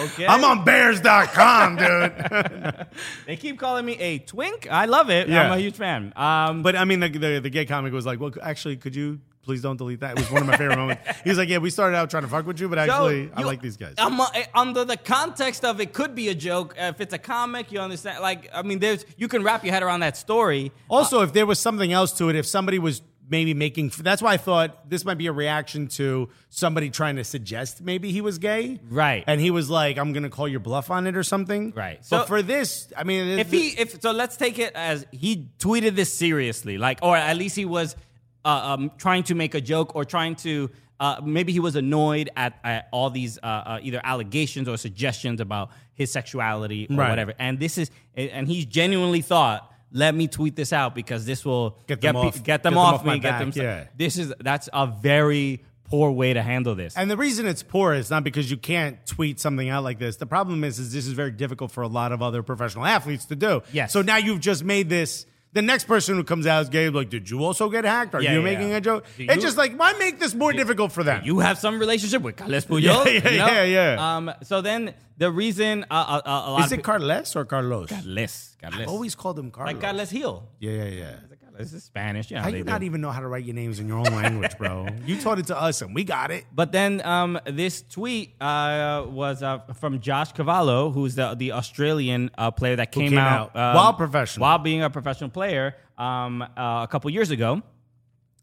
okay. 0.04 0.26
I'm 0.26 0.44
on 0.44 0.64
Bears.com, 0.64 1.76
dude. 1.76 2.86
They 3.26 3.36
keep 3.36 3.58
calling 3.58 3.84
me 3.84 3.96
a 3.98 4.18
twink. 4.18 4.66
I 4.70 4.86
love 4.86 5.10
it. 5.10 5.23
Yeah. 5.28 5.44
I'm 5.46 5.52
a 5.52 5.58
huge 5.60 5.76
fan. 5.76 6.12
Um, 6.16 6.62
But 6.62 6.76
I 6.76 6.84
mean, 6.84 7.00
the, 7.00 7.08
the 7.08 7.40
the 7.40 7.50
gay 7.50 7.64
comic 7.66 7.92
was 7.92 8.06
like, 8.06 8.20
well, 8.20 8.32
actually, 8.42 8.76
could 8.76 8.94
you? 8.96 9.20
Please 9.42 9.60
don't 9.60 9.76
delete 9.76 10.00
that. 10.00 10.12
It 10.12 10.20
was 10.20 10.30
one 10.30 10.40
of 10.40 10.48
my 10.48 10.56
favorite 10.56 10.78
moments. 10.78 11.02
He 11.22 11.28
was 11.28 11.36
like, 11.36 11.50
"Yeah, 11.50 11.58
we 11.58 11.68
started 11.68 11.94
out 11.98 12.08
trying 12.08 12.22
to 12.22 12.30
fuck 12.30 12.46
with 12.46 12.58
you, 12.58 12.66
but 12.66 12.78
actually, 12.78 13.24
Yo, 13.24 13.30
I 13.36 13.40
you- 13.40 13.46
like 13.46 13.60
these 13.60 13.76
guys." 13.76 13.94
um, 13.98 14.18
uh, 14.18 14.26
under 14.54 14.86
the 14.86 14.96
context 14.96 15.66
of 15.66 15.82
it 15.82 15.92
could 15.92 16.14
be 16.14 16.30
a 16.30 16.34
joke. 16.34 16.74
Uh, 16.80 16.84
if 16.94 16.98
it's 17.02 17.12
a 17.12 17.18
comic, 17.18 17.70
you 17.70 17.78
understand. 17.78 18.22
Like, 18.22 18.48
I 18.54 18.62
mean, 18.62 18.78
there's 18.78 19.04
you 19.18 19.28
can 19.28 19.42
wrap 19.42 19.62
your 19.62 19.74
head 19.74 19.82
around 19.82 20.00
that 20.00 20.16
story. 20.16 20.72
Also, 20.88 21.20
if 21.20 21.34
there 21.34 21.44
was 21.44 21.58
something 21.58 21.92
else 21.92 22.12
to 22.12 22.30
it, 22.30 22.36
if 22.36 22.46
somebody 22.46 22.78
was 22.78 23.02
maybe 23.28 23.54
making, 23.54 23.90
that's 24.00 24.20
why 24.20 24.32
I 24.34 24.36
thought 24.36 24.88
this 24.90 25.04
might 25.04 25.18
be 25.18 25.26
a 25.28 25.32
reaction 25.32 25.88
to 25.88 26.28
somebody 26.50 26.90
trying 26.90 27.16
to 27.16 27.24
suggest 27.24 27.80
maybe 27.82 28.12
he 28.12 28.20
was 28.20 28.38
gay, 28.38 28.80
Right. 28.88 29.24
And 29.26 29.40
he 29.40 29.50
was 29.50 29.70
like, 29.70 29.96
"I'm 29.98 30.12
gonna 30.12 30.30
call 30.30 30.46
your 30.48 30.60
bluff 30.60 30.90
on 30.90 31.06
it" 31.06 31.16
or 31.16 31.22
something, 31.22 31.72
Right. 31.74 32.04
So 32.04 32.18
So- 32.20 32.24
for 32.26 32.42
this, 32.42 32.92
I 32.96 33.04
mean, 33.04 33.38
if 33.38 33.50
he 33.50 33.68
if 33.68 34.00
so 34.02 34.10
let's 34.12 34.36
take 34.36 34.58
it 34.58 34.72
as 34.74 35.06
he 35.10 35.48
tweeted 35.58 35.94
this 35.96 36.12
seriously 36.12 36.78
like 36.78 36.98
or 37.02 37.16
at 37.16 37.36
least 37.36 37.56
he 37.56 37.64
was 37.64 37.96
uh, 38.44 38.48
um, 38.74 38.90
trying 38.98 39.22
to 39.24 39.34
make 39.34 39.54
a 39.54 39.60
joke 39.60 39.96
or 39.96 40.04
trying 40.04 40.34
to 40.36 40.70
uh, 41.00 41.20
maybe 41.24 41.52
he 41.52 41.60
was 41.60 41.74
annoyed 41.76 42.30
at, 42.36 42.58
at 42.62 42.88
all 42.92 43.10
these 43.10 43.38
uh, 43.42 43.46
uh, 43.46 43.78
either 43.82 44.00
allegations 44.04 44.68
or 44.68 44.76
suggestions 44.76 45.40
about 45.40 45.70
his 45.94 46.12
sexuality 46.12 46.86
or 46.90 46.96
Right. 46.96 47.10
whatever 47.10 47.32
and 47.38 47.58
this 47.58 47.78
is 47.78 47.90
and 48.14 48.46
he 48.46 48.64
genuinely 48.66 49.22
thought 49.22 49.70
let 49.94 50.14
me 50.14 50.26
tweet 50.28 50.56
this 50.56 50.72
out 50.72 50.94
because 50.94 51.24
this 51.24 51.44
will 51.44 51.78
Get 51.86 52.02
them 52.02 52.14
pe- 52.16 52.20
off- 52.20 52.24
get 52.24 52.34
them 52.34 52.42
get 52.44 52.62
them 52.64 52.78
off, 52.78 52.94
off 52.96 53.04
me 53.06 53.18
get 53.20 53.30
back, 53.30 53.40
them 53.40 53.52
yeah. 53.54 53.84
this 53.96 54.18
is 54.18 54.34
that's 54.40 54.68
a 54.72 54.86
very 54.86 55.64
poor 55.84 56.10
way 56.10 56.32
to 56.32 56.42
handle 56.42 56.74
this 56.74 56.96
And 56.96 57.10
the 57.10 57.16
reason 57.16 57.46
it's 57.46 57.62
poor 57.62 57.94
is 57.94 58.10
not 58.10 58.24
because 58.24 58.50
you 58.50 58.56
can't 58.56 58.98
tweet 59.06 59.38
something 59.38 59.68
out 59.68 59.84
like 59.84 59.98
this. 59.98 60.16
The 60.16 60.26
problem 60.26 60.64
is, 60.64 60.78
is 60.78 60.92
this 60.92 61.06
is 61.06 61.12
very 61.12 61.30
difficult 61.30 61.70
for 61.70 61.82
a 61.82 61.88
lot 61.88 62.10
of 62.10 62.20
other 62.22 62.42
professional 62.42 62.84
athletes 62.84 63.26
to 63.26 63.36
do. 63.36 63.62
Yes. 63.72 63.92
So 63.92 64.02
now 64.02 64.16
you've 64.16 64.40
just 64.40 64.64
made 64.64 64.88
this. 64.88 65.26
The 65.54 65.62
next 65.62 65.84
person 65.84 66.16
who 66.16 66.24
comes 66.24 66.46
out 66.46 66.62
is 66.62 66.68
gay. 66.68 66.88
Like, 66.90 67.08
did 67.10 67.30
you 67.30 67.42
also 67.44 67.70
get 67.70 67.84
hacked? 67.84 68.14
Are 68.14 68.20
Yeah, 68.22 68.32
you 68.32 68.38
yeah. 68.40 68.44
making 68.44 68.74
a 68.74 68.80
joke? 68.80 69.04
Do 69.16 69.24
it's 69.24 69.36
you- 69.36 69.40
just 69.42 69.56
like, 69.56 69.72
why 69.76 69.92
make 69.94 70.18
this 70.18 70.34
more 70.34 70.52
difficult 70.52 70.90
for 70.92 71.02
them? 71.04 71.22
you 71.24 71.38
have 71.38 71.58
some 71.58 71.78
relationship 71.78 72.22
with 72.22 72.36
Carles 72.36 72.66
Puyol. 72.70 72.82
Yeah, 72.82 73.04
yeah, 73.06 73.30
you 73.30 73.38
know? 73.38 73.46
yeah, 73.46 73.64
yeah. 73.94 74.16
Um, 74.16 74.32
so 74.42 74.60
then 74.60 74.94
the 75.16 75.30
reason 75.30 75.84
uh, 75.90 75.94
uh, 75.94 76.20
uh, 76.26 76.42
a 76.46 76.50
lot 76.52 76.66
is 76.66 76.72
it 76.72 76.82
Carles 76.82 77.36
or 77.36 77.44
Carlos? 77.44 77.88
Carles. 77.88 78.56
Carles. 78.60 78.80
I 78.80 78.84
always 78.84 79.14
called 79.14 79.38
him 79.38 79.50
Carlos. 79.50 79.72
like 79.74 79.80
Carles 79.82 80.10
Hill. 80.10 80.48
Yeah, 80.58 80.72
yeah, 80.72 80.84
yeah. 81.02 81.16
This 81.56 81.72
is 81.72 81.84
Spanish. 81.84 82.30
You 82.30 82.36
know, 82.36 82.42
How 82.42 82.50
they 82.50 82.58
you 82.58 82.64
do. 82.64 82.70
not 82.70 82.82
even 82.82 83.00
know 83.00 83.10
how 83.10 83.20
to 83.20 83.28
write 83.28 83.44
your 83.44 83.54
names 83.54 83.78
in 83.78 83.86
your 83.86 83.98
own 83.98 84.04
language, 84.04 84.58
bro? 84.58 84.88
you 85.06 85.20
taught 85.20 85.38
it 85.38 85.46
to 85.46 85.60
us 85.60 85.82
and 85.82 85.94
we 85.94 86.02
got 86.02 86.30
it. 86.32 86.44
But 86.52 86.72
then 86.72 87.00
um, 87.06 87.38
this 87.46 87.82
tweet 87.82 88.34
uh, 88.40 89.04
was 89.08 89.42
uh, 89.42 89.58
from 89.74 90.00
Josh 90.00 90.32
Cavallo, 90.32 90.90
who's 90.90 91.14
the 91.14 91.34
the 91.36 91.52
Australian 91.52 92.30
uh, 92.36 92.50
player 92.50 92.76
that 92.76 92.90
came, 92.90 93.10
came 93.10 93.18
out, 93.18 93.54
out 93.54 93.70
um, 93.70 93.76
while 93.76 93.92
professional. 93.94 94.42
while 94.42 94.58
being 94.58 94.82
a 94.82 94.90
professional 94.90 95.30
player 95.30 95.76
um, 95.96 96.42
uh, 96.42 96.46
a 96.82 96.88
couple 96.90 97.08
years 97.10 97.30
ago. 97.30 97.62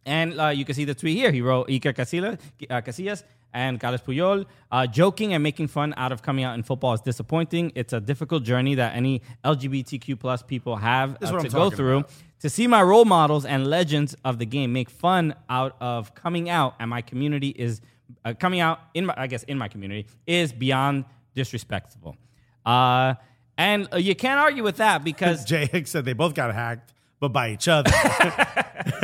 And 0.05 0.39
uh, 0.39 0.47
you 0.47 0.65
can 0.65 0.73
see 0.73 0.85
the 0.85 0.95
tweet 0.95 1.17
here. 1.17 1.31
He 1.31 1.41
wrote 1.41 1.67
Iker 1.67 1.93
Casillas, 1.93 2.39
uh, 2.69 2.81
Casillas 2.81 3.23
and 3.53 3.79
Carlos 3.79 4.01
Puyol. 4.01 4.45
Uh, 4.71 4.87
joking 4.87 5.33
and 5.33 5.43
making 5.43 5.67
fun 5.67 5.93
out 5.97 6.11
of 6.11 6.21
coming 6.21 6.43
out 6.43 6.55
in 6.55 6.63
football 6.63 6.93
is 6.93 7.01
disappointing. 7.01 7.71
It's 7.75 7.93
a 7.93 7.99
difficult 7.99 8.43
journey 8.43 8.75
that 8.75 8.95
any 8.95 9.21
LGBTQ 9.43 10.19
plus 10.19 10.41
people 10.41 10.75
have 10.77 11.17
uh, 11.21 11.39
to 11.39 11.49
go 11.49 11.69
through. 11.69 11.99
about. 11.99 12.11
To 12.41 12.49
see 12.49 12.65
my 12.65 12.81
role 12.81 13.05
models 13.05 13.45
and 13.45 13.67
legends 13.67 14.15
of 14.25 14.39
the 14.39 14.45
game 14.45 14.73
make 14.73 14.89
fun 14.89 15.35
out 15.47 15.75
of 15.79 16.15
coming 16.15 16.49
out 16.49 16.73
and 16.79 16.89
my 16.89 17.01
community 17.01 17.49
is 17.49 17.81
uh, 18.25 18.33
coming 18.33 18.59
out 18.59 18.79
in 18.95 19.05
my, 19.05 19.13
I 19.15 19.27
guess 19.27 19.43
in 19.43 19.59
my 19.59 19.67
community 19.67 20.07
is 20.25 20.51
beyond 20.51 21.05
disrespectful. 21.35 22.15
Uh, 22.65 23.13
and 23.59 23.87
uh, 23.93 23.97
you 23.97 24.15
can't 24.15 24.39
argue 24.39 24.63
with 24.63 24.77
that 24.77 25.03
because 25.03 25.45
Jay 25.51 25.67
Hicks 25.67 25.91
said 25.91 26.03
they 26.03 26.13
both 26.13 26.33
got 26.33 26.51
hacked, 26.51 26.93
but 27.21 27.29
by 27.29 27.51
each 27.51 27.69
other. 27.69 27.89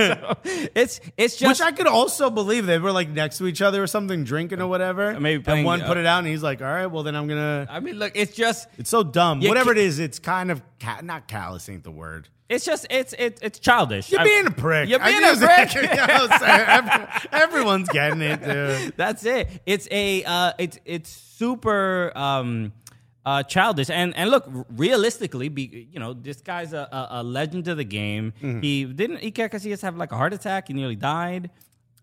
it's 0.76 1.00
it's 1.16 1.38
just 1.38 1.48
Which 1.48 1.62
I 1.62 1.72
could 1.72 1.88
also 1.88 2.30
believe 2.30 2.66
they 2.66 2.80
were 2.80 2.92
like 2.92 3.10
next 3.10 3.38
to 3.38 3.48
each 3.48 3.62
other 3.62 3.82
or 3.82 3.88
something, 3.88 4.24
drinking 4.26 4.60
or 4.60 4.68
whatever. 4.68 5.18
Maybe 5.20 5.44
and 5.50 5.64
one 5.64 5.82
uh, 5.82 5.88
put 5.88 5.98
it 5.98 6.06
out, 6.06 6.20
and 6.20 6.28
he's 6.28 6.44
like, 6.44 6.62
"All 6.62 6.68
right, 6.68 6.88
well 6.88 7.04
then 7.04 7.16
I'm 7.16 7.28
gonna." 7.28 7.68
I 7.70 7.80
mean, 7.80 7.96
look, 7.96 8.14
it's 8.16 8.36
just 8.36 8.68
It's 8.78 8.90
so 8.90 9.04
dumb. 9.04 9.42
Whatever 9.42 9.74
ca- 9.74 9.80
it 9.80 9.86
is, 9.86 10.00
it's 10.00 10.20
kind 10.20 10.52
of 10.52 10.62
ca- 10.82 11.02
not 11.04 11.28
callous. 11.28 11.70
Ain't 11.70 11.84
the 11.84 11.92
word. 11.92 12.28
it's 12.50 12.66
just 12.66 12.88
it's 12.90 13.14
it's 13.18 13.40
it's 13.42 13.60
childish. 13.60 14.12
You're 14.12 14.22
I- 14.22 14.24
being 14.26 14.48
a 14.48 14.52
prick. 14.52 14.90
You're 14.90 15.02
I 15.02 15.12
being 15.12 15.24
a 15.24 15.36
just- 15.36 15.42
prick. 15.42 15.74
You 15.76 15.96
know? 15.96 16.28
Every- 16.42 17.30
everyone's 17.32 17.90
getting 17.90 18.22
it, 18.22 18.44
dude. 18.44 18.98
That's 18.98 19.26
it. 19.26 19.62
It's 19.66 19.88
a 19.92 20.24
uh, 20.24 20.54
it's 20.58 20.80
it's 20.86 21.10
super 21.10 22.12
um, 22.16 22.74
uh, 23.28 23.44
childish. 23.44 23.90
And 23.90 24.16
and 24.16 24.30
look, 24.32 24.46
realistically, 24.76 25.50
be 25.50 25.88
you 25.94 26.00
know 26.00 26.14
this 26.14 26.40
guy's 26.42 26.72
a, 26.74 26.84
a, 27.00 27.08
a 27.20 27.24
legend 27.24 27.68
of 27.68 27.78
the 27.78 27.84
game. 28.00 28.26
Mm-hmm. 28.42 28.62
He 28.62 28.86
didn't 28.86 29.18
Iker 29.28 29.50
Casillas 29.54 29.82
have 29.82 29.98
like 29.98 30.12
a 30.14 30.18
heart 30.18 30.34
attack. 30.34 30.70
He 30.70 30.74
nearly 30.74 30.96
died. 30.96 31.50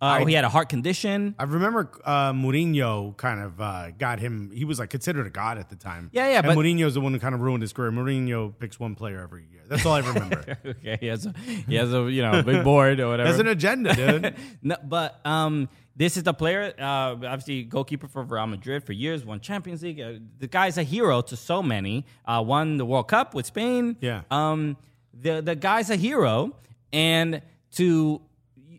Uh, 0.03 0.07
I- 0.21 0.25
he 0.25 0.35
had 0.35 0.45
a 0.45 0.49
heart 0.51 0.69
condition. 0.69 1.35
I 1.39 1.45
remember 1.45 1.89
uh, 2.05 2.33
Mourinho 2.33 3.17
kind 3.17 3.41
of 3.41 3.59
uh, 3.61 3.91
got 3.93 4.19
him. 4.21 4.51
He 4.53 4.65
was 4.67 4.79
like 4.79 4.91
considered 4.91 5.27
a 5.27 5.31
god 5.31 5.57
at 5.57 5.71
the 5.71 5.77
time. 5.77 6.11
Yeah, 6.13 6.29
yeah, 6.29 6.39
And 6.39 6.47
but- 6.49 6.57
Mourinho's 6.59 6.95
the 6.95 7.01
one 7.01 7.15
who 7.15 7.21
kind 7.21 7.35
of 7.35 7.41
ruined 7.41 7.63
his 7.63 7.73
career. 7.73 7.91
Mourinho 7.91 8.53
picks 8.59 8.79
one 8.79 8.95
player 8.95 9.21
every 9.23 9.45
year. 9.51 9.63
That's 9.67 9.87
all 9.87 9.95
I 9.95 10.01
remember. 10.01 10.59
okay, 10.67 10.99
he 11.01 11.07
has 11.07 11.25
a 11.25 11.33
he 11.67 11.77
has 11.77 11.91
a 11.95 12.11
you 12.11 12.21
know 12.21 12.43
big 12.43 12.63
board 12.65 13.01
or 13.01 13.09
whatever. 13.13 13.29
That's 13.31 13.41
an 13.41 13.49
agenda, 13.49 13.95
dude. 13.95 14.35
no, 14.63 14.77
but 14.85 15.21
um, 15.25 15.71
this 15.97 16.17
is 16.17 16.25
the 16.25 16.35
player, 16.35 16.73
uh, 16.79 16.83
obviously 16.83 17.63
goalkeeper 17.65 18.09
for 18.09 18.23
Real 18.23 18.47
Madrid 18.47 18.85
for 18.85 18.93
years, 18.93 19.25
won 19.25 19.41
Champions 19.41 19.83
League. 19.83 20.01
Uh, 20.01 20.15
the 20.39 20.49
guy's 20.49 20.77
a 20.77 20.83
hero 20.83 21.21
to 21.23 21.37
so 21.37 21.63
many. 21.63 22.05
Uh, 22.25 22.43
won 22.45 22.77
the 22.79 22.85
World 22.85 23.09
Cup 23.09 23.35
with 23.35 23.47
Spain. 23.47 23.97
Yeah. 24.01 24.23
Um, 24.31 24.77
the 25.13 25.41
the 25.41 25.55
guy's 25.55 25.91
a 25.91 25.97
hero, 25.97 26.57
and 26.93 27.41
to 27.73 28.21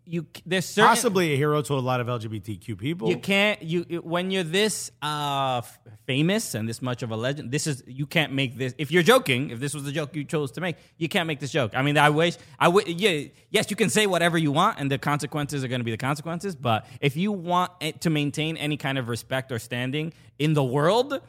you, 0.05 0.25
there's 0.45 0.65
certain 0.65 0.89
Possibly 0.89 1.33
a 1.33 1.37
hero 1.37 1.61
to 1.61 1.73
a 1.73 1.79
lot 1.79 1.99
of 1.99 2.07
LGBTQ 2.07 2.77
people. 2.77 3.09
you 3.09 3.17
can't 3.17 3.61
you 3.61 3.83
when 4.03 4.31
you're 4.31 4.43
this 4.43 4.91
uh 5.01 5.61
famous 6.05 6.53
and 6.53 6.69
this 6.69 6.81
much 6.81 7.01
of 7.01 7.11
a 7.11 7.15
legend 7.15 7.51
this 7.51 7.65
is 7.67 7.83
you 7.87 8.05
can't 8.05 8.31
make 8.31 8.57
this 8.57 8.73
if 8.77 8.91
you're 8.91 9.03
joking 9.03 9.49
if 9.49 9.59
this 9.59 9.73
was 9.73 9.83
the 9.83 9.91
joke 9.91 10.15
you 10.15 10.23
chose 10.23 10.51
to 10.51 10.61
make 10.61 10.77
you 10.97 11.09
can't 11.09 11.27
make 11.27 11.39
this 11.39 11.51
joke 11.51 11.71
i 11.73 11.81
mean 11.81 11.97
i 11.97 12.09
wish 12.09 12.37
i 12.59 12.67
would 12.67 12.87
yeah 12.87 13.27
yes 13.49 13.69
you 13.69 13.75
can 13.75 13.89
say 13.89 14.05
whatever 14.05 14.37
you 14.37 14.51
want 14.51 14.79
and 14.79 14.91
the 14.91 14.97
consequences 14.97 15.63
are 15.63 15.67
going 15.67 15.79
to 15.79 15.85
be 15.85 15.91
the 15.91 15.97
consequences 15.97 16.55
but 16.55 16.85
if 17.01 17.17
you 17.17 17.31
want 17.31 17.71
it 17.81 18.01
to 18.01 18.09
maintain 18.09 18.55
any 18.57 18.77
kind 18.77 18.97
of 18.97 19.09
respect 19.09 19.51
or 19.51 19.57
standing 19.57 20.13
in 20.37 20.53
the 20.53 20.63
world 20.63 21.19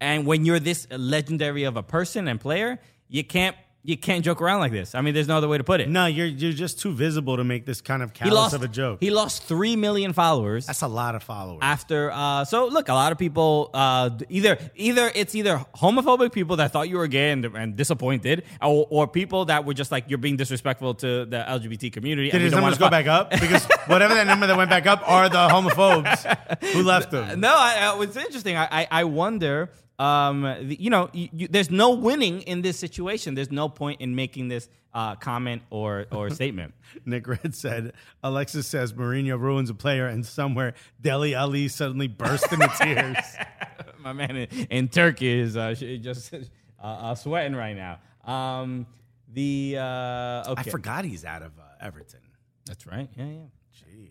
and 0.00 0.26
when 0.26 0.44
you're 0.44 0.60
this 0.60 0.86
legendary 0.90 1.64
of 1.64 1.76
a 1.76 1.82
person 1.82 2.28
and 2.28 2.40
player 2.40 2.78
you 3.08 3.24
can't 3.24 3.56
you 3.82 3.96
can't 3.96 4.24
joke 4.24 4.42
around 4.42 4.60
like 4.60 4.72
this 4.72 4.94
i 4.94 5.00
mean 5.00 5.14
there's 5.14 5.26
no 5.28 5.36
other 5.38 5.48
way 5.48 5.56
to 5.56 5.64
put 5.64 5.80
it 5.80 5.88
no, 5.88 6.04
you're 6.06 6.26
you're 6.26 6.52
just 6.52 6.78
too 6.80 6.92
visible 6.92 7.36
to 7.36 7.44
make 7.44 7.64
this 7.64 7.80
kind 7.80 8.02
of 8.02 8.12
callous 8.12 8.34
lost 8.34 8.54
of 8.54 8.62
a 8.62 8.68
joke. 8.68 8.98
he 9.00 9.10
lost 9.10 9.44
3 9.44 9.76
million 9.76 10.12
followers 10.12 10.66
That's 10.66 10.82
a 10.82 10.88
lot 10.88 11.14
of 11.14 11.22
followers. 11.22 11.60
after 11.62 12.10
uh 12.12 12.44
so 12.44 12.66
look 12.66 12.88
a 12.88 12.92
lot 12.94 13.10
of 13.12 13.18
people 13.18 13.70
uh 13.72 14.10
either 14.28 14.58
either 14.74 15.10
it's 15.14 15.34
either 15.34 15.64
homophobic 15.76 16.32
people 16.32 16.56
that 16.56 16.72
thought 16.72 16.88
you 16.88 16.98
were 16.98 17.06
gay 17.06 17.30
and, 17.30 17.44
and 17.46 17.74
disappointed 17.76 18.44
or, 18.60 18.86
or 18.90 19.08
people 19.08 19.46
that 19.46 19.64
were 19.64 19.74
just 19.74 19.90
like 19.90 20.04
you're 20.08 20.18
being 20.18 20.36
disrespectful 20.36 20.94
to 20.94 21.24
the 21.24 21.38
lgbt 21.48 21.92
community 21.92 22.30
Did 22.30 22.42
his 22.42 22.52
numbers 22.52 22.76
go 22.78 22.90
back 22.90 23.06
up? 23.06 23.30
Because 23.30 23.64
whatever 23.86 24.14
that 24.14 24.26
number 24.26 24.46
that 24.46 24.56
went 24.56 24.70
back 24.70 24.86
up 24.86 25.02
are 25.08 25.28
the 25.28 25.48
homophobes 25.48 26.72
who 26.72 26.82
left 26.82 27.10
them. 27.16 27.40
no 27.40 27.48
I, 27.48 27.94
I, 27.96 28.02
it's 28.02 28.16
interesting 28.16 28.56
I, 28.56 28.68
I 28.70 28.88
i 28.90 29.04
wonder 29.04 29.70
um, 30.00 30.42
the, 30.42 30.76
you 30.80 30.88
know, 30.88 31.10
you, 31.12 31.28
you, 31.32 31.48
there's 31.48 31.70
no 31.70 31.90
winning 31.90 32.40
in 32.42 32.62
this 32.62 32.78
situation. 32.78 33.34
There's 33.34 33.50
no 33.52 33.68
point 33.68 34.00
in 34.00 34.14
making 34.14 34.48
this 34.48 34.68
uh, 34.94 35.14
comment 35.16 35.62
or 35.68 36.06
or 36.10 36.30
statement. 36.40 36.72
Nick 37.04 37.28
Red 37.28 37.54
said, 37.54 37.92
Alexis 38.22 38.66
says 38.66 38.94
Mourinho 38.94 39.38
ruins 39.38 39.68
a 39.68 39.74
player, 39.74 40.06
and 40.06 40.24
somewhere 40.24 40.72
Dele 41.00 41.34
Alli 41.34 41.68
suddenly 41.68 42.08
burst 42.08 42.50
into 42.50 42.70
tears. 42.80 43.16
My 44.00 44.14
man 44.14 44.36
in, 44.36 44.66
in 44.70 44.88
Turkey 44.88 45.38
is 45.38 45.56
uh, 45.56 45.74
just 45.74 46.32
uh, 46.32 46.38
uh, 46.82 47.14
sweating 47.14 47.54
right 47.54 47.76
now. 47.76 47.98
Um, 48.24 48.86
the 49.30 49.76
uh, 49.78 50.50
okay, 50.52 50.54
I 50.56 50.62
forgot 50.62 51.04
he's 51.04 51.26
out 51.26 51.42
of 51.42 51.52
uh, 51.58 51.84
Everton. 51.86 52.20
That's 52.66 52.86
right. 52.86 53.10
Yeah, 53.16 53.24
yeah. 53.26 53.38
Jeez. 53.76 54.10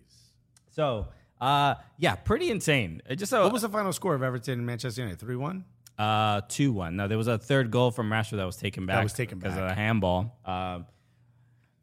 So, 0.70 1.08
uh, 1.42 1.76
yeah, 1.98 2.16
pretty 2.16 2.52
insane. 2.52 3.02
Just 3.16 3.30
so, 3.32 3.44
What 3.44 3.54
was 3.54 3.62
the 3.64 3.70
final 3.70 3.94
score 3.94 4.16
of 4.16 4.22
Everton 4.24 4.60
and 4.60 4.66
Manchester 4.66 5.02
United? 5.02 5.20
3 5.20 5.36
1? 5.36 5.66
Uh, 6.00 6.42
two 6.48 6.72
one. 6.72 6.96
No, 6.96 7.08
there 7.10 7.18
was 7.18 7.28
a 7.28 7.38
third 7.38 7.72
goal 7.72 7.92
from 7.92 8.10
Rashford 8.10 8.38
that 8.38 8.46
was 8.46 8.56
taken 8.56 8.86
back. 8.86 8.96
That 8.98 9.04
was 9.04 9.14
taken 9.14 9.38
because 9.38 9.56
back. 9.56 9.64
of 9.66 9.72
a 9.72 9.74
handball. 9.76 10.34
Um, 10.46 10.86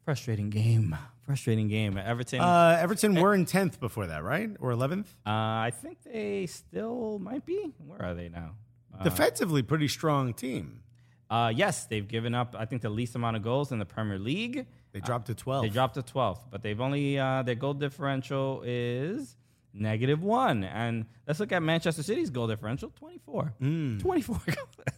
frustrating 0.05 0.49
game. 0.49 0.95
Frustrating 1.25 1.67
game. 1.67 1.97
Everton. 1.97 2.39
Uh, 2.39 2.77
Everton 2.81 3.13
were 3.15 3.33
in 3.33 3.45
10th 3.45 3.79
before 3.79 4.07
that, 4.07 4.23
right? 4.23 4.49
Or 4.59 4.71
11th? 4.71 5.05
Uh, 5.25 5.29
I 5.29 5.71
think 5.75 6.01
they 6.03 6.45
still 6.47 7.19
might 7.19 7.45
be. 7.45 7.73
Where 7.85 8.01
are 8.01 8.13
they 8.13 8.29
now? 8.29 8.51
Uh, 8.97 9.03
Defensively, 9.03 9.61
pretty 9.61 9.87
strong 9.89 10.33
team. 10.33 10.81
uh, 11.29 11.51
yes, 11.53 11.85
they've 11.85 12.07
given 12.07 12.33
up. 12.33 12.55
I 12.57 12.65
think 12.65 12.81
the 12.81 12.89
least 12.89 13.13
amount 13.15 13.35
of 13.35 13.43
goals 13.43 13.71
in 13.71 13.77
the 13.79 13.85
Premier 13.85 14.17
League. 14.17 14.65
They 14.93 15.01
dropped 15.01 15.27
to 15.27 15.35
12. 15.35 15.63
They 15.63 15.69
dropped 15.69 15.95
to 15.95 16.01
12th, 16.01 16.39
but 16.49 16.63
they've 16.63 16.79
only 16.79 17.19
uh, 17.19 17.43
their 17.43 17.55
goal 17.55 17.73
differential 17.75 18.63
is 18.65 19.35
negative 19.73 20.21
one. 20.23 20.63
And 20.63 21.05
let's 21.27 21.39
look 21.39 21.51
at 21.51 21.61
Manchester 21.63 22.03
City's 22.03 22.29
goal 22.29 22.47
differential 22.47 22.89
24. 22.97 23.53
Hmm. 23.59 23.97
24. 23.99 24.39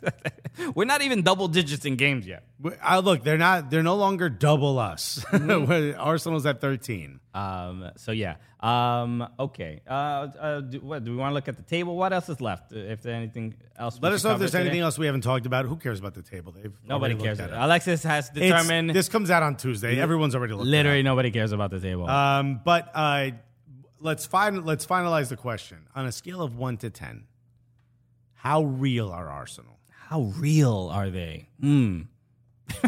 We're 0.76 0.86
not 0.86 1.02
even 1.02 1.22
double 1.22 1.48
digits 1.48 1.86
in 1.86 1.96
games 1.96 2.28
yet. 2.28 2.44
Uh, 2.84 3.00
look, 3.00 3.24
they're 3.24 3.38
not. 3.38 3.70
They're 3.70 3.84
no 3.84 3.96
longer 3.96 4.28
double 4.30 4.78
us. 4.80 5.24
Mm-hmm. 5.32 6.00
Arsenal's 6.00 6.46
at 6.46 6.60
13. 6.60 7.20
Um, 7.34 7.92
so 7.96 8.12
yeah. 8.12 8.36
Um, 8.60 9.26
okay. 9.40 9.80
Uh, 9.88 9.94
uh, 9.94 10.60
do, 10.62 10.80
what, 10.82 11.04
do 11.06 11.12
we 11.12 11.18
want 11.18 11.32
to 11.32 11.34
look 11.36 11.48
at 11.48 11.56
the 11.56 11.64
table? 11.64 11.96
What 11.96 12.12
else 12.12 12.28
is 12.28 12.42
left? 12.42 12.74
Uh, 12.74 12.80
If 12.80 13.04
there's 13.04 13.16
anything 13.16 13.56
else, 13.78 13.98
Let 14.02 14.12
us 14.12 14.24
know 14.26 14.34
if 14.34 14.40
there's 14.40 14.52
today? 14.52 14.62
anything 14.64 14.82
else 14.82 14.98
we 15.00 15.06
haven't 15.06 15.22
talked 15.22 15.46
about. 15.46 15.66
Who 15.66 15.78
cares 15.78 16.00
about 16.00 16.14
the 16.14 16.24
table? 16.24 16.52
They've 16.52 16.74
Nobody 16.86 17.16
cares. 17.16 17.40
at 17.40 17.52
it. 17.52 17.56
Alexis 17.56 18.04
has 18.04 18.30
It's- 18.36 18.42
determined. 18.50 18.90
this 18.90 19.08
comes 19.08 19.30
out 19.30 19.44
on 19.44 19.56
Tuesday. 19.56 19.98
Everyone's 20.00 20.36
already 20.36 20.54
looked. 20.54 20.68
literally 20.68 21.04
nobody 21.04 21.32
cares 21.32 21.54
about 21.54 21.72
the 21.72 21.80
table. 21.80 22.10
Um, 22.10 22.60
but 22.66 22.92
uh, 22.94 23.30
let's 24.00 24.26
find. 24.26 24.66
Let's 24.66 24.86
finalize 24.86 25.30
the 25.30 25.38
question 25.38 25.88
on 25.96 26.06
a 26.06 26.12
scale 26.12 26.42
of 26.42 26.56
one 26.56 26.78
to 26.78 26.90
ten. 26.90 27.26
How 28.34 28.64
real 28.64 29.10
are 29.10 29.30
Arsenal? 29.30 29.80
How 29.90 30.22
real 30.38 30.90
are 30.92 31.10
they? 31.10 31.50
Hmm. 31.60 32.02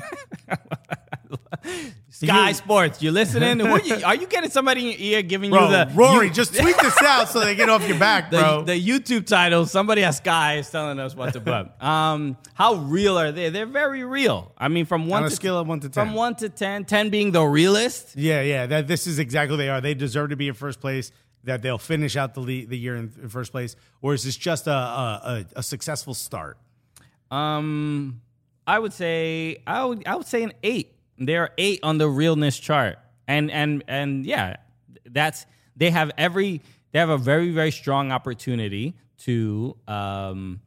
Sky 2.10 2.50
You- 2.50 2.54
Sports, 2.54 3.02
you 3.02 3.12
listening? 3.12 3.60
You, 3.86 4.04
are 4.06 4.16
you 4.16 4.28
getting 4.28 4.50
somebody 4.50 4.82
in 4.82 5.00
your 5.00 5.18
ear 5.18 5.22
giving 5.22 5.50
Bro, 5.50 5.66
you 5.66 5.72
the 5.72 5.92
Rory, 5.94 6.28
you- 6.28 6.34
just 6.34 6.56
tweet 6.56 6.78
this 6.78 7.02
out 7.02 7.30
so 7.30 7.40
they 7.40 7.56
get 7.56 7.70
off 7.70 7.88
your 7.88 7.98
back, 7.98 8.30
the, 8.32 8.38
bro. 8.40 8.64
the 8.64 8.80
YouTube 8.80 9.26
title? 9.26 9.66
Somebody 9.66 10.04
at 10.04 10.12
Sky 10.12 10.58
is 10.58 10.70
telling 10.70 11.00
us 11.00 11.16
what 11.16 11.34
to 11.34 11.42
put. 11.42 11.82
um, 11.84 12.38
how 12.54 12.76
real 12.76 13.18
are 13.18 13.32
they? 13.32 13.50
They're 13.50 13.66
very 13.66 14.04
real. 14.04 14.52
I 14.58 14.68
mean, 14.68 14.86
from 14.86 15.08
one 15.08 15.24
on 15.24 15.30
to 15.30 15.36
scale 15.36 15.58
of 15.58 15.68
one 15.68 15.80
to 15.82 15.90
ten, 15.90 16.06
from 16.08 16.14
one 16.16 16.36
to 16.36 16.50
10, 16.50 16.86
10 16.86 17.10
being 17.10 17.32
the 17.32 17.44
realist. 17.44 18.16
Yeah, 18.16 18.42
yeah. 18.42 18.66
That 18.66 18.88
this 18.88 19.08
is 19.08 19.20
exactly 19.20 19.54
what 19.56 19.58
they 19.58 19.70
are. 19.70 19.82
They 19.82 19.94
deserve 19.94 20.30
to 20.30 20.36
be 20.36 20.48
in 20.48 20.54
first 20.54 20.80
place. 20.80 21.12
That 21.44 21.64
they'll 21.64 21.80
finish 21.80 22.16
out 22.16 22.36
the 22.36 22.66
the 22.66 22.78
year 22.78 22.96
in, 22.96 23.12
in 23.20 23.30
first 23.30 23.52
place, 23.52 23.76
or 24.04 24.14
is 24.14 24.24
this 24.24 24.38
just 24.38 24.68
a 24.68 24.72
a, 24.72 25.22
a, 25.56 25.60
a 25.60 25.64
successful 25.64 26.14
start? 26.14 26.60
Um, 27.32 28.22
I 28.68 28.78
would 28.78 28.94
say 28.94 29.58
I 29.66 29.84
would 29.86 30.06
I 30.08 30.16
would 30.16 30.28
say 30.28 30.44
an 30.44 30.54
eight. 30.62 30.94
They're 31.26 31.52
eight 31.58 31.80
on 31.84 32.00
the 32.00 32.10
realness 32.10 32.58
chart, 32.58 32.98
and 33.28 33.52
and 33.52 33.84
and 33.88 34.26
yeah, 34.26 34.58
that's 35.06 35.46
they 35.76 35.92
have 35.92 36.12
every 36.18 36.62
they 36.92 37.00
have 37.00 37.10
a 37.10 37.18
very 37.18 37.52
very 37.52 37.72
strong 37.72 38.12
opportunity 38.12 38.96
to 39.20 39.78
um 39.88 40.62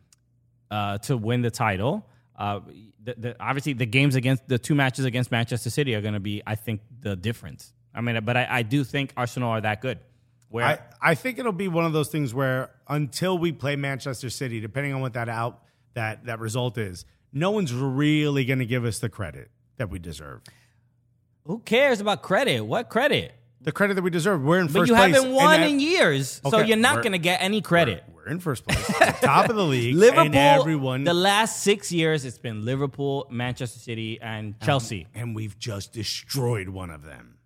uh 0.70 0.98
to 0.98 1.16
win 1.16 1.42
the 1.42 1.50
title. 1.50 2.06
Uh, 2.36 2.60
the, 3.02 3.14
the, 3.18 3.36
obviously 3.38 3.74
the 3.74 3.86
games 3.86 4.14
against 4.14 4.46
the 4.48 4.58
two 4.58 4.74
matches 4.74 5.04
against 5.04 5.30
Manchester 5.30 5.70
City 5.70 5.94
are 5.94 6.00
going 6.00 6.14
to 6.14 6.20
be 6.20 6.42
I 6.46 6.54
think 6.54 6.80
the 7.00 7.16
difference. 7.16 7.72
I 7.94 8.00
mean, 8.00 8.24
but 8.24 8.36
I, 8.36 8.46
I 8.48 8.62
do 8.62 8.82
think 8.82 9.12
Arsenal 9.16 9.50
are 9.50 9.60
that 9.60 9.80
good. 9.80 9.98
Where 10.48 10.64
I, 10.64 10.78
I 11.00 11.14
think 11.16 11.38
it'll 11.38 11.52
be 11.52 11.68
one 11.68 11.84
of 11.84 11.92
those 11.92 12.08
things 12.08 12.32
where 12.32 12.70
until 12.88 13.36
we 13.38 13.50
play 13.50 13.74
Manchester 13.74 14.30
City, 14.30 14.60
depending 14.60 14.94
on 14.94 15.00
what 15.00 15.14
that 15.14 15.28
out 15.28 15.62
that 15.94 16.26
that 16.26 16.38
result 16.38 16.78
is, 16.78 17.04
no 17.32 17.50
one's 17.50 17.72
really 17.72 18.44
going 18.44 18.60
to 18.60 18.66
give 18.66 18.84
us 18.84 19.00
the 19.00 19.08
credit 19.08 19.50
that 19.76 19.90
we 19.90 19.98
deserve. 19.98 20.40
who 21.46 21.58
cares 21.58 22.00
about 22.00 22.22
credit? 22.22 22.60
What 22.62 22.88
credit? 22.88 23.32
The 23.60 23.72
credit 23.72 23.94
that 23.94 24.02
we 24.02 24.10
deserve. 24.10 24.42
We're 24.42 24.60
in 24.60 24.66
But 24.66 24.72
first 24.80 24.90
you 24.90 24.96
place. 24.96 25.14
haven't 25.14 25.32
won 25.32 25.60
that- 25.60 25.68
in 25.70 25.80
years, 25.80 26.40
so 26.42 26.58
Okay, 26.58 26.68
you're 26.68 26.76
not 26.76 26.94
we're- 26.96 27.02
going 27.02 27.12
to 27.12 27.18
get 27.18 27.40
any 27.42 27.60
credit. 27.60 28.04
We're 28.14 28.26
in 28.30 28.40
first 28.40 28.66
place, 28.66 28.86
top 29.20 29.50
of 29.50 29.56
the 29.56 29.64
league. 29.74 29.94
Liverpool, 29.94 30.24
and 30.26 30.34
everyone, 30.34 31.04
the 31.04 31.12
last 31.14 31.62
six 31.62 31.92
years, 31.92 32.24
it's 32.24 32.38
been 32.38 32.64
Liverpool, 32.64 33.26
Manchester 33.30 33.78
City, 33.78 34.18
and 34.22 34.58
Chelsea. 34.60 35.06
and 35.14 35.34
we've 35.34 35.58
just 35.58 35.92
destroyed 35.92 36.68
one 36.70 36.90
of 36.90 37.04
them. 37.04 37.36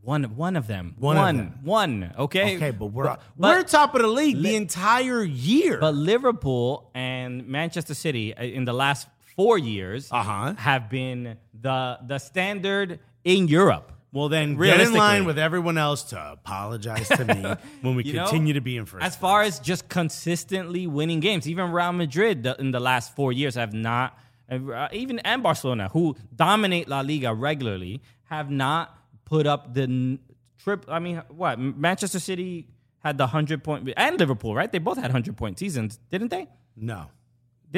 One, 0.00 0.22
one 0.36 0.56
of 0.56 0.66
them. 0.66 0.96
One 0.98 1.16
of 1.16 1.22
one, 1.22 1.36
them. 1.36 1.58
one, 1.62 2.12
Okay, 2.18 2.56
Okay, 2.56 2.70
but 2.72 2.86
we're 2.86 3.16
we're 3.38 3.62
top 3.62 3.94
of 3.94 4.02
the 4.02 4.06
league 4.08 4.40
the 4.42 4.54
entire 4.54 5.22
year. 5.22 5.78
but 5.78 5.94
Liverpool 5.94 6.90
and 6.94 7.46
Manchester 7.48 7.94
City 7.94 8.34
uh, 8.34 8.42
in 8.42 8.66
the 8.66 8.74
last 8.74 9.08
four 9.36 9.58
years 9.58 10.08
Uh-huh. 10.12 10.54
have 10.56 10.88
been 10.90 11.36
the 11.60 11.98
the 12.06 12.18
standard 12.18 13.00
in 13.24 13.48
Europe. 13.48 13.90
well, 14.12 14.28
then 14.28 14.56
get 14.56 14.80
in 14.80 14.92
line 14.94 15.24
with 15.24 15.38
everyone 15.38 15.76
else 15.76 16.02
to 16.12 16.18
apologize 16.38 17.08
to 17.08 17.24
me 17.24 17.42
when 17.82 17.96
we 17.96 18.04
You 18.04 18.12
know, 18.14 18.24
continue 18.24 18.54
to 18.54 18.60
be 18.60 18.76
in 18.76 18.86
first. 18.86 19.04
As 19.04 19.16
far 19.16 19.42
as 19.42 19.58
just 19.58 19.88
consistently 19.88 20.86
winning 20.86 21.20
games, 21.20 21.48
even 21.48 21.72
Real 21.72 21.92
Madrid 21.92 22.42
the- 22.44 22.56
in 22.60 22.70
the 22.70 22.80
last 22.80 23.14
four 23.16 23.32
years 23.32 23.54
have 23.56 23.72
not, 23.74 24.16
uh, 24.50 24.88
even 24.92 25.18
and 25.20 25.42
Barcelona, 25.42 25.88
who 25.92 26.14
dominate 26.34 26.86
La 26.88 27.00
Liga 27.00 27.34
regularly, 27.34 28.00
have 28.24 28.50
not 28.50 28.96
put 29.24 29.46
up 29.46 29.74
the 29.74 29.82
n- 29.82 30.18
trip. 30.62 30.84
I 30.88 30.98
mean, 31.00 31.16
what 31.28 31.58
Manchester 31.58 32.20
City 32.20 32.68
had 32.98 33.18
the 33.18 33.26
hundred 33.26 33.64
point 33.64 33.90
and 33.96 34.18
Liverpool, 34.18 34.54
right? 34.54 34.70
They 34.70 34.78
both 34.78 34.98
had 34.98 35.10
hundred 35.10 35.36
point 35.36 35.58
seasons, 35.58 35.98
didn't 36.12 36.30
they? 36.30 36.46
no, 36.76 37.06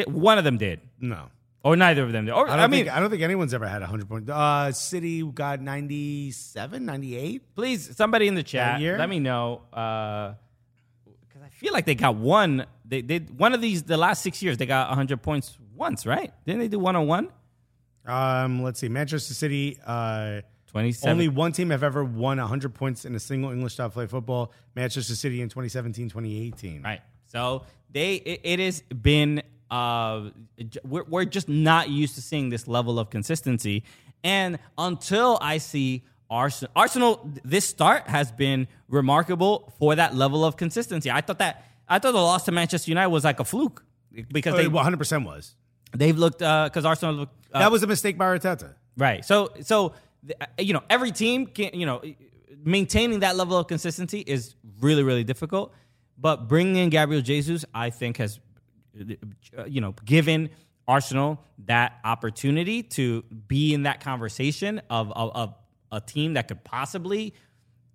One 0.06 0.36
of 0.38 0.44
them 0.44 0.58
did, 0.58 0.80
no. 1.00 1.30
Or 1.66 1.76
neither 1.76 2.02
of 2.04 2.12
them. 2.12 2.28
Or 2.28 2.48
I, 2.48 2.54
I, 2.54 2.56
don't 2.56 2.70
mean, 2.70 2.84
think, 2.84 2.96
I 2.96 3.00
don't 3.00 3.10
think 3.10 3.22
anyone's 3.22 3.52
ever 3.54 3.66
had 3.66 3.80
100 3.80 4.08
points. 4.08 4.30
Uh, 4.30 4.70
City 4.72 5.22
got 5.22 5.60
97, 5.60 6.84
98. 6.84 7.54
please 7.54 7.96
somebody 7.96 8.28
in 8.28 8.34
the 8.34 8.42
chat 8.42 8.80
year? 8.80 8.96
let 8.98 9.08
me 9.08 9.18
know 9.18 9.62
because 9.70 11.42
i 11.44 11.48
feel 11.50 11.72
like 11.72 11.84
they 11.84 11.94
got 11.94 12.14
one 12.16 12.66
they 12.84 13.02
did 13.02 13.38
one 13.38 13.52
of 13.54 13.60
these 13.60 13.82
the 13.82 13.96
last 13.96 14.22
six 14.22 14.42
years 14.42 14.56
they 14.58 14.66
got 14.66 14.88
100 14.88 15.22
points 15.22 15.58
once 15.74 16.06
right 16.06 16.32
didn't 16.44 16.60
they 16.60 16.68
do 16.68 16.78
one 16.78 16.96
on 16.96 17.06
one 17.06 17.28
Um, 18.06 18.62
let's 18.62 18.78
see. 18.78 18.88
Manchester 18.88 19.34
City, 19.34 19.78
uh, 19.84 20.42
27 20.68 21.10
only 21.10 21.28
one 21.28 21.50
team 21.52 21.70
have 21.70 21.82
ever 21.82 22.04
won 22.04 22.38
100 22.38 22.72
points 22.74 23.04
in 23.04 23.14
a 23.16 23.18
single 23.20 23.50
English 23.50 23.74
top 23.76 23.92
flight 23.94 24.08
football. 24.10 24.52
Manchester 24.76 25.14
City 25.16 25.40
in 25.42 25.48
2017, 25.48 26.08
2018. 26.10 26.82
right 26.82 27.00
so 27.26 27.64
they 27.90 28.14
it, 28.16 28.40
it 28.44 28.58
has 28.60 28.82
been 28.82 29.42
uh 29.70 30.30
we're, 30.84 31.04
we're 31.04 31.24
just 31.24 31.48
not 31.48 31.88
used 31.88 32.14
to 32.14 32.22
seeing 32.22 32.48
this 32.50 32.68
level 32.68 32.98
of 32.98 33.10
consistency 33.10 33.82
and 34.22 34.58
until 34.78 35.38
i 35.40 35.58
see 35.58 36.04
arsenal 36.30 36.70
arsenal 36.76 37.30
this 37.44 37.66
start 37.66 38.08
has 38.08 38.30
been 38.32 38.68
remarkable 38.88 39.72
for 39.78 39.94
that 39.96 40.14
level 40.14 40.44
of 40.44 40.56
consistency 40.56 41.10
i 41.10 41.20
thought 41.20 41.38
that 41.38 41.64
i 41.88 41.98
thought 41.98 42.12
the 42.12 42.18
loss 42.18 42.44
to 42.44 42.52
manchester 42.52 42.90
united 42.90 43.08
was 43.10 43.24
like 43.24 43.40
a 43.40 43.44
fluke 43.44 43.84
because 44.32 44.54
Oh, 44.54 44.56
they, 44.56 44.64
100% 44.66 45.26
was. 45.26 45.54
They've 45.94 46.16
looked 46.16 46.38
because 46.38 46.84
Arsenal 46.84 47.14
looked 47.14 47.46
uh, 47.52 47.58
that 47.58 47.70
was 47.70 47.82
a 47.82 47.86
mistake 47.86 48.16
by 48.18 48.26
Arteta. 48.36 48.74
right. 48.96 49.24
So 49.24 49.50
so 49.62 49.92
uh, 50.40 50.46
you 50.58 50.72
know 50.72 50.82
every 50.90 51.12
team 51.12 51.46
can 51.46 51.70
you 51.78 51.84
know 51.86 52.02
maintaining 52.64 53.20
that 53.20 53.36
level 53.36 53.56
of 53.58 53.66
consistency 53.66 54.20
is 54.26 54.54
really 54.80 55.02
really 55.02 55.22
difficult. 55.24 55.72
But 56.18 56.48
bringing 56.48 56.76
in 56.76 56.88
Gabriel 56.90 57.22
Jesus, 57.22 57.64
I 57.74 57.90
think 57.90 58.16
has 58.16 58.38
uh, 58.38 58.40
you 59.66 59.80
know 59.80 59.94
given 60.04 60.50
Arsenal 60.88 61.42
that 61.66 61.98
opportunity 62.04 62.82
to 62.82 63.22
be 63.48 63.74
in 63.74 63.82
that 63.84 64.00
conversation 64.00 64.80
of 64.90 65.12
of, 65.12 65.30
of 65.34 65.54
a 65.92 66.00
team 66.00 66.34
that 66.34 66.48
could 66.48 66.62
possibly 66.64 67.34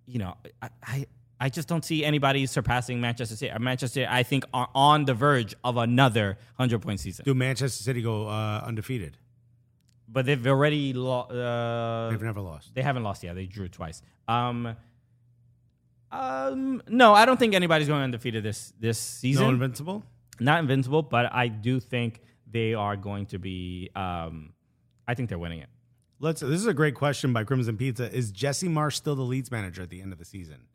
you 0.06 0.18
know 0.18 0.34
I. 0.60 0.68
I 0.82 1.06
I 1.40 1.48
just 1.48 1.66
don't 1.66 1.84
see 1.84 2.04
anybody 2.04 2.46
surpassing 2.46 3.00
Manchester 3.00 3.34
City. 3.34 3.50
Uh, 3.50 3.58
Manchester, 3.58 3.94
City, 3.94 4.06
I 4.08 4.22
think, 4.22 4.44
are 4.54 4.68
on 4.76 5.06
the 5.06 5.12
verge 5.14 5.56
of 5.64 5.76
another 5.76 6.38
hundred-point 6.56 7.00
season. 7.00 7.24
Do 7.24 7.34
Manchester 7.34 7.82
City 7.82 8.00
go 8.00 8.28
uh, 8.28 8.62
undefeated? 8.64 9.16
But 10.06 10.24
they've 10.24 10.46
already 10.46 10.92
lost. 10.92 11.32
Uh, 11.32 12.10
They've 12.10 12.22
never 12.22 12.40
lost. 12.40 12.72
they 12.76 12.82
haven't 12.82 13.02
lost 13.02 13.24
yet. 13.24 13.34
They 13.34 13.46
drew 13.46 13.66
twice. 13.66 14.02
Um, 14.28 14.76
um, 16.12 16.80
no, 16.86 17.12
I 17.12 17.24
don't 17.24 17.38
think 17.38 17.54
anybody's 17.54 17.88
going 17.88 18.02
undefeated 18.02 18.44
this 18.44 18.72
this 18.78 18.98
season. 18.98 19.42
No 19.46 19.50
invincible? 19.50 20.04
Not 20.44 20.60
invincible, 20.60 21.02
but 21.02 21.32
I 21.32 21.48
do 21.48 21.80
think 21.80 22.20
they 22.50 22.74
are 22.74 22.96
going 22.96 23.26
to 23.26 23.38
be. 23.38 23.90
Um, 23.94 24.52
I 25.06 25.14
think 25.14 25.28
they're 25.28 25.38
winning 25.38 25.60
it. 25.60 25.68
Let's. 26.20 26.40
This 26.40 26.60
is 26.60 26.66
a 26.66 26.74
great 26.74 26.94
question 26.94 27.32
by 27.32 27.44
Crimson 27.44 27.76
Pizza. 27.76 28.12
Is 28.14 28.30
Jesse 28.30 28.68
Marsch 28.68 28.94
still 28.94 29.16
the 29.16 29.22
Leeds 29.22 29.50
manager 29.50 29.82
at 29.82 29.90
the 29.90 30.00
end 30.00 30.12
of 30.12 30.18
the 30.18 30.24
season? 30.24 30.66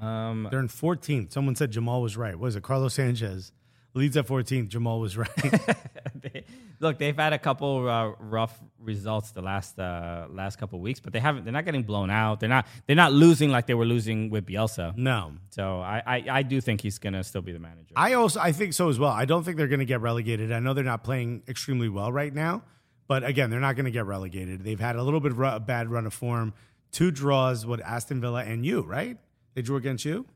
Um, 0.00 0.48
They're 0.50 0.60
in 0.60 0.68
14th. 0.68 1.32
Someone 1.32 1.54
said 1.56 1.70
Jamal 1.70 2.00
was 2.00 2.16
right. 2.16 2.38
What 2.38 2.48
is 2.48 2.56
it? 2.56 2.62
Carlos 2.62 2.94
Sanchez 2.94 3.52
Leeds 3.94 4.16
at 4.16 4.26
14th. 4.26 4.68
Jamal 4.68 5.00
was 5.00 5.16
right. 5.16 5.28
they- 6.14 6.44
look, 6.78 6.98
they've 6.98 7.16
had 7.16 7.32
a 7.32 7.38
couple 7.38 7.88
uh, 7.88 8.12
rough 8.20 8.58
results 8.78 9.32
the 9.32 9.42
last 9.42 9.78
uh, 9.78 10.26
last 10.30 10.58
couple 10.58 10.78
weeks, 10.80 11.00
but 11.00 11.12
they 11.12 11.18
haven't. 11.18 11.44
They're 11.44 11.52
not 11.52 11.64
getting 11.64 11.82
blown 11.82 12.08
out. 12.10 12.38
They're 12.40 12.48
not. 12.48 12.66
They're 12.86 12.94
not 12.96 13.12
losing 13.12 13.50
like 13.50 13.66
they 13.66 13.74
were 13.74 13.84
losing 13.84 14.30
with 14.30 14.46
Bielsa. 14.46 14.96
no. 14.96 15.32
So 15.50 15.80
I, 15.80 16.02
I, 16.06 16.24
I 16.30 16.42
do 16.42 16.60
think 16.60 16.80
he's 16.80 16.98
gonna 16.98 17.24
still 17.24 17.42
be 17.42 17.50
the 17.52 17.58
manager. 17.58 17.92
I 17.96 18.12
also 18.14 18.38
I 18.40 18.52
think 18.52 18.74
so 18.74 18.88
as 18.88 18.98
well. 18.98 19.10
I 19.10 19.24
don't 19.24 19.42
think 19.42 19.56
they're 19.56 19.66
going 19.68 19.80
to 19.80 19.84
get 19.84 20.00
relegated. 20.00 20.52
I 20.52 20.60
know 20.60 20.72
they're 20.72 20.84
not 20.84 21.02
playing 21.02 21.42
extremely 21.48 21.88
well 21.88 22.12
right 22.12 22.32
now, 22.32 22.62
but 23.08 23.24
again, 23.24 23.50
they're 23.50 23.58
not 23.58 23.74
going 23.74 23.86
to 23.86 23.90
get 23.90 24.06
relegated. 24.06 24.62
They've 24.62 24.78
had 24.78 24.94
a 24.96 25.02
little 25.02 25.20
bit 25.20 25.32
of 25.32 25.40
a 25.40 25.58
bad 25.60 25.90
run 25.90 26.06
of 26.06 26.14
form. 26.14 26.54
Two 26.92 27.10
draws 27.10 27.66
with 27.66 27.80
Aston 27.80 28.20
Villa 28.20 28.44
and 28.44 28.64
you, 28.64 28.82
right? 28.82 29.18
They 29.54 29.62
drew 29.62 29.76
against 29.76 30.04
you. 30.04 30.26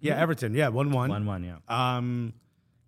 Yeah, 0.00 0.20
Everton. 0.20 0.54
Yeah, 0.54 0.68
one 0.68 0.90
one. 0.90 1.10
One 1.10 1.26
one, 1.26 1.44
yeah. 1.44 1.56
Um, 1.68 2.32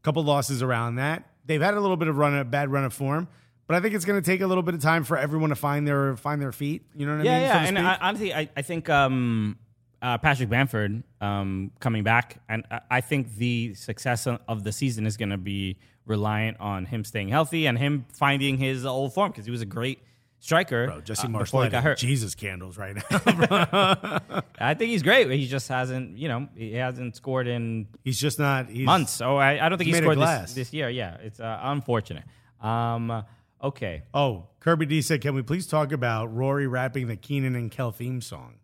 couple 0.02 0.24
losses 0.24 0.62
around 0.62 0.96
that. 0.96 1.28
They've 1.46 1.60
had 1.60 1.74
a 1.74 1.80
little 1.80 1.96
bit 1.96 2.08
of 2.08 2.16
run, 2.16 2.36
a 2.36 2.44
bad 2.44 2.70
run 2.70 2.84
of 2.84 2.92
form, 2.92 3.28
but 3.66 3.76
I 3.76 3.80
think 3.80 3.94
it's 3.94 4.04
going 4.04 4.20
to 4.20 4.24
take 4.24 4.40
a 4.40 4.46
little 4.46 4.62
bit 4.62 4.74
of 4.74 4.80
time 4.80 5.04
for 5.04 5.16
everyone 5.16 5.50
to 5.50 5.56
find 5.56 5.86
their 5.86 6.16
find 6.16 6.40
their 6.40 6.52
feet. 6.52 6.84
You 6.94 7.06
know 7.06 7.12
what 7.12 7.20
I 7.20 7.22
mean? 7.24 7.42
yeah. 7.42 7.62
so 7.62 7.68
and? 7.68 7.78
I, 7.78 7.98
honestly, 8.00 8.34
I, 8.34 8.48
I 8.56 8.62
think 8.62 8.88
um, 8.88 9.58
uh, 10.00 10.18
Patrick 10.18 10.48
Bamford 10.48 11.02
um, 11.20 11.70
coming 11.80 12.02
back, 12.02 12.40
and 12.48 12.64
I, 12.70 12.80
I 12.90 13.00
think 13.00 13.36
the 13.36 13.74
success 13.74 14.26
of 14.26 14.64
the 14.64 14.72
season 14.72 15.06
is 15.06 15.16
going 15.16 15.30
to 15.30 15.38
be 15.38 15.78
reliant 16.06 16.58
on 16.60 16.86
him 16.86 17.04
staying 17.04 17.28
healthy 17.28 17.66
and 17.66 17.78
him 17.78 18.06
finding 18.12 18.58
his 18.58 18.84
old 18.84 19.14
form 19.14 19.30
because 19.30 19.44
he 19.44 19.50
was 19.50 19.62
a 19.62 19.66
great 19.66 20.00
striker. 20.42 20.88
Bro, 20.88 21.00
Jesse 21.02 21.26
uh, 21.26 21.30
Marsch 21.30 21.70
got 21.70 21.82
hurt. 21.84 21.98
Jesus 21.98 22.34
candles 22.34 22.76
right 22.76 22.96
now. 22.96 24.42
I 24.58 24.74
think 24.74 24.90
he's 24.90 25.02
great. 25.02 25.30
He 25.30 25.46
just 25.46 25.68
hasn't, 25.68 26.18
you 26.18 26.28
know, 26.28 26.48
he 26.54 26.74
hasn't 26.74 27.16
scored 27.16 27.46
in 27.46 27.86
he's 28.04 28.18
just 28.20 28.38
not. 28.38 28.68
He's, 28.68 28.84
months. 28.84 29.12
So 29.12 29.36
I, 29.36 29.64
I 29.64 29.68
don't 29.68 29.78
think 29.78 29.86
he 29.86 29.94
he's 29.94 30.02
scored 30.02 30.18
this, 30.18 30.52
this 30.54 30.72
year. 30.74 30.90
Yeah, 30.90 31.16
it's 31.22 31.40
uh, 31.40 31.60
unfortunate. 31.62 32.24
Um, 32.60 33.24
okay. 33.62 34.02
Oh, 34.12 34.48
Kirby 34.60 34.86
D 34.86 35.00
said, 35.00 35.20
"Can 35.22 35.34
we 35.34 35.42
please 35.42 35.66
talk 35.66 35.92
about 35.92 36.34
Rory 36.34 36.66
rapping 36.66 37.06
the 37.06 37.16
Keenan 37.16 37.54
and 37.56 37.70
Kel 37.70 37.92
theme 37.92 38.20
song?" 38.20 38.56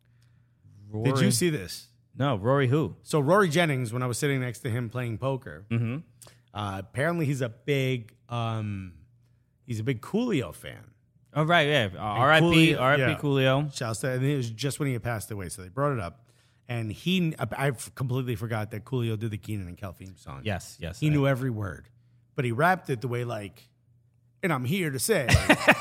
Did 1.04 1.18
you 1.20 1.30
see 1.30 1.50
this? 1.50 1.88
No, 2.16 2.36
Rory 2.36 2.66
who? 2.66 2.96
So 3.02 3.20
Rory 3.20 3.48
Jennings, 3.48 3.92
when 3.92 4.02
I 4.02 4.06
was 4.06 4.18
sitting 4.18 4.40
next 4.40 4.60
to 4.60 4.70
him 4.70 4.88
playing 4.90 5.18
poker, 5.18 5.64
Mm-hmm. 5.70 5.98
uh, 6.52 6.78
apparently 6.80 7.26
he's 7.26 7.40
a 7.42 7.48
big 7.48 8.14
um, 8.28 8.94
he's 9.66 9.78
a 9.80 9.84
big 9.84 10.00
Coolio 10.00 10.52
fan. 10.54 10.84
Oh, 11.34 11.44
right, 11.44 11.68
yeah. 11.68 11.88
Uh, 11.94 11.98
R.I.P. 12.00 12.44
Coolio- 12.46 12.80
R.I.P. 12.80 13.00
yeah. 13.02 13.18
Coolio. 13.18 13.74
Shouts 13.74 14.00
to, 14.00 14.10
and 14.10 14.24
it 14.24 14.36
was 14.36 14.50
just 14.50 14.78
when 14.80 14.86
he 14.88 14.94
had 14.94 15.02
passed 15.02 15.30
away, 15.30 15.48
so 15.50 15.62
they 15.62 15.68
brought 15.68 15.92
it 15.92 16.00
up. 16.00 16.24
And 16.68 16.92
he, 16.92 17.34
I 17.38 17.70
completely 17.94 18.34
forgot 18.36 18.70
that 18.72 18.84
Coolio 18.84 19.18
did 19.18 19.30
the 19.30 19.38
Keenan 19.38 19.68
and 19.68 19.76
Kel 19.78 19.92
theme 19.92 20.16
song. 20.16 20.40
Yes, 20.44 20.76
yes. 20.80 21.00
he 21.00 21.06
I- 21.06 21.10
knew 21.10 21.26
every 21.26 21.50
word, 21.50 21.88
but 22.34 22.44
he 22.44 22.52
rapped 22.52 22.90
it 22.90 23.00
the 23.00 23.08
way 23.08 23.24
like, 23.24 23.68
and 24.42 24.52
I'm 24.52 24.64
here 24.64 24.90
to 24.90 24.98
say, 24.98 25.26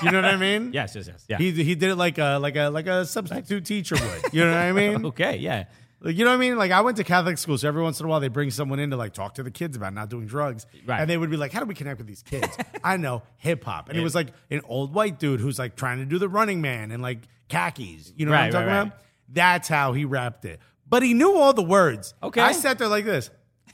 you 0.01 0.11
know 0.11 0.17
what 0.21 0.25
I 0.25 0.37
mean? 0.37 0.71
Yes, 0.73 0.95
yes, 0.95 1.07
yes. 1.07 1.25
Yeah. 1.27 1.37
He 1.37 1.51
he 1.51 1.75
did 1.75 1.89
it 1.91 1.95
like 1.95 2.17
a 2.17 2.37
like 2.39 2.55
a 2.55 2.69
like 2.69 2.87
a 2.87 3.05
substitute 3.05 3.65
teacher 3.65 3.95
would. 3.95 4.33
You 4.33 4.45
know 4.45 4.51
what 4.51 4.57
I 4.59 4.71
mean? 4.71 5.05
okay, 5.11 5.37
yeah. 5.37 5.65
Like, 5.99 6.15
you 6.15 6.25
know 6.25 6.29
what 6.31 6.37
I 6.37 6.39
mean? 6.39 6.57
Like 6.57 6.71
I 6.71 6.81
went 6.81 6.97
to 6.97 7.03
Catholic 7.03 7.37
school, 7.39 7.57
so 7.57 7.67
every 7.67 7.81
once 7.81 7.99
in 7.99 8.05
a 8.05 8.09
while 8.09 8.19
they 8.19 8.27
bring 8.27 8.51
someone 8.51 8.79
in 8.79 8.91
to 8.91 8.97
like 8.97 9.13
talk 9.13 9.33
to 9.35 9.43
the 9.43 9.49
kids 9.51 9.75
about 9.75 9.93
not 9.93 10.09
doing 10.09 10.27
drugs, 10.27 10.67
Right. 10.85 11.01
and 11.01 11.09
they 11.09 11.17
would 11.17 11.29
be 11.31 11.37
like, 11.37 11.51
"How 11.51 11.59
do 11.59 11.65
we 11.65 11.73
connect 11.73 11.97
with 11.97 12.05
these 12.07 12.21
kids?" 12.21 12.55
I 12.83 12.97
know 12.97 13.23
hip 13.37 13.63
hop, 13.63 13.89
and 13.89 13.97
it 13.97 14.01
was 14.01 14.13
like 14.13 14.27
an 14.51 14.61
old 14.65 14.93
white 14.93 15.17
dude 15.17 15.39
who's 15.39 15.57
like 15.57 15.75
trying 15.75 15.97
to 15.97 16.05
do 16.05 16.19
the 16.19 16.29
Running 16.29 16.61
Man 16.61 16.91
and 16.91 17.01
like 17.01 17.19
khakis. 17.49 18.13
You 18.15 18.25
know 18.27 18.31
what 18.31 18.41
I'm 18.41 18.51
talking 18.51 18.67
right, 18.67 18.73
right. 18.75 18.81
about? 18.87 18.99
That's 19.29 19.67
how 19.67 19.93
he 19.93 20.05
rapped 20.05 20.45
it, 20.45 20.59
but 20.87 21.01
he 21.01 21.13
knew 21.15 21.35
all 21.35 21.53
the 21.53 21.63
words. 21.63 22.13
Okay. 22.21 22.41
I 22.41 22.51
sat 22.51 22.77
there 22.77 22.87
like 22.87 23.05
this. 23.05 23.29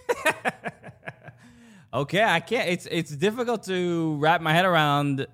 Okay, 1.93 2.23
I 2.23 2.39
can't. 2.39 2.69
It's 2.69 2.87
it's 2.89 3.11
difficult 3.15 3.63
to 3.65 4.15
wrap 4.15 4.41
my 4.41 4.51
head 4.51 4.65
around 4.65 5.27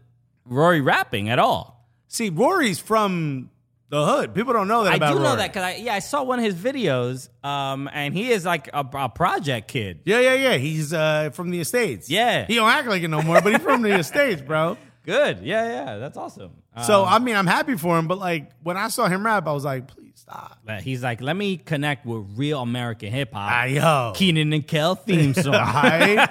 Rory 0.45 0.81
rapping 0.81 1.29
at 1.29 1.39
all. 1.39 1.87
See, 2.09 2.29
Rory's 2.29 2.79
from 2.79 3.49
the 3.89 4.05
hood. 4.05 4.33
People 4.35 4.53
don't 4.53 4.67
know 4.67 4.83
that 4.83 5.01
I 5.01 5.11
do 5.13 5.19
know 5.19 5.35
that 5.35 5.51
because 5.51 5.63
I 5.63 5.75
yeah 5.75 5.93
I 5.95 5.99
saw 5.99 6.23
one 6.23 6.39
of 6.39 6.45
his 6.45 6.55
videos, 6.55 7.29
um, 7.43 7.89
and 7.91 8.13
he 8.13 8.31
is 8.31 8.45
like 8.45 8.67
a, 8.73 8.87
a 8.93 9.09
project 9.09 9.67
kid. 9.67 10.01
Yeah, 10.05 10.19
yeah, 10.19 10.33
yeah. 10.35 10.57
He's 10.57 10.93
uh, 10.93 11.31
from 11.33 11.49
the 11.49 11.59
estates. 11.59 12.09
Yeah. 12.09 12.45
he 12.45 12.55
don't 12.55 12.69
act 12.69 12.87
like 12.87 13.03
it 13.03 13.07
no 13.07 13.21
more, 13.21 13.41
but 13.41 13.53
he's 13.53 13.61
from 13.61 13.81
the 13.81 13.95
estates, 13.99 14.41
bro. 14.41 14.77
Good, 15.05 15.39
yeah, 15.39 15.65
yeah, 15.65 15.97
that's 15.97 16.17
awesome. 16.17 16.51
So 16.85 17.01
Um, 17.03 17.07
I 17.13 17.19
mean, 17.19 17.35
I'm 17.35 17.47
happy 17.47 17.75
for 17.75 17.97
him, 17.97 18.07
but 18.07 18.19
like 18.19 18.51
when 18.61 18.77
I 18.77 18.89
saw 18.89 19.07
him 19.07 19.25
rap, 19.25 19.47
I 19.47 19.53
was 19.53 19.65
like, 19.65 19.87
please 19.87 20.08
stop. 20.29 20.81
he's 20.81 21.01
like, 21.03 21.21
let 21.21 21.35
me 21.35 21.57
connect 21.57 22.05
with 22.05 22.25
real 22.35 22.61
American 22.61 23.11
hip 23.11 23.33
hop. 23.33 23.51
Ah, 23.51 23.63
yo. 23.65 24.13
Keenan 24.15 24.53
and 24.53 24.65
Kel 24.67 24.95
theme 24.95 25.33
song. 25.35 25.55
Alright? 25.55 26.29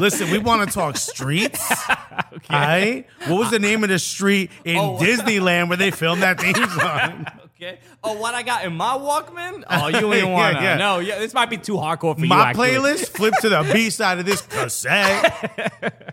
Listen, 0.00 0.30
we 0.30 0.38
want 0.38 0.68
to 0.68 0.74
talk 0.74 0.96
streets. 0.96 1.62
Alright? 2.50 3.06
What 3.26 3.38
was 3.38 3.50
the 3.50 3.58
name 3.58 3.82
of 3.84 3.90
the 3.90 3.98
street 3.98 4.50
in 4.64 4.76
Oh. 4.76 4.96
Disneyland 4.98 5.68
where 5.68 5.76
they 5.76 5.90
filmed 5.90 6.22
that 6.22 6.40
theme 6.40 6.54
song? 6.80 7.26
okay. 7.56 7.78
Oh, 8.02 8.14
what 8.20 8.34
I 8.34 8.42
got 8.42 8.64
in 8.64 8.74
my 8.76 8.94
Walkman? 8.98 9.64
Oh, 9.70 9.88
you 9.88 10.12
ain't 10.12 10.26
Yeah, 10.26 10.32
want 10.32 10.56
to. 10.56 10.62
yeah. 10.62 10.76
No, 10.76 10.98
yeah, 10.98 11.18
this 11.18 11.32
might 11.34 11.50
be 11.50 11.56
too 11.58 11.74
hardcore 11.76 12.14
for 12.14 12.20
you. 12.22 12.26
My 12.28 12.52
playlist, 12.52 13.08
flip 13.10 13.34
to 13.40 13.48
the 13.48 13.68
B 13.72 13.90
side 13.90 14.18
of 14.18 14.26
this 14.26 14.40
cassette. 14.42 16.10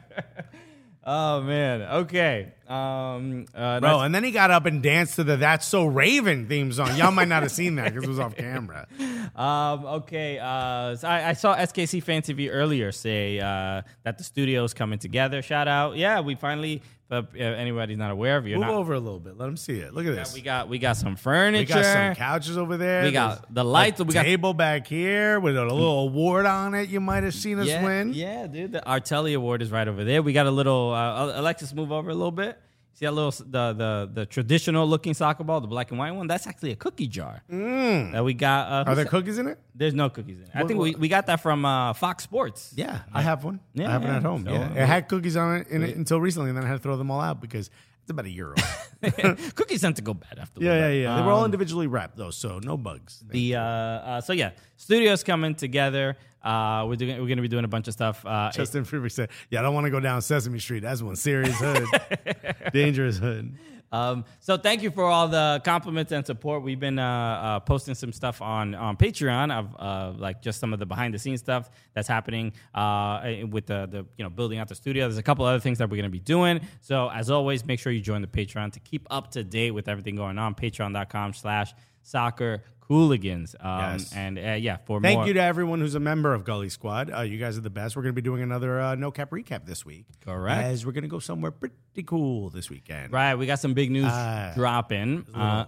Oh 1.03 1.41
man. 1.41 1.81
Okay. 1.81 2.53
Um. 2.71 3.45
Uh, 3.53 3.79
Bro, 3.81 3.99
and 4.01 4.15
then 4.15 4.23
he 4.23 4.31
got 4.31 4.49
up 4.49 4.65
and 4.65 4.81
danced 4.81 5.17
to 5.17 5.23
the 5.23 5.35
That's 5.35 5.67
So 5.67 5.85
Raven 5.85 6.47
theme 6.47 6.71
song. 6.71 6.95
Y'all 6.95 7.11
might 7.11 7.27
not 7.27 7.43
have 7.43 7.51
seen 7.51 7.75
that 7.75 7.85
because 7.85 8.05
it 8.05 8.09
was 8.09 8.19
off 8.19 8.35
camera. 8.35 8.87
Um, 9.35 9.85
okay. 9.85 10.39
Uh, 10.39 10.95
so 10.95 11.07
I, 11.07 11.29
I 11.29 11.33
saw 11.33 11.55
SKC 11.55 12.03
Fan 12.03 12.21
TV 12.21 12.49
earlier 12.51 12.91
say 12.91 13.39
uh, 13.39 13.81
that 14.03 14.17
the 14.17 14.23
studio's 14.23 14.73
coming 14.73 14.99
together. 14.99 15.41
Shout 15.41 15.67
out. 15.67 15.95
Yeah, 15.95 16.19
we 16.19 16.35
finally. 16.35 16.81
But 17.11 17.31
uh, 17.35 17.43
anybody's 17.43 17.97
not 17.97 18.11
aware 18.11 18.37
of 18.37 18.47
you. 18.47 18.57
Move 18.57 18.69
over 18.69 18.93
a 18.93 18.99
little 18.99 19.19
bit. 19.19 19.37
Let 19.37 19.47
them 19.47 19.57
see 19.57 19.79
it. 19.79 19.93
Look 19.93 20.05
at 20.05 20.15
this. 20.15 20.33
We 20.33 20.39
got 20.39 20.69
we 20.69 20.79
got 20.79 20.95
some 20.95 21.17
furniture. 21.17 21.75
We 21.75 21.81
got 21.81 21.93
some 21.93 22.15
couches 22.15 22.57
over 22.57 22.77
there. 22.77 23.03
We 23.03 23.11
got 23.11 23.41
There's 23.41 23.53
the 23.53 23.65
lights. 23.65 23.99
We 23.99 24.13
got 24.13 24.23
table 24.23 24.53
back 24.53 24.87
here 24.87 25.37
with 25.41 25.57
a 25.57 25.65
little 25.65 26.07
award 26.07 26.45
on 26.45 26.73
it. 26.73 26.87
You 26.87 27.01
might 27.01 27.23
have 27.23 27.33
seen 27.33 27.59
us 27.59 27.67
yeah, 27.67 27.83
win. 27.83 28.13
Yeah, 28.13 28.47
dude. 28.47 28.71
The 28.71 28.79
Artelli 28.79 29.35
Award 29.35 29.61
is 29.61 29.71
right 29.71 29.89
over 29.89 30.05
there. 30.05 30.21
We 30.21 30.31
got 30.31 30.45
a 30.45 30.51
little. 30.51 30.93
Uh, 30.93 31.37
Alexis, 31.37 31.73
move 31.73 31.91
over 31.91 32.09
a 32.09 32.15
little 32.15 32.31
bit. 32.31 32.57
See 32.93 33.05
that 33.05 33.11
little 33.13 33.31
the 33.31 33.73
the 33.73 34.09
the 34.13 34.25
traditional 34.25 34.87
looking 34.87 35.13
soccer 35.13 35.43
ball, 35.43 35.59
the 35.61 35.67
black 35.67 35.89
and 35.91 35.97
white 35.99 36.11
one. 36.11 36.27
That's 36.27 36.45
actually 36.45 36.71
a 36.71 36.75
cookie 36.75 37.07
jar 37.07 37.41
that 37.49 38.23
we 38.23 38.33
got. 38.33 38.67
Uh, 38.67 38.85
Mm. 38.85 38.87
Are 38.91 38.95
there 38.95 39.05
cookies 39.05 39.37
in 39.37 39.47
it? 39.47 39.57
There's 39.73 39.93
no 39.93 40.09
cookies 40.09 40.37
in 40.37 40.43
it. 40.43 40.49
I 40.53 40.59
What- 40.59 40.67
think 40.67 40.79
we, 40.79 40.95
we 40.95 41.07
got 41.07 41.25
that 41.27 41.39
from 41.41 41.65
uh, 41.65 41.93
Fox 41.93 42.23
Sports. 42.23 42.73
Yeah, 42.75 42.99
I 43.13 43.21
have 43.21 43.43
one. 43.43 43.59
Yeah, 43.73 43.87
I 43.89 43.91
have 43.93 44.03
one 44.03 44.15
at 44.15 44.23
home. 44.23 44.43
So, 44.45 44.51
yeah. 44.51 44.73
It 44.83 44.85
had 44.85 45.07
cookies 45.07 45.35
on 45.37 45.57
it, 45.57 45.67
in 45.69 45.83
it 45.83 45.95
until 45.95 46.19
recently, 46.21 46.49
and 46.49 46.57
then 46.57 46.65
I 46.65 46.67
had 46.67 46.77
to 46.77 46.83
throw 46.83 46.97
them 46.97 47.09
all 47.09 47.21
out 47.21 47.41
because 47.41 47.69
it's 48.01 48.09
about 48.11 48.25
a 48.25 48.29
year 48.29 48.49
old. 48.49 48.59
cookies 49.55 49.81
tend 49.81 49.95
to 49.95 50.01
go 50.01 50.13
bad 50.13 50.37
after. 50.39 50.59
a 50.61 50.63
yeah, 50.63 50.73
yeah, 50.73 50.87
bit. 50.89 51.01
yeah. 51.03 51.15
They 51.15 51.21
were 51.23 51.31
all 51.31 51.39
Um, 51.39 51.45
individually 51.45 51.87
wrapped 51.87 52.17
though, 52.17 52.31
so 52.31 52.59
no 52.59 52.77
bugs. 52.77 53.23
The 53.29 53.55
uh, 53.55 53.61
uh, 53.61 54.21
so 54.21 54.33
yeah, 54.33 54.51
studios 54.77 55.23
coming 55.23 55.55
together. 55.55 56.17
Uh, 56.43 56.85
we're 56.87 56.95
doing 56.95 57.21
we're 57.21 57.27
gonna 57.27 57.41
be 57.41 57.47
doing 57.47 57.65
a 57.65 57.69
bunch 57.69 57.87
of 57.87 57.93
stuff. 57.93 58.25
Uh, 58.25 58.51
Justin 58.51 58.83
Freeberg 58.83 59.11
said, 59.11 59.29
"Yeah, 59.49 59.59
I 59.59 59.61
don't 59.63 59.73
want 59.73 59.85
to 59.85 59.91
go 59.91 59.99
down 59.99 60.21
Sesame 60.21 60.59
Street. 60.59 60.81
That's 60.81 61.01
one 61.01 61.15
serious 61.15 61.57
hood, 61.59 61.87
dangerous 62.73 63.17
hood." 63.17 63.55
Um, 63.91 64.23
so 64.39 64.55
thank 64.55 64.83
you 64.83 64.91
for 64.91 65.03
all 65.03 65.27
the 65.27 65.61
compliments 65.65 66.13
and 66.13 66.25
support. 66.25 66.63
We've 66.63 66.79
been 66.79 66.97
uh, 66.97 67.05
uh, 67.05 67.59
posting 67.59 67.93
some 67.93 68.13
stuff 68.13 68.41
on 68.41 68.73
on 68.73 68.95
Patreon 68.95 69.51
of 69.51 69.75
uh, 69.77 70.17
like 70.17 70.41
just 70.41 70.59
some 70.59 70.71
of 70.71 70.79
the 70.79 70.85
behind 70.85 71.13
the 71.13 71.19
scenes 71.19 71.41
stuff 71.41 71.69
that's 71.93 72.07
happening 72.07 72.53
uh, 72.73 73.21
with 73.49 73.65
the 73.65 73.87
the 73.87 74.05
you 74.17 74.23
know 74.23 74.29
building 74.29 74.59
out 74.59 74.69
the 74.69 74.75
studio. 74.75 75.05
There's 75.05 75.17
a 75.17 75.23
couple 75.23 75.45
other 75.45 75.59
things 75.59 75.77
that 75.79 75.89
we're 75.89 75.97
going 75.97 76.03
to 76.03 76.09
be 76.09 76.19
doing. 76.19 76.61
So 76.79 77.09
as 77.09 77.29
always, 77.29 77.65
make 77.65 77.79
sure 77.79 77.91
you 77.91 78.01
join 78.01 78.21
the 78.21 78.27
Patreon 78.27 78.71
to 78.73 78.79
keep 78.79 79.05
up 79.11 79.31
to 79.31 79.43
date 79.43 79.71
with 79.71 79.89
everything 79.89 80.15
going 80.15 80.37
on. 80.37 80.55
Patreon.com/slash 80.55 81.73
Soccer 82.03 82.63
Cooligans. 82.91 83.55
Um, 83.63 83.91
Yes. 83.93 84.13
And 84.13 84.37
uh, 84.37 84.41
yeah, 84.53 84.77
for 84.85 84.99
Thank 85.01 85.19
more. 85.19 85.27
you 85.27 85.33
to 85.33 85.41
everyone 85.41 85.79
who's 85.79 85.95
a 85.95 85.99
member 85.99 86.33
of 86.33 86.43
Gully 86.43 86.69
Squad. 86.69 87.09
Uh, 87.15 87.21
you 87.21 87.37
guys 87.37 87.57
are 87.57 87.61
the 87.61 87.69
best. 87.69 87.95
We're 87.95 88.01
going 88.03 88.13
to 88.15 88.21
be 88.21 88.25
doing 88.25 88.41
another 88.41 88.79
uh, 88.81 88.95
no 88.95 89.11
cap 89.11 89.29
recap 89.31 89.65
this 89.65 89.85
week. 89.85 90.05
Correct. 90.25 90.63
As 90.63 90.85
we're 90.85 90.91
going 90.91 91.03
to 91.03 91.07
go 91.07 91.19
somewhere 91.19 91.51
pretty 91.51 91.75
cool 92.05 92.49
this 92.49 92.69
weekend. 92.69 93.13
Right, 93.13 93.35
we 93.35 93.45
got 93.45 93.59
some 93.59 93.73
big 93.73 93.91
news 93.91 94.05
Ah. 94.09 94.51
dropping. 94.55 95.25
Uh, 95.33 95.65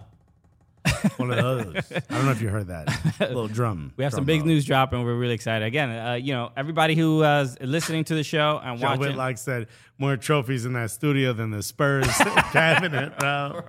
One 1.16 1.30
of 1.30 1.36
those. 1.36 1.92
I 2.10 2.14
don't 2.14 2.26
know 2.26 2.32
if 2.32 2.42
you 2.42 2.48
heard 2.50 2.66
that 2.66 2.88
little 3.20 3.48
drum. 3.48 3.94
We 3.96 4.04
have 4.04 4.12
some 4.12 4.24
big 4.26 4.40
roll. 4.40 4.48
news 4.48 4.66
dropping. 4.66 5.02
We're 5.02 5.14
really 5.16 5.32
excited. 5.34 5.64
Again, 5.64 5.90
uh, 5.90 6.12
you 6.14 6.34
know, 6.34 6.52
everybody 6.58 6.94
who 6.94 7.22
uh, 7.22 7.46
listening 7.62 8.04
to 8.04 8.14
the 8.14 8.22
show 8.22 8.60
and 8.62 8.78
Joe 8.78 8.86
watching. 8.88 9.00
Whitlock 9.00 9.38
said 9.38 9.68
more 9.96 10.18
trophies 10.18 10.66
in 10.66 10.74
that 10.74 10.90
studio 10.90 11.32
than 11.32 11.50
the 11.52 11.62
Spurs 11.62 12.06
cabinet, 12.52 13.18
bro. 13.18 13.62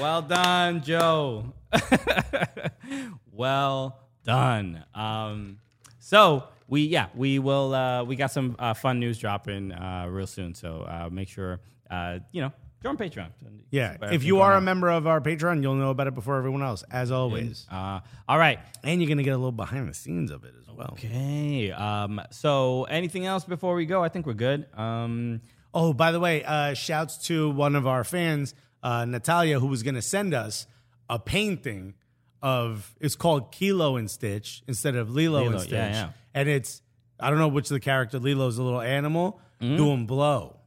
Well 0.00 0.22
done, 0.22 0.82
Joe. 0.82 1.52
well 3.32 4.00
done. 4.24 4.84
Um, 4.94 5.58
so 6.00 6.44
we 6.68 6.82
yeah 6.82 7.06
we 7.14 7.38
will 7.38 7.74
uh, 7.74 8.04
we 8.04 8.16
got 8.16 8.30
some 8.30 8.56
uh, 8.58 8.74
fun 8.74 8.98
news 8.98 9.18
dropping 9.18 9.72
uh, 9.72 10.06
real 10.10 10.26
soon. 10.26 10.54
So 10.54 10.82
uh, 10.86 11.08
make 11.10 11.28
sure 11.28 11.60
uh, 11.90 12.18
you 12.32 12.42
know 12.42 12.52
join 12.82 12.96
Patreon. 12.96 13.28
Yeah. 13.70 13.96
If 14.02 14.24
you 14.24 14.40
are 14.40 14.54
a 14.54 14.60
member 14.60 14.90
of 14.90 15.06
our 15.06 15.20
Patreon, 15.20 15.62
you'll 15.62 15.74
know 15.74 15.90
about 15.90 16.06
it 16.06 16.14
before 16.14 16.36
everyone 16.36 16.62
else, 16.62 16.84
as 16.90 17.10
always. 17.10 17.66
Uh, 17.70 18.00
all 18.28 18.38
right. 18.38 18.60
And 18.84 19.00
you're 19.00 19.08
going 19.08 19.18
to 19.18 19.24
get 19.24 19.30
a 19.32 19.36
little 19.36 19.50
behind 19.52 19.88
the 19.88 19.94
scenes 19.94 20.30
of 20.30 20.44
it 20.44 20.54
as 20.60 20.68
well. 20.72 20.90
Okay. 20.92 21.72
Um, 21.72 22.20
so 22.30 22.84
anything 22.84 23.26
else 23.26 23.44
before 23.44 23.74
we 23.74 23.84
go? 23.86 24.04
I 24.04 24.08
think 24.10 24.26
we're 24.26 24.34
good. 24.34 24.66
Um, 24.78 25.40
Oh, 25.76 25.92
by 25.92 26.12
the 26.12 26.20
way, 26.20 26.44
uh, 26.44 26.74
shouts 26.74 27.18
to 27.26 27.50
one 27.50 27.74
of 27.74 27.84
our 27.84 28.04
fans, 28.04 28.54
uh, 28.84 29.04
Natalia, 29.04 29.58
who 29.58 29.66
was 29.66 29.82
going 29.82 29.96
to 29.96 30.02
send 30.02 30.32
us 30.34 30.66
a 31.10 31.18
painting 31.18 31.94
of 32.42 32.94
it's 33.00 33.16
called 33.16 33.50
Kilo 33.50 33.96
and 33.96 34.08
Stitch 34.10 34.62
instead 34.68 34.94
of 34.94 35.10
Lilo, 35.10 35.40
Lilo, 35.40 35.52
and 35.52 35.60
Stitch, 35.60 35.72
yeah, 35.72 35.90
yeah. 35.92 36.08
and 36.34 36.48
it's 36.48 36.82
I 37.18 37.30
don't 37.30 37.38
know 37.40 37.48
which 37.48 37.64
of 37.66 37.70
the 37.74 37.80
character 37.80 38.18
Lilo's 38.20 38.58
a 38.58 38.62
little 38.62 38.80
animal 38.82 39.40
Mm-hmm. 39.62 39.76
doing 39.76 40.04
blow. 40.06 40.58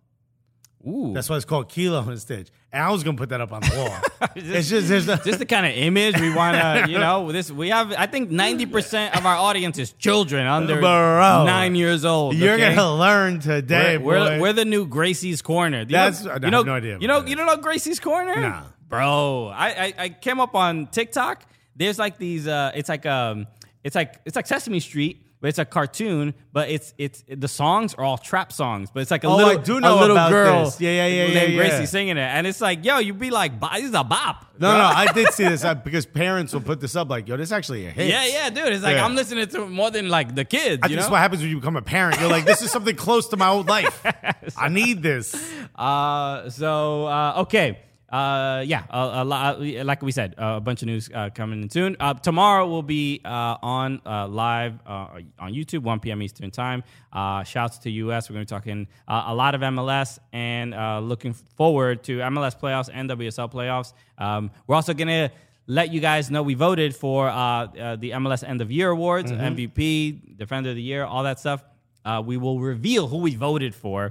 ooh. 0.88 1.12
That's 1.14 1.30
why 1.30 1.36
it's 1.36 1.46
called 1.46 1.70
Kilo 1.70 2.02
and 2.08 2.20
Stitch. 2.20 2.48
I 2.78 2.92
was 2.92 3.04
to 3.16 3.20
put 3.20 3.30
that 3.30 3.42
up 3.42 3.52
on 3.52 3.62
the 3.62 3.76
wall. 3.76 4.30
it's 4.36 4.70
just 4.70 4.88
there's 4.88 5.08
a, 5.08 5.18
just 5.18 5.40
the 5.40 5.46
kind 5.46 5.66
of 5.66 5.74
image 5.74 6.20
we 6.20 6.34
want 6.34 6.56
to, 6.58 6.92
you 6.92 6.98
know, 7.06 7.32
this 7.32 7.52
we 7.52 7.70
have. 7.70 7.92
I 7.94 8.06
think 8.06 8.30
ninety 8.32 8.66
percent 8.66 9.16
of 9.16 9.26
our 9.26 9.36
audience 9.36 9.78
is 9.78 9.92
children 9.94 10.46
under 10.48 10.80
Bro. 10.80 11.46
nine 11.46 11.76
years 11.76 12.06
old. 12.06 12.36
you're 12.36 12.54
okay? 12.54 12.76
to 12.76 12.92
learn 12.92 13.40
today, 13.40 13.98
We're, 13.98 14.20
we're, 14.20 14.40
we're 14.40 14.54
the 14.54 14.66
new 14.66 14.86
Gracie's 14.88 15.42
Corner. 15.42 15.80
You 15.80 15.86
That's- 15.86 16.24
know, 16.24 16.32
I 16.32 16.36
you 16.36 16.42
have 16.44 16.52
know, 16.52 16.62
no 16.64 16.74
idea 16.74 16.98
You 17.00 17.08
know, 17.08 17.26
you 17.26 17.36
don't 17.36 17.46
know 17.48 17.58
Gracie's 17.58 18.00
Corner? 18.00 18.36
Nah. 18.36 18.64
bro. 18.88 19.52
I, 19.54 19.68
I 19.68 19.94
I 19.98 20.10
came 20.10 20.40
up 20.40 20.56
on 20.56 20.88
TikTok. 20.88 21.44
There's 21.76 22.00
like 22.00 22.18
these. 22.18 22.48
Uh, 22.48 22.72
it's 22.74 22.90
like 22.90 23.06
um, 23.06 23.48
it's 23.84 23.96
like 23.96 24.20
it's 24.26 24.36
like 24.36 24.48
Sesame 24.48 24.80
Street. 24.80 25.24
But 25.40 25.50
it's 25.50 25.60
a 25.60 25.66
cartoon, 25.66 26.34
but 26.52 26.68
it's 26.70 26.96
it's 26.98 27.24
the 27.28 27.48
songs 27.48 27.94
are 27.94 28.04
all 28.04 28.18
trap 28.18 28.52
songs, 28.52 28.90
but 28.92 29.02
it's 29.02 29.12
like 29.12 29.24
a 29.24 29.28
Oh, 29.28 29.36
little 29.36 29.52
I 29.60 29.62
do 29.64 29.80
know 29.80 29.94
a 29.94 30.00
little 30.00 30.16
about 30.18 30.32
girl, 30.32 30.66
this. 30.66 30.82
Yeah, 30.82 30.90
yeah, 30.90 31.06
yeah, 31.08 31.24
named 31.26 31.36
yeah, 31.36 31.44
yeah. 31.44 31.56
Gracie 31.70 31.86
singing 31.86 32.18
it, 32.18 32.22
and 32.22 32.48
it's 32.48 32.60
like, 32.60 32.84
yo, 32.84 32.98
you'd 32.98 33.20
be 33.20 33.30
like, 33.30 33.60
"Bop, 33.60 33.74
this 33.76 33.84
is 33.86 33.94
a 33.94 34.04
bop. 34.04 34.48
no, 34.58 34.72
no, 34.76 34.84
I 34.84 35.12
did 35.14 35.32
see 35.34 35.44
this 35.48 35.64
uh, 35.64 35.76
because 35.88 36.08
parents 36.08 36.54
will 36.54 36.62
put 36.62 36.80
this 36.82 36.96
up 36.96 37.08
like, 37.10 37.28
yo, 37.28 37.38
this 37.38 37.50
is 37.50 37.54
actually 37.54 37.86
a 37.86 37.92
hit. 37.92 38.08
Yeah, 38.10 38.26
yeah, 38.26 38.50
dude. 38.50 38.74
It's 38.74 38.84
like 38.84 38.96
Yeah. 38.96 39.06
I'm 39.06 39.14
listening 39.14 39.48
to 39.50 39.68
more 39.68 39.92
than 39.92 40.10
like 40.10 40.34
the 40.34 40.44
kids. 40.44 40.82
I 40.82 40.88
you 40.88 40.90
think 40.96 41.02
that's 41.02 41.12
what 41.12 41.20
happens 41.20 41.44
when 41.44 41.52
you 41.52 41.58
become 41.58 41.76
a 41.78 41.84
parent. 41.84 42.20
You're 42.20 42.32
like, 42.32 42.46
this 42.46 42.64
is 42.64 42.72
something 42.72 42.96
close 42.96 43.28
to 43.28 43.38
my 43.38 43.50
old 43.50 43.68
life. 43.68 44.02
I 44.58 44.70
need 44.70 45.04
this. 45.04 45.36
Uh, 45.76 46.50
so 46.50 47.06
uh, 47.06 47.42
okay. 47.44 47.80
Uh, 48.10 48.64
yeah, 48.66 48.84
a, 48.90 49.22
a 49.22 49.26
lot, 49.26 49.62
like 49.62 50.02
we 50.02 50.14
said, 50.14 50.34
uh, 50.38 50.56
a 50.58 50.62
bunch 50.62 50.82
of 50.82 50.86
news 50.88 51.10
uh, 51.14 51.30
coming 51.36 51.62
in 51.62 51.70
soon. 51.70 51.98
Uh, 52.00 52.14
tomorrow 52.14 52.66
we'll 52.70 52.82
be 52.82 53.20
uh, 53.26 53.58
on 53.62 54.02
uh, 54.06 54.26
live 54.28 54.80
uh, 54.86 55.20
on 55.40 55.54
YouTube, 55.54 55.82
1 55.82 56.00
p.m. 56.00 56.22
Eastern 56.22 56.50
time. 56.50 56.84
Uh, 57.12 57.44
shouts 57.44 57.78
to 57.80 57.92
US. 57.92 58.30
We're 58.30 58.36
going 58.36 58.46
to 58.46 58.54
be 58.54 58.58
talking 58.58 58.88
uh, 59.10 59.26
a 59.28 59.36
lot 59.36 59.56
of 59.56 59.62
MLS 59.62 60.20
and 60.32 60.74
uh, 60.74 61.00
looking 61.00 61.34
forward 61.34 62.04
to 62.06 62.20
MLS 62.20 62.58
playoffs 62.58 62.90
and 62.94 63.10
WSL 63.10 63.52
playoffs. 63.52 63.92
Um, 64.18 64.52
we're 64.68 64.76
also 64.76 64.94
going 64.94 65.08
to 65.10 65.30
let 65.68 65.92
you 65.92 66.00
guys 66.00 66.32
know 66.32 66.44
we 66.44 66.54
voted 66.54 66.96
for 66.96 67.28
uh, 67.28 67.34
uh, 67.34 67.96
the 67.98 68.12
MLS 68.12 68.48
End 68.48 68.62
of 68.62 68.72
Year 68.72 68.90
Awards, 68.90 69.34
MVP, 69.34 70.38
Defender 70.38 70.70
of 70.70 70.76
the 70.78 70.82
Year, 70.82 71.04
all 71.04 71.24
that 71.24 71.40
stuff. 71.42 71.62
Uh, 72.06 72.24
we 72.26 72.38
will 72.38 72.62
reveal 72.62 73.08
who 73.10 73.18
we 73.18 73.36
voted 73.36 73.76
for 73.76 74.04
Are 74.06 74.10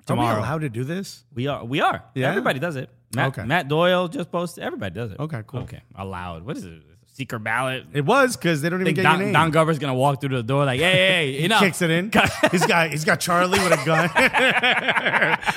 we 0.00 0.04
tomorrow. 0.04 0.40
allowed 0.40 0.60
to 0.60 0.68
do 0.68 0.84
this? 0.84 1.24
We 1.34 1.46
are. 1.46 1.64
We 1.64 1.80
are. 1.80 2.04
Yeah? 2.14 2.28
Everybody 2.28 2.58
does 2.58 2.76
it. 2.76 2.90
Matt, 3.16 3.28
Okay. 3.28 3.44
Matt 3.44 3.68
Doyle 3.68 4.08
just 4.08 4.30
posted. 4.30 4.64
Everybody 4.64 4.94
does 4.94 5.12
it. 5.12 5.20
Okay, 5.20 5.42
cool. 5.46 5.60
Okay. 5.60 5.82
Allowed. 5.94 6.44
What 6.44 6.56
is 6.56 6.64
it? 6.64 6.82
Secret 7.14 7.44
ballot. 7.44 7.84
It 7.92 8.04
was 8.04 8.36
because 8.36 8.60
they 8.60 8.68
don't 8.68 8.80
even 8.80 8.86
think 8.86 8.96
get 8.96 9.02
Don, 9.04 9.18
your 9.18 9.26
name. 9.26 9.32
Don 9.32 9.52
Glover's 9.52 9.78
gonna 9.78 9.94
walk 9.94 10.20
through 10.20 10.34
the 10.34 10.42
door 10.42 10.64
like, 10.64 10.80
hey, 10.80 10.90
hey, 10.90 11.06
hey 11.06 11.32
he 11.38 11.44
enough. 11.44 11.60
kicks 11.60 11.80
it 11.80 11.88
in. 11.88 12.10
he's 12.50 12.66
got 12.66 12.90
he's 12.90 13.04
got 13.04 13.20
Charlie 13.20 13.60
with 13.60 13.72
a 13.72 13.76
gun. 13.86 14.10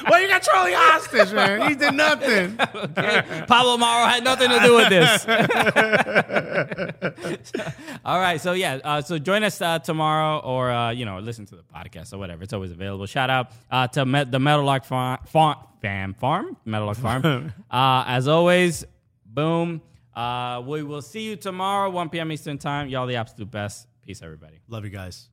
well, 0.08 0.22
you 0.22 0.28
got 0.28 0.44
Charlie 0.44 0.74
hostage, 0.76 1.34
man. 1.34 1.68
He 1.68 1.74
did 1.74 1.96
nothing. 1.96 2.56
Okay. 2.60 3.44
Pablo 3.48 3.76
Mauro 3.78 4.06
had 4.06 4.24
nothing 4.24 4.50
to 4.50 4.60
do 4.60 4.76
with 4.76 4.90
this. 4.90 5.26
All 8.06 8.20
right, 8.20 8.40
so 8.40 8.54
yeah, 8.54 8.80
uh, 8.84 9.02
so 9.02 9.18
join 9.18 9.44
us 9.44 9.60
uh, 9.60 9.80
tomorrow, 9.80 10.38
or 10.40 10.70
uh, 10.70 10.92
you 10.92 11.06
know, 11.06 11.18
listen 11.18 11.48
to 11.48 11.56
the 11.56 11.64
podcast 11.64 12.14
or 12.14 12.20
whatever. 12.20 12.44
It's 12.44 12.54
always 12.54 12.70
available. 12.70 13.08
Shout 13.08 13.32
out 13.32 13.52
uh, 13.72 13.88
to 13.88 14.06
Met- 14.06 14.30
the 14.32 14.40
Meadowlark 14.40 14.86
Farm, 14.86 15.18
farm, 15.26 15.58
fam 15.82 16.14
farm, 16.14 16.56
Meadowlark 16.66 16.98
Farm. 16.98 17.52
uh, 17.72 18.04
as 18.08 18.28
always, 18.28 18.86
boom. 19.26 19.82
Uh, 20.18 20.64
we 20.66 20.82
will 20.82 21.04
see 21.04 21.22
you 21.22 21.36
tomorrow, 21.36 21.92
1 21.92 22.10
p.m. 22.10 22.32
Eastern 22.32 22.58
time. 22.58 22.90
Y'all 22.90 23.06
the 23.06 23.18
absolute 23.18 23.52
best. 23.52 23.88
Peace, 24.04 24.24
everybody. 24.24 24.60
Love 24.68 24.84
you 24.84 24.90
guys. 24.90 25.30